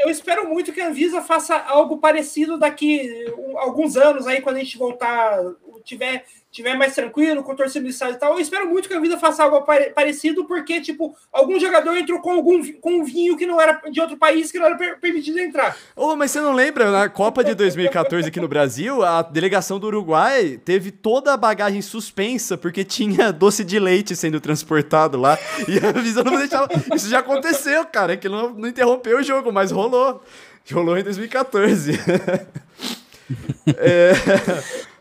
eu 0.00 0.10
espero 0.10 0.46
muito 0.46 0.72
que 0.72 0.80
a 0.80 0.88
Anvisa 0.88 1.22
faça 1.22 1.56
algo 1.56 1.98
parecido 1.98 2.58
daqui 2.58 3.24
alguns 3.56 3.96
anos 3.96 4.26
aí, 4.26 4.42
quando 4.42 4.56
a 4.56 4.58
gente 4.58 4.76
voltar, 4.76 5.40
tiver 5.84 6.24
tiver 6.52 6.76
mais 6.76 6.94
tranquilo, 6.94 7.42
com 7.42 7.56
torcida 7.56 7.88
e 7.88 8.14
tal, 8.16 8.34
eu 8.34 8.38
espero 8.38 8.68
muito 8.68 8.86
que 8.86 8.94
a 8.94 9.00
vida 9.00 9.18
faça 9.18 9.42
algo 9.42 9.64
parecido, 9.94 10.44
porque, 10.44 10.82
tipo, 10.82 11.16
algum 11.32 11.58
jogador 11.58 11.96
entrou 11.96 12.20
com 12.20 12.30
algum 12.30 12.62
com 12.74 13.00
um 13.00 13.04
vinho 13.04 13.38
que 13.38 13.46
não 13.46 13.58
era 13.58 13.80
de 13.90 13.98
outro 13.98 14.18
país, 14.18 14.52
que 14.52 14.58
não 14.58 14.66
era 14.66 14.76
permitido 14.96 15.38
entrar. 15.38 15.74
Oh, 15.96 16.14
mas 16.14 16.30
você 16.30 16.42
não 16.42 16.52
lembra, 16.52 16.90
na 16.90 17.08
Copa 17.08 17.42
de 17.42 17.54
2014 17.54 18.28
aqui 18.28 18.38
no 18.38 18.48
Brasil, 18.48 19.02
a 19.02 19.22
delegação 19.22 19.80
do 19.80 19.86
Uruguai 19.86 20.60
teve 20.62 20.90
toda 20.90 21.32
a 21.32 21.38
bagagem 21.38 21.80
suspensa, 21.80 22.58
porque 22.58 22.84
tinha 22.84 23.32
doce 23.32 23.64
de 23.64 23.78
leite 23.78 24.14
sendo 24.14 24.38
transportado 24.38 25.18
lá, 25.18 25.38
e 25.66 25.78
a 25.78 25.92
Visa 25.92 26.22
não 26.22 26.36
deixava... 26.36 26.68
Isso 26.94 27.08
já 27.08 27.20
aconteceu, 27.20 27.86
cara, 27.86 28.14
que 28.14 28.28
não, 28.28 28.50
não 28.50 28.68
interrompeu 28.68 29.18
o 29.18 29.22
jogo, 29.22 29.50
mas 29.50 29.70
rolou. 29.70 30.22
Rolou 30.70 30.98
em 30.98 31.02
2014. 31.02 31.92
é... 33.78 34.12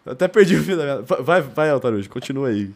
Até 0.06 0.28
perdi 0.28 0.56
o 0.56 0.64
fio 0.64 0.78
da 0.78 0.84
minha... 0.84 1.02
Vai, 1.22 1.42
vai, 1.42 1.70
Altarujo, 1.70 2.10
continua 2.10 2.50
aí. 2.50 2.72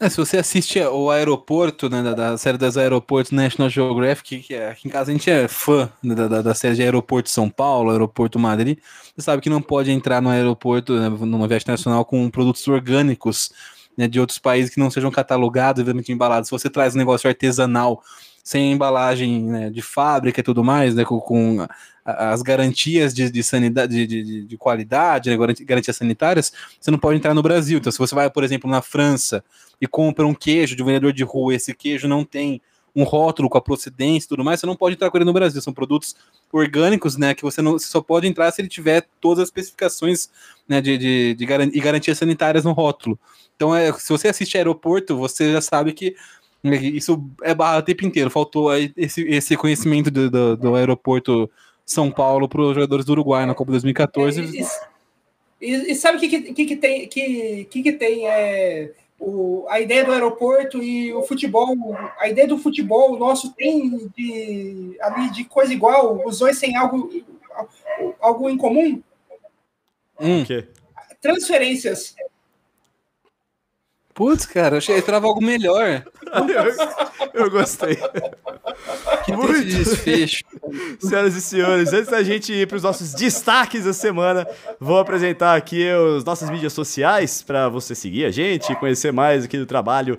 É, 0.00 0.08
se 0.08 0.16
você 0.16 0.36
assiste 0.36 0.78
o 0.80 1.10
aeroporto, 1.10 1.90
né, 1.90 2.02
da, 2.02 2.14
da, 2.14 2.38
série 2.38 2.56
das 2.56 2.76
aeroportos 2.76 3.32
National 3.32 3.68
Geographic, 3.68 4.40
que 4.40 4.54
é, 4.54 4.70
aqui 4.70 4.86
em 4.86 4.90
casa 4.90 5.10
a 5.10 5.12
gente 5.12 5.28
é 5.28 5.48
fã 5.48 5.90
da, 6.04 6.28
da, 6.28 6.42
da, 6.42 6.54
série 6.54 6.76
de 6.76 6.82
Aeroporto 6.82 7.28
São 7.28 7.50
Paulo, 7.50 7.90
Aeroporto 7.90 8.38
Madrid, 8.38 8.78
você 9.16 9.22
sabe 9.22 9.42
que 9.42 9.50
não 9.50 9.60
pode 9.60 9.90
entrar 9.90 10.22
no 10.22 10.28
aeroporto, 10.28 10.94
né, 10.94 11.08
numa 11.08 11.48
viagem 11.48 11.66
nacional, 11.66 12.04
com 12.04 12.30
produtos 12.30 12.66
orgânicos 12.68 13.50
né, 13.96 14.06
de 14.06 14.20
outros 14.20 14.38
países 14.38 14.72
que 14.72 14.78
não 14.78 14.88
sejam 14.88 15.10
catalogados, 15.10 15.80
eventualmente 15.80 16.12
embalados. 16.12 16.48
Se 16.48 16.52
você 16.52 16.70
traz 16.70 16.94
um 16.94 16.98
negócio 16.98 17.28
artesanal, 17.28 18.00
sem 18.44 18.72
embalagem 18.72 19.42
né, 19.42 19.68
de 19.68 19.82
fábrica 19.82 20.40
e 20.40 20.44
tudo 20.44 20.62
mais, 20.62 20.94
né, 20.94 21.04
com, 21.04 21.20
com 21.20 21.66
as 22.16 22.40
garantias 22.40 23.12
de, 23.12 23.30
de 23.30 23.42
sanidade, 23.42 24.06
de, 24.06 24.22
de, 24.22 24.44
de 24.44 24.56
qualidade, 24.56 25.28
né, 25.28 25.36
garantias 25.60 25.96
sanitárias, 25.96 26.52
você 26.80 26.90
não 26.90 26.98
pode 26.98 27.18
entrar 27.18 27.34
no 27.34 27.42
Brasil. 27.42 27.78
Então, 27.78 27.92
se 27.92 27.98
você 27.98 28.14
vai, 28.14 28.30
por 28.30 28.42
exemplo, 28.42 28.70
na 28.70 28.80
França 28.80 29.44
e 29.78 29.86
compra 29.86 30.26
um 30.26 30.34
queijo 30.34 30.74
de 30.74 30.82
um 30.82 30.86
vendedor 30.86 31.12
de 31.12 31.22
rua, 31.22 31.54
esse 31.54 31.74
queijo 31.74 32.08
não 32.08 32.24
tem 32.24 32.62
um 32.96 33.04
rótulo 33.04 33.48
com 33.48 33.58
a 33.58 33.60
procedência 33.60 34.26
e 34.26 34.28
tudo 34.28 34.42
mais, 34.42 34.58
você 34.58 34.66
não 34.66 34.74
pode 34.74 34.94
entrar 34.94 35.10
com 35.10 35.18
ele 35.18 35.24
no 35.24 35.32
Brasil. 35.32 35.60
São 35.60 35.72
produtos 35.72 36.16
orgânicos, 36.50 37.16
né, 37.16 37.34
que 37.34 37.42
você 37.42 37.60
não 37.60 37.72
você 37.72 37.86
só 37.86 38.00
pode 38.00 38.26
entrar 38.26 38.50
se 38.50 38.62
ele 38.62 38.68
tiver 38.68 39.06
todas 39.20 39.42
as 39.42 39.48
especificações, 39.48 40.30
né, 40.66 40.80
de, 40.80 40.96
de, 40.96 41.34
de 41.34 41.44
e 41.44 41.80
garantias 41.80 42.16
sanitárias 42.16 42.64
no 42.64 42.72
rótulo. 42.72 43.18
Então, 43.54 43.74
é, 43.74 43.92
se 43.92 44.08
você 44.08 44.28
assiste 44.28 44.56
aeroporto, 44.56 45.16
você 45.16 45.52
já 45.52 45.60
sabe 45.60 45.92
que 45.92 46.16
né, 46.62 46.76
isso 46.76 47.22
é 47.42 47.54
barra 47.54 47.78
o 47.78 47.82
tempo 47.82 48.04
inteiro. 48.06 48.30
Faltou 48.30 48.74
esse, 48.96 49.22
esse 49.22 49.56
conhecimento 49.56 50.10
do, 50.10 50.30
do, 50.30 50.56
do 50.56 50.74
aeroporto 50.74 51.50
São 51.88 52.10
Paulo 52.10 52.46
para 52.46 52.60
os 52.60 52.74
jogadores 52.74 53.06
do 53.06 53.12
Uruguai 53.12 53.46
na 53.46 53.54
Copa 53.54 53.70
2014. 53.72 54.58
É, 54.58 54.64
e, 55.58 55.92
e, 55.92 55.94
sabe 55.94 56.18
o 56.18 56.20
que, 56.20 56.52
que, 56.52 56.66
que, 56.66 56.76
tem? 56.76 57.08
Que, 57.08 57.64
que, 57.64 57.82
que 57.82 57.92
tem 57.92 58.28
é, 58.28 58.92
o, 59.18 59.64
a 59.70 59.80
ideia 59.80 60.04
do 60.04 60.12
aeroporto 60.12 60.82
e 60.82 61.14
o 61.14 61.22
futebol, 61.22 61.74
a 62.18 62.28
ideia 62.28 62.46
do 62.46 62.58
futebol 62.58 63.18
nosso 63.18 63.54
tem 63.54 64.06
de, 64.14 64.98
ali 65.00 65.30
de 65.30 65.44
coisa 65.44 65.72
igual, 65.72 66.22
os 66.26 66.40
dois 66.40 66.60
têm 66.60 66.76
algo, 66.76 67.10
algo 68.20 68.50
em 68.50 68.58
comum? 68.58 69.02
Hum. 70.20 70.42
O 70.42 70.46
quê? 70.46 70.68
Transferências. 71.22 72.14
Putz, 74.12 74.44
cara, 74.44 74.76
achei 74.76 74.94
que 74.94 75.00
esperava 75.00 75.26
algo 75.26 75.40
melhor. 75.40 76.04
Eu, 77.34 77.44
eu 77.44 77.50
gostei. 77.50 77.96
Que 79.24 79.32
Muito. 79.32 79.64
desfecho. 79.64 80.44
Senhoras 81.00 81.34
e 81.34 81.40
senhores, 81.40 81.92
antes 81.92 82.10
da 82.10 82.22
gente 82.22 82.52
ir 82.52 82.66
para 82.66 82.76
os 82.76 82.82
nossos 82.82 83.14
destaques 83.14 83.84
da 83.84 83.92
semana, 83.92 84.46
vou 84.80 84.98
apresentar 84.98 85.56
aqui 85.56 85.86
os 85.92 86.24
nossas 86.24 86.50
mídias 86.50 86.72
sociais 86.72 87.42
para 87.42 87.68
você 87.68 87.94
seguir 87.94 88.24
a 88.24 88.30
gente 88.30 88.72
e 88.72 88.76
conhecer 88.76 89.12
mais 89.12 89.44
aqui 89.44 89.58
do 89.58 89.66
trabalho 89.66 90.18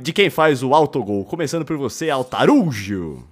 de 0.00 0.12
quem 0.12 0.30
faz 0.30 0.62
o 0.62 0.74
autogol. 0.74 1.24
Começando 1.24 1.64
por 1.64 1.76
você, 1.76 2.10
Altarujo. 2.10 3.24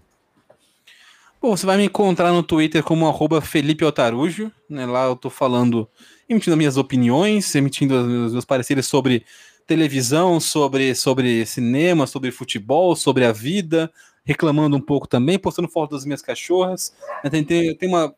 Bom, 1.42 1.56
você 1.56 1.66
vai 1.66 1.76
me 1.76 1.86
encontrar 1.86 2.32
no 2.32 2.40
Twitter 2.40 2.84
como 2.84 3.04
arroba 3.08 3.40
Felipe 3.40 3.84
Otarujo, 3.84 4.52
né? 4.70 4.86
Lá 4.86 5.06
eu 5.06 5.16
tô 5.16 5.28
falando, 5.28 5.88
emitindo 6.28 6.54
as 6.54 6.58
minhas 6.58 6.76
opiniões, 6.76 7.52
emitindo 7.56 7.96
os 8.26 8.32
meus 8.32 8.44
pareceres 8.44 8.86
sobre 8.86 9.24
televisão, 9.72 10.38
sobre, 10.38 10.94
sobre 10.94 11.46
cinema, 11.46 12.06
sobre 12.06 12.30
futebol, 12.30 12.94
sobre 12.94 13.24
a 13.24 13.32
vida, 13.32 13.90
reclamando 14.22 14.76
um 14.76 14.80
pouco 14.80 15.08
também, 15.08 15.38
postando 15.38 15.66
fotos 15.66 16.00
das 16.00 16.04
minhas 16.04 16.20
cachorras. 16.20 16.94
Tem, 17.30 17.42
tem, 17.42 17.74
tem 17.74 17.88
uma. 17.88 18.14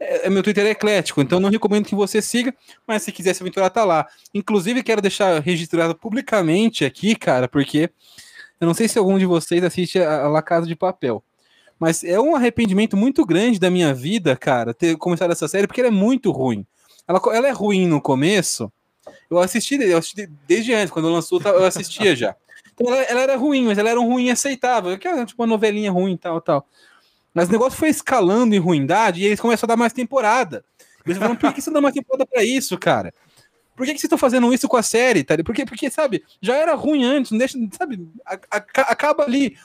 É, 0.00 0.26
é- 0.26 0.30
meu 0.30 0.42
Twitter 0.42 0.66
é 0.66 0.70
eclético, 0.70 1.22
então 1.22 1.38
não 1.38 1.48
recomendo 1.48 1.86
que 1.86 1.94
você 1.94 2.20
siga, 2.20 2.52
mas 2.84 3.04
se 3.04 3.12
quiser 3.12 3.34
se 3.34 3.42
aventurar, 3.42 3.70
tá 3.70 3.84
lá. 3.84 4.06
Inclusive, 4.34 4.82
quero 4.82 5.00
deixar 5.00 5.40
registrado 5.40 5.94
publicamente 5.94 6.84
aqui, 6.84 7.14
cara, 7.14 7.46
porque 7.46 7.88
eu 8.60 8.66
não 8.66 8.74
sei 8.74 8.88
se 8.88 8.98
algum 8.98 9.16
de 9.16 9.26
vocês 9.26 9.62
assiste 9.62 10.00
a, 10.00 10.26
La 10.26 10.42
Casa 10.42 10.66
de 10.66 10.74
Papel. 10.74 11.22
Mas 11.78 12.02
é 12.02 12.18
um 12.18 12.34
arrependimento 12.34 12.96
muito 12.96 13.24
grande 13.24 13.60
da 13.60 13.70
minha 13.70 13.94
vida, 13.94 14.34
cara, 14.34 14.74
ter 14.74 14.96
começado 14.96 15.30
essa 15.30 15.46
série, 15.46 15.68
porque 15.68 15.80
ela 15.80 15.88
é 15.88 15.92
muito 15.92 16.32
ruim. 16.32 16.66
Ela, 17.06 17.20
ela 17.32 17.46
é 17.46 17.52
ruim 17.52 17.86
no 17.86 18.00
começo. 18.00 18.72
Eu 19.30 19.38
assisti, 19.38 19.74
eu 19.76 19.98
assisti 19.98 20.26
desde 20.46 20.72
antes, 20.74 20.90
quando 20.92 21.08
lançou, 21.08 21.40
eu 21.42 21.64
assistia 21.64 22.14
já. 22.16 22.34
Então 22.74 22.92
ela, 22.92 23.02
ela 23.04 23.20
era 23.22 23.36
ruim, 23.36 23.64
mas 23.66 23.78
ela 23.78 23.90
era 23.90 24.00
um 24.00 24.06
ruim 24.08 24.30
aceitável, 24.30 24.96
que 24.98 25.06
era 25.08 25.24
tipo 25.24 25.42
uma 25.42 25.46
novelinha 25.46 25.90
ruim 25.90 26.16
tal, 26.16 26.40
tal. 26.40 26.66
Mas 27.32 27.48
o 27.48 27.52
negócio 27.52 27.78
foi 27.78 27.88
escalando 27.88 28.54
em 28.54 28.58
ruindade 28.58 29.20
e 29.20 29.26
eles 29.26 29.40
começaram 29.40 29.72
a 29.72 29.74
dar 29.74 29.78
mais 29.78 29.92
temporada. 29.92 30.64
Eles 31.04 31.18
falaram, 31.18 31.36
por 31.36 31.52
que 31.52 31.60
você 31.60 31.70
dá 31.70 31.80
mais 31.80 31.94
temporada 31.94 32.26
pra 32.26 32.42
isso, 32.42 32.76
cara? 32.78 33.12
Por 33.76 33.84
que, 33.86 33.92
que 33.92 33.98
vocês 33.98 34.04
estão 34.04 34.18
fazendo 34.18 34.52
isso 34.52 34.66
com 34.68 34.76
a 34.76 34.82
série, 34.82 35.22
tá? 35.22 35.36
Porque, 35.44 35.64
porque, 35.66 35.90
sabe, 35.90 36.24
já 36.40 36.54
era 36.56 36.74
ruim 36.74 37.04
antes, 37.04 37.30
não 37.30 37.38
deixa, 37.38 37.58
sabe, 37.78 38.08
a- 38.24 38.34
a- 38.50 38.90
acaba 38.92 39.22
ali. 39.24 39.56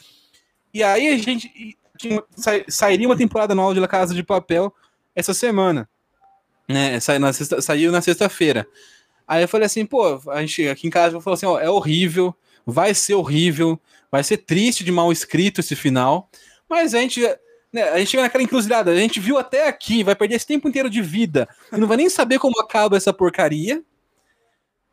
E 0.74 0.84
aí 0.84 1.08
a 1.08 1.18
gente 1.18 1.78
tinha- 1.98 2.22
sai- 2.36 2.66
sairia 2.68 3.08
uma 3.08 3.18
temporada 3.18 3.56
nova 3.56 3.74
de 3.74 3.80
La 3.80 3.88
Casa 3.88 4.14
de 4.14 4.22
Papel 4.22 4.74
essa 5.16 5.34
semana. 5.34 5.90
Né? 6.68 7.00
Sai 7.00 7.20
na 7.20 7.32
sexta- 7.34 7.62
saiu 7.62 7.92
na 7.92 8.02
sexta-feira. 8.02 8.68
Aí 9.28 9.44
eu 9.44 9.48
falei 9.48 9.66
assim, 9.66 9.86
pô, 9.86 10.22
a 10.30 10.42
gente 10.42 10.68
aqui 10.68 10.88
em 10.88 10.90
casa 10.90 11.20
falou 11.22 11.36
assim, 11.36 11.46
ó, 11.46 11.60
é 11.60 11.70
horrível, 11.70 12.36
vai 12.66 12.94
ser 12.94 13.14
horrível, 13.14 13.80
vai 14.12 14.24
ser 14.24 14.38
triste 14.38 14.84
de 14.84 14.92
mal 14.92 15.12
escrito 15.12 15.62
esse 15.62 15.76
final, 15.76 16.30
mas 16.70 16.94
a 16.94 17.00
gente, 17.00 17.22
né, 17.72 17.90
a 17.90 17.98
gente 17.98 18.10
chega 18.10 18.24
naquela 18.24 18.44
encruzilhada, 18.44 18.92
a 18.92 18.96
gente 18.96 19.20
viu 19.20 19.38
até 19.38 19.68
aqui, 19.68 20.04
vai 20.04 20.16
perder 20.16 20.36
esse 20.36 20.48
tempo 20.48 20.68
inteiro 20.68 20.90
de 20.90 21.02
vida, 21.02 21.48
e 21.72 21.78
não 21.78 21.88
vai 21.88 21.98
nem 21.98 22.10
saber 22.10 22.40
como 22.40 22.60
acaba 22.60 22.98
essa 22.98 23.14
porcaria. 23.14 23.84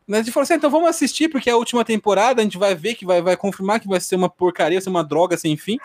Mas 0.07 0.21
a 0.21 0.23
gente 0.23 0.33
falou 0.33 0.45
assim, 0.45 0.55
ah, 0.55 0.57
então 0.57 0.71
vamos 0.71 0.89
assistir, 0.89 1.29
porque 1.29 1.51
é 1.51 1.53
a 1.53 1.57
última 1.57 1.85
temporada, 1.85 2.41
a 2.41 2.45
gente 2.45 2.57
vai 2.57 2.75
ver 2.75 2.95
que 2.95 3.05
vai, 3.05 3.21
vai 3.21 3.37
confirmar 3.37 3.79
que 3.79 3.87
vai 3.87 4.01
ser 4.01 4.17
uma 4.17 4.31
porcaria, 4.31 4.81
ser 4.81 4.89
uma 4.89 5.05
droga 5.05 5.37
sem 5.37 5.55
fim. 5.55 5.77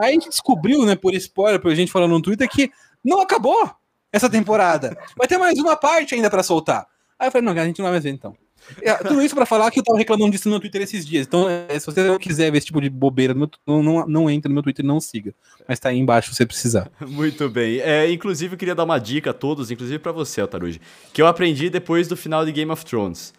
Aí 0.00 0.08
a 0.08 0.12
gente 0.12 0.28
descobriu, 0.28 0.84
né, 0.84 0.96
por 0.96 1.14
spoiler, 1.14 1.60
por 1.60 1.72
gente 1.72 1.92
falando 1.92 2.10
no 2.10 2.20
Twitter, 2.20 2.48
que 2.48 2.72
não 3.04 3.20
acabou 3.20 3.70
essa 4.12 4.28
temporada. 4.28 4.98
Vai 5.16 5.28
ter 5.28 5.38
mais 5.38 5.56
uma 5.60 5.76
parte 5.76 6.12
ainda 6.12 6.28
pra 6.28 6.42
soltar. 6.42 6.88
Aí 7.22 7.28
eu 7.28 7.30
falei, 7.30 7.46
não, 7.46 7.52
a 7.52 7.64
gente 7.64 7.78
não 7.78 7.84
vai 7.84 7.92
mais 7.92 8.02
ver 8.02 8.10
então. 8.10 8.36
É, 8.80 8.94
tudo 8.94 9.22
isso 9.22 9.32
pra 9.32 9.46
falar 9.46 9.70
que 9.70 9.78
eu 9.78 9.84
tava 9.84 9.96
reclamando 9.96 10.32
disso 10.32 10.48
no 10.48 10.58
Twitter 10.58 10.82
esses 10.82 11.06
dias. 11.06 11.24
Então, 11.24 11.48
é, 11.48 11.78
se 11.78 11.86
você 11.86 12.02
não 12.02 12.18
quiser 12.18 12.50
ver 12.50 12.58
esse 12.58 12.66
tipo 12.66 12.80
de 12.80 12.90
bobeira, 12.90 13.32
meu 13.32 13.48
não, 13.64 13.80
não, 13.80 14.06
não 14.08 14.30
entra 14.30 14.48
no 14.48 14.54
meu 14.54 14.62
Twitter, 14.62 14.84
não 14.84 15.00
siga. 15.00 15.32
Mas 15.68 15.78
tá 15.78 15.90
aí 15.90 15.98
embaixo 15.98 16.30
se 16.30 16.36
você 16.36 16.46
precisar. 16.46 16.90
Muito 17.00 17.48
bem. 17.48 17.78
É, 17.78 18.10
inclusive, 18.10 18.54
eu 18.54 18.58
queria 18.58 18.74
dar 18.74 18.82
uma 18.82 18.98
dica 18.98 19.30
a 19.30 19.32
todos, 19.32 19.70
inclusive 19.70 20.00
pra 20.00 20.10
você, 20.10 20.40
Altarujo, 20.40 20.80
que 21.12 21.22
eu 21.22 21.28
aprendi 21.28 21.70
depois 21.70 22.08
do 22.08 22.16
final 22.16 22.44
de 22.44 22.50
Game 22.50 22.72
of 22.72 22.84
Thrones. 22.84 23.32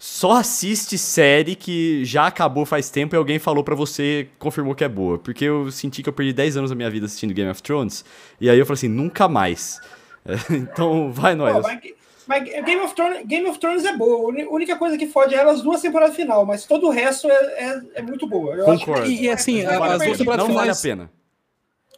Só 0.00 0.32
assiste 0.32 0.98
série 0.98 1.54
que 1.54 2.04
já 2.04 2.26
acabou 2.26 2.66
faz 2.66 2.90
tempo 2.90 3.14
e 3.14 3.16
alguém 3.16 3.38
falou 3.38 3.62
pra 3.62 3.76
você, 3.76 4.26
confirmou 4.36 4.74
que 4.74 4.82
é 4.82 4.88
boa. 4.88 5.16
Porque 5.16 5.44
eu 5.44 5.70
senti 5.70 6.02
que 6.02 6.08
eu 6.08 6.12
perdi 6.12 6.32
10 6.32 6.56
anos 6.56 6.70
da 6.70 6.76
minha 6.76 6.90
vida 6.90 7.06
assistindo 7.06 7.32
Game 7.32 7.50
of 7.50 7.62
Thrones. 7.62 8.04
E 8.40 8.50
aí 8.50 8.58
eu 8.58 8.66
falei 8.66 8.78
assim, 8.78 8.88
nunca 8.88 9.28
mais. 9.28 9.80
Então, 10.50 11.10
vai 11.10 11.34
nós. 11.34 11.62
mas, 11.62 11.80
mas 12.28 12.44
Game, 12.44 12.80
of 12.82 12.94
Thrones, 12.94 13.26
Game 13.26 13.48
of 13.48 13.58
Thrones 13.58 13.84
é 13.84 13.96
boa. 13.96 14.30
A 14.32 14.48
única 14.50 14.76
coisa 14.76 14.96
que 14.98 15.06
fode 15.06 15.34
é 15.34 15.40
as 15.42 15.62
duas 15.62 15.80
temporadas 15.80 16.14
final, 16.14 16.44
mas 16.46 16.64
todo 16.66 16.86
o 16.86 16.90
resto 16.90 17.28
é, 17.28 17.34
é, 17.34 17.82
é 17.96 18.02
muito 18.02 18.26
boa. 18.28 18.54
Eu 18.54 18.70
acho 18.70 18.84
Concordo. 18.84 19.06
que- 19.06 19.12
E- 19.14 19.22
e 19.22 19.30
assim, 19.30 19.62
Não 19.62 19.82
as 19.82 20.02
duas 20.02 20.18
temporadas 20.18 20.46
Não 20.46 20.54
vale 20.54 20.70
a 20.70 20.74
finais- 20.74 20.82
pena. 20.82 21.10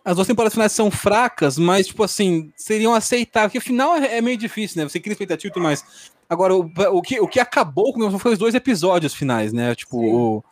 As 0.03 0.14
duas 0.16 0.26
temporadas 0.26 0.55
finais 0.55 0.72
são 0.72 0.91
fracas, 0.91 1.59
mas, 1.59 1.89
tipo 1.89 2.03
assim, 2.03 2.51
seriam 2.57 2.95
aceitáveis. 2.95 3.51
Porque 3.53 3.59
o 3.59 3.61
final 3.61 3.97
é, 3.97 4.16
é 4.16 4.20
meio 4.22 4.37
difícil, 4.39 4.81
né? 4.81 4.89
Você 4.89 4.99
cria 4.99 5.12
expectativa 5.12 5.51
e 5.51 5.53
tudo 5.53 5.62
mais. 5.62 5.85
Agora, 6.28 6.55
o, 6.55 6.70
o, 6.93 7.03
que, 7.03 7.20
o 7.20 7.28
que 7.28 7.39
acabou 7.39 7.93
com 7.93 8.18
foi 8.18 8.33
os 8.33 8.39
dois 8.39 8.55
episódios 8.55 9.12
finais, 9.14 9.53
né? 9.53 9.74
Tipo, 9.74 10.01
Sim. 10.01 10.11
o- 10.12 10.45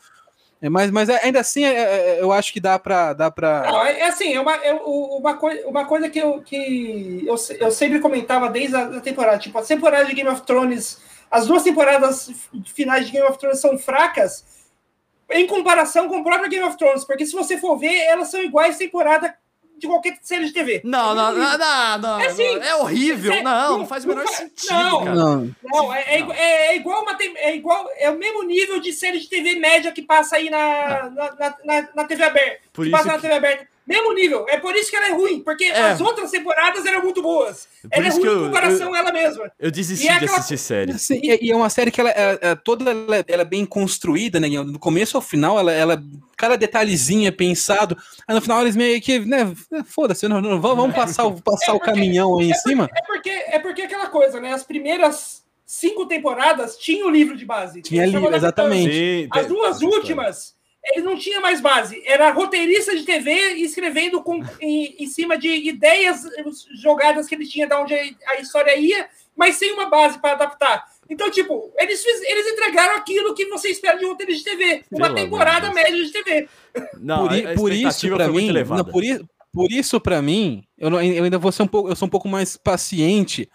é, 0.60 0.68
mas, 0.68 0.90
mas 0.90 1.08
ainda 1.08 1.40
assim, 1.40 1.64
é- 1.64 2.16
é- 2.16 2.22
eu 2.22 2.32
acho 2.32 2.52
que 2.52 2.60
dá 2.60 2.78
pra. 2.78 3.12
Dá 3.12 3.30
pra... 3.30 3.86
É, 3.86 4.00
é 4.00 4.08
assim, 4.08 4.34
é 4.34 4.40
uma, 4.40 4.54
é 4.56 4.72
uma, 4.72 5.36
coi 5.36 5.62
uma 5.64 5.84
coisa 5.84 6.08
que, 6.08 6.18
eu, 6.18 6.40
que 6.42 7.24
eu, 7.26 7.36
eu 7.60 7.70
sempre 7.70 8.00
comentava 8.00 8.48
desde 8.48 8.74
a 8.74 8.84
da 8.84 9.00
temporada. 9.00 9.38
Tipo, 9.38 9.58
a 9.58 9.62
temporada 9.62 10.04
de 10.06 10.14
Game 10.14 10.28
of 10.28 10.42
Thrones, 10.42 11.00
as 11.30 11.46
duas 11.46 11.62
temporadas 11.62 12.30
finais 12.74 13.06
de 13.06 13.12
Game 13.12 13.26
of 13.26 13.38
Thrones 13.38 13.60
são 13.60 13.78
fracas 13.78 14.44
em 15.30 15.46
comparação 15.46 16.08
com 16.08 16.18
o 16.20 16.24
próprio 16.24 16.48
Game 16.50 16.64
of 16.64 16.76
Thrones, 16.76 17.04
porque 17.04 17.26
se 17.26 17.32
você 17.32 17.58
for 17.58 17.76
ver, 17.76 17.94
elas 18.06 18.28
são 18.28 18.42
iguais 18.42 18.78
temporada 18.78 19.34
de 19.78 19.86
qualquer 19.86 20.18
série 20.22 20.44
de 20.46 20.52
TV. 20.52 20.80
Não, 20.84 21.14
não, 21.14 21.32
não, 21.32 21.58
não, 21.58 21.98
não. 21.98 22.20
É 22.20 22.26
assim. 22.26 22.42
É 22.60 22.74
horrível. 22.76 23.32
É- 23.32 23.42
Não, 23.42 23.78
não 23.78 23.86
faz 23.86 24.04
o 24.04 24.08
não 24.08 24.16
menor 24.16 24.28
sentido, 24.28 24.72
não. 24.74 24.98
cara. 25.04 25.14
Não, 25.16 25.50
Não, 25.64 25.94
é, 25.94 26.04
é, 26.14 26.18
igu- 26.18 26.32
é- 26.32 26.66
é 26.68 26.76
igual 26.76 27.02
uma 27.02 27.16
é 27.20 27.54
igual 27.56 27.86
é 27.98 28.10
o 28.10 28.18
mesmo 28.18 28.42
nível 28.42 28.80
de 28.80 28.92
série 28.92 29.18
de 29.20 29.28
TV 29.28 29.54
média 29.56 29.92
que 29.92 30.02
passa 30.02 30.36
aí 30.36 30.50
na, 30.50 31.10
na, 31.10 31.32
na, 31.34 31.54
na- 31.64 31.88
na 31.94 32.04
TV 32.04 32.22
aberta. 32.24 32.60
Por 32.72 32.82
que 32.84 32.88
isso 32.88 32.96
passa 32.96 33.08
na 33.08 33.14
que- 33.14 33.20
TV 33.22 33.34
aberta. 33.34 33.68
Mesmo 33.88 34.12
nível. 34.12 34.44
É 34.50 34.58
por 34.58 34.76
isso 34.76 34.90
que 34.90 34.96
ela 34.96 35.06
é 35.08 35.12
ruim, 35.12 35.40
porque 35.40 35.64
É. 35.64 35.80
as 35.92 36.00
outras 36.00 36.30
temporadas 36.30 36.84
eram 36.84 37.02
muito 37.02 37.22
boas. 37.22 37.66
Por 37.80 37.88
ela 37.90 38.06
é 38.06 38.10
ruim 38.10 38.20
que 38.20 38.26
em 38.26 38.30
eu- 38.30 38.44
comparação 38.44 38.92
a 38.92 38.98
ela 38.98 39.10
mesma. 39.12 39.50
Eu 39.58 39.70
desisti 39.70 40.04
E 40.04 40.08
é 40.08 40.18
de 40.18 40.24
aquela- 40.26 40.38
assistir 40.40 40.58
série. 40.58 40.92
Assim, 40.92 41.18
e, 41.22 41.46
e 41.46 41.50
é 41.50 41.56
uma 41.56 41.70
série 41.70 41.90
que 41.90 41.98
ela 42.00 42.10
é, 42.10 42.38
é 42.42 42.54
toda 42.54 42.90
ela, 42.90 43.16
é- 43.16 43.24
ela 43.26 43.42
é 43.42 43.44
bem 43.46 43.64
construída, 43.64 44.38
né? 44.38 44.48
Do 44.62 44.78
começo 44.78 45.16
ao 45.16 45.22
final, 45.22 45.58
ela, 45.58 45.72
ela 45.72 46.02
cada 46.36 46.56
detalhezinho 46.56 47.26
é 47.26 47.30
pensado. 47.30 47.96
Aí 48.26 48.34
no 48.34 48.42
final 48.42 48.60
eles 48.60 48.76
meio 48.76 49.00
que, 49.00 49.20
né? 49.20 49.52
Foda-se, 49.86 50.28
não, 50.28 50.40
não, 50.42 50.60
vamos 50.60 50.76
vamos 50.76 50.94
passar, 50.94 51.24
o- 51.24 51.40
passar 51.40 51.72
É 51.72 51.74
o 51.74 51.78
porque- 51.78 51.90
caminhão 51.92 52.38
aí 52.38 52.50
em 52.50 52.54
cima. 52.54 52.90
É 52.94 53.02
porque, 53.06 53.30
é 53.30 53.58
porque 53.58 53.82
aquela 53.82 54.08
coisa, 54.08 54.38
né? 54.38 54.52
As 54.52 54.64
primeiras 54.64 55.42
cinco 55.64 56.04
temporadas 56.06 56.76
tinham 56.76 57.08
o 57.08 57.10
livro 57.10 57.36
de 57.36 57.46
base. 57.46 57.80
Tinha 57.80 58.04
livro, 58.04 58.34
exatamente. 58.36 58.92
Sim, 58.92 59.28
As 59.32 59.46
duas 59.46 59.80
últimas, 59.82 60.54
eles 60.84 61.04
não 61.04 61.16
tinham 61.18 61.42
mais 61.42 61.60
base. 61.60 62.02
Era 62.06 62.30
roteirista 62.30 62.96
de 62.96 63.04
TV 63.04 63.30
escrevendo 63.56 64.22
com, 64.22 64.42
em, 64.60 64.96
em 64.98 65.06
cima 65.06 65.36
de 65.36 65.48
ideias 65.48 66.22
jogadas 66.80 67.26
que 67.26 67.34
eles 67.34 67.48
tinham, 67.50 67.68
de 67.68 67.74
onde 67.74 67.94
a 68.26 68.40
história 68.40 68.76
ia, 68.78 69.08
mas 69.36 69.56
sem 69.56 69.72
uma 69.72 69.86
base 69.90 70.18
para 70.18 70.32
adaptar. 70.32 70.84
Então, 71.10 71.30
tipo, 71.30 71.72
eles, 71.78 72.02
fiz- 72.02 72.22
eles 72.22 72.46
entregaram 72.46 72.96
aquilo 72.96 73.34
que 73.34 73.46
você 73.46 73.68
espera 73.68 73.98
de 73.98 74.04
um 74.04 74.10
roteirista 74.10 74.50
de 74.50 74.56
TV. 74.56 74.84
Uma 74.90 75.06
Pelo 75.06 75.14
temporada 75.14 75.72
média 75.72 76.04
de 76.04 76.10
TV. 76.12 76.48
Não, 76.98 77.26
por, 77.26 77.34
i- 77.36 77.46
a- 77.46 77.50
a 77.52 77.54
por 77.54 77.72
isso, 77.72 78.06
muito 78.30 78.32
mim, 78.40 78.46
não, 78.76 78.84
por, 78.92 79.04
i- 79.04 79.20
por 79.52 79.72
isso, 79.72 80.00
para 80.00 80.20
mim, 80.20 80.64
eu, 80.76 80.90
não- 80.90 81.02
eu 81.02 81.24
ainda 81.24 81.38
vou 81.38 81.50
ser 81.50 81.62
um 81.62 81.66
pouco, 81.66 81.88
eu 81.88 81.96
sou 81.96 82.06
um 82.06 82.10
pouco 82.10 82.28
mais 82.28 82.56
paciente 82.56 83.48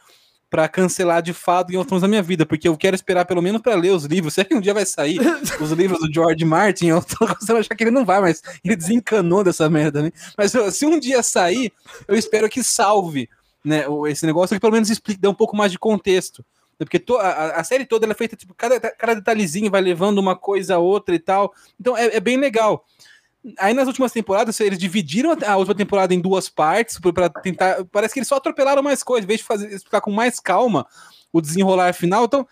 pra 0.54 0.70
cancelar 0.70 1.20
de 1.24 1.34
fato 1.34 1.70
Game 1.70 1.80
of 1.80 1.88
Thrones 1.88 2.04
na 2.04 2.08
minha 2.08 2.22
vida, 2.22 2.46
porque 2.46 2.68
eu 2.68 2.78
quero 2.78 2.96
esperar 2.96 3.26
pelo 3.26 3.42
menos 3.42 3.60
pra 3.60 3.74
ler 3.74 3.90
os 3.90 4.04
livros. 4.06 4.36
Será 4.38 4.46
que 4.48 4.54
um 4.54 4.62
dia 4.62 4.72
vai 4.72 4.86
sair 4.86 5.20
os 5.60 5.72
livros 5.72 6.00
do 6.00 6.14
George 6.14 6.46
Martin? 6.46 6.90
Eu 6.90 7.02
tô 7.02 7.26
começando 7.26 7.58
a 7.58 7.60
achar 7.62 7.74
que 7.76 7.84
ele 7.84 7.90
não 7.90 8.06
vai, 8.06 8.22
mas 8.22 8.44
ele 8.64 8.76
desencanou 8.76 9.44
dessa 9.44 9.68
merda, 9.68 10.04
né? 10.04 10.12
Mas 10.38 10.54
se 10.76 10.86
um 10.86 11.00
dia 11.00 11.24
sair, 11.24 11.74
eu 12.08 12.16
espero 12.16 12.48
que 12.48 12.64
salve, 12.64 13.28
né, 13.66 13.86
esse 14.08 14.28
negócio 14.28 14.56
que 14.56 14.60
pelo 14.60 14.74
menos 14.74 14.92
explique, 14.92 15.20
dê 15.20 15.28
um 15.28 15.34
pouco 15.34 15.58
mais 15.58 15.72
de 15.72 15.80
contexto. 15.80 16.46
Porque 16.78 17.00
to- 17.00 17.18
a, 17.18 17.56
a 17.56 17.64
série 17.64 17.84
toda 17.84 18.06
ela 18.06 18.14
é 18.14 18.16
feita, 18.16 18.36
tipo, 18.36 18.54
cada, 18.54 18.80
cada 18.80 19.16
detalhezinho 19.16 19.72
vai 19.72 19.82
levando 19.82 20.20
uma 20.20 20.36
coisa 20.36 20.76
a 20.76 20.78
outra 20.78 21.16
e 21.16 21.20
tal. 21.20 21.52
Então 21.80 21.98
é, 21.98 22.18
é 22.18 22.20
bem 22.20 22.38
legal. 22.38 22.86
Aí 23.60 23.74
nas 23.74 23.88
últimas 23.88 24.12
temporadas, 24.12 24.60
eles 24.60 24.80
dividiram 24.80 25.36
a 25.46 25.58
última 25.58 25.76
temporada 25.76 26.14
em 26.14 26.20
duas 26.20 26.48
partes 26.48 26.98
para 27.00 27.30
tentar. 27.30 27.84
Parece 27.92 28.14
que 28.14 28.20
eles 28.20 28.28
só 28.28 28.36
atropelaram 28.36 28.82
mais 28.82 29.04
coisas, 29.04 29.26
em 29.26 29.28
vez 29.28 29.40
de 29.40 29.46
fazer, 29.46 29.74
explicar 29.74 30.02
com 30.02 30.12
mais 30.12 30.40
calma 30.40 30.88
o 31.32 31.42
desenrolar 31.42 31.94
final. 31.94 32.26
Então, 32.26 32.48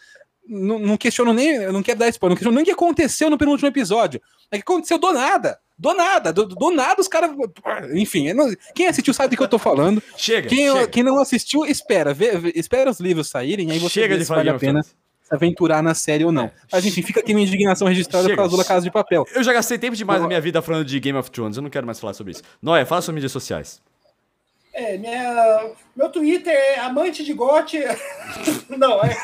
não, 0.46 0.80
não 0.80 0.98
questiono 0.98 1.34
nem. 1.34 1.56
Eu 1.56 1.72
não 1.72 1.82
quero 1.82 2.00
dar 2.00 2.10
spoiler, 2.10 2.32
não 2.32 2.38
questiono 2.38 2.56
nem 2.56 2.64
o 2.64 2.66
que 2.66 2.72
aconteceu 2.72 3.30
no 3.30 3.38
penúltimo 3.38 3.70
episódio. 3.70 4.22
É 4.52 4.58
que 4.58 4.64
aconteceu 4.64 4.98
do 4.98 5.14
nada. 5.14 5.60
Do 5.80 5.96
nada, 5.96 6.32
do, 6.32 6.46
do 6.46 6.72
nada 6.72 7.02
os 7.02 7.08
caras. 7.08 7.32
Enfim, 7.94 8.34
não, 8.34 8.54
quem 8.76 8.88
assistiu 8.88 9.16
sabe 9.16 9.30
do 9.30 9.38
que 9.38 9.44
eu 9.44 9.48
tô 9.48 9.58
falando. 9.58 10.04
Chega. 10.16 10.48
Quem, 10.48 10.72
chega. 10.72 10.88
quem 10.88 11.02
não 11.02 11.18
assistiu, 11.18 11.66
espera. 11.66 12.14
Vê, 12.14 12.38
vê, 12.38 12.52
espera 12.54 12.92
os 12.92 13.00
livros 13.00 13.30
saírem, 13.30 13.72
aí 13.72 13.80
você 13.80 14.02
Chega 14.02 14.16
de 14.16 14.24
vale 14.26 14.50
a 14.50 14.60
pena 14.60 14.82
Thrones. 14.82 15.01
Se 15.32 15.36
aventurar 15.36 15.82
na 15.82 15.93
série 15.93 16.25
ou 16.25 16.32
não. 16.32 16.51
Mas 16.71 16.86
enfim, 16.86 17.01
fica 17.01 17.21
aqui 17.21 17.34
minha 17.34 17.47
indignação 17.47 17.88
registrada 17.88 18.23
Chega. 18.25 18.36
por 18.36 18.41
causa 18.43 18.57
da 18.57 18.65
Casa 18.65 18.84
de 18.84 18.91
Papel. 18.91 19.25
Eu 19.34 19.43
já 19.43 19.53
gastei 19.53 19.77
tempo 19.77 19.95
demais 19.95 20.21
na 20.21 20.27
minha 20.27 20.41
vida 20.41 20.61
falando 20.61 20.84
de 20.86 20.99
Game 20.99 21.17
of 21.17 21.32
Thrones. 21.32 21.55
Eu 21.57 21.63
não 21.63 21.69
quero 21.69 21.86
mais 21.86 21.99
falar 21.99 22.13
sobre 22.13 22.32
isso. 22.34 22.43
Noia, 22.61 22.86
fala 22.86 23.01
suas 23.01 23.15
mídias 23.15 23.32
sociais. 23.32 23.82
É, 24.73 24.97
minha, 24.97 25.71
meu 25.95 26.09
Twitter 26.09 26.53
é 26.53 26.79
amante 26.79 27.23
de 27.25 27.34
gote. 27.34 27.77
Não, 28.77 29.01
é. 29.03 29.15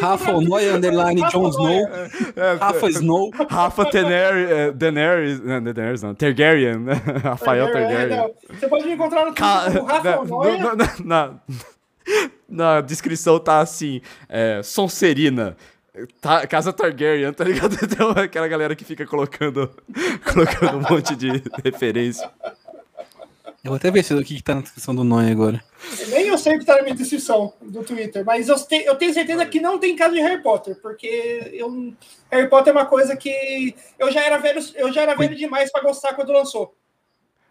Rafa 0.00 0.32
Noia, 0.40 0.74
underline 0.74 1.20
Rafa 1.20 1.32
Jon 1.38 1.48
Snow, 1.50 1.64
Noia. 1.66 2.10
Rafa 2.58 2.88
Snow. 2.90 3.30
Rafa 3.50 3.84
Daenerys, 3.84 4.50
eh, 4.50 4.72
Daenerys, 4.72 5.40
não, 5.40 5.62
Daenerys 5.62 6.02
não, 6.02 6.14
Targaryen, 6.14 6.78
né? 6.78 6.94
Rafael 7.22 7.66
É, 7.68 7.72
Targaryen. 7.72 8.34
Você 8.50 8.68
pode 8.68 8.86
me 8.86 8.92
encontrar 8.92 9.26
no 9.26 9.34
Ca- 9.34 9.64
Twitter 9.64 9.82
como 9.82 9.92
Rafa 9.92 10.24
Noia. 10.24 11.40
na- 12.48 12.80
descrição 12.80 13.38
tá 13.38 13.60
assim, 13.60 14.00
é, 14.28 14.62
Sonserina. 14.62 15.56
Tá, 16.20 16.46
Casa 16.46 16.72
Targaryen, 16.72 17.32
tá 17.32 17.42
ligado? 17.44 17.76
Então, 17.82 18.10
aquela 18.10 18.46
galera 18.46 18.76
que 18.76 18.84
fica 18.84 19.04
colocando, 19.06 19.68
colocando 20.32 20.76
um 20.78 20.90
monte 20.94 21.16
de 21.16 21.42
referência. 21.64 22.30
Eu 23.64 23.70
vou 23.72 23.74
até 23.76 23.90
ver 23.90 24.04
se 24.04 24.14
o 24.14 24.22
que 24.24 24.36
que 24.36 24.42
tá 24.42 24.54
na 24.54 24.60
descrição 24.60 24.94
do 24.94 25.02
Noia 25.02 25.32
agora. 25.32 25.62
Nem 26.08 26.28
eu 26.28 26.38
sei 26.38 26.54
o 26.56 26.58
que 26.60 26.64
tá 26.64 26.76
na 26.76 26.82
minha 26.82 26.94
descrição 26.94 27.52
do 27.60 27.82
Twitter, 27.82 28.24
mas 28.24 28.48
eu, 28.48 28.54
te- 28.64 28.84
eu 28.84 28.94
tenho 28.94 29.12
certeza 29.12 29.44
que 29.44 29.60
não 29.60 29.78
tem 29.80 29.96
caso 29.96 30.14
de 30.14 30.20
Harry 30.20 30.40
Potter, 30.40 30.76
porque 30.80 31.50
eu, 31.52 31.92
Harry 32.30 32.48
Potter 32.48 32.72
é 32.72 32.76
uma 32.76 32.86
coisa 32.86 33.16
que 33.16 33.74
eu 33.98 34.12
já 34.12 34.22
era 34.22 34.38
velho, 34.38 34.60
eu 34.76 34.92
já 34.92 35.02
era 35.02 35.16
velho 35.16 35.34
demais 35.34 35.72
pra 35.72 35.82
gostar 35.82 36.14
quando 36.14 36.32
lançou. 36.32 36.72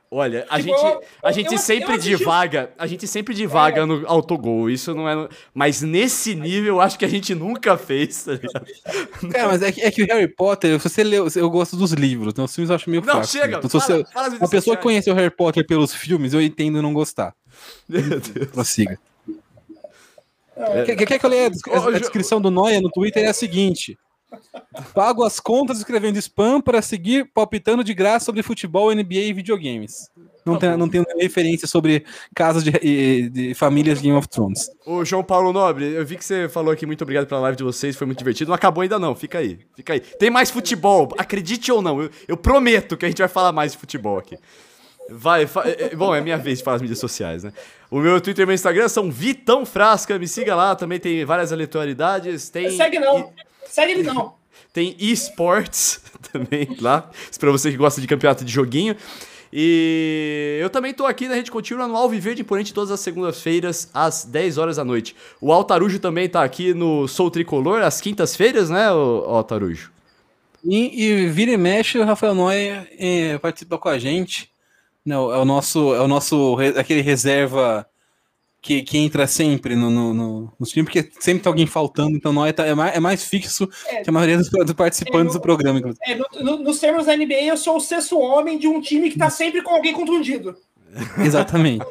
Olha, 0.10 0.45
a 0.49 0.58
Tipo, 0.58 0.70
gente, 0.70 0.86
eu- 0.86 1.01
a 1.22 1.30
eu- 1.30 1.34
gente 1.34 1.51
eu- 1.51 1.58
sempre 1.58 1.89
eu 1.89 1.95
assisti- 1.97 2.18
divaga, 2.18 2.72
a 2.78 2.88
gente 2.88 3.05
sempre 3.05 3.34
divaga 3.36 3.82
É. 3.82 3.86
no 3.86 4.08
autogol, 4.08 4.70
isso 4.70 4.95
não 4.95 5.08
é... 5.08 5.28
Mas 5.53 5.82
nesse 5.82 6.34
nível, 6.34 6.76
eu 6.76 6.82
acho 6.82 6.97
que 6.97 7.03
a 7.03 7.10
gente 7.10 7.36
nunca 7.36 7.78
fez, 7.78 8.24
tá 8.24 8.32
ligado? 8.32 8.66
Cara, 9.36 9.47
mas 9.49 9.62
é 9.62 9.70
que, 9.70 9.82
é 9.82 9.91
que 9.91 10.03
o 10.03 10.08
Harry 10.08 10.28
Potter, 10.34 10.80
se 10.80 10.89
você 10.89 11.03
leu, 11.03 11.28
eu 11.36 11.49
gosto 11.49 11.76
dos 11.76 11.91
livros, 11.91 12.32
então 12.32 12.45
os 12.45 12.55
filmes 12.55 12.70
eu 12.70 12.76
acho 12.78 12.89
meio 12.89 13.01
Não, 13.01 13.16
fraco. 13.16 13.28
chega, 13.28 13.58
Então, 13.58 13.70
se 13.70 13.86
fala, 13.86 13.99
você, 14.05 14.14
fala 14.14 14.30
uma 14.30 14.49
pessoa 14.49 14.78
que 14.78 14.84
conheceu 14.84 15.14
o 15.14 15.18
Harry 15.18 15.30
Potter 15.36 15.68
pelos 15.68 15.93
filmes, 15.93 16.34
eu 16.34 16.41
entendo 16.41 16.82
não 16.82 16.93
gostar. 16.93 17.34
Meu 17.89 18.01
Deus. 18.22 18.47
Prossiga. 18.51 18.97
É. 20.55 20.84
Quer, 20.86 20.95
quer 21.05 21.20
que 21.20 21.26
eu 21.26 21.30
leia 21.30 21.47
a, 21.47 21.91
descrição 21.99 22.41
do 22.41 22.49
Noia 22.49 22.82
no 22.82 22.89
Twitter? 22.89 23.24
É 23.24 23.28
a 23.28 23.34
seguinte: 23.34 23.97
Pago 24.93 25.23
as 25.23 25.39
contas 25.39 25.78
escrevendo 25.78 26.17
spam 26.17 26.61
para 26.61 26.82
seguir 26.82 27.30
palpitando 27.34 27.84
de 27.84 27.93
graça 27.93 28.25
sobre 28.25 28.43
futebol, 28.43 28.93
NBA 28.93 29.15
e 29.15 29.34
videogames. 29.34 30.09
Não 30.45 30.57
tem, 30.57 30.78
não 30.78 30.88
tem 30.88 31.03
referência 31.19 31.67
sobre 31.67 32.05
casas 32.34 32.63
de, 32.63 32.71
de, 32.71 33.30
de 33.30 33.53
famílias 33.53 33.97
de 33.97 34.03
Game 34.05 34.17
of 34.17 34.28
Thrones. 34.30 34.69
Ô, 34.86 35.03
João 35.03 35.23
Paulo 35.23 35.51
Nobre, 35.51 35.86
eu 35.86 36.05
vi 36.05 36.15
que 36.15 36.23
você 36.23 36.47
falou 36.47 36.71
aqui, 36.71 36.86
muito 36.86 37.01
obrigado 37.01 37.28
pela 37.28 37.41
live 37.41 37.57
de 37.57 37.63
vocês, 37.63 37.95
foi 37.95 38.07
muito 38.07 38.19
divertido. 38.19 38.49
Não 38.49 38.55
acabou 38.55 38.82
ainda 38.82 38.97
não, 38.97 39.13
fica 39.13 39.39
aí, 39.39 39.59
fica 39.75 39.93
aí. 39.93 39.99
Tem 39.99 40.30
mais 40.30 40.49
futebol, 40.49 41.09
acredite 41.17 41.71
ou 41.71 41.82
não, 41.82 42.01
eu, 42.01 42.09
eu 42.28 42.38
prometo 42.38 42.95
que 42.95 43.05
a 43.05 43.09
gente 43.09 43.17
vai 43.17 43.28
falar 43.28 43.51
mais 43.51 43.73
de 43.73 43.78
futebol 43.78 44.17
aqui. 44.17 44.38
Vai, 45.09 45.47
fa- 45.47 45.67
é- 45.67 45.84
é- 45.91 45.95
bom, 45.95 46.13
é 46.13 46.19
minha 46.21 46.38
vez 46.38 46.57
de 46.59 46.63
falar 46.63 46.75
as 46.75 46.82
mídias 46.82 46.99
sociais, 46.99 47.43
né? 47.43 47.51
O 47.89 47.99
meu 47.99 48.19
Twitter 48.19 48.43
e 48.43 48.45
meu 48.45 48.55
Instagram 48.55 48.88
são 48.89 49.09
Vitão 49.11 49.65
Frasca, 49.65 50.17
me 50.19 50.28
siga 50.28 50.53
lá, 50.55 50.75
também 50.75 50.99
tem 50.99 51.23
várias 51.25 51.51
aleatoriedades, 51.53 52.49
tem... 52.49 52.69
Segue 52.71 52.99
não. 52.99 53.32
Ele 53.78 54.03
não. 54.03 54.36
Tem 54.74 54.95
esportes 54.99 56.01
também 56.32 56.68
lá, 56.80 57.09
isso 57.30 57.39
pra 57.39 57.51
você 57.51 57.72
que 57.72 57.78
gosta 57.78 57.99
de 57.99 58.07
campeonato 58.07 58.45
de 58.45 58.51
joguinho. 58.51 58.95
E 59.51 60.59
eu 60.61 60.70
também 60.70 60.93
tô 60.93 61.05
aqui 61.05 61.28
na 61.28 61.36
Rede 61.36 61.49
Contínua 61.49 61.88
no 61.88 61.95
Alviverde 61.95 62.41
Imponente 62.41 62.74
todas 62.74 62.91
as 62.91 62.99
segundas-feiras, 62.99 63.89
às 63.93 64.26
10 64.26 64.57
horas 64.57 64.76
da 64.76 64.84
noite. 64.84 65.15
O 65.39 65.53
Altarujo 65.53 65.99
também 65.99 66.28
tá 66.28 66.43
aqui 66.43 66.74
no 66.74 67.07
Sou 67.07 67.32
Tricolor, 67.32 67.82
às 67.82 68.01
quintas-feiras, 68.01 68.70
né, 68.70 68.91
o 68.91 69.24
Altarujo? 69.26 69.91
E, 70.63 71.05
e 71.05 71.28
vira 71.28 71.51
e 71.51 71.57
mexe, 71.57 71.97
o 71.97 72.03
Rafael 72.03 72.36
Noia 72.36 72.88
eh, 72.99 73.38
participa 73.38 73.78
com 73.78 73.88
a 73.88 73.97
gente. 73.97 74.51
Não, 75.05 75.34
é 75.34 75.38
o 75.38 75.45
nosso, 75.45 75.95
é 75.95 76.01
o 76.01 76.07
nosso 76.07 76.57
aquele 76.76 77.01
reserva 77.01 77.88
que, 78.62 78.82
que 78.82 78.97
entra 78.97 79.26
sempre 79.28 79.76
no, 79.76 79.89
no, 79.89 80.14
no, 80.14 80.53
nos 80.60 80.72
filmes, 80.72 80.91
porque 80.91 81.10
sempre 81.20 81.43
tem 81.43 81.49
alguém 81.49 81.66
faltando, 81.68 82.18
então 82.18 82.34
Noia 82.34 82.51
tá- 82.51 82.66
é, 82.66 82.74
mais, 82.76 82.95
é 82.95 82.99
mais 82.99 83.24
fixo 83.24 83.70
É. 83.88 84.01
que 84.01 84.10
a 84.10 84.14
maioria 84.14 84.38
dos, 84.38 84.49
dos 84.49 84.74
participantes 84.74 85.34
É, 85.34 85.38
no- 85.38 85.39
do 85.39 85.41
programa. 85.41 85.82
É, 86.05 86.16
no- 86.16 86.26
no- 86.43 86.58
nos 86.64 86.80
termos 86.80 87.05
da 87.05 87.14
NBA, 87.16 87.43
eu 87.43 87.55
sou 87.58 87.78
o 87.78 87.80
sexto 87.82 88.20
homem 88.20 88.58
de 88.58 88.68
um 88.68 88.82
time 88.82 89.10
que 89.10 89.18
tá 89.18 89.30
sempre 89.30 89.62
com 89.62 89.72
alguém 89.72 89.93
contundido. 89.93 90.55
Exatamente. 91.20 91.86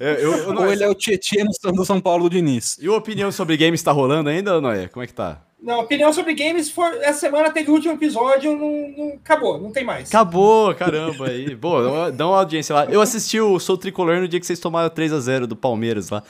É, 0.00 0.24
eu, 0.24 0.32
eu, 0.32 0.54
Ou 0.56 0.72
ele 0.72 0.82
é 0.82 0.88
o 0.88 0.94
Tietchan 0.94 1.44
no 1.44 1.52
São- 1.52 1.72
do 1.72 1.84
São 1.84 2.00
Paulo 2.00 2.24
do 2.28 2.30
Diniz. 2.34 2.78
E 2.80 2.86
a 2.86 2.92
opinião 2.92 3.30
sobre 3.30 3.56
games 3.56 3.82
tá 3.82 3.92
rolando 3.92 4.30
ainda, 4.30 4.60
Noé? 4.60 4.88
Como 4.88 5.02
é 5.02 5.06
que 5.06 5.12
tá? 5.12 5.42
Não, 5.66 5.80
opinião 5.80 6.12
sobre 6.12 6.32
games, 6.32 6.70
for, 6.70 6.86
essa 7.02 7.18
semana 7.18 7.50
teve 7.50 7.68
o 7.68 7.74
último 7.74 7.94
episódio, 7.94 8.56
não, 8.56 8.88
não- 8.96 9.14
acabou, 9.14 9.60
não 9.60 9.72
tem 9.72 9.82
mais. 9.84 10.08
Acabou, 10.08 10.72
caramba 10.76 11.26
aí. 11.26 11.56
Boa, 11.56 12.12
dá 12.12 12.24
uma 12.24 12.38
audiência 12.38 12.72
lá. 12.72 12.84
Eu 12.84 13.00
assisti 13.00 13.40
o 13.40 13.58
Sou 13.58 13.76
Tricolor 13.76 14.20
no 14.20 14.28
dia 14.28 14.38
que 14.38 14.46
vocês 14.46 14.60
tomaram 14.60 14.88
3x0 14.88 15.44
do 15.44 15.56
Palmeiras 15.56 16.08
lá. 16.08 16.22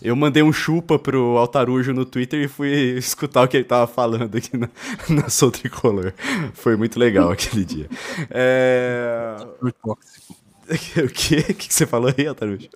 Eu 0.00 0.14
mandei 0.14 0.44
um 0.44 0.52
chupa 0.52 0.96
pro 0.96 1.36
Altarujo 1.36 1.92
no 1.92 2.04
Twitter 2.04 2.40
e 2.44 2.46
fui 2.46 2.70
escutar 2.96 3.42
o 3.42 3.48
que 3.48 3.56
ele 3.56 3.64
tava 3.64 3.88
falando 3.88 4.36
aqui 4.36 4.56
na, 4.56 4.68
na 5.10 5.28
Sou 5.28 5.50
Tricolor. 5.50 6.12
Foi 6.52 6.76
muito 6.76 6.96
legal 6.96 7.32
aquele 7.32 7.64
dia. 7.64 7.88
É... 8.30 9.34
Torcedor 9.58 9.72
tóxico. 9.82 10.34
O 11.04 11.08
quê? 11.08 11.36
O 11.40 11.54
que 11.54 11.66
que 11.66 11.74
você 11.74 11.84
falou 11.84 12.14
aí, 12.16 12.28
Altarujo? 12.28 12.68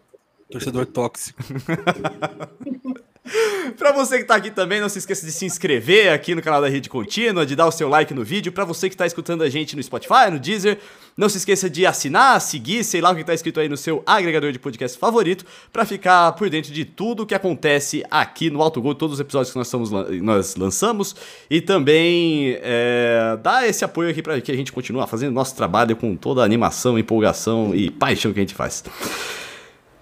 Torcedor 0.50 0.84
tóxico. 0.84 1.38
Pra 3.76 3.92
você 3.92 4.18
que 4.18 4.24
tá 4.24 4.34
aqui 4.34 4.50
também, 4.50 4.80
não 4.80 4.88
se 4.88 4.98
esqueça 4.98 5.24
de 5.24 5.32
se 5.32 5.44
inscrever 5.44 6.12
aqui 6.12 6.34
no 6.34 6.42
canal 6.42 6.60
da 6.60 6.68
Rede 6.68 6.88
Contínua, 6.88 7.44
de 7.44 7.54
dar 7.54 7.66
o 7.66 7.70
seu 7.70 7.88
like 7.88 8.12
no 8.14 8.24
vídeo. 8.24 8.52
Pra 8.52 8.64
você 8.64 8.88
que 8.88 8.96
tá 8.96 9.06
escutando 9.06 9.42
a 9.42 9.48
gente 9.48 9.76
no 9.76 9.82
Spotify, 9.82 10.30
no 10.30 10.38
Deezer, 10.38 10.78
não 11.16 11.28
se 11.28 11.38
esqueça 11.38 11.68
de 11.68 11.84
assinar, 11.84 12.40
seguir, 12.40 12.84
sei 12.84 13.00
lá 13.00 13.10
o 13.10 13.16
que 13.16 13.24
tá 13.24 13.34
escrito 13.34 13.60
aí 13.60 13.68
no 13.68 13.76
seu 13.76 14.02
agregador 14.06 14.52
de 14.52 14.58
podcast 14.58 14.98
favorito, 14.98 15.44
pra 15.72 15.84
ficar 15.84 16.32
por 16.32 16.48
dentro 16.48 16.72
de 16.72 16.84
tudo 16.84 17.26
que 17.26 17.34
acontece 17.34 18.04
aqui 18.10 18.50
no 18.50 18.62
Alto 18.62 18.80
Gol, 18.80 18.94
todos 18.94 19.14
os 19.14 19.20
episódios 19.20 19.52
que 19.52 19.58
nós, 19.58 19.90
nós 20.22 20.56
lançamos. 20.56 21.16
E 21.50 21.60
também 21.60 22.56
é, 22.60 23.38
dar 23.42 23.68
esse 23.68 23.84
apoio 23.84 24.10
aqui 24.10 24.22
pra 24.22 24.40
que 24.40 24.52
a 24.52 24.56
gente 24.56 24.72
continue 24.72 25.04
fazendo 25.06 25.34
nosso 25.34 25.54
trabalho 25.54 25.96
com 25.96 26.16
toda 26.16 26.42
a 26.42 26.44
animação, 26.44 26.98
empolgação 26.98 27.74
e 27.74 27.90
paixão 27.90 28.32
que 28.32 28.38
a 28.38 28.42
gente 28.42 28.54
faz. 28.54 28.84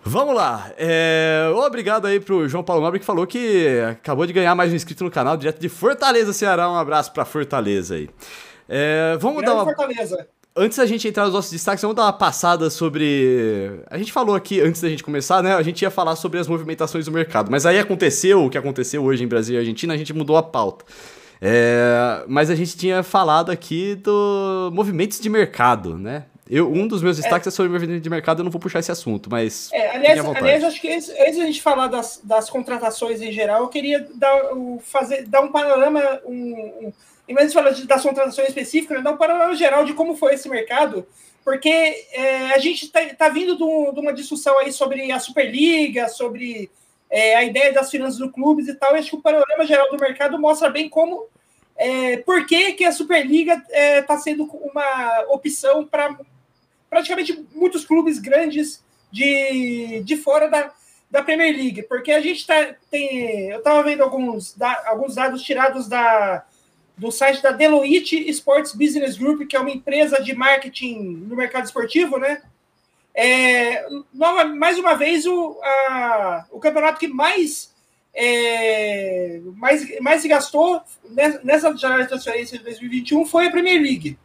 Vamos 0.08 0.36
lá. 0.36 0.70
É, 0.78 1.50
obrigado 1.52 2.06
aí 2.06 2.20
pro 2.20 2.48
João 2.48 2.62
Paulo 2.62 2.80
Nobre 2.80 3.00
que 3.00 3.04
falou 3.04 3.26
que 3.26 3.66
acabou 3.90 4.24
de 4.24 4.32
ganhar 4.32 4.54
mais 4.54 4.72
um 4.72 4.76
inscrito 4.76 5.02
no 5.02 5.10
canal, 5.10 5.36
direto 5.36 5.60
de 5.60 5.68
Fortaleza, 5.68 6.32
Ceará. 6.32 6.70
Um 6.70 6.76
abraço 6.76 7.12
pra 7.12 7.24
Fortaleza 7.24 7.96
aí. 7.96 8.08
É, 8.68 9.16
vamos 9.18 9.42
Grande 9.42 9.46
dar 9.46 9.54
uma. 9.54 9.64
Fortaleza. 9.64 10.28
Antes 10.54 10.78
da 10.78 10.86
gente 10.86 11.08
entrar 11.08 11.24
nos 11.24 11.34
nossos 11.34 11.50
destaques, 11.50 11.82
vamos 11.82 11.96
dar 11.96 12.04
uma 12.04 12.12
passada 12.12 12.70
sobre. 12.70 13.80
A 13.90 13.98
gente 13.98 14.12
falou 14.12 14.36
aqui, 14.36 14.60
antes 14.60 14.80
da 14.80 14.88
gente 14.88 15.02
começar, 15.02 15.42
né? 15.42 15.56
A 15.56 15.62
gente 15.62 15.82
ia 15.82 15.90
falar 15.90 16.14
sobre 16.14 16.38
as 16.38 16.46
movimentações 16.46 17.04
do 17.04 17.10
mercado. 17.10 17.50
Mas 17.50 17.66
aí 17.66 17.76
aconteceu 17.76 18.44
o 18.44 18.48
que 18.48 18.56
aconteceu 18.56 19.02
hoje 19.02 19.24
em 19.24 19.26
Brasil 19.26 19.56
e 19.56 19.58
Argentina, 19.58 19.92
a 19.92 19.96
gente 19.96 20.12
mudou 20.12 20.36
a 20.36 20.42
pauta. 20.42 20.84
É, 21.42 22.24
mas 22.28 22.48
a 22.48 22.54
gente 22.54 22.76
tinha 22.76 23.02
falado 23.02 23.50
aqui 23.50 23.96
do 23.96 24.70
movimentos 24.72 25.18
de 25.18 25.28
mercado, 25.28 25.98
né? 25.98 26.26
Eu, 26.48 26.70
um 26.72 26.86
dos 26.86 27.02
meus 27.02 27.16
destaques 27.16 27.48
é, 27.48 27.50
sobre 27.50 27.72
movimento 27.72 28.00
de 28.02 28.08
mercado, 28.10 28.40
eu 28.40 28.44
não 28.44 28.50
vou 28.52 28.60
puxar 28.60 28.78
esse 28.78 28.92
assunto, 28.92 29.28
mas. 29.30 29.68
É, 29.72 29.88
aliás, 29.96 30.18
aliás, 30.44 30.64
acho 30.64 30.80
que 30.80 30.92
antes, 30.92 31.08
antes 31.10 31.36
da 31.38 31.44
gente 31.46 31.60
falar 31.62 31.88
das, 31.88 32.20
das 32.22 32.48
contratações 32.48 33.20
em 33.20 33.32
geral, 33.32 33.62
eu 33.62 33.68
queria 33.68 34.06
dar, 34.14 34.52
o- 34.54 34.78
fazer, 34.82 35.26
dar 35.26 35.40
um 35.40 35.50
panorama, 35.50 36.20
um, 36.24 36.32
um, 36.32 36.92
em 37.28 37.34
vez 37.34 37.48
de 37.48 37.54
falar 37.54 37.70
de, 37.70 37.86
das 37.86 38.02
contratações 38.02 38.48
específicas, 38.48 38.96
né, 38.98 39.02
dar 39.02 39.10
um 39.12 39.16
panorama 39.16 39.54
geral 39.56 39.84
de 39.84 39.92
como 39.94 40.14
foi 40.16 40.34
esse 40.34 40.48
mercado, 40.48 41.04
porque 41.44 41.68
é, 42.12 42.52
a 42.54 42.58
gente 42.58 42.84
está 42.84 43.00
tá 43.14 43.28
vindo 43.28 43.56
de, 43.56 43.64
um- 43.64 43.92
de 43.92 43.98
uma 44.00 44.12
discussão 44.12 44.56
aí 44.60 44.72
sobre 44.72 45.10
a 45.10 45.18
Superliga, 45.18 46.08
sobre 46.08 46.70
é, 47.10 47.34
a 47.36 47.42
ideia 47.44 47.72
das 47.72 47.90
finanças 47.90 48.18
do 48.18 48.30
clubes 48.30 48.68
e 48.68 48.74
tal, 48.74 48.94
e 48.94 48.98
acho 49.00 49.10
que 49.10 49.16
o 49.16 49.22
panorama 49.22 49.64
geral 49.66 49.90
do 49.90 49.96
mercado 50.00 50.38
mostra 50.38 50.68
bem 50.70 50.88
como, 50.88 51.26
é, 51.76 52.18
por 52.18 52.46
que, 52.46 52.72
que 52.72 52.84
a 52.84 52.92
Superliga 52.92 53.60
está 53.98 54.16
sendo 54.16 54.44
uma 54.44 55.24
opção 55.28 55.84
para 55.84 56.16
praticamente 56.88 57.44
muitos 57.54 57.84
clubes 57.84 58.18
grandes 58.18 58.84
de, 59.10 60.02
de 60.04 60.16
fora 60.16 60.48
da, 60.48 60.72
da 61.10 61.22
Premier 61.22 61.54
League, 61.54 61.82
porque 61.82 62.12
a 62.12 62.20
gente 62.20 62.46
tá, 62.46 62.74
tem. 62.90 63.50
Eu 63.50 63.58
estava 63.58 63.82
vendo 63.82 64.02
alguns, 64.02 64.54
da, 64.54 64.84
alguns 64.86 65.14
dados 65.14 65.42
tirados 65.42 65.88
da, 65.88 66.44
do 66.96 67.10
site 67.10 67.42
da 67.42 67.52
Deloitte 67.52 68.28
Sports 68.30 68.72
Business 68.72 69.16
Group, 69.16 69.46
que 69.48 69.56
é 69.56 69.60
uma 69.60 69.70
empresa 69.70 70.22
de 70.22 70.34
marketing 70.34 71.24
no 71.28 71.36
mercado 71.36 71.64
esportivo, 71.64 72.18
né? 72.18 72.42
É, 73.14 73.86
nova, 74.12 74.44
mais 74.44 74.78
uma 74.78 74.94
vez, 74.94 75.24
o, 75.24 75.58
a, 75.62 76.46
o 76.50 76.60
campeonato 76.60 76.98
que 76.98 77.08
mais, 77.08 77.74
é, 78.12 79.40
mais, 79.54 80.00
mais 80.00 80.20
se 80.20 80.28
gastou 80.28 80.82
nessa 81.42 81.74
janela 81.74 82.02
de 82.02 82.08
transferência 82.08 82.58
de 82.58 82.64
2021 82.64 83.24
foi 83.24 83.46
a 83.46 83.50
Premier 83.50 83.80
League. 83.80 84.18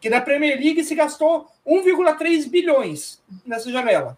Que 0.00 0.08
na 0.08 0.20
Premier 0.20 0.58
League 0.58 0.82
se 0.82 0.94
gastou 0.94 1.46
1,3 1.66 2.48
bilhões 2.48 3.22
nessa 3.44 3.70
janela. 3.70 4.16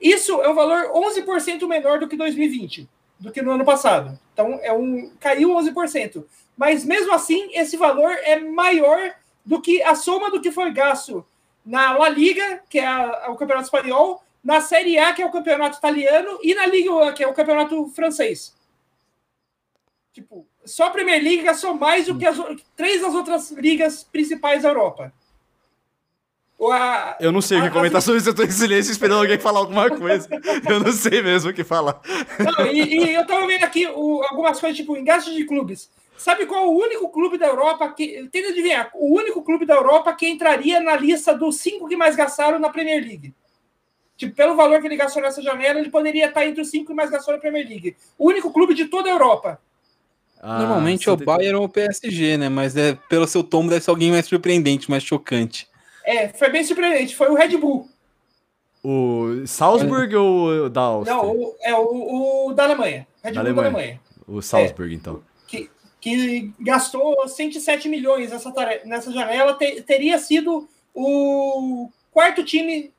Isso 0.00 0.42
é 0.42 0.48
um 0.48 0.54
valor 0.54 0.90
11% 0.92 1.66
menor 1.68 2.00
do 2.00 2.08
que 2.08 2.16
2020, 2.16 2.88
do 3.20 3.30
que 3.30 3.40
no 3.40 3.52
ano 3.52 3.64
passado. 3.64 4.18
Então, 4.32 4.58
é 4.62 4.72
um 4.72 5.12
caiu 5.20 5.50
11%. 5.50 6.24
Mas 6.56 6.84
mesmo 6.84 7.12
assim, 7.14 7.50
esse 7.56 7.76
valor 7.76 8.10
é 8.10 8.36
maior 8.40 9.14
do 9.44 9.60
que 9.60 9.80
a 9.82 9.94
soma 9.94 10.30
do 10.30 10.40
que 10.40 10.50
foi 10.50 10.72
gasto 10.72 11.24
na 11.64 11.96
La 11.96 12.08
Liga, 12.08 12.62
que 12.68 12.80
é 12.80 12.86
a, 12.86 13.30
o 13.30 13.36
campeonato 13.36 13.66
espanhol, 13.66 14.22
na 14.42 14.60
Série 14.60 14.98
A, 14.98 15.12
que 15.12 15.22
é 15.22 15.26
o 15.26 15.30
campeonato 15.30 15.78
italiano, 15.78 16.38
e 16.42 16.54
na 16.54 16.66
Liga 16.66 16.92
1, 16.92 17.14
que 17.14 17.22
é 17.22 17.28
o 17.28 17.34
campeonato 17.34 17.86
francês. 17.90 18.54
Tipo, 20.12 20.44
só 20.64 20.86
a 20.86 20.90
Premier 20.90 21.22
League 21.22 21.42
gastou 21.42 21.74
mais 21.74 22.06
do 22.06 22.16
que 22.16 22.26
as 22.26 22.36
três 22.76 23.00
das 23.00 23.14
outras 23.14 23.50
ligas 23.50 24.04
principais 24.04 24.62
da 24.62 24.68
Europa. 24.68 25.12
A, 26.70 27.16
eu 27.18 27.32
não 27.32 27.40
sei 27.40 27.58
o 27.58 27.62
que 27.62 27.70
comentar 27.70 28.00
sobre 28.00 28.20
isso, 28.20 28.28
eu 28.28 28.34
tô 28.34 28.44
em 28.44 28.50
silêncio 28.50 28.92
esperando 28.92 29.22
alguém 29.22 29.38
falar 29.38 29.58
alguma 29.58 29.90
coisa. 29.90 30.28
eu 30.68 30.78
não 30.78 30.92
sei 30.92 31.20
mesmo 31.20 31.50
o 31.50 31.54
que 31.54 31.64
falar. 31.64 32.00
Não, 32.38 32.66
e, 32.66 32.82
e, 32.82 33.14
eu 33.14 33.26
tava 33.26 33.46
vendo 33.46 33.64
aqui 33.64 33.86
o, 33.86 34.22
algumas 34.22 34.60
coisas, 34.60 34.76
tipo, 34.76 34.96
em 34.96 35.02
gastos 35.02 35.34
de 35.34 35.44
clubes. 35.44 35.90
Sabe 36.16 36.46
qual 36.46 36.64
é 36.64 36.66
o 36.68 36.70
único 36.70 37.08
clube 37.08 37.36
da 37.36 37.46
Europa 37.46 37.88
que. 37.88 38.28
Tenta 38.30 38.50
adivinhar, 38.50 38.90
o 38.94 39.12
único 39.12 39.42
clube 39.42 39.66
da 39.66 39.74
Europa 39.74 40.12
que 40.14 40.28
entraria 40.28 40.78
na 40.78 40.94
lista 40.94 41.34
dos 41.34 41.56
cinco 41.56 41.88
que 41.88 41.96
mais 41.96 42.14
gastaram 42.14 42.60
na 42.60 42.68
Premier 42.68 43.02
League. 43.02 43.34
Tipo, 44.16 44.36
pelo 44.36 44.54
valor 44.54 44.80
que 44.80 44.86
ele 44.86 44.96
gastou 44.96 45.20
nessa 45.20 45.42
janela, 45.42 45.80
ele 45.80 45.90
poderia 45.90 46.26
estar 46.26 46.46
entre 46.46 46.62
os 46.62 46.70
cinco 46.70 46.88
que 46.88 46.94
mais 46.94 47.10
gastou 47.10 47.34
na 47.34 47.40
Premier 47.40 47.66
League. 47.66 47.96
O 48.16 48.28
único 48.28 48.52
clube 48.52 48.72
de 48.72 48.84
toda 48.84 49.08
a 49.08 49.12
Europa. 49.12 49.60
Ah, 50.44 50.58
Normalmente 50.58 51.08
é 51.08 51.12
o 51.12 51.16
Bayern 51.16 51.54
ou 51.54 51.64
o 51.66 51.68
PSG, 51.68 52.36
né? 52.36 52.48
Mas 52.48 52.76
é, 52.76 52.98
pelo 53.08 53.28
seu 53.28 53.44
tombo 53.44 53.70
deve 53.70 53.84
ser 53.84 53.90
alguém 53.90 54.10
mais 54.10 54.26
surpreendente, 54.26 54.90
mais 54.90 55.04
chocante. 55.04 55.68
É, 56.04 56.28
foi 56.28 56.50
bem 56.50 56.64
surpreendente. 56.64 57.14
Foi 57.14 57.28
o 57.28 57.34
Red 57.34 57.56
Bull. 57.56 57.88
O 58.82 59.46
Salzburg 59.46 60.12
é. 60.12 60.18
ou 60.18 60.64
o 60.64 60.68
da 60.68 60.80
Áustria? 60.80 61.16
Não, 61.16 61.30
o, 61.30 61.56
é 61.62 61.72
o, 61.72 62.48
o, 62.48 62.52
da 62.52 62.64
Alemanha. 62.64 63.06
Red 63.22 63.32
da 63.32 63.40
Bull 63.40 63.50
Alemanha. 63.50 63.70
da 63.70 63.78
Alemanha. 63.78 64.00
O 64.26 64.42
Salzburg, 64.42 64.92
é. 64.92 64.96
então. 64.96 65.22
Que, 65.46 65.70
que 66.00 66.52
gastou 66.58 67.28
107 67.28 67.88
milhões 67.88 68.30
nessa, 68.30 68.52
nessa 68.84 69.12
janela. 69.12 69.54
Te, 69.54 69.80
teria 69.82 70.18
sido 70.18 70.68
o 70.92 71.88
quarto 72.10 72.42
time 72.42 72.90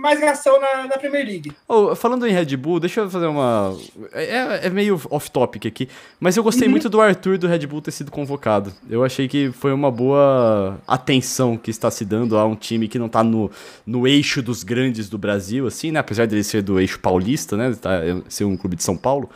mais 0.00 0.20
reação 0.20 0.60
na, 0.60 0.86
na 0.86 0.98
Premier 0.98 1.26
League. 1.26 1.52
Oh, 1.68 1.94
falando 1.94 2.26
em 2.26 2.32
Red 2.32 2.56
Bull, 2.56 2.80
deixa 2.80 3.00
eu 3.00 3.10
fazer 3.10 3.26
uma. 3.26 3.76
É, 4.12 4.66
é 4.66 4.70
meio 4.70 5.00
off-topic 5.10 5.66
aqui, 5.66 5.88
mas 6.20 6.36
eu 6.36 6.42
gostei 6.42 6.66
uhum. 6.66 6.72
muito 6.72 6.88
do 6.88 7.00
Arthur 7.00 7.38
do 7.38 7.46
Red 7.46 7.66
Bull 7.66 7.80
ter 7.80 7.90
sido 7.90 8.10
convocado. 8.10 8.72
Eu 8.88 9.04
achei 9.04 9.28
que 9.28 9.50
foi 9.52 9.72
uma 9.72 9.90
boa 9.90 10.78
atenção 10.86 11.56
que 11.56 11.70
está 11.70 11.90
se 11.90 12.04
dando 12.04 12.36
a 12.36 12.44
um 12.44 12.54
time 12.54 12.88
que 12.88 12.98
não 12.98 13.06
está 13.06 13.24
no, 13.24 13.50
no 13.86 14.06
eixo 14.06 14.42
dos 14.42 14.62
grandes 14.62 15.08
do 15.08 15.18
Brasil, 15.18 15.66
assim, 15.66 15.90
né? 15.90 16.00
Apesar 16.00 16.26
dele 16.26 16.44
ser 16.44 16.62
do 16.62 16.78
eixo 16.78 16.98
paulista, 17.00 17.56
né? 17.56 17.74
Tá, 17.80 18.00
ser 18.28 18.44
um 18.44 18.56
clube 18.56 18.76
de 18.76 18.82
São 18.82 18.96
Paulo. 18.96 19.30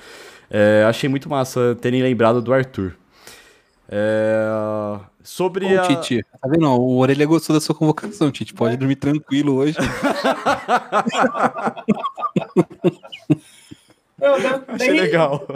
É, 0.50 0.84
achei 0.88 1.08
muito 1.08 1.28
massa 1.28 1.76
terem 1.80 2.02
lembrado 2.02 2.42
do 2.42 2.52
Arthur. 2.52 2.96
É, 3.88 4.98
sobre 5.22 5.66
Ô, 5.66 5.80
a... 5.80 5.86
Titi, 5.86 6.22
tá 6.22 6.48
vendo? 6.48 6.66
O 6.66 6.98
Orelha 6.98 7.26
gostou 7.26 7.54
da 7.54 7.60
sua 7.60 7.74
convocação, 7.74 8.30
Titi. 8.30 8.54
Pode 8.54 8.76
dormir 8.76 8.96
tranquilo 8.96 9.56
hoje. 9.56 9.76
Não, 14.18 14.34
Achei 14.68 14.90
legal. 14.90 15.46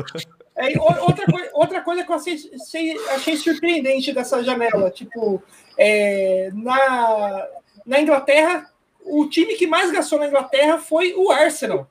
É, 0.57 0.78
outra, 0.81 1.27
coi 1.27 1.51
outra 1.53 1.81
coisa 1.82 2.05
que 2.05 2.11
eu 2.11 2.16
achei, 2.16 2.97
achei, 3.11 3.36
surpreendente 3.36 4.12
dessa 4.12 4.43
janela, 4.43 4.91
tipo, 4.91 5.43
é, 5.77 6.51
na, 6.55 7.47
na 7.85 8.01
Inglaterra, 8.01 8.70
o 9.05 9.28
time 9.28 9.55
que 9.55 9.66
mais 9.66 9.91
gastou 9.91 10.19
na 10.19 10.28
Inglaterra 10.28 10.78
foi 10.78 11.12
o 11.15 11.31
Arsenal. 11.31 11.91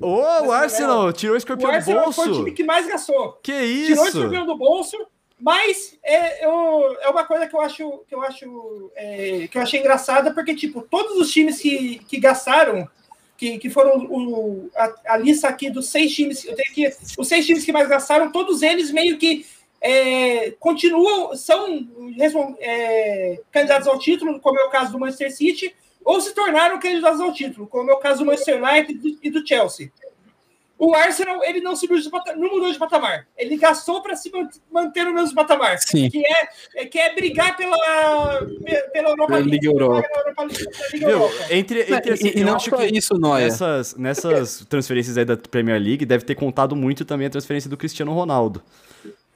Ô, 0.00 0.06
oh, 0.06 0.46
o 0.46 0.52
Arsenal 0.52 1.12
tirou 1.12 1.34
o 1.34 1.38
escorpião 1.38 1.70
o 1.70 1.74
Arsenal 1.74 1.98
do 1.98 2.04
bolso. 2.04 2.22
foi 2.22 2.30
o 2.30 2.36
time 2.36 2.52
que 2.52 2.62
mais 2.62 2.86
gastou. 2.86 3.32
Que 3.42 3.52
isso? 3.52 3.86
Tirou 3.88 4.04
o 4.04 4.08
escorpião 4.08 4.46
do 4.46 4.56
bolso, 4.56 4.96
mas 5.40 5.96
é, 6.02 6.44
eu, 6.44 6.96
é 7.00 7.08
uma 7.08 7.24
coisa 7.24 7.46
que 7.46 7.54
eu 7.54 7.60
acho 7.60 8.04
que 8.08 8.14
eu 8.14 8.22
acho 8.22 8.90
é, 8.96 9.48
que 9.48 9.56
eu 9.56 9.62
achei 9.62 9.80
engraçada, 9.80 10.32
porque 10.32 10.54
tipo, 10.54 10.82
todos 10.82 11.16
os 11.16 11.30
times 11.30 11.60
que, 11.60 12.00
que 12.00 12.18
gastaram, 12.18 12.88
que, 13.36 13.58
que 13.58 13.70
foram 13.70 14.04
o, 14.10 14.68
a, 14.74 15.14
a 15.14 15.16
lista 15.16 15.48
aqui 15.48 15.70
dos 15.70 15.88
seis 15.88 16.12
times, 16.12 16.44
eu 16.44 16.56
tenho 16.56 16.70
aqui 16.70 16.96
os 17.16 17.28
seis 17.28 17.46
times 17.46 17.64
que 17.64 17.72
mais 17.72 17.88
gastaram, 17.88 18.32
todos 18.32 18.62
eles 18.62 18.90
meio 18.90 19.16
que 19.16 19.46
é, 19.80 20.50
continuam, 20.58 21.36
são 21.36 21.86
é, 22.58 23.40
candidatos 23.52 23.86
ao 23.86 23.98
título, 23.98 24.40
como 24.40 24.58
é 24.58 24.64
o 24.64 24.70
caso 24.70 24.90
do 24.90 24.98
Manchester 24.98 25.34
City, 25.34 25.74
ou 26.04 26.20
se 26.20 26.34
tornaram 26.34 26.80
candidatos 26.80 27.20
ao 27.20 27.32
título, 27.32 27.66
como 27.66 27.90
é 27.90 27.94
o 27.94 27.98
caso 27.98 28.20
do 28.20 28.26
Manchester 28.26 28.62
United 28.62 29.18
e 29.22 29.30
do 29.30 29.46
Chelsea. 29.46 29.92
O 30.78 30.94
Arsenal 30.94 31.42
ele 31.42 31.60
não 31.60 31.74
subiu 31.74 31.98
de 31.98 32.08
patamar, 32.08 32.38
não 32.38 32.50
mudou 32.50 32.70
de 32.70 32.78
patamar. 32.78 33.26
Ele 33.36 33.56
gastou 33.56 34.00
para 34.00 34.14
se 34.14 34.30
manter 34.70 35.04
no 35.04 35.12
mesmo 35.12 35.34
patamar, 35.34 35.76
Sim. 35.78 36.08
que 36.08 36.22
é 36.24 36.84
que 36.86 36.98
é 36.98 37.14
brigar 37.14 37.56
pela 37.56 38.46
pela 38.92 39.10
Europa 39.10 39.34
League, 39.34 39.50
Liga 39.50 39.68
Europa. 39.68 40.08
Entre, 41.50 41.92
entre 41.92 42.12
assim, 42.12 42.28
e, 42.28 42.40
e 42.40 42.44
não 42.44 42.60
só 42.60 42.84
isso, 42.84 43.18
Noia. 43.18 43.46
Nessas, 43.46 43.96
nessas 43.96 44.64
transferências 44.68 45.18
aí 45.18 45.24
da 45.24 45.36
Premier 45.36 45.80
League 45.80 46.06
deve 46.06 46.24
ter 46.24 46.36
contado 46.36 46.76
muito 46.76 47.04
também 47.04 47.26
a 47.26 47.30
transferência 47.30 47.68
do 47.68 47.76
Cristiano 47.76 48.14
Ronaldo 48.14 48.62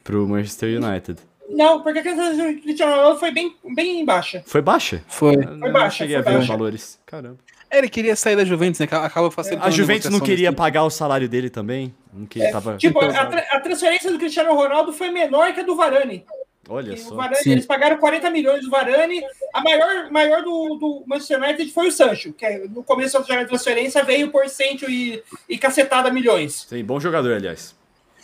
pro 0.05 0.27
Manchester 0.29 0.81
United. 0.81 1.21
Não, 1.49 1.83
porque 1.83 1.99
a 1.99 2.03
questão 2.03 2.37
do 2.37 2.61
Cristiano 2.61 2.93
Ronaldo 2.93 3.19
foi 3.19 3.31
bem, 3.31 3.57
bem 3.75 4.05
baixa. 4.05 4.43
Foi 4.47 4.63
baixa? 4.63 5.03
Foi. 5.09 5.35
Foi 5.43 5.71
baixa. 5.71 5.99
cheguei 5.99 6.23
foi 6.23 6.33
a 6.33 6.37
ver 6.37 6.43
os 6.43 6.49
valores. 6.49 6.99
Caramba. 7.05 7.39
É, 7.73 7.79
ele 7.79 7.89
queria 7.89 8.15
sair 8.15 8.37
da 8.37 8.45
Juventus, 8.45 8.79
né? 8.79 8.87
Acaba 8.91 9.31
facilitando. 9.31 9.67
A 9.67 9.71
Juventus 9.71 10.11
não 10.11 10.21
queria 10.21 10.53
pagar 10.53 10.85
o 10.85 10.91
salário 10.91 11.27
dele 11.27 11.49
também? 11.49 11.95
Não 12.13 12.27
que, 12.27 12.43
é, 12.43 12.53
tava... 12.53 12.77
Tipo, 12.77 13.01
a, 13.01 13.07
a, 13.07 13.61
transferência 13.61 14.13
do 14.13 14.19
Cristiano 14.19 14.55
Ronaldo 14.55 14.93
foi 14.93 15.11
menor 15.11 15.55
que 15.55 15.61
a 15.61 15.63
do 15.63 15.75
Varane. 15.75 16.23
Olha 16.69 16.95
só. 16.99 17.15
Varane, 17.15 17.41
eles 17.47 17.65
pagaram 17.65 17.97
40 17.97 18.29
milhões 18.29 18.63
do 18.63 18.69
Varane. 18.69 19.23
A 19.55 19.63
maior, 19.63 20.11
maior 20.11 20.43
do, 20.43 20.77
do 20.77 21.05
Manchester 21.07 21.43
United 21.43 21.73
foi 21.73 21.89
o 21.89 21.93
Sancho, 21.93 22.35
que 22.35 22.45
é, 22.45 22.69
no 22.69 22.85
começo 22.85 23.19
da 23.19 23.45
transferência 23.47 24.05
veio 24.05 24.31
por 24.31 24.47
cento 24.51 24.91
e, 24.91 25.23
e 25.49 25.57
cacetada 25.57 26.11
milhões. 26.11 26.67
Sim, 26.69 26.85
bom 26.85 27.01
jogador, 27.01 27.33
aliás. 27.33 27.75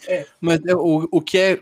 É. 0.07 0.27
Mas 0.41 0.61
é, 0.66 0.75
o, 0.75 1.09
o 1.11 1.20
que 1.23 1.39
é 1.39 1.59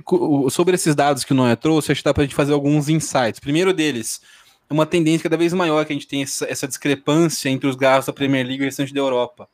sobre 0.51 0.75
esses 0.75 0.95
dados 0.95 1.25
que 1.25 1.33
o 1.33 1.37
Noé 1.37 1.55
trouxe, 1.55 1.93
acho 1.93 2.01
que 2.01 2.05
dá 2.05 2.13
para 2.13 2.25
a 2.25 2.27
gente 2.27 2.35
fazer 2.35 2.53
alguns 2.53 2.89
insights. 2.89 3.39
Primeiro 3.39 3.73
deles, 3.73 4.21
é 4.69 4.75
uma 4.75 4.87
tendência 4.87 5.23
cada 5.23 5.37
vez 5.37 5.53
maior 5.53 5.85
que 5.85 5.93
a 5.93 5.97
gente 5.97 6.09
tem 6.09 6.23
essa, 6.23 6.45
essa 6.51 6.67
discrepância 6.67 7.49
entre 7.49 7.69
os 7.69 7.77
gastos 7.77 8.07
da 8.07 8.13
Premier 8.13 8.45
League 8.45 8.63
e 8.63 8.65
o 8.65 8.67
restante 8.67 8.93
da 8.93 9.01
Europa. 9.01 9.49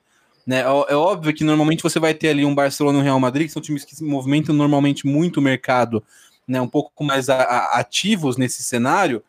Né? 0.47 0.60
É, 0.60 0.93
é, 0.93 0.97
óbvio 0.97 1.32
que 1.34 1.44
normalmente 1.44 1.82
você 1.82 2.01
vai 2.01 2.14
ter 2.14 2.28
ali 2.28 2.44
um 2.44 2.55
Barcelona 2.55 2.98
e 2.98 3.01
um 3.01 3.05
Real 3.05 3.20
Madrid, 3.20 3.47
que 3.47 3.52
são 3.52 3.62
times 3.62 3.84
que 3.84 3.94
se 3.94 4.05
movimentam 4.05 4.55
normalmente 4.55 5.06
muito 5.06 5.39
o 5.39 5.43
mercado, 5.43 6.02
né? 6.47 6.60
um 6.60 6.68
pouco 6.68 7.05
mais 7.05 7.28
a, 7.28 7.36
a, 7.36 7.80
ativos 7.80 8.36
nesse 8.36 8.62
cenário. 8.62 9.22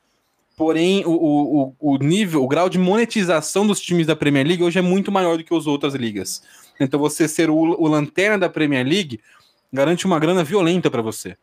Porém, 0.55 1.03
o, 1.05 1.11
o, 1.11 1.76
o 1.80 1.97
nível, 1.97 2.43
o 2.43 2.47
grau 2.47 2.69
de 2.69 2.77
monetização 2.77 3.65
dos 3.65 3.81
times 3.81 4.05
da 4.05 4.15
Premier 4.15 4.45
League 4.45 4.64
hoje 4.64 4.77
é 4.77 4.84
muito 4.84 5.11
maior 5.11 5.38
do 5.38 5.43
que 5.43 5.53
as 5.53 5.65
outras 5.65 5.95
ligas. 5.95 6.43
Então, 6.80 6.99
você 6.99 7.27
ser 7.27 7.49
o, 7.49 7.55
o 7.55 7.88
lanterna 7.88 8.38
da 8.38 8.49
Premier 8.49 8.85
League 8.85 9.19
garante 9.72 10.05
uma 10.05 10.19
grana 10.19 10.43
violenta 10.43 10.91
para 10.91 11.01
você. 11.01 11.35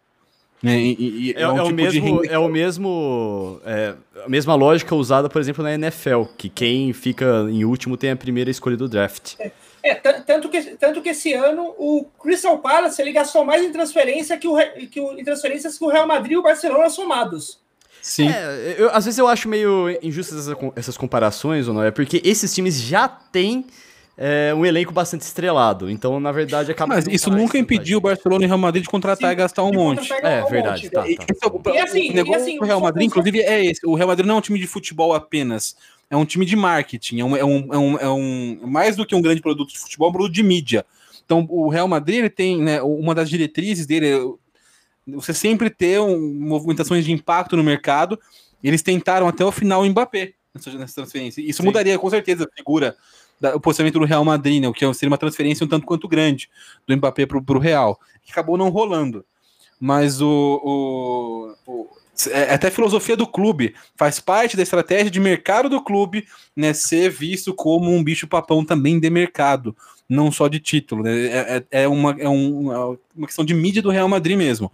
É, 0.62 0.77
e, 0.77 0.97
e 0.99 1.32
é, 1.32 1.43
é, 1.43 1.49
um 1.49 1.59
é, 1.59 1.62
tipo 1.62 1.70
o 1.70 1.74
mesmo, 1.74 2.24
é 2.27 2.39
o 2.39 2.49
mesmo. 2.49 3.61
É 3.65 3.95
a 4.24 4.28
mesma 4.28 4.55
lógica 4.55 4.95
usada, 4.95 5.28
por 5.28 5.41
exemplo, 5.41 5.65
na 5.65 5.73
NFL, 5.74 6.24
que 6.37 6.51
quem 6.51 6.93
fica 6.93 7.47
em 7.49 7.65
último 7.65 7.97
tem 7.97 8.11
a 8.11 8.16
primeira 8.16 8.51
escolha 8.51 8.77
do 8.77 8.87
draft. 8.87 9.35
É, 9.39 9.51
é 9.82 9.95
tanto, 9.95 10.51
que, 10.51 10.62
tanto 10.77 11.01
que 11.01 11.09
esse 11.09 11.32
ano 11.32 11.74
o 11.78 12.05
Crystal 12.23 12.59
Palace 12.59 13.01
ele 13.01 13.12
gastou 13.12 13.45
mais 13.45 13.65
em 13.65 13.73
transferência 13.73 14.37
que 14.37 14.47
o, 14.47 14.57
que 14.91 15.01
o, 15.01 15.19
em 15.19 15.24
transferências 15.24 15.78
que 15.78 15.85
o 15.85 15.89
Real 15.89 16.07
Madrid 16.07 16.32
e 16.32 16.37
o 16.37 16.43
Barcelona 16.43 16.91
somados. 16.91 17.59
Sim. 18.03 18.28
É, 18.28 18.77
eu, 18.78 18.91
às 18.91 19.07
vezes 19.07 19.19
eu 19.19 19.27
acho 19.27 19.49
meio 19.49 19.89
injustas 20.03 20.47
essas, 20.47 20.57
essas 20.77 20.97
comparações, 20.99 21.69
ou 21.69 21.74
não 21.74 21.82
é? 21.82 21.91
Porque 21.91 22.20
esses 22.23 22.53
times 22.55 22.78
já 22.81 23.09
têm 23.09 23.65
é, 24.22 24.52
um 24.55 24.66
elenco 24.66 24.92
bastante 24.92 25.22
estrelado. 25.22 25.90
Então, 25.90 26.20
na 26.20 26.30
verdade, 26.30 26.70
acaba. 26.70 26.94
Mas 26.94 27.06
isso 27.06 27.30
nunca 27.30 27.56
impediu 27.56 27.97
o 27.97 28.01
Barcelona 28.02 28.44
e 28.44 28.47
o 28.47 28.48
Real 28.48 28.59
Madrid 28.59 28.82
de 28.82 28.90
contratar 28.90 29.30
Sim, 29.30 29.32
e 29.32 29.36
gastar 29.36 29.64
um 29.64 29.72
monte. 29.72 30.12
É, 30.12 30.42
verdade. 30.42 30.90
Tá, 30.90 31.05
tá. 31.05 31.09
É 31.09 31.47
o, 31.48 31.74
e 31.74 31.78
assim, 31.78 32.10
o 32.10 32.12
negócio 32.12 32.42
assim, 32.42 32.59
do 32.59 32.66
Real 32.66 32.80
Madrid, 32.82 33.06
inclusive, 33.06 33.40
é 33.40 33.64
esse. 33.64 33.86
O 33.86 33.94
Real 33.94 34.09
Madrid 34.09 34.26
não 34.26 34.34
é 34.34 34.38
um 34.38 34.42
time 34.42 34.59
de 34.59 34.66
futebol 34.66 35.14
apenas. 35.14 35.74
É 36.10 36.16
um 36.16 36.26
time 36.26 36.44
de 36.44 36.55
marketing. 36.55 37.20
É 37.20 37.24
um, 37.24 37.34
é 37.34 37.44
um, 37.44 37.68
é 37.72 37.78
um, 37.78 37.97
é 37.97 38.09
um 38.10 38.60
mais 38.66 38.94
do 38.94 39.06
que 39.06 39.14
um 39.14 39.22
grande 39.22 39.40
produto 39.40 39.72
de 39.72 39.78
futebol, 39.78 40.09
é 40.09 40.10
um 40.10 40.12
produto 40.12 40.34
de 40.34 40.42
mídia. 40.42 40.84
Então, 41.24 41.47
o 41.48 41.70
Real 41.70 41.88
Madrid 41.88 42.18
ele 42.18 42.30
tem 42.30 42.60
né, 42.60 42.82
uma 42.82 43.14
das 43.14 43.30
diretrizes 43.30 43.86
dele. 43.86 44.06
É 44.06 44.20
você 45.14 45.32
sempre 45.32 45.70
ter 45.70 45.98
um, 45.98 46.34
movimentações 46.34 47.06
de 47.06 47.12
impacto 47.12 47.56
no 47.56 47.64
mercado. 47.64 48.20
Eles 48.62 48.82
tentaram 48.82 49.26
até 49.26 49.42
o 49.42 49.51
final 49.51 49.80
o 49.80 49.86
Mbappé 49.88 50.34
nessa 50.55 50.94
transferência. 50.94 51.40
Isso 51.40 51.62
Sim. 51.62 51.64
mudaria 51.64 51.98
com 51.98 52.10
certeza 52.10 52.44
a 52.44 52.55
figura 52.55 52.94
o 53.54 53.60
posicionamento 53.60 53.98
do 53.98 54.04
Real 54.04 54.24
Madrid, 54.24 54.60
né, 54.60 54.68
o 54.68 54.72
que 54.72 54.80
seria 54.94 55.10
uma 55.10 55.18
transferência 55.18 55.64
um 55.64 55.68
tanto 55.68 55.86
quanto 55.86 56.08
grande 56.08 56.50
do 56.86 56.96
Mbappé 56.96 57.26
para 57.26 57.38
o 57.38 57.58
Real, 57.58 57.98
que 58.22 58.32
acabou 58.32 58.56
não 58.56 58.68
rolando. 58.68 59.24
Mas 59.80 60.20
o, 60.20 61.56
o, 61.66 61.72
o 61.72 61.88
é 62.28 62.52
até 62.52 62.70
filosofia 62.70 63.16
do 63.16 63.26
clube, 63.26 63.74
faz 63.96 64.20
parte 64.20 64.56
da 64.56 64.62
estratégia 64.62 65.10
de 65.10 65.20
mercado 65.20 65.68
do 65.68 65.82
clube, 65.82 66.26
né, 66.54 66.72
ser 66.74 67.08
visto 67.08 67.54
como 67.54 67.90
um 67.90 68.02
bicho 68.02 68.26
papão 68.26 68.64
também 68.64 69.00
de 69.00 69.08
mercado, 69.08 69.74
não 70.08 70.30
só 70.30 70.48
de 70.48 70.58
título, 70.58 71.04
né, 71.04 71.26
é, 71.26 71.64
é, 71.70 71.82
é 71.82 71.88
uma, 71.88 72.16
é 72.18 72.28
um, 72.28 72.72
é 72.72 72.98
uma 73.16 73.26
questão 73.26 73.44
de 73.44 73.54
mídia 73.54 73.80
do 73.80 73.90
Real 73.90 74.08
Madrid 74.08 74.36
mesmo. 74.36 74.70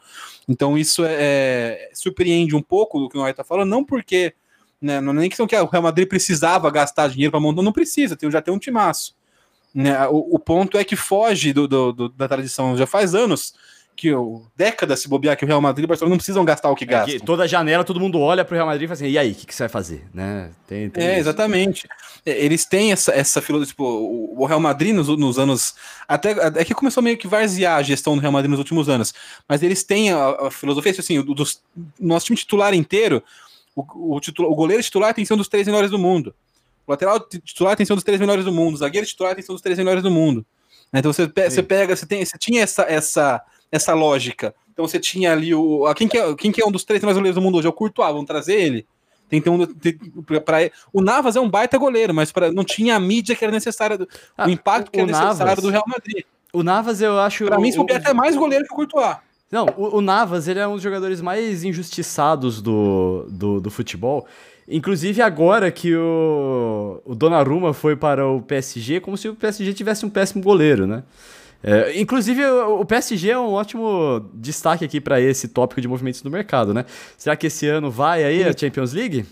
Então 0.48 0.76
isso 0.76 1.04
é, 1.04 1.14
é 1.18 1.90
surpreende 1.92 2.56
um 2.56 2.62
pouco 2.62 2.98
do 2.98 3.08
que 3.08 3.16
o 3.16 3.20
Noé 3.20 3.30
está 3.30 3.44
falando, 3.44 3.70
não 3.70 3.84
porque, 3.84 4.32
né, 4.86 5.00
não 5.00 5.12
é 5.12 5.16
nem 5.16 5.28
questão 5.28 5.46
que 5.46 5.56
o 5.56 5.66
Real 5.66 5.82
Madrid 5.82 6.08
precisava 6.08 6.70
gastar 6.70 7.08
dinheiro 7.08 7.30
para 7.30 7.40
montar, 7.40 7.62
não 7.62 7.72
precisa, 7.72 8.16
tem, 8.16 8.30
já 8.30 8.40
tem 8.40 8.54
um 8.54 8.58
timaço. 8.58 9.14
Né, 9.74 10.06
o, 10.08 10.36
o 10.36 10.38
ponto 10.38 10.78
é 10.78 10.84
que 10.84 10.96
foge 10.96 11.52
do, 11.52 11.68
do, 11.68 11.92
do 11.92 12.08
da 12.08 12.28
tradição, 12.28 12.76
já 12.76 12.86
faz 12.86 13.14
anos 13.14 13.52
que 13.96 14.12
o 14.12 14.46
décadas 14.54 15.00
se 15.00 15.08
bobear 15.08 15.36
que 15.36 15.44
o 15.44 15.48
Real 15.48 15.60
Madrid 15.60 15.84
e 15.84 15.86
o 15.86 15.88
Barcelona 15.88 16.10
não 16.10 16.18
precisam 16.18 16.44
gastar 16.44 16.70
o 16.70 16.76
que 16.76 16.84
é 16.84 16.86
gastam. 16.86 17.18
Que 17.18 17.24
toda 17.24 17.48
janela 17.48 17.82
todo 17.82 17.98
mundo 17.98 18.20
olha 18.20 18.44
pro 18.44 18.54
Real 18.54 18.66
Madrid 18.66 18.84
e 18.84 18.86
fala 18.88 18.94
assim, 18.94 19.08
e 19.08 19.18
aí, 19.18 19.32
o 19.32 19.34
que, 19.34 19.46
que, 19.46 19.54
você 19.54 19.62
vai 19.62 19.68
fazer? 19.70 20.04
Né? 20.12 20.50
Tem, 20.66 20.90
tem 20.90 21.02
é, 21.02 21.12
isso. 21.12 21.20
exatamente. 21.20 21.88
É, 22.24 22.44
eles 22.44 22.66
têm 22.66 22.92
essa, 22.92 23.10
essa 23.12 23.40
filosofia, 23.40 23.72
tipo, 23.72 23.84
o 23.84 24.44
Real 24.44 24.60
Madrid 24.60 24.94
nos, 24.94 25.08
nos, 25.08 25.38
anos, 25.38 25.74
até 26.06 26.32
é 26.60 26.64
que 26.64 26.74
começou 26.74 27.02
meio 27.02 27.16
que 27.16 27.26
varzear 27.26 27.78
a 27.78 27.82
gestão 27.82 28.14
do 28.14 28.20
Real 28.20 28.32
Madrid 28.32 28.50
nos 28.50 28.58
últimos 28.58 28.88
anos, 28.88 29.14
mas 29.48 29.62
eles 29.62 29.82
têm 29.82 30.12
a, 30.12 30.46
a 30.46 30.50
filosofia, 30.50 30.92
assim, 30.92 31.22
do, 31.22 31.34
do, 31.34 31.44
nosso 31.98 32.26
time 32.26 32.36
titular 32.36 32.74
inteiro, 32.74 33.22
o, 33.76 34.16
o, 34.16 34.20
titular, 34.20 34.50
o 34.50 34.54
goleiro 34.54 34.82
titular 34.82 35.14
tem 35.14 35.22
que 35.22 35.28
ser 35.28 35.34
um 35.34 35.38
dos 35.38 35.48
três 35.48 35.66
melhores 35.66 35.90
do 35.90 35.98
mundo. 35.98 36.34
O 36.86 36.90
lateral 36.90 37.20
titular 37.20 37.76
tem 37.76 37.84
que 37.84 37.88
ser 37.88 37.92
um 37.92 37.96
dos 37.96 38.04
três 38.04 38.18
melhores 38.18 38.44
do 38.44 38.52
mundo. 38.52 38.74
O 38.74 38.78
zagueiro 38.78 39.06
titular 39.06 39.34
tem 39.34 39.42
que 39.42 39.46
ser 39.46 39.52
um 39.52 39.56
dos 39.56 39.62
três 39.62 39.78
melhores 39.78 40.02
do 40.02 40.10
mundo. 40.10 40.44
Então 40.92 41.12
você, 41.12 41.26
você 41.26 41.62
pega, 41.62 41.94
você, 41.94 42.06
tem, 42.06 42.24
você 42.24 42.38
tinha 42.38 42.62
essa, 42.62 42.82
essa 42.82 43.44
essa 43.70 43.94
lógica. 43.94 44.54
Então 44.72 44.86
você 44.86 44.98
tinha 44.98 45.32
ali 45.32 45.54
o. 45.54 45.92
Quem 45.94 46.08
que 46.08 46.18
é, 46.18 46.34
quem 46.34 46.52
que 46.52 46.62
é 46.62 46.66
um 46.66 46.70
dos 46.70 46.84
três 46.84 47.02
mais 47.02 47.16
goleiros 47.16 47.34
do 47.34 47.42
mundo 47.42 47.58
hoje? 47.58 47.66
É 47.66 47.70
o 47.70 47.72
Courtois, 47.72 48.10
vamos 48.10 48.26
trazer 48.26 48.54
ele. 48.54 48.86
Tem, 49.28 49.40
tem 49.40 49.52
um, 49.52 49.66
tem, 49.66 49.98
pra, 50.44 50.70
o 50.92 51.02
Navas 51.02 51.34
é 51.34 51.40
um 51.40 51.50
baita 51.50 51.76
goleiro, 51.78 52.14
mas 52.14 52.30
pra, 52.30 52.52
não 52.52 52.62
tinha 52.62 52.94
a 52.94 53.00
mídia 53.00 53.34
que 53.34 53.44
era 53.44 53.52
necessária, 53.52 53.98
do, 53.98 54.08
ah, 54.38 54.46
o 54.46 54.50
impacto 54.50 54.88
que 54.88 55.00
era 55.00 55.10
Navas, 55.10 55.38
necessário 55.38 55.62
do 55.62 55.68
Real 55.68 55.84
Madrid. 55.84 56.24
O 56.52 56.62
Navas 56.62 57.00
eu 57.00 57.18
acho. 57.18 57.44
Pra 57.46 57.58
mim, 57.58 57.72
o, 57.76 57.82
até 57.92 58.12
mais 58.12 58.36
goleiro 58.36 58.64
que 58.64 58.72
o 58.72 58.76
Courtois. 58.76 59.16
Não, 59.50 59.66
o, 59.76 59.98
o, 59.98 60.00
Navas 60.00 60.48
ele 60.48 60.58
é 60.58 60.66
um 60.66 60.74
dos 60.74 60.82
jogadores 60.82 61.20
mais 61.20 61.62
injustiçados 61.62 62.60
do, 62.60 63.26
do, 63.30 63.60
do 63.60 63.70
futebol. 63.70 64.26
Inclusive 64.68 65.22
agora 65.22 65.70
que 65.70 65.94
o, 65.94 67.00
o 67.04 67.14
Donnarumma 67.14 67.72
foi 67.72 67.94
para 67.94 68.26
o 68.26 68.42
PSG, 68.42 69.00
como 69.00 69.16
se 69.16 69.28
o 69.28 69.34
PSG 69.36 69.72
tivesse 69.72 70.04
um 70.04 70.10
péssimo 70.10 70.42
goleiro, 70.42 70.86
né? 70.86 71.04
É, 71.62 71.98
inclusive, 71.98 72.44
o 72.44 72.84
PSG 72.84 73.30
é 73.30 73.38
um 73.38 73.52
ótimo 73.52 74.28
destaque 74.34 74.84
aqui 74.84 75.00
para 75.00 75.20
esse 75.20 75.48
tópico 75.48 75.80
de 75.80 75.88
movimentos 75.88 76.22
no 76.22 76.30
mercado, 76.30 76.74
né? 76.74 76.84
Será 77.16 77.36
que 77.36 77.46
esse 77.46 77.66
ano 77.66 77.90
vai 77.90 78.24
aí 78.24 78.44
a 78.44 78.56
Champions 78.56 78.92
League? 78.92 79.24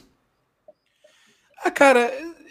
Ah, 1.65 1.71
cara, 1.71 2.01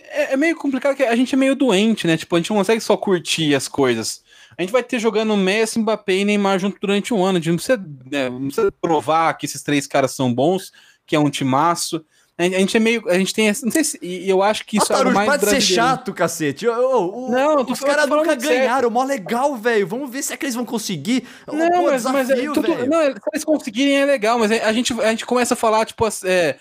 é, 0.10 0.34
é 0.34 0.38
meio 0.38 0.56
complicado 0.56 0.96
que 0.96 1.04
a 1.04 1.16
gente 1.16 1.34
é 1.36 1.38
meio 1.38 1.56
doente, 1.56 2.06
né? 2.08 2.16
Tipo, 2.16 2.36
a 2.36 2.40
gente 2.40 2.50
não 2.50 2.58
consegue 2.58 2.82
só 2.82 2.96
curtir 2.96 3.56
as 3.56 3.68
coisas. 3.68 4.24
A 4.58 4.62
gente 4.62 4.72
vai 4.72 4.84
ter 4.84 5.00
jogando 5.00 5.36
Messi, 5.36 5.80
Mbappé 5.80 6.18
e 6.18 6.26
Neymar 6.26 6.60
junto 6.60 6.78
durante 6.80 7.14
um 7.14 7.24
ano. 7.24 7.38
A 7.38 7.42
gente 7.42 7.50
não 7.50 7.56
precisa, 7.56 7.86
né, 8.12 8.30
não 8.30 8.48
precisa 8.48 8.72
provar 8.82 9.34
que 9.34 9.46
esses 9.46 9.62
três 9.62 9.88
caras 9.88 10.12
são 10.12 10.34
bons, 10.34 10.72
que 11.06 11.16
é 11.16 11.20
um 11.20 11.30
timaço. 11.30 12.06
A 12.36 12.44
gente 12.44 12.76
é 12.76 12.80
meio. 12.80 13.08
A 13.10 13.18
gente 13.18 13.32
tem. 13.32 13.48
Não 13.48 13.72
sei 13.72 13.84
se. 13.84 14.00
E 14.02 14.28
eu 14.28 14.42
acho 14.42 14.66
que 14.66 14.78
isso 14.78 14.92
ah, 14.92 15.00
é 15.00 15.04
o 15.04 15.14
mais. 15.14 15.30
Pode 15.30 15.46
ser 15.46 15.62
chato, 15.62 16.12
cacete. 16.12 16.68
Oh, 16.68 17.28
oh, 17.28 17.32
não, 17.32 17.62
os 17.62 17.80
caras 17.80 18.10
nunca 18.10 18.34
ganharam. 18.34 18.90
Mó 18.90 19.04
legal, 19.04 19.56
velho. 19.56 19.86
Vamos 19.86 20.10
ver 20.10 20.24
se 20.24 20.34
é 20.34 20.38
que 20.38 20.46
eles 20.46 20.56
vão 20.56 20.66
conseguir. 20.66 21.28
Não, 21.46 21.70
Pô, 21.70 21.84
mas, 21.84 22.04
desafio, 22.04 22.12
mas 22.12 22.30
é, 22.32 22.36
tudo, 22.52 22.88
não, 22.88 23.02
se 23.04 23.20
eles 23.34 23.44
conseguirem 23.46 23.98
é 23.98 24.06
legal, 24.06 24.40
mas 24.40 24.52
a 24.52 24.74
gente, 24.74 25.00
a 25.00 25.12
gente 25.12 25.28
começa 25.28 25.54
a 25.54 25.58
falar, 25.58 25.86
tipo, 25.86 26.04
é, 26.24 26.58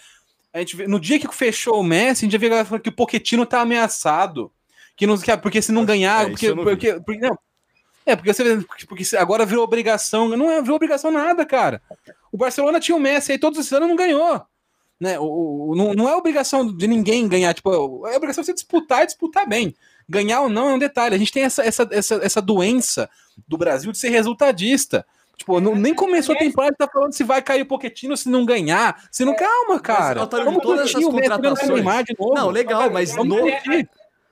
a 0.53 0.59
gente, 0.59 0.87
no 0.87 1.01
dia 1.01 1.19
que 1.19 1.35
fechou 1.35 1.81
o 1.81 1.83
Messi, 1.83 2.27
a 2.27 2.29
gente 2.29 2.33
já 2.33 2.39
viu 2.39 2.51
falando 2.67 2.83
que 2.83 2.91
o 2.91 2.93
Poquetino 2.93 3.47
tá 3.47 3.63
ameaçado. 3.63 4.53
Que 4.95 5.07
não, 5.07 5.17
que, 5.17 5.35
porque 5.39 5.63
se 5.63 5.73
não 5.73 5.87
ganhar. 5.87 6.27
É, 6.27 6.31
porque, 6.31 6.49
não 6.55 6.65
porque, 6.65 7.01
porque, 7.01 7.21
não, 7.21 7.39
é, 8.05 8.17
porque 8.17 8.33
você 8.33 8.65
porque 8.87 9.17
agora 9.17 9.47
virou 9.47 9.65
obrigação. 9.65 10.29
Não 10.29 10.51
é, 10.51 10.61
virou 10.61 10.77
obrigação 10.77 11.11
nada, 11.11 11.47
cara. 11.47 11.81
O 12.31 12.37
Barcelona 12.37 12.81
tinha 12.81 12.97
o 12.97 13.01
Messi 13.01 13.33
aí 13.33 13.39
todos 13.39 13.59
esses 13.59 13.73
anos 13.73 13.89
não 13.89 13.97
ganhou. 13.97 14.43
Né? 15.01 15.19
O, 15.19 15.71
o, 15.71 15.75
não, 15.77 15.95
não 15.95 16.09
é 16.09 16.17
obrigação 16.17 16.67
de 16.67 16.87
ninguém 16.87 17.27
ganhar, 17.29 17.53
tipo, 17.55 18.07
é 18.07 18.17
obrigação 18.17 18.45
você 18.45 18.55
disputar 18.55 19.03
e 19.03 19.07
disputar 19.07 19.49
bem. 19.49 19.75
Ganhar 20.09 20.43
ou 20.43 20.49
não 20.49 20.71
é 20.71 20.75
um 20.75 20.79
detalhe. 20.79 21.15
A 21.15 21.19
gente 21.19 21.33
tem 21.33 21.45
essa, 21.45 21.65
essa, 21.65 21.89
essa, 21.91 22.15
essa 22.23 22.43
doença 22.43 23.09
do 23.49 23.57
Brasil 23.57 23.91
de 23.93 23.99
ser 23.99 24.11
resultadista. 24.11 25.05
Tipo, 25.37 25.61
não, 25.61 25.75
nem 25.75 25.95
começou 25.95 26.35
a 26.35 26.39
temporada, 26.39 26.77
tá 26.77 26.89
falando 26.93 27.13
se 27.13 27.25
vai 27.25 27.43
cair 27.43 27.63
o 27.63 27.67
Poquetino 27.67 28.17
se 28.17 28.29
não 28.29 28.45
ganhar. 28.45 29.03
Se 29.11 29.25
não, 29.25 29.35
calma, 29.35 29.81
cara. 29.81 30.29
Mas, 30.31 30.45
Vamos 30.45 30.63
todas 30.63 30.89
essas 30.89 31.05
contratações. 31.05 31.85
Não, 32.35 32.49
legal, 32.49 32.91
mas 32.91 33.15
no... 33.17 33.37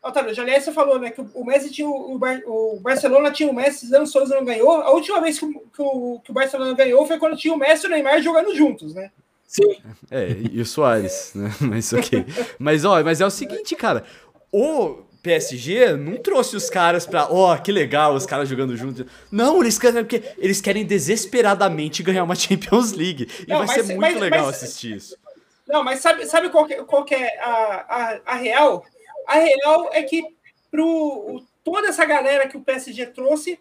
Otávio, 0.03 0.33
já 0.33 0.45
você 0.45 0.73
falou, 0.73 0.99
né, 0.99 1.11
que 1.11 1.21
o 1.21 1.45
Messi 1.45 1.71
tinha 1.71 1.87
o, 1.87 2.15
o 2.15 2.81
Barcelona 2.81 3.31
tinha 3.31 3.51
o 3.51 3.55
Messi, 3.55 3.95
anos 3.95 4.11
todos 4.11 4.31
não 4.31 4.45
ganhou. 4.45 4.81
A 4.81 4.91
última 4.93 5.21
vez 5.21 5.39
que, 5.39 5.47
que, 5.47 5.83
o, 5.83 6.21
que 6.25 6.31
o 6.31 6.35
Barcelona 6.35 6.73
ganhou 6.75 7.07
foi 7.07 7.19
quando 7.19 7.37
tinha 7.37 7.53
o 7.53 7.59
Messi 7.59 7.85
e 7.85 7.89
o 7.89 7.91
Neymar 7.91 8.23
jogando 8.23 8.55
juntos, 8.55 8.95
né? 8.95 9.11
Sim. 9.47 9.77
É, 10.11 10.37
e 10.53 10.61
o 10.61 10.65
Soares, 10.65 11.33
né? 11.35 11.53
Mas 11.61 11.93
ok. 11.93 12.25
Mas, 12.59 12.85
ó, 12.85 13.03
mas 13.03 13.21
é 13.21 13.27
o 13.27 13.31
seguinte, 13.31 13.75
cara. 13.75 14.05
O 14.53 15.03
PSG 15.23 15.97
não 15.97 16.17
trouxe 16.17 16.57
os 16.57 16.71
caras 16.71 17.05
pra. 17.05 17.31
Ó, 17.31 17.53
oh, 17.53 17.59
que 17.61 17.73
legal, 17.73 18.15
os 18.15 18.25
caras 18.25 18.49
jogando 18.49 18.77
juntos. 18.77 19.05
Não, 19.31 19.61
eles 19.61 19.79
querem, 19.79 20.05
porque 20.05 20.23
eles 20.39 20.61
querem 20.61 20.85
desesperadamente 20.87 22.03
ganhar 22.03 22.25
uma 22.25 22.35
Champions 22.37 22.93
League. 22.93 23.29
E 23.47 23.51
não, 23.51 23.67
vai 23.67 23.69
ser 23.69 23.83
muito 23.83 24.01
mas, 24.01 24.21
legal 24.21 24.47
mas, 24.47 24.57
assistir 24.57 24.97
isso. 24.97 25.17
Não, 25.67 25.85
mas 25.85 26.01
sabe, 26.01 26.27
sabe 26.27 26.49
qual, 26.49 26.67
que, 26.67 26.77
qual 26.85 27.05
que 27.05 27.15
é 27.15 27.41
a, 27.41 27.51
a, 27.89 28.21
a 28.27 28.35
real? 28.37 28.85
A 29.27 29.35
real 29.35 29.91
é 29.93 30.03
que 30.03 30.25
pro, 30.71 31.43
toda 31.65 31.89
essa 31.89 32.05
galera 32.05 32.49
que 32.49 32.57
o 32.57 32.63
PSG 32.63 33.07
trouxe 33.07 33.59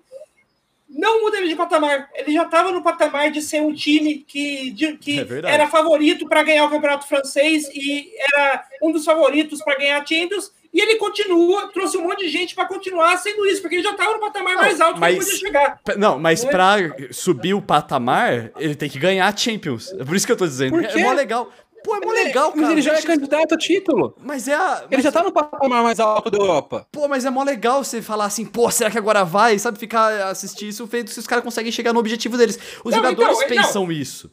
não 0.90 1.22
muda 1.22 1.38
ele 1.38 1.49
de 1.49 1.56
patamar. 1.56 2.10
Ele 2.15 2.34
já 2.34 2.44
estava 2.44 2.72
no 2.72 2.81
patamar 2.81 3.30
de 3.30 3.41
ser 3.41 3.61
um 3.61 3.73
time 3.73 4.26
que, 4.27 4.72
de, 4.72 4.98
que 4.98 5.19
é 5.19 5.53
era 5.53 5.68
favorito 5.68 6.27
para 6.27 6.41
ganhar 6.41 6.65
o 6.65 6.69
campeonato 6.69 7.07
francês 7.07 7.69
e 7.73 8.11
era 8.34 8.65
um 8.81 8.91
dos 8.91 9.06
favoritos 9.06 9.61
para 9.64 9.77
ganhar 9.77 10.02
a 10.02 10.06
Champions. 10.06 10.52
E 10.72 10.80
ele 10.80 10.98
continua, 10.98 11.72
trouxe 11.72 11.98
um 11.98 12.03
monte 12.03 12.26
de 12.26 12.30
gente 12.30 12.53
para 12.53 12.65
continuar 12.65 13.18
sendo 13.18 13.45
isso, 13.48 13.60
porque 13.60 13.77
ele 13.77 13.84
já 13.84 13.91
estava 13.91 14.14
no 14.14 14.19
patamar 14.19 14.53
não, 14.53 14.61
mais 14.61 14.80
alto 14.80 14.99
mas, 14.99 15.15
que 15.15 15.19
ele 15.19 15.26
podia 15.26 15.40
chegar. 15.40 15.80
Não, 15.98 16.19
mas 16.19 16.44
é. 16.44 16.49
para 16.49 16.77
subir 17.11 17.56
o 17.56 17.61
patamar, 17.61 18.52
ele 18.56 18.76
tem 18.76 18.88
que 18.88 18.99
ganhar 18.99 19.27
a 19.27 19.36
Champions. 19.36 19.91
É 19.94 20.06
por 20.06 20.15
isso 20.15 20.27
que 20.27 20.31
eu 20.31 20.36
estou 20.36 20.48
dizendo. 20.48 20.80
É 20.80 20.98
mó 20.98 21.11
legal. 21.11 21.52
Pô, 21.84 21.95
é 21.95 21.99
mó 22.06 22.11
legal, 22.11 22.51
cara. 22.51 22.61
Mas 22.61 22.72
ele 22.72 22.81
já 22.81 22.93
é 22.93 23.01
candidato 23.01 23.53
a 23.53 23.57
título. 23.57 24.15
Mas 24.22 24.47
é 24.47 24.53
a. 24.53 24.85
Ele 24.89 25.01
já 25.01 25.11
tá 25.11 25.23
no 25.23 25.31
patamar 25.31 25.84
mais 25.84 25.99
alto 25.99 26.30
da 26.30 26.38
Europa. 26.38 26.88
Pô, 26.91 27.07
mas 27.07 27.26
é 27.26 27.30
mó 27.30 27.43
legal 27.43 27.84
você 27.84 28.01
falar 28.01 28.26
assim, 28.26 28.45
pô, 28.45 28.69
será 28.72 28.89
que 28.89 28.97
agora 28.97 29.23
vai? 29.23 29.57
Sabe, 29.60 29.80
ficar 29.80 30.30
assistir 30.30 30.68
isso 30.68 30.85
feito 30.88 31.11
se 31.11 31.19
os 31.19 31.27
caras 31.27 31.43
conseguem 31.43 31.72
chegar 31.72 31.93
no 31.93 31.99
objetivo 31.99 32.38
deles. 32.38 32.60
Os 32.84 32.91
não, 32.91 33.03
jogadores 33.03 33.38
então, 33.41 33.47
pensam 33.49 33.84
não. 33.84 33.91
isso. 33.91 34.31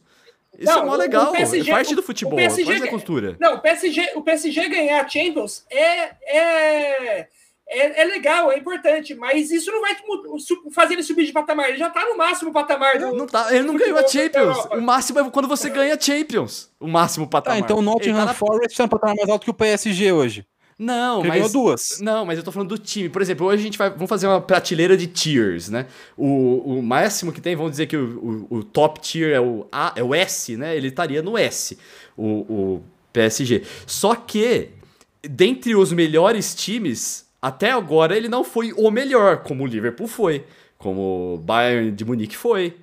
Isso 0.57 0.71
não, 0.71 0.81
é 0.81 0.85
mó 0.85 0.95
legal. 0.95 1.31
PSG, 1.31 1.69
é 1.69 1.73
parte 1.73 1.95
do 1.95 2.01
futebol, 2.01 2.35
PSG, 2.35 2.65
parte 2.65 2.81
da 2.81 2.87
cultura. 2.87 3.37
Não, 3.39 3.55
o 3.55 3.59
PSG, 3.59 4.11
o 4.15 4.21
PSG 4.21 4.69
ganhar 4.69 5.05
a 5.05 5.07
Champions 5.07 5.63
é. 5.69 6.15
é 6.25 7.27
é, 7.69 8.01
é, 8.01 8.05
legal, 8.05 8.51
é 8.51 8.57
importante, 8.57 9.13
mas 9.13 9.51
isso 9.51 9.69
não 9.71 9.81
vai 9.81 9.95
fazer 10.71 10.93
ele 10.93 11.03
subir 11.03 11.25
de 11.25 11.33
patamar. 11.33 11.67
Ele 11.69 11.77
já 11.77 11.89
tá 11.89 12.05
no 12.05 12.17
máximo 12.17 12.51
patamar. 12.51 12.97
Do, 12.97 13.13
não 13.13 13.27
tá, 13.27 13.53
ele 13.53 13.65
não 13.65 13.75
ganhou 13.75 13.99
a 13.99 14.07
Champions. 14.07 14.57
O 14.71 14.81
máximo 14.81 15.19
é 15.19 15.29
quando 15.29 15.49
você 15.49 15.69
ganha 15.69 15.95
a 15.95 15.99
Champions. 15.99 16.71
O 16.79 16.87
máximo 16.87 17.27
patamar. 17.27 17.57
Ah, 17.57 17.59
então 17.59 17.77
o 17.77 17.81
Nottingham 17.81 18.25
tá 18.25 18.33
Forest 18.33 18.81
é 18.81 18.85
um 18.85 18.87
patamar 18.87 19.15
mais 19.15 19.29
alto 19.29 19.43
que 19.43 19.51
o 19.51 19.53
PSG 19.53 20.11
hoje. 20.13 20.45
Não, 20.79 21.21
Ele 21.21 21.29
mas. 21.29 21.51
duas. 21.51 21.99
Não, 21.99 22.23
mas 22.23 22.37
eu 22.37 22.43
tô 22.43 22.51
falando 22.51 22.69
do 22.69 22.77
time. 22.77 23.09
Por 23.09 23.21
exemplo, 23.21 23.47
hoje 23.47 23.61
a 23.61 23.65
gente 23.65 23.77
vai 23.77 23.89
vamos 23.89 24.07
fazer 24.07 24.27
uma 24.27 24.39
prateleira 24.39 24.95
de 24.95 25.07
tiers, 25.07 25.69
né? 25.69 25.87
O, 26.15 26.77
o 26.77 26.83
máximo 26.83 27.33
que 27.33 27.41
tem, 27.41 27.55
vamos 27.55 27.71
dizer 27.71 27.87
que 27.87 27.97
o, 27.97 28.47
o, 28.49 28.57
o 28.57 28.63
top 28.63 28.99
tier 29.01 29.33
é 29.33 29.41
o 29.41 29.67
A, 29.71 29.93
é 29.95 30.03
o 30.03 30.13
S, 30.13 30.55
né? 30.55 30.77
Ele 30.77 30.89
estaria 30.89 31.21
no 31.21 31.37
S, 31.37 31.77
o, 32.15 32.25
o 32.25 32.83
PSG. 33.11 33.63
Só 33.87 34.13
que, 34.15 34.69
dentre 35.23 35.75
os 35.75 35.91
melhores 35.91 36.53
times, 36.53 37.26
até 37.41 37.71
agora 37.71 38.15
ele 38.15 38.27
não 38.27 38.43
foi 38.43 38.73
o 38.73 38.89
melhor, 38.89 39.43
como 39.43 39.63
o 39.63 39.67
Liverpool 39.67 40.07
foi, 40.07 40.45
como 40.77 41.35
o 41.35 41.37
Bayern 41.37 41.91
de 41.91 42.05
Munique 42.05 42.35
foi. 42.35 42.75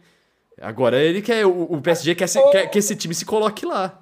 Agora 0.60 1.00
ele 1.00 1.20
quer, 1.20 1.44
o, 1.46 1.62
o 1.62 1.80
PSG 1.80 2.14
quer, 2.14 2.28
se, 2.28 2.40
quer, 2.50 2.70
que 2.70 2.78
esse 2.78 2.94
time 2.94 3.14
se 3.14 3.24
coloque 3.24 3.66
lá. 3.66 4.00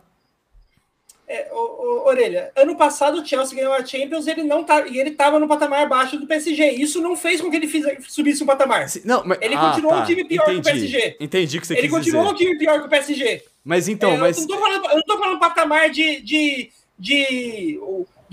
É, 1.27 1.49
o, 1.51 1.57
o, 1.57 2.09
Orelha, 2.09 2.53
ano 2.55 2.77
passado 2.77 3.23
o 3.23 3.27
Chelsea 3.27 3.57
ganhou 3.57 3.73
a 3.73 3.83
Champions 3.83 4.27
ele 4.27 4.43
não 4.43 4.63
tá, 4.63 4.87
e 4.87 4.99
ele 4.99 5.11
estava 5.11 5.39
no 5.39 5.49
patamar 5.49 5.81
abaixo 5.81 6.19
do 6.19 6.27
PSG. 6.27 6.73
Isso 6.73 7.01
não 7.01 7.17
fez 7.17 7.41
com 7.41 7.51
que 7.51 7.57
ele 7.57 7.67
fiz, 7.67 7.87
subisse 8.07 8.43
um 8.43 8.47
patamar. 8.47 8.87
Não, 9.03 9.23
mas, 9.25 9.39
ele 9.41 9.55
ah, 9.55 9.71
continuou 9.71 9.95
tá. 9.95 10.03
um 10.03 10.05
time 10.05 10.25
pior 10.25 10.43
Entendi. 10.43 10.61
que 10.61 10.69
o 10.69 10.73
PSG. 10.73 11.17
Entendi 11.19 11.57
o 11.57 11.61
que 11.63 11.67
você 11.67 11.79
Ele 11.79 11.89
continuou 11.89 12.25
dizer. 12.25 12.35
um 12.35 12.37
time 12.37 12.59
pior 12.59 12.81
que 12.81 12.87
o 12.87 12.91
PSG. 12.91 13.43
Mas 13.65 13.89
então, 13.89 14.11
é, 14.11 14.17
mas... 14.19 14.37
Eu 14.37 14.43
não, 14.43 14.49
tô 14.49 14.61
falando, 14.61 14.85
eu 14.91 14.97
não 14.97 15.03
tô 15.05 15.19
falando 15.19 15.39
patamar 15.39 15.89
de, 15.89 16.21
de, 16.21 16.71
de, 16.99 17.81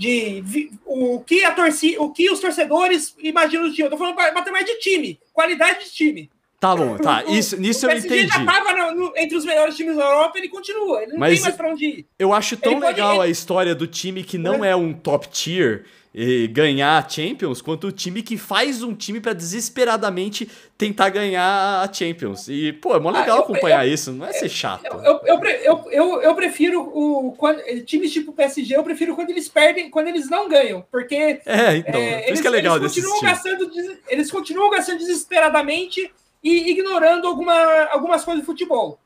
de 0.00 0.70
o 0.86 1.20
que 1.20 1.44
a 1.44 1.52
torcida, 1.52 2.00
o 2.00 2.10
que 2.10 2.30
os 2.30 2.40
torcedores 2.40 3.14
imaginam 3.18 3.68
do 3.68 3.74
time. 3.74 3.86
Eu 3.86 3.90
tô 3.90 3.98
falando 3.98 4.16
patamar 4.16 4.64
de 4.64 4.78
time, 4.78 5.20
qualidade 5.32 5.84
de 5.84 5.92
time. 5.92 6.30
Tá 6.60 6.76
bom, 6.76 6.98
tá. 6.98 7.24
Isso, 7.24 7.56
nisso 7.58 7.86
eu 7.86 7.96
entendi. 7.96 8.26
já 8.28 8.44
tava 8.44 8.72
no- 8.74 8.94
no- 9.06 9.12
entre 9.16 9.34
os 9.34 9.46
melhores 9.46 9.74
times 9.74 9.96
da 9.96 10.02
Europa, 10.04 10.36
ele 10.38 10.48
continua. 10.48 11.02
Ele 11.02 11.12
não 11.12 11.18
Mas- 11.18 11.32
tem 11.34 11.42
mais 11.42 11.56
pra 11.56 11.70
onde 11.70 11.84
ir. 11.86 12.06
Eu 12.18 12.34
acho 12.34 12.54
tão 12.58 12.72
Ele 12.72 12.80
pode- 12.82 12.92
legal 12.92 13.14
ele- 13.14 13.22
a 13.22 13.28
história 13.28 13.74
do 13.74 13.86
time 13.86 14.22
que 14.22 14.36
não 14.36 14.62
é 14.62 14.76
um 14.76 14.92
top 14.92 15.26
tier 15.30 15.84
e 16.14 16.48
ganhar 16.48 16.98
a 17.02 17.08
Champions, 17.08 17.62
quanto 17.62 17.86
o 17.86 17.92
time 17.92 18.20
que 18.20 18.36
faz 18.36 18.82
um 18.82 18.92
time 18.94 19.20
pra 19.20 19.32
desesperadamente 19.32 20.50
tentar 20.76 21.08
ganhar 21.08 21.82
a 21.82 21.90
Champions. 21.90 22.48
E, 22.48 22.72
pô, 22.74 22.94
é 22.94 23.00
mó 23.00 23.08
Ah, 23.10 23.20
legal 23.20 23.38
eu- 23.38 23.42
acompanhar 23.44 23.86
isso, 23.88 24.12
não 24.12 24.26
é 24.26 24.32
ser 24.34 24.48
chato. 24.50 24.84
Eu, 24.84 25.00
eu, 25.00 25.20
eu, 25.24 25.40
eu, 25.62 25.90
eu, 25.90 26.22
eu 26.22 26.34
prefiro 26.34 26.82
o. 26.82 27.32
Quando, 27.38 27.60
times 27.86 28.12
tipo 28.12 28.32
PSG, 28.32 28.76
eu 28.76 28.82
prefiro 28.82 29.14
quando 29.14 29.30
eles 29.30 29.48
perdem, 29.48 29.88
quando 29.88 30.08
eles 30.08 30.28
não 30.28 30.46
ganham. 30.48 30.84
Porque 30.90 31.40
É, 31.46 31.76
então, 31.76 32.00
é, 32.00 32.22
por 32.24 32.32
isso 32.34 32.42
que 32.42 32.48
é 32.48 32.50
legal 32.50 32.76
eles 32.76 32.92
continuam 32.94 33.20
gastando, 33.22 33.70
Eles 34.08 34.30
continuam 34.30 34.68
gastando 34.70 34.98
desesperadamente 34.98 36.10
e 36.42 36.70
ignorando 36.70 37.26
alguma, 37.26 37.54
algumas 37.90 38.24
coisas 38.24 38.42
de 38.42 38.46
futebol. 38.46 38.98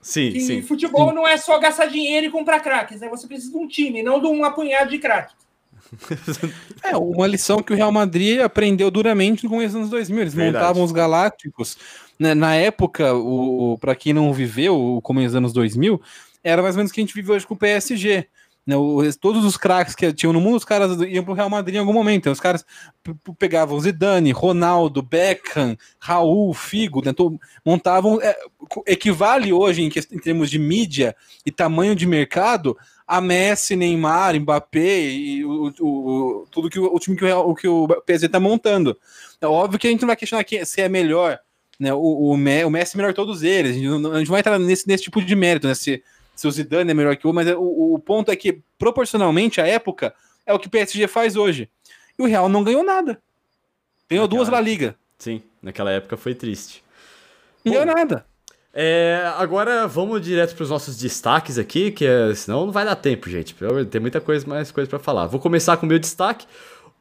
Sim, 0.00 0.30
Que 0.32 0.40
sim. 0.40 0.62
futebol 0.62 1.12
não 1.12 1.26
é 1.26 1.36
só 1.36 1.58
gastar 1.58 1.86
dinheiro 1.86 2.26
e 2.26 2.30
comprar 2.30 2.60
craques, 2.60 3.00
né? 3.00 3.08
Você 3.08 3.26
precisa 3.26 3.50
de 3.50 3.58
um 3.58 3.66
time, 3.66 4.02
não 4.02 4.20
de 4.20 4.26
um 4.26 4.44
apunhado 4.44 4.90
de 4.90 4.98
craques. 4.98 5.34
É, 6.82 6.96
uma 6.96 7.26
lição 7.26 7.62
que 7.62 7.72
o 7.72 7.76
Real 7.76 7.90
Madrid 7.90 8.40
aprendeu 8.40 8.90
duramente 8.90 9.44
no 9.44 9.50
começo 9.50 9.68
dos 9.72 9.76
anos 9.76 9.90
2000. 9.90 10.20
Eles 10.22 10.34
Verdade. 10.34 10.56
montavam 10.56 10.84
os 10.84 10.92
Galácticos. 10.92 11.76
né, 12.18 12.34
Na 12.34 12.54
época, 12.54 13.14
o, 13.14 13.72
o, 13.72 13.78
para 13.78 13.94
quem 13.94 14.12
não 14.12 14.32
viveu 14.32 14.78
o 14.96 15.02
começo 15.02 15.28
dos 15.28 15.36
anos 15.36 15.52
2000, 15.52 16.00
era 16.42 16.62
mais 16.62 16.74
ou 16.74 16.78
menos 16.78 16.90
o 16.90 16.94
que 16.94 17.00
a 17.00 17.04
gente 17.04 17.14
vive 17.14 17.32
hoje 17.32 17.46
com 17.46 17.54
o 17.54 17.58
PSG. 17.58 18.26
Né, 18.68 18.74
todos 19.18 19.46
os 19.46 19.56
craques 19.56 19.94
que 19.94 20.12
tinham 20.12 20.30
no 20.30 20.42
mundo, 20.42 20.56
os 20.58 20.64
caras 20.64 21.00
iam 21.00 21.24
pro 21.24 21.32
Real 21.32 21.48
Madrid 21.48 21.76
em 21.76 21.78
algum 21.78 21.92
momento. 21.94 22.18
Então, 22.18 22.32
os 22.34 22.38
caras 22.40 22.66
pegavam 23.38 23.80
Zidane, 23.80 24.30
Ronaldo, 24.30 25.00
Beckham, 25.00 25.74
Raul, 25.98 26.52
Figo, 26.52 27.02
né, 27.02 27.14
montavam. 27.64 28.20
é, 28.20 28.36
equivale 28.86 29.54
hoje, 29.54 29.80
em, 29.82 29.86
em 29.86 30.18
termos 30.18 30.50
de 30.50 30.58
mídia 30.58 31.16
e 31.46 31.50
tamanho 31.50 31.96
de 31.96 32.06
mercado, 32.06 32.76
a 33.06 33.22
Messi, 33.22 33.74
Neymar, 33.74 34.38
Mbappé 34.38 35.00
e 35.00 35.44
o, 35.46 35.72
o- 35.80 36.46
tudo 36.50 36.68
que 36.68 36.78
o, 36.78 36.94
o 36.94 36.98
time 36.98 37.16
que 37.16 37.24
o, 37.24 37.26
Real- 37.26 37.54
que 37.54 37.66
o 37.66 37.88
PSG 38.04 38.28
tá 38.28 38.38
montando. 38.38 38.98
É 39.40 39.46
óbvio 39.46 39.78
que 39.78 39.86
a 39.86 39.90
gente 39.90 40.02
não 40.02 40.08
vai 40.08 40.16
questionar 40.16 40.44
se 40.66 40.80
é 40.82 40.90
melhor, 40.90 41.38
né? 41.80 41.94
O, 41.94 41.98
o, 42.00 42.30
o 42.32 42.36
Messi 42.70 42.94
é 42.94 42.98
melhor 42.98 43.12
que 43.12 43.16
todos 43.16 43.42
eles. 43.42 43.70
A 43.70 43.74
gente 43.74 43.86
não, 43.88 44.12
a 44.12 44.18
gente 44.18 44.26
não 44.28 44.32
vai 44.32 44.40
entrar 44.40 44.58
nesse, 44.58 44.86
nesse 44.86 45.04
tipo 45.04 45.22
de 45.22 45.34
mérito, 45.34 45.66
né? 45.66 45.74
Se, 45.74 46.02
se 46.38 46.46
o 46.46 46.52
Zidane 46.52 46.92
é 46.92 46.94
melhor 46.94 47.16
que 47.16 47.26
o, 47.26 47.32
mas 47.32 47.48
é- 47.48 47.56
o, 47.56 47.94
o 47.94 47.98
ponto 47.98 48.30
é 48.30 48.36
que, 48.36 48.60
proporcionalmente, 48.78 49.60
à 49.60 49.66
época, 49.66 50.14
é 50.46 50.54
o 50.54 50.58
que 50.58 50.68
o 50.68 50.70
PSG 50.70 51.08
faz 51.08 51.34
hoje. 51.34 51.68
E 52.16 52.22
o 52.22 52.26
Real 52.26 52.48
não 52.48 52.62
ganhou 52.62 52.84
nada. 52.84 53.20
Ganhou 54.08 54.24
Naquela 54.24 54.44
duas 54.44 54.48
La 54.48 54.60
Liga. 54.60 54.94
Sim, 55.18 55.42
naquela 55.60 55.90
época 55.90 56.16
foi 56.16 56.36
triste. 56.36 56.84
Não 57.64 57.72
ganhou 57.72 57.86
nada. 57.86 58.24
É, 58.72 59.32
agora 59.36 59.88
vamos 59.88 60.22
direto 60.22 60.54
para 60.54 60.62
os 60.62 60.70
nossos 60.70 60.96
destaques 60.96 61.58
aqui, 61.58 61.90
que 61.90 62.06
é, 62.06 62.32
senão 62.36 62.66
não 62.66 62.72
vai 62.72 62.84
dar 62.84 62.94
tempo, 62.94 63.28
gente. 63.28 63.56
Tem 63.90 64.00
muita 64.00 64.20
coisa, 64.20 64.46
mais 64.46 64.70
coisa 64.70 64.88
para 64.88 65.00
falar. 65.00 65.26
Vou 65.26 65.40
começar 65.40 65.76
com 65.76 65.86
o 65.86 65.88
meu 65.88 65.98
destaque. 65.98 66.46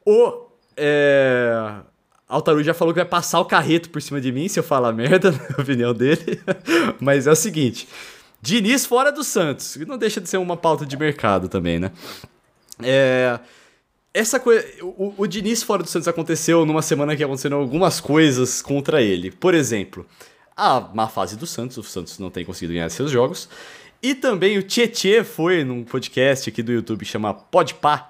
O 0.03 0.47
é, 0.75 1.75
Altaru 2.27 2.63
já 2.63 2.73
falou 2.73 2.91
que 2.91 2.99
vai 2.99 3.07
passar 3.07 3.39
o 3.39 3.45
carreto 3.45 3.91
por 3.91 4.01
cima 4.01 4.19
de 4.19 4.31
mim 4.31 4.47
se 4.47 4.59
eu 4.59 4.63
falar 4.63 4.91
merda, 4.93 5.29
na 5.55 5.61
opinião 5.63 5.93
dele. 5.93 6.41
Mas 6.99 7.27
é 7.27 7.31
o 7.31 7.35
seguinte: 7.35 7.87
Diniz 8.41 8.85
fora 8.85 9.11
do 9.11 9.23
Santos, 9.23 9.77
não 9.87 9.97
deixa 9.97 10.21
de 10.21 10.29
ser 10.29 10.37
uma 10.37 10.55
pauta 10.55 10.85
de 10.85 10.95
mercado 10.95 11.49
também, 11.49 11.79
né? 11.79 11.91
É, 12.81 13.39
essa 14.13 14.39
coisa. 14.39 14.65
O, 14.81 15.13
o 15.17 15.27
Diniz 15.27 15.63
fora 15.63 15.83
do 15.83 15.89
Santos 15.89 16.07
aconteceu 16.07 16.65
numa 16.65 16.81
semana 16.81 17.15
que 17.15 17.23
aconteceram 17.23 17.59
algumas 17.59 17.99
coisas 17.99 18.61
contra 18.61 19.01
ele. 19.01 19.31
Por 19.31 19.53
exemplo, 19.53 20.05
a 20.55 20.79
má 20.79 21.07
fase 21.07 21.35
do 21.35 21.45
Santos, 21.45 21.77
o 21.77 21.83
Santos 21.83 22.17
não 22.19 22.29
tem 22.29 22.45
conseguido 22.45 22.73
ganhar 22.73 22.89
seus 22.89 23.11
jogos. 23.11 23.49
E 24.01 24.13
também 24.13 24.57
o 24.57 24.63
Tietê 24.63 25.23
foi 25.23 25.63
num 25.63 25.83
podcast 25.83 26.49
aqui 26.49 26.61
do 26.61 26.71
YouTube 26.71 26.99
que 26.99 27.11
chama 27.11 27.33
Podpah 27.33 28.09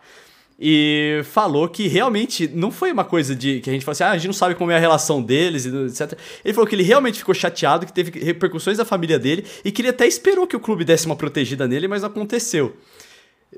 e 0.60 1.22
falou 1.26 1.68
que 1.70 1.88
realmente 1.88 2.48
não 2.48 2.72
foi 2.72 2.92
uma 2.92 3.06
coisa 3.06 3.36
de 3.36 3.60
que 3.60 3.70
a 3.70 3.74
gente 3.74 3.86
falou 3.86 3.92
assim, 3.94 4.04
ah, 4.04 4.12
a 4.12 4.18
gente 4.18 4.26
não 4.28 4.34
sabe 4.34 4.56
como 4.56 4.72
é 4.72 4.76
a 4.76 4.80
relação 4.80 5.22
deles, 5.22 5.66
e 5.66 5.70
etc. 5.70 6.18
Ele 6.44 6.54
falou 6.54 6.68
que 6.68 6.74
ele 6.74 6.84
realmente 6.84 7.20
ficou 7.20 7.36
chateado, 7.36 7.86
que 7.86 7.94
teve 7.94 8.20
repercussões 8.20 8.78
da 8.78 8.86
família 8.86 9.20
dele 9.20 9.46
e 9.64 9.72
que 9.72 9.82
ele 9.82 9.90
até 9.90 10.08
esperou 10.08 10.48
que 10.48 10.56
o 10.56 10.60
clube 10.60 10.84
desse 10.84 11.06
uma 11.06 11.16
protegida 11.16 11.68
nele, 11.68 11.88
mas 11.88 12.04
aconteceu. 12.04 12.76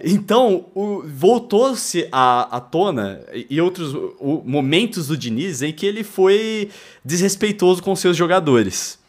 Então, 0.04 0.66
voltou-se 1.06 2.08
à, 2.12 2.58
à 2.58 2.60
tona 2.60 3.22
e 3.50 3.60
outros 3.60 3.94
o- 4.20 4.44
momentos 4.46 5.08
do 5.08 5.18
Diniz 5.18 5.62
em 5.62 5.74
que 5.74 5.86
ele 5.86 6.04
foi 6.04 6.70
desrespeitoso 7.04 7.82
com 7.82 7.96
seus 7.96 8.16
jogadores. 8.16 9.00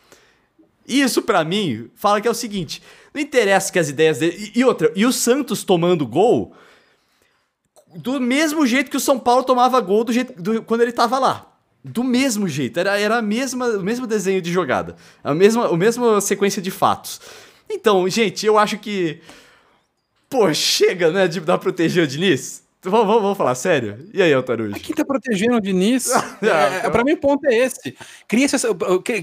Isso, 0.89 1.23
pra 1.23 1.45
mim, 1.45 1.89
fala 1.95 2.21
que 2.21 2.27
é 2.27 2.31
o 2.31 2.35
seguinte: 2.35 2.83
não 3.13 3.21
interessa 3.21 3.71
que 3.71 3.79
as 3.79 3.89
ideias 3.91 4.19
dele. 4.19 4.53
E, 4.55 4.61
e 4.61 4.65
outra, 4.65 4.91
e 4.97 5.05
o 5.05 5.13
Santos 5.13 5.63
tomando 5.65 6.07
gol 6.07 6.53
do 7.97 8.21
mesmo 8.21 8.67
jeito 8.67 8.91
que 8.91 8.97
o 8.97 9.01
São 9.01 9.19
Paulo 9.19 9.43
tomava 9.43 9.81
gol 9.81 10.05
do 10.05 10.13
jeito, 10.13 10.41
do- 10.41 10.63
quando 10.63 10.81
ele 10.83 10.93
tava 10.93 11.19
lá. 11.19 11.47
Do 11.83 12.05
mesmo 12.05 12.47
jeito. 12.47 12.79
Era, 12.79 12.99
era 12.99 13.17
a 13.19 13.23
mesma, 13.23 13.67
o 13.69 13.83
mesmo 13.83 14.07
desenho 14.07 14.43
de 14.43 14.53
jogada. 14.53 14.97
A 15.25 15.33
mesma, 15.35 15.67
a 15.69 15.77
mesma 15.77 16.21
sequência 16.21 16.61
de 16.61 16.71
fatos. 16.71 17.21
Então, 17.69 18.09
gente, 18.09 18.45
eu 18.45 18.59
acho 18.59 18.77
que. 18.79 19.21
Pô, 20.29 20.53
chega, 20.55 21.11
né, 21.11 21.27
de 21.27 21.41
dar 21.41 21.59
proteger 21.59 22.05
o 22.05 22.07
Diniz? 22.07 22.63
Vamos, 22.83 23.07
vamos, 23.07 23.23
vamos 23.23 23.37
falar 23.39 23.55
sério? 23.55 24.09
E 24.15 24.23
aí, 24.23 24.33
Altarujo? 24.33 24.75
Quem 24.81 24.95
tá 24.95 25.05
protegendo 25.05 25.57
o 25.57 25.61
Diniz? 25.61 26.11
é, 26.41 26.79
então. 26.79 26.91
pra 26.91 27.03
mim, 27.05 27.13
o 27.13 27.17
ponto 27.17 27.45
é 27.47 27.55
esse. 27.55 27.95
Cria-se 28.29 28.57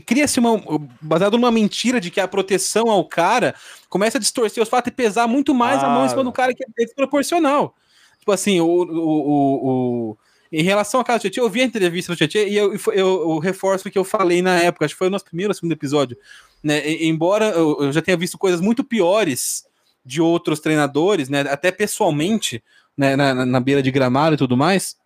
cria-se 0.05 0.39
uma. 0.39 0.61
baseado 1.01 1.33
numa 1.37 1.51
mentira 1.51 1.99
de 2.01 2.11
que 2.11 2.19
a 2.19 2.27
proteção 2.27 2.89
ao 2.89 3.03
cara 3.05 3.55
começa 3.89 4.17
a 4.17 4.21
distorcer 4.21 4.61
os 4.61 4.69
fatos 4.69 4.89
e 4.91 4.95
pesar 4.95 5.27
muito 5.27 5.53
mais 5.55 5.83
a 5.83 5.87
mão 5.89 6.05
em 6.05 6.09
cima 6.09 6.21
Ah. 6.21 6.25
do 6.25 6.31
cara 6.31 6.53
que 6.53 6.63
é 6.63 6.67
desproporcional. 6.85 7.75
Tipo 8.27 8.33
assim, 8.33 8.59
o. 8.59 8.65
o, 8.65 10.09
o, 10.11 10.17
em 10.51 10.61
relação 10.61 10.99
ao 10.99 11.05
caso 11.05 11.19
do 11.19 11.21
Tietchan, 11.21 11.41
eu 11.43 11.49
vi 11.49 11.61
a 11.61 11.63
entrevista 11.63 12.11
do 12.11 12.17
Tietchan 12.17 12.39
e 12.41 12.57
eu, 12.57 12.73
eu, 12.73 12.93
eu 12.93 13.39
reforço 13.39 13.87
o 13.87 13.91
que 13.91 13.97
eu 13.97 14.03
falei 14.03 14.41
na 14.41 14.59
época, 14.59 14.83
acho 14.83 14.93
que 14.95 14.97
foi 14.97 15.07
o 15.07 15.09
nosso 15.09 15.23
primeiro 15.23 15.51
ou 15.51 15.53
segundo 15.55 15.71
episódio. 15.71 16.17
Né? 16.61 16.85
E- 16.85 17.07
embora 17.07 17.45
eu, 17.51 17.77
eu 17.83 17.91
já 17.93 18.01
tenha 18.01 18.17
visto 18.17 18.37
coisas 18.37 18.59
muito 18.59 18.83
piores 18.83 19.65
de 20.05 20.21
outros 20.21 20.59
treinadores, 20.59 21.29
né? 21.29 21.41
Até 21.49 21.71
pessoalmente, 21.71 22.61
né? 22.97 23.15
na, 23.15 23.33
na- 23.33 23.45
na 23.45 23.59
beira 23.61 23.81
de 23.81 23.91
gramado 23.91 24.35
e 24.35 24.37
tudo 24.37 24.57
mais. 24.57 24.97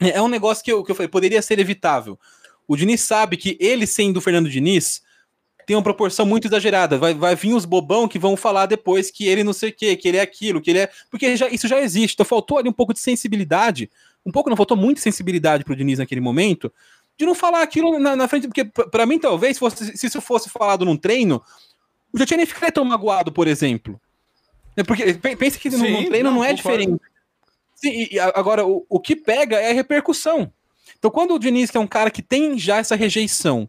É 0.00 0.10
é 0.18 0.22
um 0.22 0.28
negócio 0.28 0.64
que 0.64 0.72
eu, 0.72 0.82
que 0.82 0.90
eu 0.90 0.96
falei, 0.96 1.08
poderia 1.08 1.40
ser 1.42 1.60
evitável. 1.60 2.18
O 2.66 2.74
Diniz 2.76 3.02
sabe 3.02 3.36
que 3.36 3.56
ele 3.60 3.86
sendo 3.86 4.16
o 4.16 4.20
Fernando 4.20 4.50
Diniz 4.50 5.00
tem 5.66 5.76
uma 5.76 5.82
proporção 5.82 6.24
muito 6.26 6.46
exagerada. 6.48 6.98
Vai, 6.98 7.14
vai 7.14 7.34
vir 7.36 7.54
os 7.54 7.64
bobão 7.64 8.08
que 8.08 8.18
vão 8.18 8.36
falar 8.36 8.66
depois 8.66 9.10
que 9.10 9.26
ele 9.26 9.44
não 9.44 9.52
sei 9.52 9.70
o 9.70 9.72
quê, 9.72 9.96
que 9.96 10.08
ele 10.08 10.16
é 10.16 10.20
aquilo, 10.20 10.60
que 10.60 10.70
ele 10.70 10.80
é. 10.80 10.90
Porque 11.10 11.36
já, 11.36 11.48
isso 11.48 11.68
já 11.68 11.80
existe. 11.80 12.14
Então 12.14 12.26
faltou 12.26 12.58
ali 12.58 12.68
um 12.68 12.72
pouco 12.72 12.92
de 12.92 13.00
sensibilidade. 13.00 13.90
Um 14.24 14.30
pouco, 14.32 14.48
não 14.50 14.56
faltou 14.56 14.76
muita 14.76 15.00
sensibilidade 15.00 15.64
pro 15.64 15.74
Diniz 15.76 15.98
naquele 15.98 16.20
momento, 16.20 16.72
de 17.18 17.26
não 17.26 17.34
falar 17.34 17.62
aquilo 17.62 17.98
na, 17.98 18.14
na 18.14 18.28
frente. 18.28 18.46
Porque, 18.46 18.64
p- 18.64 18.88
pra 18.90 19.04
mim, 19.06 19.18
talvez, 19.18 19.58
fosse, 19.58 19.96
se 19.96 20.06
isso 20.06 20.20
fosse 20.20 20.48
falado 20.48 20.84
num 20.84 20.96
treino, 20.96 21.42
o 22.12 22.18
nem 22.36 22.46
ficaria 22.46 22.70
tão 22.70 22.84
magoado, 22.84 23.32
por 23.32 23.48
exemplo. 23.48 24.00
É 24.76 24.82
Porque 24.82 25.14
pe- 25.14 25.36
pensa 25.36 25.58
que 25.58 25.70
no, 25.70 25.78
Sim, 25.78 25.92
no 25.92 26.08
treino 26.08 26.30
não, 26.30 26.36
não, 26.38 26.44
é 26.44 26.54
concordo. 26.54 26.56
diferente. 26.78 27.02
Sim, 27.74 28.06
e- 28.12 28.18
agora, 28.18 28.64
o, 28.66 28.86
o 28.88 29.00
que 29.00 29.16
pega 29.16 29.56
é 29.58 29.70
a 29.70 29.74
repercussão. 29.74 30.52
Então, 30.98 31.10
quando 31.10 31.34
o 31.34 31.38
Diniz, 31.38 31.70
que 31.70 31.76
é 31.76 31.80
um 31.80 31.86
cara 31.86 32.10
que 32.10 32.22
tem 32.22 32.56
já 32.56 32.78
essa 32.78 32.94
rejeição, 32.94 33.68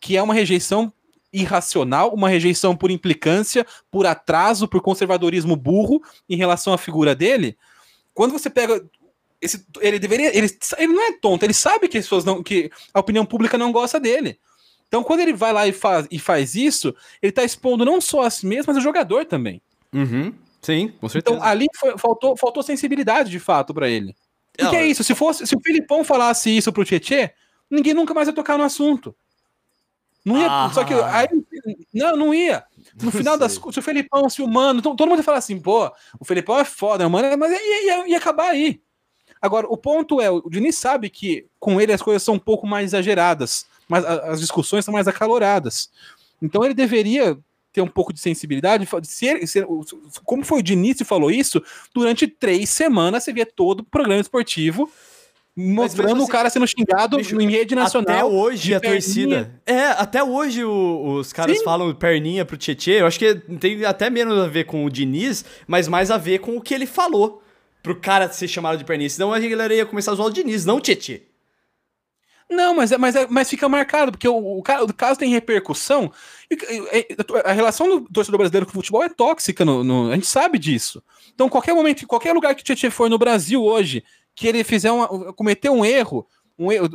que 0.00 0.16
é 0.16 0.22
uma 0.22 0.34
rejeição 0.34 0.92
irracional, 1.34 2.14
uma 2.14 2.28
rejeição 2.28 2.76
por 2.76 2.90
implicância, 2.90 3.66
por 3.90 4.06
atraso, 4.06 4.68
por 4.68 4.80
conservadorismo 4.80 5.56
burro 5.56 6.00
em 6.28 6.36
relação 6.36 6.72
à 6.72 6.78
figura 6.78 7.14
dele, 7.14 7.56
quando 8.14 8.32
você 8.32 8.48
pega. 8.48 8.82
Esse, 9.42 9.66
ele 9.80 9.98
deveria. 9.98 10.34
Ele, 10.36 10.48
ele 10.78 10.92
não 10.92 11.02
é 11.02 11.12
tonto, 11.18 11.42
ele 11.44 11.52
sabe 11.52 11.88
que 11.88 11.98
as 11.98 12.04
pessoas 12.04 12.24
não. 12.24 12.42
que 12.42 12.70
a 12.94 13.00
opinião 13.00 13.26
pública 13.26 13.58
não 13.58 13.72
gosta 13.72 13.98
dele. 14.00 14.38
Então, 14.88 15.02
quando 15.02 15.20
ele 15.20 15.32
vai 15.32 15.52
lá 15.52 15.66
e 15.66 15.72
faz, 15.72 16.06
e 16.10 16.18
faz 16.18 16.54
isso, 16.54 16.94
ele 17.20 17.32
tá 17.32 17.42
expondo 17.42 17.84
não 17.84 18.00
só 18.00 18.22
a 18.22 18.30
si 18.30 18.46
mesmo, 18.46 18.66
mas 18.68 18.76
o 18.76 18.80
jogador 18.80 19.26
também. 19.26 19.60
Uhum. 19.92 20.32
Sim, 20.62 20.88
com 21.00 21.08
certeza. 21.08 21.36
Então, 21.36 21.46
ali 21.46 21.66
foi- 21.76 21.98
faltou, 21.98 22.36
faltou 22.36 22.62
sensibilidade 22.62 23.28
de 23.30 23.40
fato 23.40 23.74
pra 23.74 23.88
ele. 23.88 24.14
Não, 24.58 24.66
Porque 24.70 24.76
é 24.76 24.86
isso, 24.86 25.02
se 25.02 25.14
fosse, 25.14 25.46
se 25.46 25.56
o 25.56 25.60
Filipão 25.60 26.04
falasse 26.04 26.56
isso 26.56 26.72
pro 26.72 26.84
Tietê, 26.84 27.32
ninguém 27.68 27.92
nunca 27.92 28.14
mais 28.14 28.28
ia 28.28 28.34
tocar 28.34 28.56
no 28.56 28.62
assunto. 28.64 29.14
Não 30.24 30.38
ia, 30.38 30.46
Ah. 30.48 30.70
só 30.72 30.84
que 30.84 30.94
aí, 30.94 31.28
não, 31.92 32.16
não 32.16 32.34
ia. 32.34 32.64
No 33.02 33.10
final 33.10 33.36
das 33.36 33.58
contas, 33.58 33.74
se 33.74 33.80
o 33.80 33.82
Felipão, 33.82 34.28
se 34.30 34.40
o 34.40 34.46
Mano, 34.48 34.80
to- 34.80 34.94
todo 34.96 35.08
mundo 35.08 35.18
ia 35.18 35.24
falar 35.24 35.38
assim, 35.38 35.60
pô, 35.60 35.90
o 36.18 36.24
Felipão 36.24 36.58
é 36.58 36.64
foda, 36.64 37.08
mano, 37.08 37.36
mas 37.36 37.50
ia, 37.52 37.84
ia, 37.86 38.08
ia 38.08 38.16
acabar 38.18 38.50
aí. 38.50 38.80
Agora, 39.42 39.66
o 39.68 39.76
ponto 39.76 40.20
é, 40.20 40.30
o 40.30 40.48
Diniz 40.48 40.76
sabe 40.78 41.10
que 41.10 41.46
com 41.60 41.78
ele 41.80 41.92
as 41.92 42.00
coisas 42.00 42.22
são 42.22 42.34
um 42.34 42.38
pouco 42.38 42.66
mais 42.66 42.86
exageradas, 42.90 43.66
mas 43.88 44.04
as 44.04 44.40
discussões 44.40 44.84
são 44.84 44.94
mais 44.94 45.06
acaloradas. 45.06 45.90
Então 46.40 46.64
ele 46.64 46.72
deveria 46.74 47.36
ter 47.72 47.82
um 47.82 47.88
pouco 47.88 48.12
de 48.12 48.20
sensibilidade. 48.20 48.88
Se 49.02 49.26
ele- 49.26 49.46
se- 49.46 49.66
como 50.24 50.44
foi 50.44 50.60
o 50.60 50.62
Diniz 50.62 50.96
que 50.98 51.04
falou 51.04 51.30
isso, 51.30 51.62
durante 51.92 52.26
três 52.26 52.70
semanas 52.70 53.24
você 53.24 53.32
via 53.32 53.44
todo 53.44 53.80
o 53.80 53.84
programa 53.84 54.20
esportivo 54.20 54.90
mostrando 55.56 56.16
mas 56.16 56.24
o 56.24 56.28
cara 56.28 56.50
sendo 56.50 56.66
xingado 56.66 57.16
bicho, 57.16 57.40
em 57.40 57.48
rede 57.48 57.74
nacional. 57.74 58.12
Até 58.16 58.24
hoje 58.24 58.74
a 58.74 58.80
perninha. 58.80 59.00
torcida. 59.00 59.60
É, 59.64 59.86
até 59.86 60.22
hoje 60.24 60.64
o- 60.64 61.16
os 61.18 61.32
caras 61.32 61.58
Sim. 61.58 61.64
falam 61.64 61.94
perninha 61.94 62.44
pro 62.44 62.56
Tietê. 62.56 63.00
Eu 63.00 63.06
acho 63.06 63.18
que 63.18 63.34
tem 63.60 63.84
até 63.84 64.10
menos 64.10 64.38
a 64.38 64.48
ver 64.48 64.64
com 64.64 64.84
o 64.84 64.90
Diniz, 64.90 65.44
mas 65.66 65.86
mais 65.88 66.10
a 66.10 66.18
ver 66.18 66.38
com 66.40 66.56
o 66.56 66.60
que 66.60 66.74
ele 66.74 66.86
falou. 66.86 67.40
Pro 67.82 67.94
cara 68.00 68.28
ser 68.32 68.48
chamado 68.48 68.78
de 68.78 68.84
perninha. 68.84 69.10
Senão 69.10 69.32
a 69.32 69.38
galera 69.38 69.74
ia 69.74 69.84
começar 69.86 70.12
a 70.12 70.14
zoar 70.14 70.28
o 70.28 70.32
Diniz, 70.32 70.64
não 70.64 70.76
o 70.76 70.80
Tietê. 70.80 71.22
Não, 72.50 72.74
mas, 72.74 72.92
é- 72.92 72.98
mas, 72.98 73.16
é- 73.16 73.26
mas 73.28 73.48
fica 73.48 73.68
marcado, 73.68 74.12
porque 74.12 74.28
o, 74.28 74.36
o, 74.36 74.58
o 74.58 74.62
caso 74.94 75.18
tem 75.18 75.30
repercussão. 75.30 76.12
a 77.44 77.52
relação 77.52 77.88
do 77.88 78.00
torcedor 78.12 78.38
brasileiro 78.38 78.66
com 78.66 78.72
o 78.72 78.74
futebol 78.74 79.02
é 79.02 79.08
tóxica, 79.08 79.64
no, 79.64 79.82
no- 79.82 80.10
a 80.10 80.14
gente 80.14 80.26
sabe 80.26 80.58
disso. 80.58 81.02
Então, 81.34 81.48
qualquer 81.48 81.74
momento, 81.74 82.06
qualquer 82.06 82.32
lugar 82.32 82.54
que 82.54 82.60
o 82.60 82.64
Tietchan 82.64 82.90
for 82.90 83.08
no 83.08 83.18
Brasil 83.18 83.62
hoje, 83.62 84.04
que 84.34 84.46
ele 84.48 84.64
fizer 84.64 84.90
uma, 84.90 85.32
cometer 85.32 85.70
um 85.70 85.84
erro, 85.84 86.26
um 86.58 86.70
erro 86.72 86.88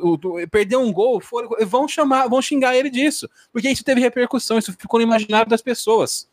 perder 0.52 0.78
um 0.78 0.92
gol, 0.92 1.20
for, 1.22 1.48
vão 1.66 1.88
chamar, 1.88 2.28
vão 2.28 2.42
xingar 2.42 2.76
ele 2.76 2.90
disso. 2.90 3.30
Porque 3.52 3.70
isso 3.70 3.84
teve 3.84 4.02
repercussão, 4.02 4.58
isso 4.58 4.74
ficou 4.74 5.00
no 5.00 5.06
imaginário 5.06 5.50
das 5.50 5.62
pessoas. 5.62 6.28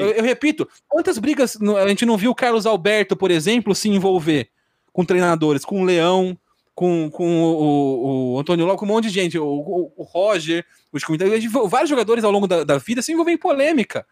Eu, 0.00 0.10
eu 0.12 0.22
repito, 0.22 0.68
quantas 0.86 1.18
brigas 1.18 1.56
a 1.82 1.88
gente 1.88 2.04
não 2.04 2.16
viu 2.16 2.30
o 2.30 2.34
Carlos 2.34 2.66
Alberto, 2.66 3.16
por 3.16 3.30
exemplo, 3.30 3.74
se 3.74 3.88
envolver 3.88 4.50
com 4.92 5.04
treinadores, 5.04 5.64
com 5.64 5.80
o 5.80 5.84
Leão, 5.84 6.36
com, 6.74 7.10
com 7.10 7.42
o, 7.42 7.62
o- 7.62 8.34
o 8.34 8.38
Antônio 8.40 8.66
Lopes, 8.66 8.80
com 8.80 8.84
um 8.84 8.88
monte 8.88 9.04
de 9.04 9.10
gente, 9.10 9.38
o, 9.38 9.44
o- 9.46 9.92
o 9.96 10.02
Roger, 10.02 10.64
os 10.92 11.02
comentários, 11.02 11.44
vários 11.68 11.88
jogadores 11.90 12.22
ao 12.22 12.30
longo 12.30 12.46
da, 12.46 12.64
da 12.64 12.78
vida 12.78 13.00
se 13.02 13.12
envolvem 13.12 13.34
em 13.34 13.38
polêmica. 13.38 14.06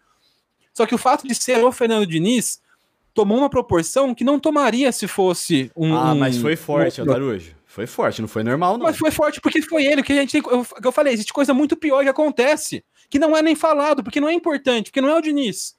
Só 0.73 0.85
que 0.87 0.95
o 0.95 0.99
fato 0.99 1.27
de 1.28 1.35
ser 1.35 1.62
o 1.65 1.70
Fernando 1.73 2.07
Diniz 2.07 2.61
tomou 3.16 3.38
uma 3.38 3.51
proporção 3.51 4.14
que 4.14 4.22
não 4.22 4.38
tomaria 4.38 4.93
se 4.93 5.09
fosse 5.09 5.72
um. 5.74 5.94
Ah, 5.94 6.12
um- 6.12 6.18
mas 6.18 6.36
foi 6.36 6.55
forte, 6.55 7.01
um- 7.01 7.05
Aldarujo. 7.05 7.56
Foi 7.66 7.86
forte, 7.86 8.20
não 8.22 8.28
foi 8.28 8.43
normal, 8.44 8.78
não. 8.78 8.84
mas 8.86 8.97
foi 8.97 9.10
forte 9.10 9.40
porque 9.40 9.60
foi 9.62 9.84
ele, 9.84 10.02
que 10.02 10.12
a 10.12 10.16
gente 10.16 10.30
tem. 10.40 10.43
Eu, 10.52 10.64
eu 10.84 10.93
falei, 10.93 11.12
existe 11.12 11.32
coisa 11.32 11.52
muito 11.52 11.76
pior 11.76 12.02
que 12.05 12.09
acontece, 12.09 12.84
que 13.10 13.18
não 13.18 13.36
é 13.36 13.43
nem 13.43 13.55
falado, 13.55 14.02
porque 14.05 14.20
não 14.20 14.28
é 14.28 14.32
importante, 14.34 14.90
porque 14.90 15.01
não 15.01 15.09
é 15.10 15.16
o 15.16 15.20
Diniz. 15.20 15.74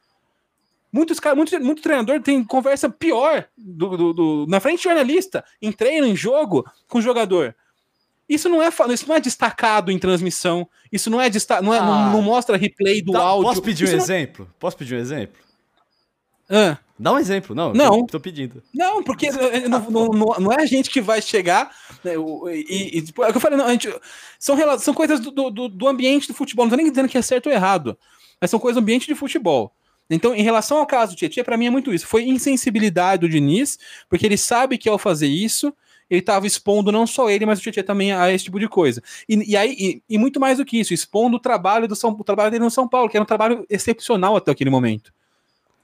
Muitos 0.91 1.19
caras, 1.19 1.37
muito, 1.37 1.59
muito 1.63 1.81
treinador 1.81 2.21
tem 2.21 2.43
conversa 2.43 2.89
pior 2.89 3.45
do, 3.57 3.97
do- 3.97 4.13
do- 4.13 4.45
na 4.47 4.59
frente 4.59 4.77
de 4.77 4.83
jornalista, 4.83 5.43
em 5.61 5.71
treino, 5.71 6.05
em 6.07 6.15
jogo, 6.15 6.65
com 6.87 6.97
o 6.99 7.01
jogador. 7.01 7.55
Isso 8.29 8.47
não 8.49 8.61
é, 8.61 8.69
isso 8.93 9.07
não 9.07 9.15
é 9.15 9.19
destacado 9.19 9.91
em 9.91 9.97
transmissão, 9.97 10.67
isso 10.91 11.09
não 11.09 11.19
é, 11.21 11.29
desta, 11.29 11.61
não, 11.61 11.73
é 11.73 11.79
Ah. 11.79 11.85
não, 11.85 12.11
não 12.13 12.21
mostra 12.21 12.57
replay 12.57 13.01
do 13.01 13.11
Tá, 13.13 13.19
áudio. 13.21 13.47
Posso 13.49 13.61
pedir 13.61 13.83
um 13.83 13.87
isso 13.87 13.95
não- 13.97 14.03
exemplo? 14.03 14.49
Posso 14.59 14.77
pedir 14.77 14.95
um 14.95 14.99
exemplo? 14.99 15.41
Ah. 16.49 16.77
Dá 16.99 17.13
um 17.13 17.19
exemplo, 17.19 17.55
não. 17.55 17.73
Não. 17.73 17.99
Tô, 18.01 18.13
tô 18.13 18.19
pedindo. 18.19 18.63
Não, 18.73 19.03
porque 19.03 19.29
não, 19.69 19.79
não- 19.89 20.35
não- 20.39 20.51
é 20.51 20.63
a 20.63 20.65
gente 20.65 20.89
que 20.89 20.99
vai 20.99 21.21
chegar 21.21 21.71
né, 22.03 22.17
o- 22.17 22.49
e, 22.49 22.97
e, 22.97 23.01
tipo, 23.03 23.23
é 23.23 23.27
o 23.27 23.31
que 23.31 23.37
eu 23.37 23.41
falei, 23.41 23.57
não, 23.57 23.69
gente, 23.69 23.87
são, 24.39 24.55
são 24.79 24.93
coisas 24.93 25.19
do, 25.19 25.31
do, 25.51 25.67
do 25.69 25.87
ambiente 25.87 26.27
do 26.27 26.33
futebol, 26.33 26.65
não 26.65 26.71
tô 26.71 26.75
nem 26.77 26.89
dizendo 26.89 27.07
que 27.07 27.17
é 27.17 27.21
certo 27.21 27.47
ou 27.47 27.51
errado, 27.53 27.97
mas 28.41 28.49
são 28.49 28.59
coisas 28.59 28.75
do 28.81 28.83
ambiente 28.83 29.05
de 29.07 29.13
futebol. 29.15 29.71
Então, 30.09 30.33
em 30.33 30.41
relação 30.41 30.77
ao 30.77 30.85
caso 30.87 31.13
do 31.13 31.17
Tietchan, 31.17 31.43
pra 31.43 31.57
mim 31.57 31.67
é 31.67 31.69
muito 31.69 31.93
isso. 31.93 32.07
Foi 32.07 32.23
insensibilidade 32.23 33.21
do 33.21 33.29
Diniz, 33.29 33.77
porque 34.09 34.25
ele 34.25 34.37
sabe 34.37 34.77
que 34.77 34.87
ao 34.87 34.97
fazer 34.97 35.27
isso, 35.27 35.73
ele 36.09 36.21
estava 36.21 36.47
expondo 36.47 36.91
não 36.93 37.05
só 37.05 37.29
ele, 37.29 37.45
mas 37.45 37.59
o 37.59 37.61
Tietchan 37.61 37.83
também 37.83 38.13
a 38.13 38.31
esse 38.31 38.45
tipo 38.45 38.57
de 38.59 38.69
coisa. 38.69 39.03
E, 39.27 39.51
e 39.51 39.57
aí, 39.57 39.75
e, 39.77 40.01
e 40.09 40.17
muito 40.17 40.39
mais 40.39 40.57
do 40.59 40.65
que 40.65 40.79
isso, 40.79 40.93
expondo 40.93 41.35
o 41.35 41.39
trabalho 41.39 41.87
do 41.87 41.95
São, 41.95 42.11
o 42.17 42.23
trabalho 42.23 42.49
dele 42.49 42.63
no 42.63 42.71
São 42.71 42.87
Paulo, 42.87 43.09
que 43.09 43.17
era 43.17 43.23
um 43.23 43.27
trabalho 43.27 43.65
excepcional 43.69 44.35
até 44.37 44.49
aquele 44.51 44.69
momento 44.69 45.11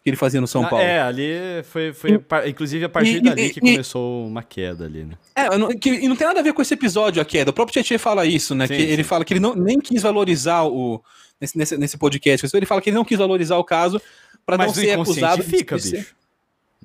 que 0.03 0.09
ele 0.09 0.17
fazia 0.17 0.41
no 0.41 0.47
São 0.47 0.65
Ah, 0.65 0.69
Paulo. 0.69 0.84
É, 0.85 0.99
ali 1.01 1.31
foi, 1.63 1.93
foi 1.93 2.19
par- 2.19 2.45
inclusive 2.47 2.84
a 2.85 2.89
partir 2.89 3.17
e- 3.17 3.21
dali 3.21 3.45
e- 3.45 3.49
que 3.51 3.59
e- 3.59 3.71
começou 3.71 4.27
uma 4.27 4.43
queda 4.43 4.85
ali, 4.85 5.05
né? 5.05 5.13
É, 5.34 5.57
não- 5.57 5.69
que- 5.69 5.89
e 5.89 6.07
não 6.09 6.15
tem 6.15 6.27
nada 6.27 6.41
a 6.41 6.43
ver 6.43 6.51
com 6.53 6.61
esse 6.61 6.73
episódio 6.73 7.21
aqui, 7.21 7.38
é, 7.38 7.43
o 7.43 7.53
próprio 7.53 7.71
Tietchan 7.73 7.97
fala 7.97 8.25
isso, 8.25 8.53
né? 8.53 8.67
Sim, 8.67 8.75
que 8.75 8.81
ele 8.81 8.97
sim. 8.97 9.03
fala 9.03 9.23
que 9.23 9.34
ele 9.34 9.39
não, 9.39 9.55
nem 9.55 9.80
quis 9.80 10.01
valorizar 10.01 10.63
o. 10.65 11.01
Nesse, 11.39 11.57
nesse, 11.57 11.77
nesse 11.77 11.97
podcast, 11.97 12.45
ele 12.55 12.65
fala 12.65 12.81
que 12.81 12.89
ele 12.89 12.95
não 12.97 13.03
quis 13.05 13.17
valorizar 13.17 13.57
o 13.57 13.63
caso 13.63 14.01
para 14.45 14.57
não 14.57 14.73
ser 14.73 14.93
inconsciente 14.93 15.23
acusado 15.23 15.43
de 15.43 15.49
fica, 15.57 15.80
ser- 15.80 15.97
bicho. 15.97 16.15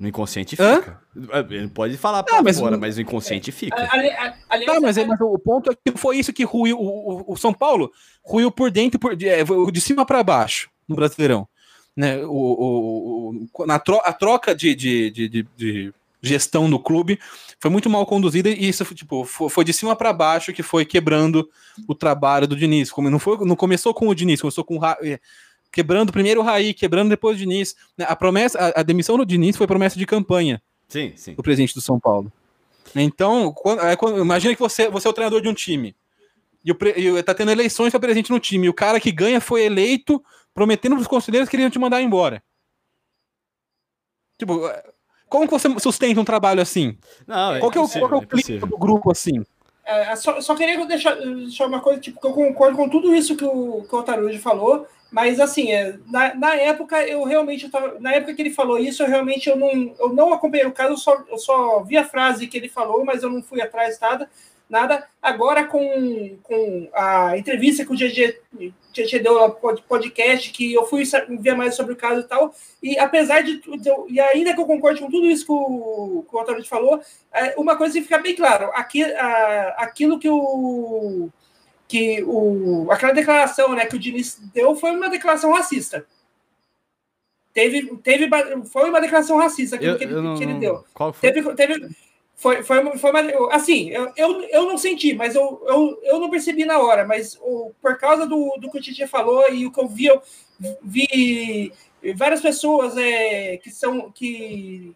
No 0.01 0.07
inconsciente 0.07 0.57
Hã? 0.61 0.77
fica. 0.77 1.01
Ele 1.51 1.67
pode 1.69 1.97
falar 1.97 2.23
pra 2.23 2.41
mas 2.41 2.57
fora, 2.61 2.77
o- 2.77 2.81
mas 2.81 2.95
no 2.95 3.03
inconsciente 3.03 3.51
fica. 3.51 3.77
Ali- 3.93 4.11
a- 4.11 4.35
aliás, 4.49 4.75
Tá, 4.75 4.81
mas, 4.81 4.97
é- 4.97 5.05
mas 5.05 5.21
o 5.21 5.37
ponto 5.41 5.73
é 5.73 5.75
que 5.75 5.99
foi 5.99 6.19
isso 6.19 6.33
que 6.33 6.45
ruiu. 6.45 6.79
O, 6.79 7.31
o- 7.31 7.33
o 7.33 7.37
São 7.37 7.53
Paulo 7.53 7.91
ruiu 8.23 8.49
por 8.53 8.71
dentro, 8.71 8.97
por, 9.01 9.17
de, 9.17 9.29
é, 9.29 9.43
de 9.73 9.81
cima 9.81 10.07
para 10.07 10.23
baixo, 10.23 10.71
no 10.89 10.95
Brasileirão. 10.95 11.49
Né? 11.99 12.25
O, 12.25 13.41
o- 13.59 13.67
na 13.67 13.77
tro- 13.81 14.01
a 14.05 14.13
troca 14.13 14.55
de, 14.55 14.73
de, 14.73 15.11
de, 15.11 15.29
de- 15.57 15.93
gestão 16.23 16.71
do 16.71 16.79
clube 16.79 17.19
foi 17.59 17.71
muito 17.73 17.91
mal 17.91 18.07
conduzida 18.07 18.49
e 18.49 18.69
isso 18.69 18.85
tipo, 18.95 19.25
foi, 19.25 19.49
foi 19.49 19.65
de 19.65 19.73
cima 19.73 19.97
para 19.97 20.13
baixo 20.13 20.53
que 20.53 20.63
foi 20.63 20.85
quebrando 20.85 21.49
o 21.89 21.95
trabalho 21.97 22.47
do 22.47 22.55
Diniz. 22.55 22.93
Como 22.93 23.11
não, 23.11 23.19
foi, 23.19 23.37
não 23.45 23.57
começou 23.57 23.93
com 23.93 24.07
o 24.07 24.15
Diniz, 24.15 24.41
começou 24.41 24.63
com 24.63 24.77
o 24.77 24.79
Ra- 24.79 24.97
eh, 25.03 25.19
quebrando 25.73 26.13
primeiro 26.13 26.41
o 26.41 26.45
Raí, 26.45 26.73
quebrando 26.73 27.09
depois 27.09 27.35
o 27.37 27.39
Diniz. 27.41 27.75
né? 27.97 28.07
A 28.09 28.15
promessa, 28.15 28.59
a, 28.61 28.81
a 28.81 28.83
demissão 28.85 29.17
do 29.17 29.27
Diniz 29.27 29.57
foi 29.57 29.67
promessa 29.67 29.99
de 29.99 30.07
campanha 30.07 30.63
Sim, 30.89 31.13
sim. 31.17 31.35
do 31.35 31.43
presidente 31.43 31.75
do 31.75 31.81
São 31.81 31.99
Paulo. 31.99 32.33
Então, 32.95 33.53
quando, 33.53 33.81
é 33.83 33.97
quando- 33.97 34.19
imagina 34.21 34.55
que 34.55 34.61
você, 34.61 34.89
você 34.89 35.07
é 35.09 35.11
o 35.11 35.15
treinador 35.15 35.41
de 35.41 35.49
um 35.49 35.55
time. 35.55 35.95
E, 36.65 36.73
o, 36.73 36.75
pre- 36.75 36.95
e 36.97 37.23
tá 37.23 37.35
tendo 37.35 37.51
eleições 37.51 37.91
para 37.91 38.01
presidente 38.01 38.31
no 38.31 38.41
time. 38.41 38.67
E 38.67 38.71
o 38.71 38.75
cara 38.75 39.01
que 39.01 39.13
ganha 39.13 39.41
foi 39.41 39.63
eleito 39.63 40.23
prometendo 40.53 40.97
para 40.97 41.03
os 41.03 41.09
conselheiros 41.09 41.49
que 41.49 41.57
eles 41.57 41.65
iam 41.65 41.71
te 41.71 41.79
mandar 41.79 42.03
embora. 42.03 42.43
Tipo, 44.39 44.67
é, 44.69 44.85
como 45.29 45.47
que 45.47 45.53
você 45.53 45.69
sustenta 45.79 46.21
um 46.21 46.25
trabalho 46.25 46.61
assim? 46.61 46.97
Não, 47.27 47.55
é 47.55 47.61
qual 47.61 47.71
que 47.71 47.79
é 47.79 47.81
o, 47.81 47.85
impossível, 47.85 48.09
qual 48.09 48.21
é 48.21 48.23
o 48.23 48.25
é 48.25 48.27
clima 48.27 48.41
impossível. 48.41 48.69
do 48.69 48.79
grupo 48.79 49.11
assim? 49.11 49.45
É, 49.85 50.15
só, 50.17 50.41
só 50.41 50.55
queria 50.55 50.85
deixar, 50.85 51.15
deixar 51.15 51.67
uma 51.67 51.81
coisa, 51.81 52.01
tipo, 52.01 52.21
que 52.21 52.27
eu 52.27 52.33
concordo 52.33 52.77
com 52.77 52.89
tudo 52.89 53.15
isso 53.15 53.37
que 53.37 53.45
o, 53.45 53.87
que 53.89 53.95
o 53.95 54.03
Taruji 54.03 54.39
falou, 54.39 54.87
mas 55.11 55.41
assim, 55.41 55.73
é, 55.73 55.99
na, 56.07 56.35
na 56.35 56.55
época 56.55 57.03
eu 57.09 57.25
realmente 57.25 57.65
eu 57.65 57.71
tava, 57.71 57.99
na 57.99 58.13
época 58.13 58.35
que 58.35 58.43
ele 58.43 58.51
falou 58.51 58.79
isso, 58.79 59.03
eu 59.03 59.09
realmente 59.09 59.49
eu 59.49 59.57
não, 59.57 59.71
eu 59.99 60.13
não 60.13 60.33
acompanhei 60.35 60.67
o 60.67 60.73
caso, 60.73 60.93
eu 60.93 60.97
só, 60.99 61.25
eu 61.31 61.39
só 61.39 61.83
vi 61.83 61.97
a 61.97 62.05
frase 62.05 62.47
que 62.47 62.59
ele 62.59 62.69
falou, 62.69 63.03
mas 63.03 63.23
eu 63.23 63.31
não 63.31 63.43
fui 63.43 63.63
atrás 63.63 63.99
nada, 63.99 64.29
nada. 64.69 65.07
Agora 65.23 65.65
com, 65.65 66.37
com 66.43 66.89
a 66.93 67.37
entrevista 67.39 67.85
que 67.85 67.93
o 67.93 67.97
GG, 67.97 68.39
deu 69.23 69.35
no 69.39 69.51
pod- 69.55 69.83
podcast, 69.89 70.51
que 70.51 70.73
eu 70.73 70.85
fui 70.87 71.05
ver 71.41 71.55
mais 71.55 71.75
sobre 71.75 71.93
o 71.93 71.97
caso 71.97 72.21
e 72.21 72.25
tal, 72.25 72.55
e 72.83 72.99
apesar 72.99 73.43
de 73.43 73.59
tudo, 73.59 74.07
e 74.09 74.21
ainda 74.21 74.55
que 74.55 74.61
eu 74.61 74.67
concorde 74.67 75.01
com 75.01 75.11
tudo 75.11 75.27
isso 75.27 75.47
que 75.47 75.53
o, 75.53 76.25
que 76.29 76.37
o 76.37 76.45
Taruji 76.45 76.69
falou, 76.69 77.01
é, 77.33 77.55
uma 77.57 77.77
coisa 77.77 77.95
que 77.95 78.03
fica 78.03 78.19
bem 78.19 78.35
claro, 78.35 78.71
aqui, 78.75 79.05
a- 79.05 79.75
aquilo 79.79 80.19
que 80.19 80.29
o 80.29 81.29
que 81.87 82.23
o 82.25 82.87
aquela 82.91 83.13
declaração, 83.15 83.75
né, 83.75 83.87
que 83.87 83.97
o 83.97 83.99
Diniz 83.99 84.39
deu 84.53 84.75
foi 84.77 84.91
uma 84.91 85.09
declaração 85.09 85.53
racista. 85.53 86.05
Teve, 87.55 87.97
teve 88.05 88.29
foi 88.71 88.89
uma 88.91 89.01
declaração 89.01 89.39
racista 89.39 89.77
aquilo 89.77 89.93
Eu, 89.93 89.99
que, 89.99 90.05
ele, 90.05 90.15
não- 90.21 90.37
que 90.37 90.45
ele 90.45 90.55
deu. 90.55 90.85
Qual 90.95 91.13
foi? 91.13 91.33
Teve, 91.33 91.55
teve 91.55 91.89
foi, 92.39 92.63
foi, 92.63 92.97
foi 92.99 93.11
assim, 93.51 93.91
eu, 93.91 94.13
eu, 94.17 94.43
eu 94.45 94.67
não 94.67 94.79
senti, 94.79 95.13
mas 95.13 95.35
eu, 95.35 95.61
eu, 95.67 96.01
eu 96.05 96.21
não 96.21 96.31
percebi 96.31 96.65
na 96.65 96.79
hora, 96.79 97.05
mas 97.05 97.37
o, 97.43 97.73
por 97.83 97.99
causa 97.99 98.25
do, 98.27 98.57
do 98.61 98.71
que 98.71 98.79
o 98.79 98.81
Titi 98.81 99.05
falou 99.09 99.53
e 99.53 99.67
o 99.67 99.73
que 99.73 99.81
eu 99.81 99.89
vi, 99.89 100.07
eu 100.07 100.23
vi 100.81 101.73
várias 102.15 102.41
pessoas 102.41 102.97
é, 102.97 103.57
que 103.57 103.71
são 103.71 104.13
que 104.13 104.95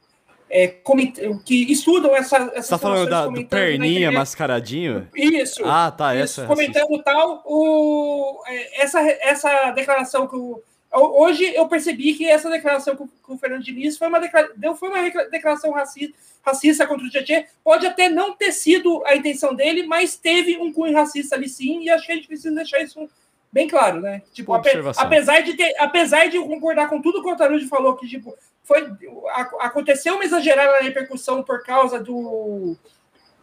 é, 0.49 0.69
coment- 0.69 1.19
que 1.45 1.73
estudam 1.73 2.15
essa, 2.15 2.37
essas 2.55 2.67
Você 2.67 2.71
tá 2.71 2.79
falando 2.79 3.11
da, 3.11 3.27
do 3.27 3.45
perninha 3.47 4.13
mascaradinho? 4.13 5.09
Isso. 5.17 5.65
Ah, 5.65 5.91
tá, 5.91 6.15
Isso, 6.15 6.43
essa. 6.43 6.47
comentando 6.47 7.03
tal, 7.03 7.43
o, 7.45 8.41
é, 8.47 8.83
essa, 8.83 9.01
essa 9.01 9.73
declaração 9.73 10.29
que 10.29 10.37
o. 10.37 10.63
Hoje 10.93 11.45
eu 11.55 11.67
percebi 11.69 12.15
que 12.15 12.29
essa 12.29 12.51
declaração 12.51 12.95
o, 12.95 13.09
que 13.09 13.33
o 13.33 13.39
Fernando 13.39 13.63
Diniz 13.63 13.97
foi 13.97 14.09
uma, 14.09 14.21
declara- 14.21 14.53
deu, 14.57 14.75
foi 14.77 14.89
uma 14.91 15.03
declaração 15.31 15.71
racista, 15.73 16.15
racista 16.45 16.87
contra 16.87 17.07
o 17.07 17.11
Tietchan. 17.11 17.45
Pode 17.65 17.87
até 17.87 18.09
não 18.09 18.35
ter 18.35 18.53
sido 18.53 19.03
a 19.07 19.17
intenção 19.17 19.55
dele, 19.55 19.85
mas 19.87 20.17
teve 20.17 20.57
um 20.59 20.73
cunho 20.73 20.95
racista 20.95 21.35
ali 21.37 21.49
sim, 21.49 21.83
e 21.85 21.91
acho 21.91 22.05
que 22.07 22.13
a 22.13 22.15
gente 22.17 22.27
precisa 22.29 22.55
deixar 22.55 22.81
isso 22.83 23.09
bem 23.51 23.69
claro, 23.69 24.01
né? 24.01 24.23
Tipo, 24.33 24.53
ape- 24.55 24.71
apesar 25.07 25.41
de 25.41 25.55
ter, 25.55 25.75
apesar 25.79 26.29
de 26.29 26.37
eu 26.37 26.47
concordar 26.47 26.89
com 26.89 27.01
tudo 27.01 27.23
que 27.23 27.31
o 27.31 27.37
Taruji 27.37 27.67
falou, 27.69 27.97
que 27.97 28.09
tipo, 28.09 28.35
foi, 28.65 28.87
a- 29.31 29.67
aconteceu 29.67 30.15
uma 30.15 30.25
exagerada 30.25 30.83
repercussão 30.83 31.43
por 31.43 31.63
causa 31.63 31.99
do 31.99 32.77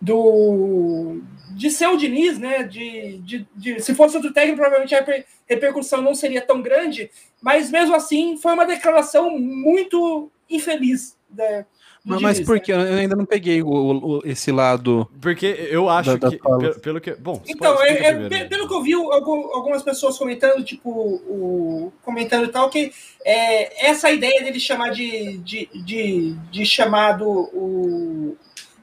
do 0.01 1.21
de 1.51 1.69
ser 1.69 1.87
o 1.87 1.97
Diniz, 1.97 2.37
né? 2.39 2.63
De, 2.63 3.17
de, 3.19 3.47
de- 3.55 3.79
se 3.81 3.93
fosse 3.93 4.15
outro 4.15 4.31
técnico, 4.31 4.57
provavelmente 4.57 4.95
a 4.95 4.99
reper- 4.99 5.25
repercussão 5.47 6.01
não 6.01 6.15
seria 6.15 6.41
tão 6.41 6.61
grande, 6.61 7.09
mas 7.41 7.69
mesmo 7.69 7.95
assim 7.95 8.37
foi 8.37 8.53
uma 8.53 8.65
declaração 8.65 9.37
muito 9.37 10.31
infeliz. 10.49 11.17
Né, 11.35 11.63
Mas, 12.03 12.21
mas 12.21 12.39
por 12.39 12.55
né? 12.55 12.59
que? 12.61 12.71
Eu 12.71 12.79
ainda 12.79 13.15
não 13.15 13.25
peguei 13.25 13.61
o- 13.61 13.67
o- 13.69 14.21
esse 14.25 14.51
lado. 14.51 15.07
Porque 15.21 15.45
eu 15.69 15.87
acho 15.89 16.17
Da- 16.17 16.29
da 16.29 16.35
que, 16.35 16.41
pelo, 16.41 16.79
pelo 16.79 17.01
que. 17.01 17.13
Bom, 17.13 17.39
Então, 17.47 17.75
pode 17.75 17.87
é, 17.87 18.03
é, 18.07 18.29
pe- 18.29 18.45
pelo 18.45 18.67
que 18.67 18.73
eu 18.73 18.81
vi 18.81 18.93
algum- 18.93 19.53
algumas 19.53 19.83
pessoas 19.83 20.17
comentando, 20.17 20.63
tipo, 20.63 20.89
o, 20.89 21.93
comentando 22.03 22.45
e 22.45 22.51
tal, 22.51 22.67
que 22.69 22.91
é, 23.23 23.87
essa 23.89 24.09
ideia 24.09 24.41
dele 24.43 24.59
chamar 24.59 24.89
de, 24.89 25.37
de, 25.39 25.69
de, 25.85 26.33
de 26.49 26.65
chamado 26.65 27.29
o, 27.29 28.35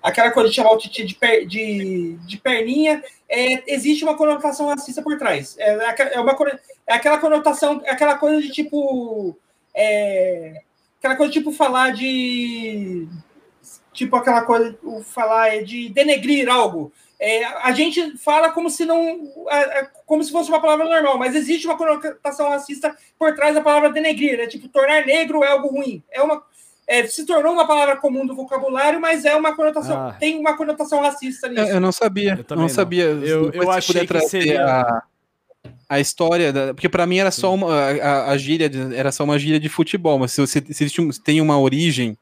aquela 0.06 0.30
coisa 0.30 0.48
de 0.48 0.54
chamar 0.54 0.70
o 0.70 0.78
Titi 0.78 1.04
de, 1.04 1.14
per, 1.16 1.46
de, 1.46 2.16
de 2.24 2.38
perninha, 2.38 3.02
é, 3.28 3.74
existe 3.74 4.04
uma 4.04 4.16
conotação 4.16 4.68
racista 4.68 5.02
por 5.02 5.18
trás. 5.18 5.56
É, 5.58 6.14
é, 6.14 6.20
uma, 6.20 6.36
é 6.86 6.94
aquela 6.94 7.18
conotação, 7.18 7.82
é 7.84 7.90
aquela 7.90 8.16
coisa 8.16 8.40
de 8.40 8.50
tipo. 8.50 9.36
É, 9.74 10.62
aquela 10.98 11.16
coisa 11.16 11.32
de 11.32 11.38
tipo 11.40 11.50
falar 11.50 11.92
de. 11.92 13.08
Tipo 13.92 14.14
aquela 14.14 14.42
coisa, 14.42 14.78
falar 15.04 15.56
é 15.56 15.62
de 15.62 15.88
denegrir 15.88 16.48
algo. 16.48 16.92
É, 17.18 17.44
a 17.44 17.72
gente 17.72 18.16
fala 18.18 18.50
como 18.50 18.70
se 18.70 18.84
não. 18.84 19.32
como 20.06 20.22
se 20.22 20.30
fosse 20.30 20.48
uma 20.50 20.60
palavra 20.60 20.84
normal, 20.84 21.18
mas 21.18 21.34
existe 21.34 21.66
uma 21.66 21.76
conotação 21.76 22.48
racista 22.48 22.96
por 23.18 23.34
trás 23.34 23.56
da 23.56 23.60
palavra 23.60 23.90
denegrir, 23.90 24.38
né? 24.38 24.46
Tipo, 24.46 24.68
tornar 24.68 25.04
negro 25.04 25.42
é 25.42 25.48
algo 25.48 25.66
ruim. 25.66 26.00
É 26.12 26.22
uma 26.22 26.44
é, 26.86 27.06
se 27.06 27.26
tornou 27.26 27.52
uma 27.52 27.66
palavra 27.66 27.96
comum 27.96 28.24
do 28.24 28.34
vocabulário, 28.34 29.00
mas 29.00 29.24
é 29.24 29.34
uma 29.34 29.54
conotação, 29.56 30.08
ah. 30.08 30.12
tem 30.12 30.38
uma 30.38 30.56
conotação 30.56 31.00
racista 31.00 31.48
nisso. 31.48 31.62
Eu, 31.62 31.74
eu 31.74 31.80
não 31.80 31.90
sabia, 31.90 32.38
eu 32.48 32.56
não, 32.56 32.62
não, 32.62 32.68
sabia. 32.68 33.04
Eu, 33.04 33.50
eu 33.50 33.70
achei 33.70 34.06
que 34.06 34.20
seria... 34.20 34.64
a, 34.64 35.02
a 35.88 36.00
história, 36.00 36.52
da, 36.52 36.72
porque 36.72 36.88
para 36.88 37.06
mim 37.06 37.18
era 37.18 37.30
só 37.30 37.52
uma, 37.52 37.74
a, 37.74 38.30
a, 38.30 38.38
gíria, 38.38 38.70
era 38.94 39.10
só 39.10 39.24
uma 39.24 39.38
gíria 39.38 39.58
de 39.58 39.68
futebol, 39.68 40.18
mas 40.18 40.32
se 40.32 40.40
você 40.40 40.60
se 40.60 41.22
tem 41.22 41.40
uma 41.40 41.58
origem 41.58 42.16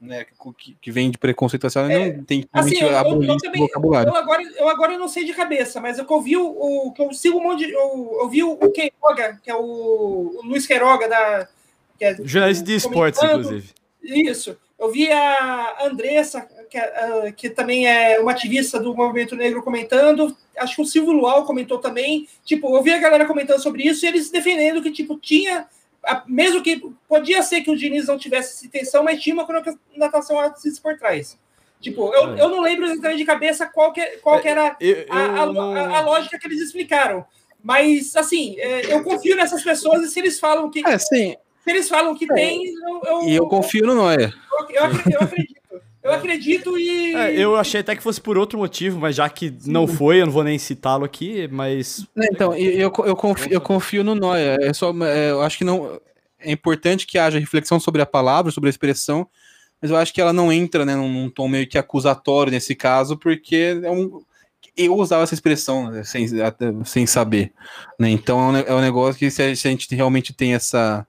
né, 0.00 0.24
que, 0.58 0.76
que, 0.80 0.90
vem 0.90 1.10
de 1.10 1.18
preconceito 1.18 1.64
racial, 1.64 1.88
é, 1.88 2.12
não 2.12 2.24
tem 2.24 2.42
que 2.42 2.48
assim, 2.52 2.78
eu, 2.80 2.88
eu, 2.88 3.22
eu 3.22 3.36
também, 3.36 3.60
vocabulário. 3.60 4.10
Eu 4.10 4.16
agora, 4.16 4.42
eu 4.42 4.68
agora 4.68 4.98
não 4.98 5.08
sei 5.08 5.24
de 5.24 5.34
cabeça, 5.34 5.80
mas 5.80 5.98
eu 5.98 6.06
ouvi 6.08 6.36
o, 6.36 6.46
o 6.48 6.92
que 6.92 7.02
eu 7.02 7.12
sigo 7.12 7.38
um 7.38 7.42
monte 7.42 7.66
de, 7.66 7.72
eu, 7.72 8.18
eu 8.22 8.28
vi 8.28 8.42
o, 8.42 8.52
o 8.52 8.72
Queiroga, 8.72 9.38
que 9.42 9.50
é 9.50 9.54
o, 9.54 9.60
o 9.60 10.40
Luiz 10.42 10.66
Queiroga 10.66 11.08
da 11.08 11.48
que 11.98 12.04
é, 12.06 12.16
Jornalista 12.24 12.64
de 12.64 12.74
esportes, 12.74 13.22
inclusive. 13.22 13.79
Isso. 14.02 14.56
Eu 14.78 14.90
vi 14.90 15.12
a 15.12 15.84
Andressa, 15.84 16.48
que, 16.70 16.78
é, 16.78 17.32
que, 17.36 17.50
também 17.50 17.86
é 17.86 18.18
uma 18.18 18.32
ativista 18.32 18.80
do 18.80 18.94
movimento 18.94 19.36
negro, 19.36 19.62
comentando. 19.62 20.34
Acho 20.56 20.76
que 20.76 20.82
o 20.82 20.86
Silvio 20.86 21.12
Luau 21.12 21.44
comentou 21.44 21.78
também. 21.78 22.26
Tipo, 22.44 22.74
eu 22.74 22.82
vi 22.82 22.92
a 22.92 22.98
galera 22.98 23.26
comentando 23.26 23.60
sobre 23.60 23.82
isso 23.82 24.04
e 24.04 24.08
eles 24.08 24.30
defendendo 24.30 24.82
que, 24.82 24.90
tipo, 24.90 25.18
tinha. 25.18 25.66
Mesmo 26.26 26.62
que 26.62 26.82
podia 27.06 27.42
ser 27.42 27.60
que 27.60 27.70
o 27.70 27.76
Diniz 27.76 28.06
não 28.06 28.16
tivesse 28.16 28.54
essa 28.54 28.66
intenção, 28.66 29.04
mas 29.04 29.22
tinha 29.22 29.34
uma 29.34 29.46
conotação 29.46 30.36
racista 30.36 30.80
por 30.82 30.98
trás. 30.98 31.38
Tipo, 31.78 32.14
eu, 32.14 32.34
é. 32.34 32.40
eu 32.40 32.48
não 32.48 32.60
lembro 32.60 32.86
exatamente 32.86 33.18
de 33.18 33.24
cabeça 33.24 33.66
qual 33.66 33.92
que, 33.92 34.02
qual 34.18 34.40
que 34.40 34.48
era 34.48 34.76
a, 35.10 35.16
a, 35.16 35.42
a, 35.42 35.98
a 35.98 36.00
lógica 36.00 36.38
que 36.38 36.46
eles 36.46 36.60
explicaram. 36.60 37.26
Mas, 37.62 38.16
assim, 38.16 38.58
é, 38.58 38.94
eu 38.94 39.02
confio 39.04 39.36
nessas 39.36 39.62
pessoas 39.62 40.02
e 40.04 40.08
se 40.08 40.18
eles 40.18 40.40
falam 40.40 40.70
que. 40.70 40.86
É, 40.86 40.98
sim. 40.98 41.36
Se 41.62 41.70
eles 41.70 41.88
falam 41.88 42.14
que 42.14 42.24
é. 42.30 42.34
tem, 42.34 42.64
eu, 42.66 43.02
eu, 43.04 43.28
E 43.28 43.36
eu 43.36 43.46
confio 43.46 43.86
no 43.86 43.94
Noia. 43.94 44.32
Eu, 44.70 44.70
eu, 44.70 44.84
acredito. 45.20 45.60
Eu 46.02 46.12
acredito 46.12 46.78
e. 46.78 47.14
É, 47.14 47.32
eu 47.36 47.56
achei 47.56 47.80
até 47.80 47.94
que 47.94 48.02
fosse 48.02 48.20
por 48.20 48.38
outro 48.38 48.58
motivo, 48.58 48.98
mas 48.98 49.16
já 49.16 49.28
que 49.28 49.48
Sim. 49.48 49.70
não 49.70 49.86
foi, 49.86 50.20
eu 50.20 50.26
não 50.26 50.32
vou 50.32 50.42
nem 50.42 50.58
citá-lo 50.58 51.04
aqui, 51.04 51.46
mas. 51.48 52.06
Então, 52.16 52.54
eu, 52.54 52.90
eu, 53.04 53.16
confio, 53.16 53.52
eu 53.52 53.60
confio 53.60 54.02
no 54.02 54.14
Noia. 54.14 54.56
É 54.62 54.72
só, 54.72 54.92
é, 55.04 55.30
eu 55.30 55.42
acho 55.42 55.58
que 55.58 55.64
não. 55.64 56.00
É 56.38 56.50
importante 56.50 57.06
que 57.06 57.18
haja 57.18 57.38
reflexão 57.38 57.78
sobre 57.78 58.00
a 58.00 58.06
palavra, 58.06 58.50
sobre 58.50 58.68
a 58.68 58.70
expressão, 58.70 59.28
mas 59.80 59.90
eu 59.90 59.96
acho 59.98 60.14
que 60.14 60.22
ela 60.22 60.32
não 60.32 60.50
entra 60.50 60.86
né, 60.86 60.96
num, 60.96 61.12
num 61.12 61.28
tom 61.28 61.46
meio 61.48 61.66
que 61.66 61.76
acusatório 61.76 62.50
nesse 62.50 62.74
caso, 62.74 63.18
porque 63.18 63.78
é 63.84 63.90
um, 63.90 64.22
eu 64.74 64.96
usava 64.96 65.22
essa 65.22 65.34
expressão 65.34 65.90
né, 65.90 66.02
sem, 66.02 66.26
sem 66.86 67.06
saber. 67.06 67.52
Né? 67.98 68.08
Então 68.08 68.40
é 68.40 68.44
um, 68.44 68.56
é 68.56 68.74
um 68.74 68.80
negócio 68.80 69.18
que 69.18 69.30
se 69.30 69.42
a 69.42 69.54
gente 69.54 69.94
realmente 69.94 70.32
tem 70.32 70.54
essa 70.54 71.06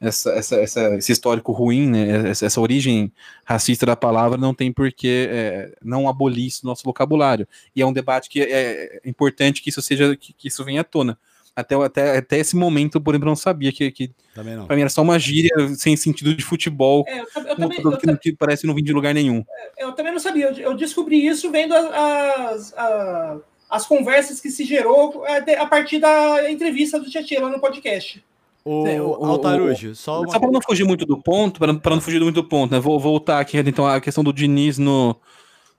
essa, 0.00 0.30
essa, 0.30 0.56
essa, 0.56 0.94
esse 0.96 1.12
histórico 1.12 1.52
ruim, 1.52 1.88
né, 1.88 2.30
essa, 2.30 2.46
essa, 2.46 2.60
origem 2.60 3.12
racista 3.44 3.86
da 3.86 3.96
palavra, 3.96 4.36
não 4.36 4.54
tem 4.54 4.72
por 4.72 4.92
que 4.92 5.28
é, 5.30 5.72
não 5.82 6.08
abolir 6.08 6.46
isso 6.46 6.60
no 6.64 6.70
nosso 6.70 6.84
vocabulário. 6.84 7.48
E 7.74 7.80
é 7.80 7.86
um 7.86 7.92
debate 7.92 8.28
que 8.28 8.42
é 8.42 9.00
importante 9.04 9.62
que 9.62 9.70
isso 9.70 9.80
seja, 9.80 10.14
que, 10.16 10.32
que 10.32 10.48
isso 10.48 10.64
venha 10.64 10.82
à 10.82 10.84
tona. 10.84 11.18
Até, 11.54 11.74
até, 11.74 12.18
até 12.18 12.38
esse 12.38 12.54
momento, 12.54 13.00
por 13.00 13.14
exemplo, 13.14 13.28
eu 13.28 13.30
não 13.30 13.36
sabia 13.36 13.72
que, 13.72 13.90
que 13.90 14.10
para 14.34 14.44
mim 14.76 14.82
era 14.82 14.90
só 14.90 15.00
uma 15.00 15.18
gíria 15.18 15.50
sem 15.74 15.96
sentido 15.96 16.34
de 16.34 16.44
futebol, 16.44 17.06
é, 17.08 17.20
eu, 17.20 17.26
eu 17.34 17.56
também, 17.56 17.80
que, 17.80 18.10
eu, 18.10 18.18
que, 18.18 18.32
parece 18.34 18.66
não 18.66 18.74
vir 18.74 18.82
de 18.82 18.92
lugar 18.92 19.14
nenhum. 19.14 19.42
É, 19.78 19.84
eu 19.84 19.92
também 19.92 20.12
não 20.12 20.20
sabia, 20.20 20.52
eu, 20.60 20.74
descobri 20.74 21.26
isso 21.26 21.50
vendo 21.50 21.74
as, 21.74 22.74
as, 22.74 23.40
as 23.70 23.86
conversas 23.86 24.38
que 24.38 24.50
se 24.50 24.66
gerou 24.66 25.24
é, 25.26 25.56
a 25.56 25.64
partir 25.64 25.98
da 25.98 26.50
entrevista 26.50 27.00
do 27.00 27.08
Tietchan 27.08 27.40
lá 27.40 27.48
no 27.48 27.58
podcast. 27.58 28.22
O, 28.68 28.84
é, 28.84 29.00
o, 29.00 29.24
Altarujo, 29.24 29.94
só, 29.94 30.22
uma... 30.22 30.32
só 30.32 30.40
para 30.40 30.50
não 30.50 30.60
fugir 30.60 30.84
muito 30.84 31.06
do 31.06 31.22
ponto, 31.22 31.60
para 31.60 31.94
não 31.94 32.00
fugir 32.00 32.20
muito 32.20 32.42
do 32.42 32.48
ponto, 32.48 32.72
né? 32.72 32.80
Vou 32.80 32.98
voltar 32.98 33.38
aqui 33.38 33.56
então 33.58 33.86
a 33.86 34.00
questão 34.00 34.24
do 34.24 34.32
Diniz 34.32 34.76
no, 34.76 35.14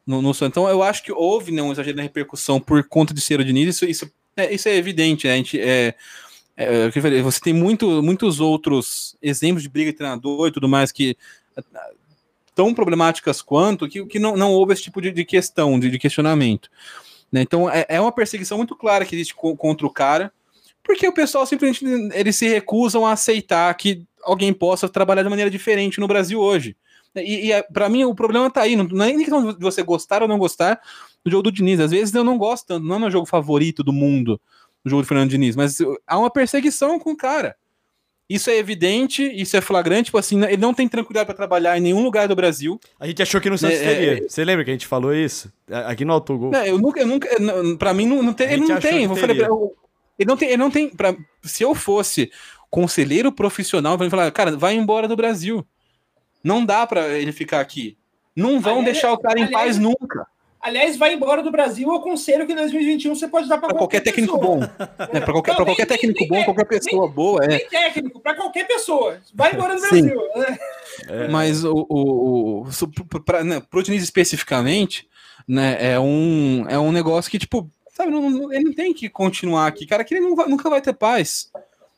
no, 0.05 0.21
no 0.21 0.31
Então 0.43 0.69
eu 0.69 0.81
acho 0.81 1.03
que 1.03 1.11
houve 1.11 1.51
né, 1.51 1.61
um 1.61 1.73
exagero 1.73 1.97
na 1.97 2.03
repercussão 2.03 2.61
por 2.61 2.81
conta 2.87 3.13
de 3.13 3.19
ser 3.19 3.41
o 3.41 3.43
Diniz, 3.43 3.75
isso, 3.75 3.85
isso, 3.85 4.09
é, 4.37 4.53
isso 4.53 4.69
é 4.69 4.77
evidente, 4.77 5.27
né? 5.27 5.33
A 5.33 5.35
gente, 5.35 5.59
é, 5.59 5.95
é, 6.55 6.89
você 7.21 7.41
tem 7.41 7.51
muito, 7.51 8.01
muitos 8.01 8.39
outros 8.39 9.17
exemplos 9.21 9.63
de 9.63 9.67
briga 9.67 9.91
de 9.91 9.97
treinador 9.97 10.47
e 10.47 10.51
tudo 10.53 10.69
mais 10.69 10.89
que 10.89 11.17
tão 12.55 12.73
problemáticas 12.73 13.41
quanto 13.41 13.89
que, 13.89 14.05
que 14.05 14.17
não, 14.17 14.37
não 14.37 14.53
houve 14.53 14.71
esse 14.71 14.83
tipo 14.83 15.01
de, 15.01 15.11
de 15.11 15.25
questão, 15.25 15.77
de, 15.77 15.89
de 15.89 15.99
questionamento. 15.99 16.69
Né? 17.29 17.41
Então 17.41 17.69
é, 17.69 17.85
é 17.89 17.99
uma 17.99 18.13
perseguição 18.13 18.57
muito 18.57 18.77
clara 18.77 19.03
que 19.03 19.13
existe 19.13 19.35
contra 19.35 19.85
o 19.85 19.91
cara 19.91 20.31
porque 20.87 21.05
o 21.05 21.11
pessoal 21.11 21.45
simplesmente 21.45 21.85
eles 22.13 22.37
se 22.37 22.47
recusam 22.47 23.05
a 23.05 23.11
aceitar 23.11 23.71
que 23.75 24.05
alguém 24.23 24.53
possa 24.53 24.87
trabalhar 24.87 25.21
de 25.21 25.29
maneira 25.29 25.51
diferente 25.51 25.99
no 25.99 26.07
Brasil 26.07 26.39
hoje. 26.39 26.77
E, 27.13 27.47
e 27.47 27.51
é, 27.51 27.61
para 27.61 27.89
mim 27.89 28.05
o 28.05 28.15
problema 28.15 28.49
tá 28.49 28.61
aí, 28.61 28.77
não, 28.77 28.85
não 28.85 29.03
é 29.03 29.09
nem 29.09 29.19
questão 29.19 29.53
de 29.53 29.59
você 29.59 29.83
gostar 29.83 30.21
ou 30.21 30.29
não 30.29 30.39
gostar 30.39 30.79
do 31.25 31.29
jogo 31.29 31.43
do 31.43 31.51
Diniz. 31.51 31.81
Às 31.81 31.91
vezes 31.91 32.15
eu 32.15 32.23
não 32.23 32.37
gosto 32.37 32.67
tanto, 32.67 32.85
não 32.85 32.95
é 32.95 32.99
meu 32.99 33.11
jogo 33.11 33.25
favorito 33.25 33.83
do 33.83 33.91
mundo, 33.91 34.39
o 34.85 34.89
jogo 34.89 35.01
do 35.01 35.07
Fernando 35.07 35.29
Diniz, 35.29 35.57
mas 35.57 35.77
há 36.07 36.17
uma 36.17 36.31
perseguição 36.31 36.97
com 36.97 37.11
o 37.11 37.17
cara. 37.17 37.55
Isso 38.29 38.49
é 38.49 38.57
evidente, 38.57 39.23
isso 39.23 39.55
é 39.55 39.61
flagrante, 39.61 40.05
tipo 40.05 40.17
assim, 40.17 40.41
ele 40.45 40.57
não 40.57 40.73
tem 40.73 40.87
tranquilidade 40.87 41.25
para 41.25 41.35
trabalhar 41.35 41.77
em 41.77 41.81
nenhum 41.81 42.03
lugar 42.03 42.27
do 42.27 42.35
Brasil. 42.35 42.79
A 42.99 43.07
gente 43.07 43.21
achou 43.21 43.39
que 43.39 43.49
no 43.49 43.57
Santos 43.57 43.77
é, 43.77 43.83
teria. 43.83 44.25
É, 44.25 44.27
Você 44.27 44.43
lembra 44.43 44.65
que 44.65 44.71
a 44.71 44.73
gente 44.73 44.87
falou 44.87 45.13
isso? 45.13 45.51
Aqui 45.85 46.03
no 46.03 46.13
Autogol. 46.13 46.51
Não, 46.51 46.65
eu 46.65 46.77
nunca, 46.77 46.99
eu 46.99 47.07
nunca, 47.07 47.29
para 47.77 47.93
mim 47.93 48.05
não, 48.05 48.21
não 48.21 48.33
tem, 48.33 48.51
ele 48.51 48.67
não 48.67 48.79
tem. 48.79 49.03
Eu 49.03 49.15
falei, 49.15 49.37
ele 50.17 50.27
não 50.27 50.37
tem, 50.37 50.49
ele 50.49 50.57
não 50.57 50.71
tem 50.71 50.89
pra, 50.89 51.15
se 51.43 51.63
eu 51.63 51.75
fosse 51.75 52.31
conselheiro 52.69 53.31
profissional, 53.31 53.97
vai 53.97 54.09
falar, 54.09 54.31
cara, 54.31 54.55
vai 54.55 54.75
embora 54.75 55.07
do 55.07 55.15
Brasil. 55.15 55.65
Não 56.43 56.65
dá 56.65 56.85
para 56.85 57.17
ele 57.17 57.31
ficar 57.31 57.59
aqui. 57.59 57.97
Não 58.35 58.59
vão 58.59 58.79
aliás, 58.79 58.93
deixar 58.93 59.11
o 59.11 59.17
cara 59.17 59.39
em 59.39 59.49
paz 59.49 59.77
nunca. 59.77 60.27
Aliás, 60.59 60.97
vai 60.97 61.13
embora 61.13 61.41
do 61.41 61.51
Brasil, 61.51 61.91
eu 61.91 62.01
conselho 62.01 62.45
que 62.45 62.51
em 62.51 62.55
2021 62.55 63.15
você 63.15 63.27
pode 63.27 63.47
dar 63.47 63.57
para 63.57 63.69
qualquer, 63.69 63.99
qualquer, 63.99 64.01
técnico 64.01 64.37
bom. 64.37 64.59
É, 65.13 65.19
para 65.19 65.31
qualquer, 65.31 65.51
não, 65.51 65.65
qualquer 65.65 65.87
nem, 65.87 65.97
técnico 65.97 66.19
nem, 66.19 66.29
bom, 66.29 66.35
nem, 66.35 66.45
qualquer 66.45 66.65
pessoa 66.65 67.07
boa. 67.07 67.43
É. 67.45 67.47
Nem 67.47 67.67
técnico, 67.67 68.19
para 68.19 68.35
qualquer 68.35 68.67
pessoa. 68.67 69.19
Vai 69.33 69.53
embora 69.53 69.75
do 69.75 69.81
Brasil. 69.81 70.19
É. 71.07 71.27
Mas 71.29 71.63
o, 71.63 71.85
o, 71.89 72.61
o 72.63 73.21
para 73.23 73.43
né, 73.43 73.61
o 73.71 73.81
Diniz 73.81 74.03
especificamente, 74.03 75.07
né, 75.47 75.77
é 75.79 75.99
um, 75.99 76.65
é 76.67 76.77
um 76.77 76.91
negócio 76.91 77.31
que, 77.31 77.39
tipo, 77.39 77.69
Sabe, 77.97 78.11
não, 78.11 78.29
não, 78.29 78.53
ele 78.53 78.65
não 78.65 78.73
tem 78.73 78.93
que 78.93 79.09
continuar 79.09 79.65
aqui, 79.65 79.83
cara, 79.87 80.03
que 80.03 80.13
ele 80.13 80.35
vai, 80.35 80.47
nunca 80.47 80.69
vai 80.69 80.79
ter 80.79 80.93
paz. 80.93 81.49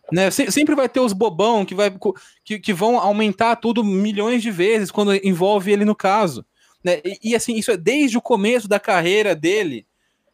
Né? 0.09 0.31
sempre 0.31 0.73
vai 0.73 0.88
ter 0.88 1.01
os 1.01 1.11
bobão 1.11 1.65
que, 1.65 1.76
vai, 1.76 1.93
que, 2.45 2.57
que 2.57 2.73
vão 2.73 2.97
aumentar 2.97 3.57
tudo 3.57 3.84
milhões 3.84 4.41
de 4.41 4.49
vezes 4.49 4.91
quando 4.91 5.13
envolve 5.13 5.73
ele 5.73 5.84
no 5.84 5.93
caso. 5.93 6.45
Né? 6.81 7.01
E, 7.03 7.31
e, 7.31 7.35
assim, 7.35 7.57
isso 7.57 7.69
é 7.69 7.76
desde 7.76 8.17
o 8.17 8.21
começo 8.21 8.65
da 8.65 8.80
carreira 8.80 9.35
dele. 9.35 9.85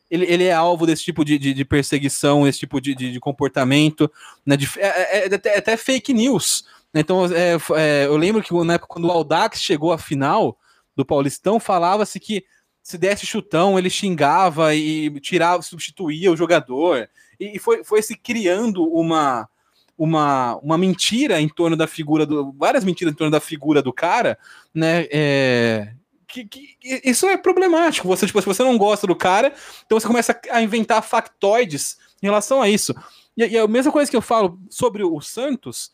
Ele, 0.10 0.26
ele 0.26 0.44
é 0.44 0.54
alvo 0.54 0.86
desse 0.86 1.04
tipo 1.04 1.26
de, 1.26 1.40
de, 1.40 1.52
de 1.52 1.66
perseguição, 1.66 2.48
esse 2.48 2.60
tipo 2.60 2.80
de, 2.80 2.94
de, 2.94 3.12
de 3.12 3.20
comportamento, 3.20 4.10
né? 4.46 4.56
de, 4.56 4.70
é, 4.78 4.86
é, 4.86 5.28
é, 5.28 5.34
até, 5.34 5.58
até, 5.58 5.76
fake 5.76 6.14
news. 6.14 6.64
Né? 6.94 7.02
Então, 7.02 7.26
é, 7.26 7.58
é, 7.76 8.06
eu 8.06 8.18
lembro 8.18 8.44
que 8.44 8.54
na 8.64 8.76
época, 8.76 8.94
quando 8.94 9.06
o 9.06 9.12
Aldax 9.12 9.60
chegou 9.60 9.92
à 9.92 9.98
final 9.98 10.60
do 10.96 11.04
Paulistão, 11.04 11.60
falava-se 11.60 12.20
que 12.20 12.46
se 12.86 13.00
desse 13.00 13.26
chutão, 13.26 13.80
ele 13.80 13.90
xingava 13.90 14.76
e 14.76 15.20
tirava, 15.20 15.64
substituía 15.64 16.32
o 16.32 16.38
jogador. 16.38 17.10
E 17.40 17.58
foi, 17.58 17.84
foi 17.84 18.00
se 18.04 18.16
criando 18.16 18.84
uma, 18.84 19.50
uma, 19.98 20.58
uma 20.58 20.78
mentira 20.78 21.42
em 21.42 21.50
torno 21.50 21.76
da 21.76 21.88
figura 21.88 22.28
do. 22.28 22.54
várias 22.54 22.84
mentiras 22.84 23.12
em 23.12 23.18
torno 23.18 23.32
da 23.32 23.40
figura 23.40 23.82
do 23.82 23.92
cara, 23.92 24.38
né? 24.72 25.08
É, 25.12 25.94
que, 26.28 26.46
que, 26.46 26.78
isso 27.04 27.26
é 27.26 27.36
problemático. 27.36 28.08
Você, 28.08 28.28
tipo, 28.28 28.40
se 28.40 28.46
você 28.46 28.62
não 28.62 28.78
gosta 28.78 29.08
do 29.08 29.16
cara, 29.16 29.52
então 29.84 30.00
você 30.00 30.06
começa 30.06 30.40
a 30.52 30.62
inventar 30.62 31.02
factoides 31.02 31.98
em 32.22 32.28
relação 32.28 32.62
a 32.62 32.70
isso. 32.70 32.94
E, 33.36 33.44
e 33.48 33.58
a 33.58 33.68
mesma 33.68 33.92
coisa 33.92 34.12
que 34.12 34.16
eu 34.16 34.22
falo 34.22 34.60
sobre 34.70 35.04
o 35.04 35.20
Santos, 35.22 35.92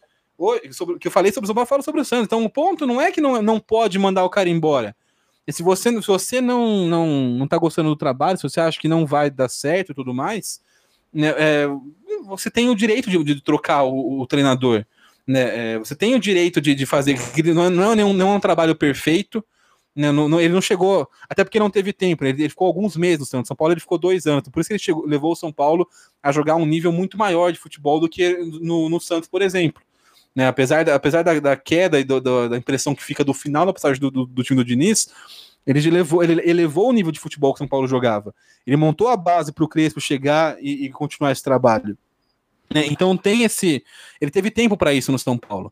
sobre, 0.73 0.99
que 0.99 1.07
eu 1.07 1.11
falei 1.11 1.31
sobre 1.31 1.49
o 1.49 1.53
São 1.53 1.61
eu 1.61 1.65
falo 1.65 1.83
sobre 1.83 2.01
o 2.01 2.05
Santos. 2.05 2.25
Então 2.25 2.43
o 2.43 2.49
ponto 2.49 2.85
não 2.85 2.99
é 2.99 3.13
que 3.13 3.21
não, 3.21 3.41
não 3.41 3.61
pode 3.61 3.97
mandar 3.97 4.25
o 4.25 4.29
cara 4.29 4.49
embora. 4.49 4.93
Se 5.51 5.63
você, 5.63 5.89
se 6.01 6.07
você 6.07 6.41
não, 6.41 6.87
não, 6.87 7.07
não 7.07 7.47
tá 7.47 7.57
gostando 7.57 7.89
do 7.89 7.95
trabalho, 7.95 8.37
se 8.37 8.43
você 8.43 8.59
acha 8.59 8.79
que 8.79 8.87
não 8.87 9.05
vai 9.05 9.29
dar 9.29 9.49
certo 9.49 9.91
e 9.91 9.95
tudo 9.95 10.13
mais, 10.13 10.61
né, 11.13 11.33
é, 11.37 11.67
você 12.25 12.49
tem 12.49 12.69
o 12.69 12.75
direito 12.75 13.09
de, 13.09 13.23
de 13.23 13.41
trocar 13.41 13.83
o, 13.83 14.21
o 14.21 14.27
treinador. 14.27 14.85
Né? 15.27 15.73
É, 15.73 15.79
você 15.79 15.95
tem 15.95 16.15
o 16.15 16.19
direito 16.19 16.61
de, 16.61 16.73
de 16.75 16.85
fazer. 16.85 17.17
Não 17.53 17.65
é, 17.65 17.69
não, 17.69 17.91
é 17.91 17.95
nenhum, 17.95 18.13
não 18.13 18.33
é 18.33 18.35
um 18.35 18.39
trabalho 18.39 18.75
perfeito, 18.75 19.43
Né, 19.95 20.11
não, 20.11 20.27
não, 20.29 20.39
ele 20.39 20.53
não 20.53 20.61
chegou, 20.61 21.09
até 21.29 21.43
porque 21.43 21.59
não 21.59 21.69
teve 21.69 21.91
tempo, 21.91 22.23
ele, 22.23 22.43
ele, 22.43 22.49
ficou 22.49 22.67
alguns 22.67 22.95
meses 22.95 23.19
no 23.19 23.25
Santos. 23.25 23.47
São 23.47 23.57
Paulo 23.57 23.73
ele 23.73 23.81
ficou 23.81 23.97
dois 23.97 24.25
anos, 24.25 24.47
por 24.49 24.59
isso 24.59 24.69
que 24.69 24.73
ele 24.73 24.79
chegou, 24.79 25.05
levou 25.05 25.33
o 25.33 25.35
São 25.35 25.51
Paulo 25.51 25.87
a 26.23 26.31
jogar 26.31 26.55
um 26.55 26.65
nível 26.65 26.91
muito 26.91 27.17
maior 27.17 27.51
de 27.51 27.59
futebol 27.59 27.99
do 27.99 28.09
que 28.09 28.37
no, 28.37 28.89
no 28.89 28.99
Santos, 28.99 29.29
por 29.29 29.41
exemplo. 29.41 29.81
Né, 30.35 30.47
apesar 30.47 30.85
da, 30.85 30.95
apesar 30.95 31.23
da, 31.23 31.39
da 31.39 31.57
queda 31.57 31.99
e 31.99 32.03
do, 32.03 32.21
do, 32.21 32.49
da 32.49 32.57
impressão 32.57 32.95
que 32.95 33.03
fica 33.03 33.23
do 33.23 33.33
final 33.33 33.65
da 33.65 33.73
passagem 33.73 33.99
do, 33.99 34.09
do, 34.09 34.25
do 34.25 34.43
time 34.43 34.63
do 34.63 34.65
Diniz, 34.65 35.09
ele 35.67 35.85
elevou, 35.85 36.23
ele 36.23 36.49
elevou 36.49 36.89
o 36.89 36.93
nível 36.93 37.11
de 37.11 37.19
futebol 37.19 37.53
que 37.53 37.57
o 37.57 37.59
São 37.59 37.67
Paulo 37.67 37.87
jogava. 37.87 38.33
Ele 38.65 38.77
montou 38.77 39.09
a 39.09 39.17
base 39.17 39.51
para 39.51 39.63
o 39.63 39.67
Crespo 39.67 39.99
chegar 39.99 40.57
e, 40.59 40.85
e, 40.85 40.89
continuar 40.89 41.31
esse 41.31 41.43
trabalho. 41.43 41.97
Né, 42.73 42.85
então 42.87 43.15
tem 43.17 43.43
esse. 43.43 43.83
Ele 44.19 44.31
teve 44.31 44.49
tempo 44.49 44.77
para 44.77 44.93
isso 44.93 45.11
no 45.11 45.19
São 45.19 45.37
Paulo. 45.37 45.71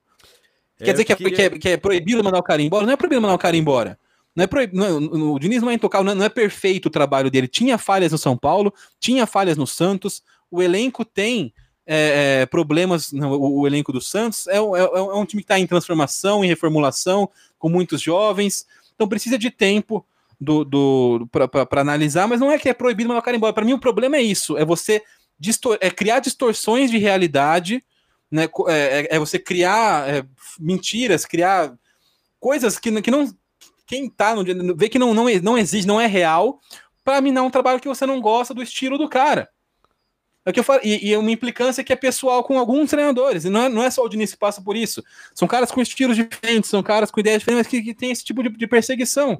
Quer 0.77 0.91
dizer 0.91 1.05
que, 1.05 1.15
queria... 1.15 1.33
é, 1.33 1.49
que, 1.49 1.55
é, 1.55 1.59
que 1.59 1.69
é 1.69 1.77
proibido 1.77 2.23
mandar 2.23 2.39
o 2.39 2.43
cara 2.43 2.61
embora? 2.61 2.85
Não 2.85 2.93
é 2.93 2.97
proibido 2.97 3.21
mandar 3.21 3.35
o 3.35 3.39
cara 3.39 3.55
embora. 3.55 3.97
Não 4.35 4.43
é 4.43 4.47
proib... 4.47 4.73
não, 4.73 4.85
é, 4.85 4.91
o 4.91 5.39
Diniz 5.39 5.61
não 5.61 5.69
é 5.69 5.73
intocável, 5.73 6.05
não 6.05 6.11
é, 6.11 6.15
não 6.15 6.25
é 6.25 6.29
perfeito 6.29 6.85
o 6.85 6.89
trabalho 6.89 7.29
dele. 7.29 7.47
Tinha 7.47 7.77
falhas 7.77 8.11
no 8.11 8.17
São 8.17 8.37
Paulo, 8.37 8.73
tinha 8.99 9.25
falhas 9.25 9.57
no 9.57 9.67
Santos, 9.67 10.23
o 10.49 10.61
elenco 10.61 11.03
tem 11.03 11.53
é, 11.91 12.41
é, 12.41 12.45
problemas, 12.45 13.11
não, 13.11 13.31
o, 13.31 13.61
o, 13.61 13.67
elenco 13.67 13.91
do 13.91 13.99
Santos 13.99 14.47
é, 14.47 14.57
é, 14.57 14.57
é 14.57 14.61
um 14.61 15.25
time 15.25 15.41
que 15.41 15.45
está 15.45 15.57
em 15.57 15.65
transformação, 15.65 16.45
em 16.45 16.47
reformulação, 16.47 17.27
com 17.57 17.67
muitos 17.67 17.99
jovens, 17.99 18.67
então 18.93 19.07
precisa 19.07 19.39
de 19.39 19.49
tempo 19.49 20.05
do, 20.39 20.63
do, 20.63 21.27
para 21.31 21.81
analisar, 21.81 22.27
mas 22.27 22.39
não 22.39 22.51
é 22.51 22.59
que 22.59 22.69
é 22.69 22.75
proibido 22.75 23.09
mandar 23.09 23.21
o 23.21 23.23
cara 23.23 23.35
embora. 23.35 23.53
Para 23.53 23.65
mim, 23.65 23.73
o 23.73 23.79
problema 23.79 24.17
é 24.17 24.21
isso: 24.21 24.55
é 24.55 24.63
você 24.63 25.01
distor 25.39 25.79
é 25.81 25.89
criar 25.89 26.19
distorções 26.19 26.91
de 26.91 26.99
realidade, 26.99 27.83
né, 28.29 28.47
é, 28.67 29.15
é 29.15 29.17
você 29.17 29.39
criar 29.39 30.27
mentiras, 30.59 31.25
criar 31.25 31.73
coisas 32.39 32.77
que, 32.77 33.01
que 33.01 33.09
não 33.09 33.33
quem 33.87 34.07
tá 34.07 34.35
no 34.35 34.75
vê 34.75 34.87
que 34.89 34.99
não, 34.99 35.11
não, 35.11 35.25
não 35.41 35.57
existe, 35.57 35.87
não 35.87 35.99
é 35.99 36.05
real, 36.05 36.59
para 37.03 37.19
minar 37.19 37.43
um 37.43 37.49
trabalho 37.49 37.79
que 37.79 37.87
você 37.87 38.05
não 38.05 38.21
gosta 38.21 38.53
do 38.53 38.61
estilo 38.61 38.95
do 38.95 39.09
cara. 39.09 39.49
É 40.49 40.53
que 40.53 40.59
eu 40.59 40.63
falo, 40.63 40.81
e, 40.83 41.09
e 41.09 41.17
uma 41.17 41.31
implicância 41.31 41.83
que 41.83 41.93
é 41.93 41.95
pessoal 41.95 42.43
com 42.43 42.57
alguns 42.57 42.89
treinadores, 42.89 43.45
e 43.45 43.49
não 43.49 43.63
é, 43.63 43.69
não 43.69 43.83
é 43.83 43.91
só 43.91 44.03
o 44.03 44.09
Diniz 44.09 44.31
que 44.31 44.37
passa 44.37 44.61
por 44.61 44.75
isso. 44.75 45.03
São 45.33 45.47
caras 45.47 45.71
com 45.71 45.81
estilos 45.81 46.15
diferentes, 46.15 46.69
são 46.69 46.81
caras 46.81 47.11
com 47.11 47.19
ideias 47.19 47.39
diferentes, 47.39 47.67
mas 47.67 47.71
que, 47.71 47.81
que 47.81 47.93
tem 47.93 48.11
esse 48.11 48.23
tipo 48.23 48.41
de, 48.41 48.49
de 48.49 48.67
perseguição, 48.67 49.37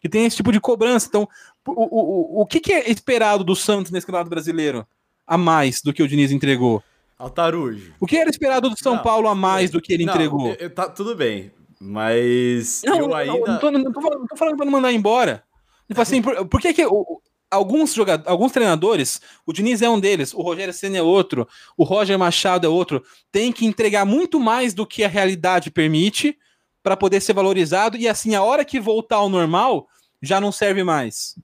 que 0.00 0.08
tem 0.08 0.24
esse 0.24 0.36
tipo 0.36 0.52
de 0.52 0.60
cobrança. 0.60 1.06
Então, 1.08 1.28
o, 1.66 1.72
o, 1.72 2.38
o, 2.38 2.42
o 2.42 2.46
que, 2.46 2.60
que 2.60 2.72
é 2.72 2.90
esperado 2.90 3.42
do 3.42 3.56
Santos 3.56 3.90
nesse 3.90 4.06
campeonato 4.06 4.30
brasileiro 4.30 4.86
a 5.26 5.36
mais 5.36 5.82
do 5.82 5.92
que 5.92 6.02
o 6.02 6.08
Diniz 6.08 6.30
entregou? 6.30 6.82
Altarujo. 7.18 7.94
O 7.98 8.06
que 8.06 8.16
era 8.16 8.28
esperado 8.28 8.68
do 8.68 8.78
São 8.78 8.96
não, 8.96 9.02
Paulo 9.02 9.28
a 9.28 9.34
mais 9.34 9.70
do 9.70 9.80
que 9.80 9.92
ele 9.92 10.04
não, 10.04 10.12
entregou? 10.14 10.54
Eu, 10.58 10.70
tá, 10.70 10.88
tudo 10.88 11.16
bem. 11.16 11.50
Mas 11.80 12.82
não, 12.84 12.98
eu 12.98 13.14
ainda. 13.14 13.32
Não, 13.32 13.46
não, 13.46 13.58
tô, 13.58 13.70
não, 13.70 13.92
tô, 13.92 14.00
falando, 14.00 14.20
não 14.20 14.26
tô 14.26 14.36
falando 14.36 14.56
pra 14.56 14.64
não 14.64 14.72
mandar 14.72 14.92
embora. 14.92 15.42
Tipo 15.88 16.00
assim, 16.00 16.22
por, 16.22 16.46
por 16.46 16.60
que, 16.60 16.72
que 16.72 16.84
o, 16.84 17.20
alguns 17.50 17.94
jogadores, 17.94 18.30
alguns 18.30 18.52
treinadores, 18.52 19.20
o 19.44 19.52
Diniz 19.52 19.82
é 19.82 19.88
um 19.88 20.00
deles, 20.00 20.34
o 20.34 20.42
Rogério 20.42 20.74
Senna 20.74 20.98
é 20.98 21.02
outro, 21.02 21.48
o 21.76 21.84
Roger 21.84 22.18
Machado 22.18 22.66
é 22.66 22.68
outro, 22.68 23.04
tem 23.30 23.52
que 23.52 23.66
entregar 23.66 24.04
muito 24.04 24.38
mais 24.40 24.74
do 24.74 24.86
que 24.86 25.04
a 25.04 25.08
realidade 25.08 25.70
permite 25.70 26.36
para 26.82 26.96
poder 26.96 27.20
ser 27.20 27.32
valorizado 27.32 27.96
e 27.96 28.08
assim 28.08 28.34
a 28.34 28.42
hora 28.42 28.64
que 28.64 28.80
voltar 28.80 29.16
ao 29.16 29.28
normal 29.28 29.88
já 30.22 30.40
não 30.40 30.52
serve 30.52 30.82
mais. 30.84 31.38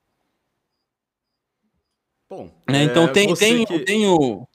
Bom, 2.28 2.50
é, 2.66 2.82
então 2.82 3.12
tem 3.12 3.34
tem, 3.34 3.66
que... 3.66 3.78
tem 3.80 4.06
o 4.06 4.46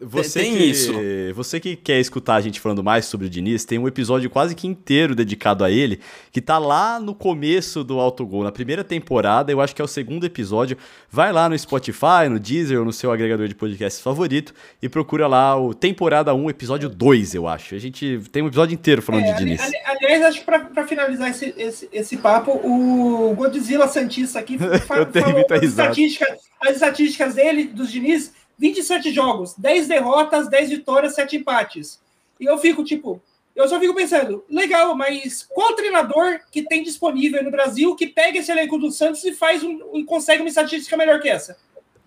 você 0.00 0.40
tem 0.40 0.56
que, 0.56 0.64
isso. 0.64 0.92
Você 1.34 1.58
que 1.58 1.74
quer 1.74 1.98
escutar 1.98 2.36
a 2.36 2.40
gente 2.40 2.60
falando 2.60 2.82
mais 2.82 3.06
sobre 3.06 3.26
o 3.26 3.30
Diniz, 3.30 3.64
tem 3.64 3.78
um 3.78 3.88
episódio 3.88 4.30
quase 4.30 4.54
que 4.54 4.66
inteiro 4.66 5.14
dedicado 5.14 5.64
a 5.64 5.70
ele, 5.70 6.00
que 6.30 6.40
tá 6.40 6.58
lá 6.58 7.00
no 7.00 7.14
começo 7.14 7.82
do 7.82 7.98
Autogol, 7.98 8.44
na 8.44 8.52
primeira 8.52 8.84
temporada, 8.84 9.50
eu 9.50 9.60
acho 9.60 9.74
que 9.74 9.82
é 9.82 9.84
o 9.84 9.88
segundo 9.88 10.24
episódio. 10.24 10.76
Vai 11.10 11.32
lá 11.32 11.48
no 11.48 11.58
Spotify, 11.58 12.28
no 12.30 12.38
Deezer 12.38 12.78
ou 12.78 12.84
no 12.84 12.92
seu 12.92 13.10
agregador 13.10 13.48
de 13.48 13.54
podcast 13.54 14.02
favorito 14.02 14.54
e 14.80 14.88
procura 14.88 15.26
lá 15.26 15.60
o 15.60 15.74
temporada 15.74 16.34
1, 16.34 16.50
episódio 16.50 16.88
2, 16.88 17.34
eu 17.34 17.48
acho. 17.48 17.74
A 17.74 17.78
gente 17.78 18.20
tem 18.30 18.42
um 18.42 18.46
episódio 18.46 18.74
inteiro 18.74 19.02
falando 19.02 19.24
é, 19.24 19.32
de 19.32 19.38
Diniz. 19.38 19.60
Ali, 19.60 19.76
aliás, 19.84 20.22
acho 20.24 20.38
que 20.40 20.44
pra, 20.44 20.60
pra 20.60 20.86
finalizar 20.86 21.30
esse, 21.30 21.54
esse, 21.56 21.88
esse, 21.92 22.16
papo, 22.18 22.52
o 22.52 23.34
Godzilla 23.34 23.88
Santista 23.88 24.38
aqui 24.38 24.58
fa 24.58 24.78
falou 24.80 25.08
as 25.50 25.62
estatísticas, 25.62 26.38
as 26.60 26.74
estatísticas 26.74 27.34
dele, 27.34 27.64
dos 27.64 27.90
Diniz 27.90 28.32
27 28.58 29.12
jogos, 29.12 29.54
10 29.56 29.86
derrotas, 29.86 30.48
10 30.48 30.70
vitórias, 30.70 31.14
7 31.14 31.36
empates. 31.36 32.00
E 32.40 32.44
eu 32.44 32.58
fico, 32.58 32.82
tipo, 32.82 33.22
eu 33.54 33.68
só 33.68 33.80
fico 33.80 33.94
pensando, 33.94 34.44
legal, 34.48 34.94
mas 34.94 35.46
qual 35.48 35.74
treinador 35.74 36.40
que 36.50 36.62
tem 36.62 36.82
disponível 36.82 37.42
no 37.42 37.50
Brasil 37.50 37.94
que 37.96 38.06
pega 38.06 38.38
esse 38.38 38.50
elenco 38.50 38.78
do 38.78 38.90
Santos 38.90 39.24
e 39.24 39.32
faz 39.32 39.62
um, 39.64 39.78
e 39.94 40.04
consegue 40.04 40.42
uma 40.42 40.48
estatística 40.48 40.96
melhor 40.96 41.20
que 41.20 41.28
essa? 41.28 41.56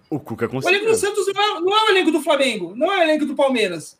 O 0.09 0.19
Cuca 0.19 0.47
conseguiu. 0.47 0.79
O 0.79 0.81
elenco 0.81 0.91
do 0.91 0.97
Santos 0.97 1.25
não 1.33 1.41
é, 1.41 1.59
não 1.61 1.77
é 1.77 1.85
o 1.85 1.89
elenco 1.89 2.11
do 2.11 2.21
Flamengo, 2.21 2.73
não 2.75 2.91
é 2.91 2.99
o 2.99 3.01
elenco 3.03 3.25
do 3.25 3.35
Palmeiras. 3.35 3.99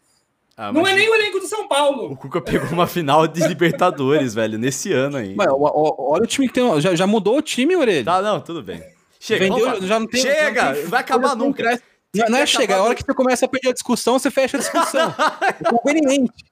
Ah, 0.56 0.72
não 0.72 0.86
é 0.86 0.94
nem 0.94 1.10
o 1.10 1.15
elenco 1.15 1.40
do 1.40 1.48
São 1.48 1.68
Paulo. 1.68 2.11
O 2.11 2.18
Cuca 2.18 2.41
pegou 2.41 2.69
uma 2.69 2.86
final 2.86 3.26
de 3.28 3.45
Libertadores, 3.48 4.34
velho, 4.36 4.57
nesse 4.57 4.91
ano 4.91 5.18
aí. 5.18 5.34
Mas, 5.36 5.48
olha 5.49 6.23
o 6.23 6.28
time 6.28 6.48
que 6.48 6.53
tem. 6.53 6.82
Já, 6.82 6.94
já 6.94 7.07
mudou 7.07 7.38
o 7.38 7.41
time, 7.41 7.76
Orelha. 7.76 8.03
Tá, 8.03 8.22
não, 8.22 8.40
tudo 8.40 8.61
bem. 8.61 8.84
Chega, 9.19 9.45
Vendeu, 9.45 9.82
já 9.84 9.99
não 9.99 10.07
tem, 10.07 10.22
Chega, 10.22 10.65
não 10.65 10.73
tem, 10.73 10.86
vai 10.86 10.99
acabar 10.99 11.36
nunca. 11.36 11.82
Não, 12.14 12.28
não 12.28 12.38
é 12.38 12.46
chegar, 12.46 12.78
a 12.78 12.84
hora 12.84 12.96
que 12.96 13.04
você 13.04 13.14
começa 13.14 13.46
a 13.46 13.50
perder 13.50 13.70
a 13.70 13.74
discussão, 13.74 14.20
você 14.20 14.30
fecha 14.30 14.58
a 14.58 14.60
discussão. 14.60 15.16
é 15.42 15.64
conveniente. 15.64 16.46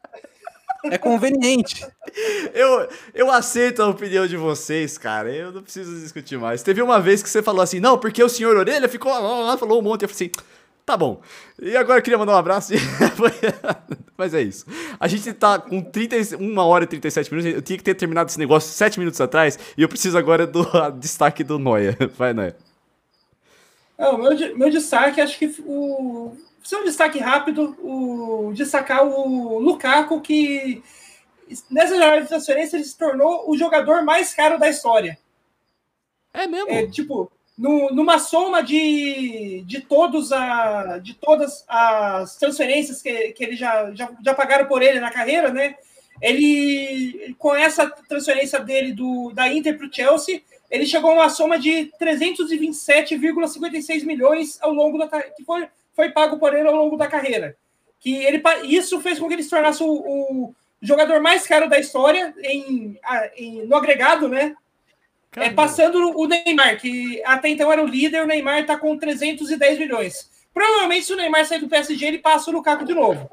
É 0.85 0.97
conveniente. 0.97 1.85
Eu, 2.53 2.87
eu 3.13 3.29
aceito 3.29 3.81
a 3.81 3.87
opinião 3.87 4.25
de 4.25 4.37
vocês, 4.37 4.97
cara. 4.97 5.29
Eu 5.29 5.51
não 5.51 5.61
preciso 5.61 5.99
discutir 5.99 6.37
mais. 6.37 6.63
Teve 6.63 6.81
uma 6.81 7.01
vez 7.01 7.21
que 7.21 7.29
você 7.29 7.43
falou 7.43 7.61
assim, 7.61 7.81
não, 7.81 7.97
porque 7.97 8.23
o 8.23 8.29
senhor 8.29 8.55
Orelha 8.55 8.87
ficou 8.87 9.11
lá, 9.11 9.57
falou 9.57 9.79
um 9.79 9.81
monte. 9.81 10.03
Eu 10.03 10.09
falei 10.09 10.31
assim, 10.31 10.45
tá 10.85 10.95
bom. 10.95 11.21
E 11.61 11.75
agora 11.75 11.99
eu 11.99 12.03
queria 12.03 12.17
mandar 12.17 12.33
um 12.33 12.37
abraço. 12.37 12.71
Mas 14.17 14.33
é 14.33 14.41
isso. 14.41 14.65
A 14.97 15.07
gente 15.09 15.33
tá 15.33 15.59
com 15.59 15.81
31 15.81 16.57
hora 16.57 16.85
e 16.85 16.87
37 16.87 17.33
minutos. 17.33 17.53
Eu 17.53 17.61
tinha 17.61 17.77
que 17.77 17.83
ter 17.83 17.95
terminado 17.95 18.29
esse 18.29 18.39
negócio 18.39 18.71
7 18.71 18.99
minutos 18.99 19.19
atrás. 19.19 19.59
E 19.77 19.81
eu 19.81 19.89
preciso 19.89 20.17
agora 20.17 20.47
do 20.47 20.65
destaque 20.97 21.43
do 21.43 21.59
Noia. 21.59 21.97
Vai, 22.17 22.31
Noia. 22.31 22.55
Não, 23.99 24.17
meu, 24.17 24.57
meu 24.57 24.69
destaque, 24.69 25.19
acho 25.19 25.37
que 25.37 25.53
o. 25.65 26.31
Ser 26.63 26.77
um 26.77 26.85
destaque 26.85 27.19
rápido, 27.19 27.75
o 27.81 28.53
destacar 28.53 29.05
o 29.05 29.59
Lukaku, 29.59 30.21
que 30.21 30.81
nessa 31.69 31.95
jornada 31.97 32.21
de 32.21 32.27
transferência 32.27 32.77
ele 32.77 32.85
se 32.85 32.97
tornou 32.97 33.49
o 33.49 33.57
jogador 33.57 34.03
mais 34.03 34.33
caro 34.33 34.57
da 34.57 34.69
história. 34.69 35.17
É 36.33 36.47
mesmo? 36.47 36.69
É, 36.69 36.85
tipo, 36.87 37.31
no, 37.57 37.89
numa 37.91 38.19
soma 38.19 38.61
de, 38.61 39.63
de, 39.65 39.81
todos 39.81 40.31
a, 40.31 40.99
de 40.99 41.15
todas 41.15 41.65
as 41.67 42.37
transferências 42.37 43.01
que, 43.01 43.31
que 43.31 43.43
ele 43.43 43.55
já, 43.55 43.91
já, 43.93 44.09
já 44.23 44.33
pagaram 44.33 44.67
por 44.67 44.81
ele 44.81 44.99
na 44.99 45.11
carreira, 45.11 45.51
né? 45.51 45.75
Ele, 46.21 47.35
com 47.37 47.55
essa 47.55 47.89
transferência 47.89 48.59
dele 48.59 48.93
do, 48.93 49.31
da 49.33 49.51
Inter 49.51 49.77
para 49.77 49.87
o 49.87 49.93
Chelsea, 49.93 50.41
ele 50.69 50.85
chegou 50.85 51.11
a 51.11 51.15
uma 51.15 51.29
soma 51.29 51.57
de 51.57 51.91
327,56 51.99 54.05
milhões 54.05 54.61
ao 54.61 54.71
longo 54.71 54.97
da 54.97 55.07
que 55.07 55.43
foi, 55.43 55.67
foi 55.95 56.11
pago 56.11 56.37
por 56.37 56.53
ele 56.53 56.67
ao 56.67 56.75
longo 56.75 56.95
da 56.95 57.07
carreira. 57.07 57.57
Que 57.99 58.23
ele, 58.23 58.41
isso 58.63 59.01
fez 59.01 59.19
com 59.19 59.27
que 59.27 59.33
ele 59.33 59.43
se 59.43 59.49
tornasse 59.49 59.83
o, 59.83 59.89
o 59.89 60.55
jogador 60.81 61.21
mais 61.21 61.45
caro 61.45 61.67
da 61.67 61.79
história 61.79 62.33
em, 62.43 62.97
em 63.35 63.65
no 63.65 63.75
agregado, 63.75 64.27
né? 64.27 64.55
É, 65.35 65.49
passando 65.51 66.17
o 66.17 66.25
Neymar, 66.25 66.79
que 66.79 67.21
até 67.23 67.49
então 67.49 67.71
era 67.71 67.83
o 67.83 67.87
líder, 67.87 68.23
o 68.23 68.27
Neymar 68.27 68.61
está 68.61 68.77
com 68.77 68.97
310 68.97 69.77
milhões. 69.77 70.29
Provavelmente, 70.53 71.05
se 71.05 71.13
o 71.13 71.15
Neymar 71.15 71.45
sair 71.45 71.59
do 71.59 71.69
PSG, 71.69 72.05
ele 72.05 72.17
passa 72.17 72.49
o 72.49 72.53
Lukaku 72.53 72.83
de 72.83 72.95
novo. 72.95 73.29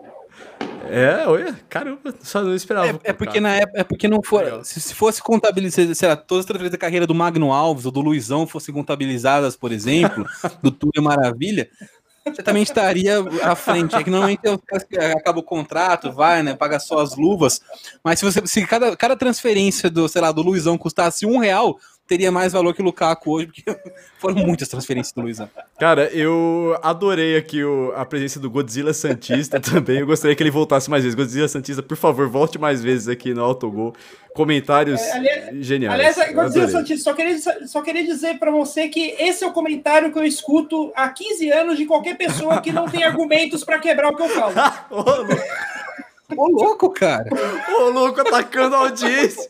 É, 0.90 1.26
olha, 1.26 1.58
caramba, 1.68 2.14
só 2.22 2.42
não 2.42 2.54
esperava. 2.54 3.00
É, 3.04 3.10
é 3.10 3.12
porque 3.12 3.40
na 3.40 3.54
época, 3.54 3.80
é 3.80 3.84
porque 3.84 4.08
não 4.08 4.22
for, 4.22 4.64
se, 4.64 4.80
se 4.80 4.94
fosse 4.94 5.22
contabilizar, 5.22 5.94
sei 5.94 6.08
lá, 6.08 6.16
todas 6.16 6.42
as 6.42 6.46
transferências 6.46 6.72
da 6.72 6.78
carreira 6.78 7.06
do 7.06 7.14
Magno 7.14 7.52
Alves 7.52 7.86
ou 7.86 7.92
do 7.92 8.00
Luizão 8.00 8.46
fossem 8.46 8.74
contabilizadas, 8.74 9.56
por 9.56 9.72
exemplo, 9.72 10.24
do 10.62 10.70
Túlio 10.70 11.02
Maravilha, 11.02 11.68
você 12.24 12.42
também 12.42 12.62
estaria 12.62 13.18
à 13.42 13.54
frente. 13.54 13.94
É 13.94 14.02
que 14.02 14.10
normalmente 14.10 14.40
acaba 15.16 15.38
o 15.38 15.42
contrato, 15.42 16.12
vai, 16.12 16.42
né? 16.42 16.54
Paga 16.54 16.80
só 16.80 16.98
as 16.98 17.16
luvas. 17.16 17.60
Mas 18.02 18.18
se 18.18 18.24
você 18.24 18.44
se 18.46 18.66
cada, 18.66 18.96
cada 18.96 19.16
transferência 19.16 19.88
do, 19.88 20.08
sei 20.08 20.20
lá, 20.20 20.32
do 20.32 20.42
Luizão 20.42 20.76
custasse 20.76 21.24
um 21.24 21.38
real, 21.38 21.78
teria 22.06 22.30
mais 22.30 22.52
valor 22.52 22.74
que 22.74 22.80
o 22.80 22.84
Lukaku 22.84 23.32
hoje, 23.32 23.46
porque 23.46 23.64
foram 24.18 24.36
muitas 24.36 24.68
transferências 24.68 25.12
do 25.12 25.22
Luizão. 25.22 25.50
Cara, 25.78 26.04
eu 26.12 26.78
adorei 26.82 27.36
aqui 27.36 27.62
o, 27.64 27.92
a 27.96 28.04
presença 28.04 28.38
do 28.38 28.48
Godzilla 28.50 28.92
Santista 28.92 29.58
também. 29.60 29.98
Eu 29.98 30.06
gostaria 30.06 30.34
que 30.36 30.42
ele 30.42 30.50
voltasse 30.50 30.88
mais 30.88 31.02
vezes. 31.02 31.14
Godzilla 31.14 31.48
Santista, 31.48 31.82
por 31.82 31.96
favor, 31.96 32.28
volte 32.28 32.58
mais 32.58 32.82
vezes 32.82 33.08
aqui 33.08 33.34
no 33.34 33.42
Autogol. 33.42 33.94
Comentários 34.34 35.00
é, 35.00 35.12
aliás, 35.12 35.66
geniais. 35.66 35.94
Aliás, 35.94 36.34
Godzilla 36.34 36.68
Santista, 36.68 37.04
só 37.04 37.14
queria, 37.14 37.38
só 37.66 37.82
queria 37.82 38.04
dizer 38.04 38.38
para 38.38 38.50
você 38.50 38.88
que 38.88 39.16
esse 39.18 39.42
é 39.42 39.46
o 39.46 39.52
comentário 39.52 40.12
que 40.12 40.18
eu 40.18 40.24
escuto 40.24 40.92
há 40.94 41.08
15 41.08 41.50
anos 41.50 41.78
de 41.78 41.86
qualquer 41.86 42.16
pessoa 42.16 42.60
que 42.60 42.70
não 42.70 42.88
tem 42.88 43.02
argumentos 43.02 43.64
para 43.64 43.78
quebrar 43.78 44.10
o 44.10 44.16
que 44.16 44.22
eu 44.22 44.28
falo. 44.28 44.54
Ô, 46.36 46.48
louco, 46.48 46.90
cara. 46.90 47.28
Ô, 47.78 47.88
louco, 47.90 48.20
atacando 48.20 48.74
a 48.74 48.80
audiência. 48.80 49.48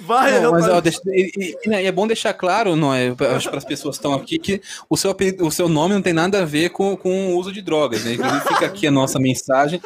Vai, 0.00 0.40
Não, 0.40 0.52
mas 0.52 0.68
ó, 0.68 0.80
deixa- 0.80 1.00
e, 1.06 1.30
e- 1.36 1.68
e 1.68 1.74
é 1.74 1.90
bom 1.92 2.06
deixar 2.06 2.32
claro, 2.32 2.76
não 2.76 2.94
é, 2.94 3.12
para 3.14 3.36
as 3.36 3.64
pessoas 3.64 3.96
que 3.96 3.98
estão 3.98 4.14
aqui, 4.14 4.38
que 4.38 4.60
o 4.88 4.96
seu, 4.96 5.14
o 5.40 5.50
seu 5.50 5.68
nome 5.68 5.94
não 5.94 6.02
tem 6.02 6.12
nada 6.12 6.42
a 6.42 6.44
ver 6.44 6.70
com, 6.70 6.96
com 6.96 7.32
o 7.32 7.36
uso 7.36 7.52
de 7.52 7.60
drogas, 7.60 8.04
né? 8.04 8.12
Inclusive 8.14 8.40
fica 8.46 8.66
aqui 8.66 8.86
a 8.86 8.90
nossa 8.90 9.18
mensagem. 9.18 9.80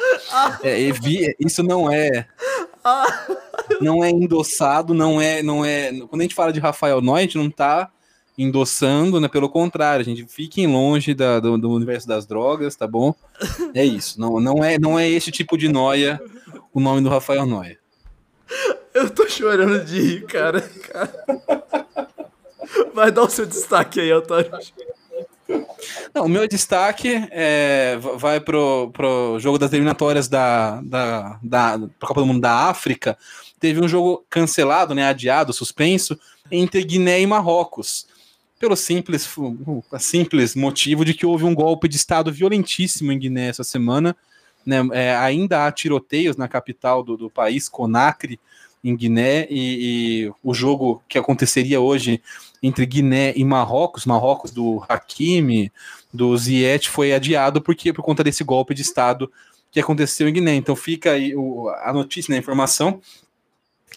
É, 0.63 0.79
evi- 0.79 1.35
isso 1.39 1.63
não 1.63 1.91
é 1.91 2.27
não 3.79 4.03
é 4.03 4.09
endossado, 4.09 4.93
não 4.93 5.19
é, 5.21 5.41
não 5.43 5.63
é. 5.65 5.91
Quando 6.07 6.21
a 6.21 6.23
gente 6.23 6.35
fala 6.35 6.53
de 6.53 6.59
Rafael 6.59 7.01
Noy, 7.01 7.19
a 7.19 7.21
gente 7.23 7.37
não 7.37 7.49
tá 7.49 7.89
endossando, 8.37 9.19
né? 9.19 9.27
Pelo 9.27 9.49
contrário, 9.49 10.01
a 10.01 10.05
gente 10.05 10.25
fiquem 10.27 10.67
longe 10.67 11.13
da- 11.13 11.39
do, 11.39 11.57
do 11.57 11.69
universo 11.71 12.07
das 12.07 12.25
drogas, 12.25 12.75
tá 12.75 12.87
bom? 12.87 13.13
É 13.73 13.83
isso. 13.83 14.19
Não, 14.19 14.39
não 14.39 14.63
é, 14.63 14.79
não 14.79 14.97
é 14.97 15.07
esse 15.09 15.31
tipo 15.31 15.57
de 15.57 15.67
noia 15.67 16.19
o 16.73 16.79
nome 16.79 17.01
do 17.01 17.09
Rafael 17.09 17.45
Noia. 17.45 17.77
Eu 18.93 19.09
tô 19.09 19.27
chorando 19.29 19.83
de 19.85 19.99
rir, 20.01 20.25
cara. 20.25 20.69
Vai 22.93 23.11
dar 23.11 23.23
o 23.23 23.29
seu 23.29 23.45
destaque 23.45 23.99
aí, 23.99 24.11
Altarujo. 24.11 24.71
Não, 26.13 26.25
o 26.25 26.29
meu 26.29 26.47
destaque 26.47 27.27
é, 27.31 27.97
va- 27.99 28.15
vai 28.15 28.39
pro, 28.39 28.89
pro 28.93 29.37
jogo 29.39 29.57
das 29.57 29.71
eliminatórias 29.73 30.27
da, 30.27 30.81
da, 30.81 31.39
da 31.43 31.79
pra 31.99 32.07
Copa 32.07 32.21
do 32.21 32.27
Mundo 32.27 32.39
da 32.41 32.69
África. 32.69 33.17
Teve 33.59 33.81
um 33.81 33.87
jogo 33.87 34.25
cancelado, 34.29 34.95
né, 34.95 35.03
adiado, 35.05 35.51
suspenso, 35.53 36.17
entre 36.49 36.83
Guiné 36.83 37.19
e 37.21 37.27
Marrocos. 37.27 38.07
Pelo 38.59 38.75
simples, 38.75 39.25
fu- 39.25 39.83
simples 39.99 40.55
motivo 40.55 41.03
de 41.03 41.13
que 41.13 41.25
houve 41.25 41.43
um 41.43 41.53
golpe 41.55 41.87
de 41.87 41.95
Estado 41.97 42.31
violentíssimo 42.31 43.11
em 43.11 43.19
Guiné 43.19 43.47
essa 43.49 43.63
semana. 43.63 44.15
Né, 44.65 44.77
é, 44.93 45.15
ainda 45.15 45.65
há 45.65 45.71
tiroteios 45.71 46.37
na 46.37 46.47
capital 46.47 47.03
do, 47.03 47.17
do 47.17 47.29
país, 47.29 47.67
Conakry, 47.67 48.39
em 48.83 48.95
Guiné, 48.95 49.47
e, 49.49 50.25
e 50.27 50.31
o 50.43 50.53
jogo 50.53 51.03
que 51.07 51.17
aconteceria 51.17 51.79
hoje 51.79 52.21
entre 52.63 52.85
Guiné 52.85 53.33
e 53.35 53.43
Marrocos, 53.45 54.05
Marrocos 54.05 54.51
do 54.51 54.83
Hakimi, 54.89 55.71
do 56.13 56.35
Ziyech, 56.37 56.89
foi 56.89 57.13
adiado 57.13 57.61
porque 57.61 57.93
por 57.93 58.03
conta 58.03 58.23
desse 58.23 58.43
golpe 58.43 58.73
de 58.73 58.81
Estado 58.81 59.31
que 59.71 59.79
aconteceu 59.79 60.27
em 60.27 60.33
Guiné. 60.33 60.55
Então 60.55 60.75
fica 60.75 61.11
aí 61.11 61.35
o- 61.35 61.69
a 61.69 61.93
notícia, 61.93 62.31
né, 62.31 62.37
a 62.37 62.39
informação, 62.39 62.99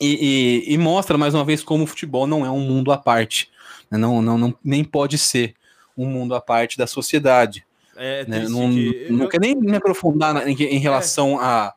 e, 0.00 0.62
e- 0.68 0.74
e 0.74 0.78
mostra 0.78 1.16
mais 1.16 1.34
uma 1.34 1.44
vez 1.44 1.62
como 1.62 1.84
o 1.84 1.86
futebol 1.86 2.26
não 2.26 2.44
é 2.44 2.50
um 2.50 2.60
mundo 2.60 2.90
à 2.92 2.98
parte. 2.98 3.50
né, 3.90 3.98
Não, 3.98 4.20
não, 4.22 4.36
não, 4.38 4.54
nem 4.64 4.82
pode 4.84 5.18
ser 5.18 5.54
um 5.96 6.06
mundo 6.06 6.34
à 6.34 6.40
parte 6.40 6.76
da 6.76 6.86
sociedade. 6.86 7.64
É, 7.96 8.24
né? 8.26 8.38
triste 8.40 8.52
Não, 8.52 8.70
que- 8.70 9.06
não 9.10 9.28
quero 9.28 9.42
nem 9.42 9.54
me 9.56 9.76
aprofundar 9.76 10.46
em, 10.48 10.54
em 10.54 10.78
relação 10.78 11.38
a. 11.40 11.72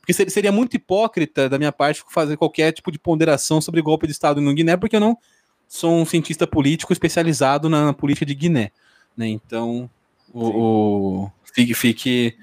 Porque 0.00 0.12
seria, 0.12 0.30
seria 0.30 0.52
muito 0.52 0.74
hipócrita 0.74 1.48
da 1.48 1.58
minha 1.58 1.70
parte 1.72 2.02
fazer 2.10 2.36
qualquer 2.36 2.72
tipo 2.72 2.90
de 2.90 2.98
ponderação 2.98 3.60
sobre 3.60 3.80
golpe 3.80 4.06
de 4.06 4.12
Estado 4.12 4.40
no 4.40 4.52
Guiné, 4.52 4.76
porque 4.76 4.96
eu 4.96 5.00
não 5.00 5.16
sou 5.68 5.92
um 5.94 6.04
cientista 6.04 6.46
político 6.46 6.92
especializado 6.92 7.68
na, 7.68 7.86
na 7.86 7.92
política 7.92 8.26
de 8.26 8.34
Guiné. 8.34 8.72
Né? 9.16 9.28
Então, 9.28 9.88
o, 10.32 10.48
o- 11.24 11.30
fique. 11.54 11.72
fique 11.74 12.36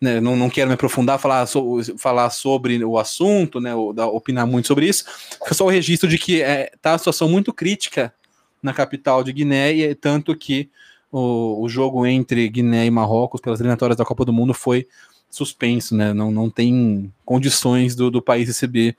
né, 0.00 0.20
não, 0.20 0.34
não 0.34 0.50
quero 0.50 0.66
me 0.68 0.74
aprofundar, 0.74 1.18
falar, 1.18 1.46
so- 1.46 1.80
falar 1.96 2.28
sobre 2.30 2.82
o 2.84 2.98
assunto, 2.98 3.60
né, 3.60 3.72
ou, 3.74 3.92
da- 3.92 4.06
opinar 4.06 4.46
muito 4.46 4.66
sobre 4.66 4.88
isso. 4.88 5.04
Fica 5.38 5.54
só 5.54 5.64
o 5.66 5.70
registro 5.70 6.08
de 6.08 6.18
que 6.18 6.42
é, 6.42 6.72
tá 6.80 6.94
a 6.94 6.98
situação 6.98 7.28
muito 7.28 7.52
crítica 7.52 8.12
na 8.60 8.72
capital 8.72 9.22
de 9.22 9.32
Guiné, 9.32 9.74
e 9.74 9.82
é 9.84 9.94
tanto 9.94 10.34
que 10.36 10.70
o, 11.12 11.62
o 11.62 11.68
jogo 11.68 12.06
entre 12.06 12.48
Guiné 12.48 12.86
e 12.86 12.90
Marrocos 12.90 13.40
pelas 13.40 13.60
eliminatórias 13.60 13.98
da 13.98 14.04
Copa 14.04 14.24
do 14.24 14.32
Mundo 14.32 14.54
foi 14.54 14.88
suspenso, 15.30 15.94
né? 15.94 16.12
Não, 16.12 16.30
não 16.30 16.48
tem 16.48 17.12
condições 17.24 17.94
do, 17.94 18.10
do 18.10 18.22
país 18.22 18.48
receber 18.48 18.96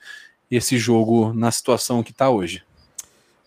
esse 0.50 0.78
jogo 0.78 1.34
na 1.34 1.52
situação 1.52 2.04
que 2.04 2.12
está 2.12 2.30
hoje. 2.30 2.64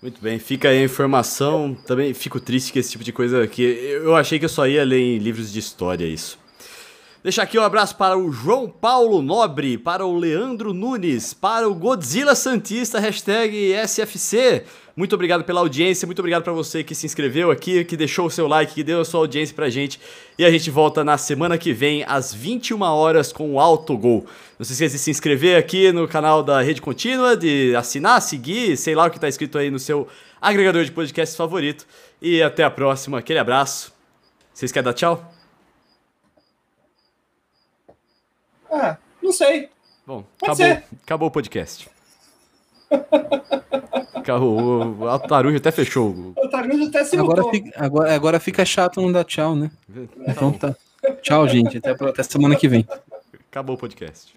Muito 0.02 0.20
bem, 0.20 0.38
fica 0.38 0.68
aí 0.68 0.78
a 0.78 0.84
informação. 0.84 1.74
Também 1.86 2.12
fico 2.12 2.38
triste 2.38 2.72
que 2.72 2.78
esse 2.78 2.90
tipo 2.90 3.04
de 3.04 3.12
coisa 3.12 3.42
aqui. 3.42 3.62
Eu 3.62 4.14
achei 4.14 4.38
que 4.38 4.44
eu 4.44 4.48
só 4.48 4.66
ia 4.66 4.84
ler 4.84 5.00
em 5.00 5.18
livros 5.18 5.52
de 5.52 5.58
história 5.58 6.04
isso. 6.04 6.38
Deixar 7.26 7.42
aqui 7.42 7.58
um 7.58 7.62
abraço 7.62 7.96
para 7.96 8.16
o 8.16 8.30
João 8.30 8.68
Paulo 8.68 9.20
Nobre, 9.20 9.76
para 9.76 10.06
o 10.06 10.16
Leandro 10.16 10.72
Nunes, 10.72 11.34
para 11.34 11.68
o 11.68 11.74
Godzilla 11.74 12.36
Santista, 12.36 13.00
hashtag 13.00 13.74
SFC. 13.84 14.62
Muito 14.94 15.12
obrigado 15.16 15.42
pela 15.42 15.58
audiência, 15.58 16.06
muito 16.06 16.20
obrigado 16.20 16.44
para 16.44 16.52
você 16.52 16.84
que 16.84 16.94
se 16.94 17.04
inscreveu 17.04 17.50
aqui, 17.50 17.84
que 17.84 17.96
deixou 17.96 18.26
o 18.26 18.30
seu 18.30 18.46
like, 18.46 18.74
que 18.74 18.84
deu 18.84 19.00
a 19.00 19.04
sua 19.04 19.18
audiência 19.18 19.56
pra 19.56 19.68
gente. 19.68 19.98
E 20.38 20.44
a 20.44 20.50
gente 20.52 20.70
volta 20.70 21.02
na 21.02 21.18
semana 21.18 21.58
que 21.58 21.72
vem, 21.72 22.04
às 22.06 22.32
21 22.32 22.80
horas, 22.82 23.32
com 23.32 23.54
o 23.54 23.58
Autogol. 23.58 24.24
Não 24.56 24.64
se 24.64 24.74
esqueça 24.74 24.94
de 24.94 25.02
se 25.02 25.10
inscrever 25.10 25.58
aqui 25.58 25.90
no 25.90 26.06
canal 26.06 26.44
da 26.44 26.62
Rede 26.62 26.80
Contínua, 26.80 27.36
de 27.36 27.74
assinar, 27.74 28.22
seguir, 28.22 28.76
sei 28.76 28.94
lá 28.94 29.04
o 29.06 29.10
que 29.10 29.18
tá 29.18 29.26
escrito 29.26 29.58
aí 29.58 29.68
no 29.68 29.80
seu 29.80 30.06
agregador 30.40 30.84
de 30.84 30.92
podcast 30.92 31.36
favorito. 31.36 31.88
E 32.22 32.40
até 32.40 32.62
a 32.62 32.70
próxima, 32.70 33.18
aquele 33.18 33.40
abraço. 33.40 33.92
Vocês 34.54 34.70
querem 34.70 34.84
dar 34.84 34.94
tchau? 34.94 35.35
Ah, 38.76 38.96
não 39.22 39.32
sei. 39.32 39.68
Bom, 40.06 40.22
Pode 40.38 40.52
acabou, 40.62 40.66
ser. 40.66 40.84
acabou 41.02 41.28
o 41.28 41.30
podcast. 41.30 41.88
Acabou, 44.14 44.96
o 44.98 45.08
Altarujo 45.08 45.56
até 45.56 45.70
fechou. 45.70 46.10
o- 46.36 46.48
Tarujo 46.48 46.86
até 46.88 47.04
se 47.04 47.16
Agora 47.16 47.44
fica, 47.50 47.70
agora, 47.84 48.14
agora 48.14 48.40
fica 48.40 48.64
chato 48.64 49.00
não 49.00 49.10
dar 49.12 49.24
tchau, 49.24 49.54
né? 49.56 49.70
Então 50.26 50.52
tá. 50.52 50.74
Tchau, 51.22 51.46
gente. 51.48 51.78
Até, 51.78 51.90
a- 51.90 52.08
até 52.08 52.22
semana 52.22 52.56
que 52.56 52.68
vem. 52.68 52.86
Acabou 53.50 53.76
o 53.76 53.78
podcast. 53.78 54.34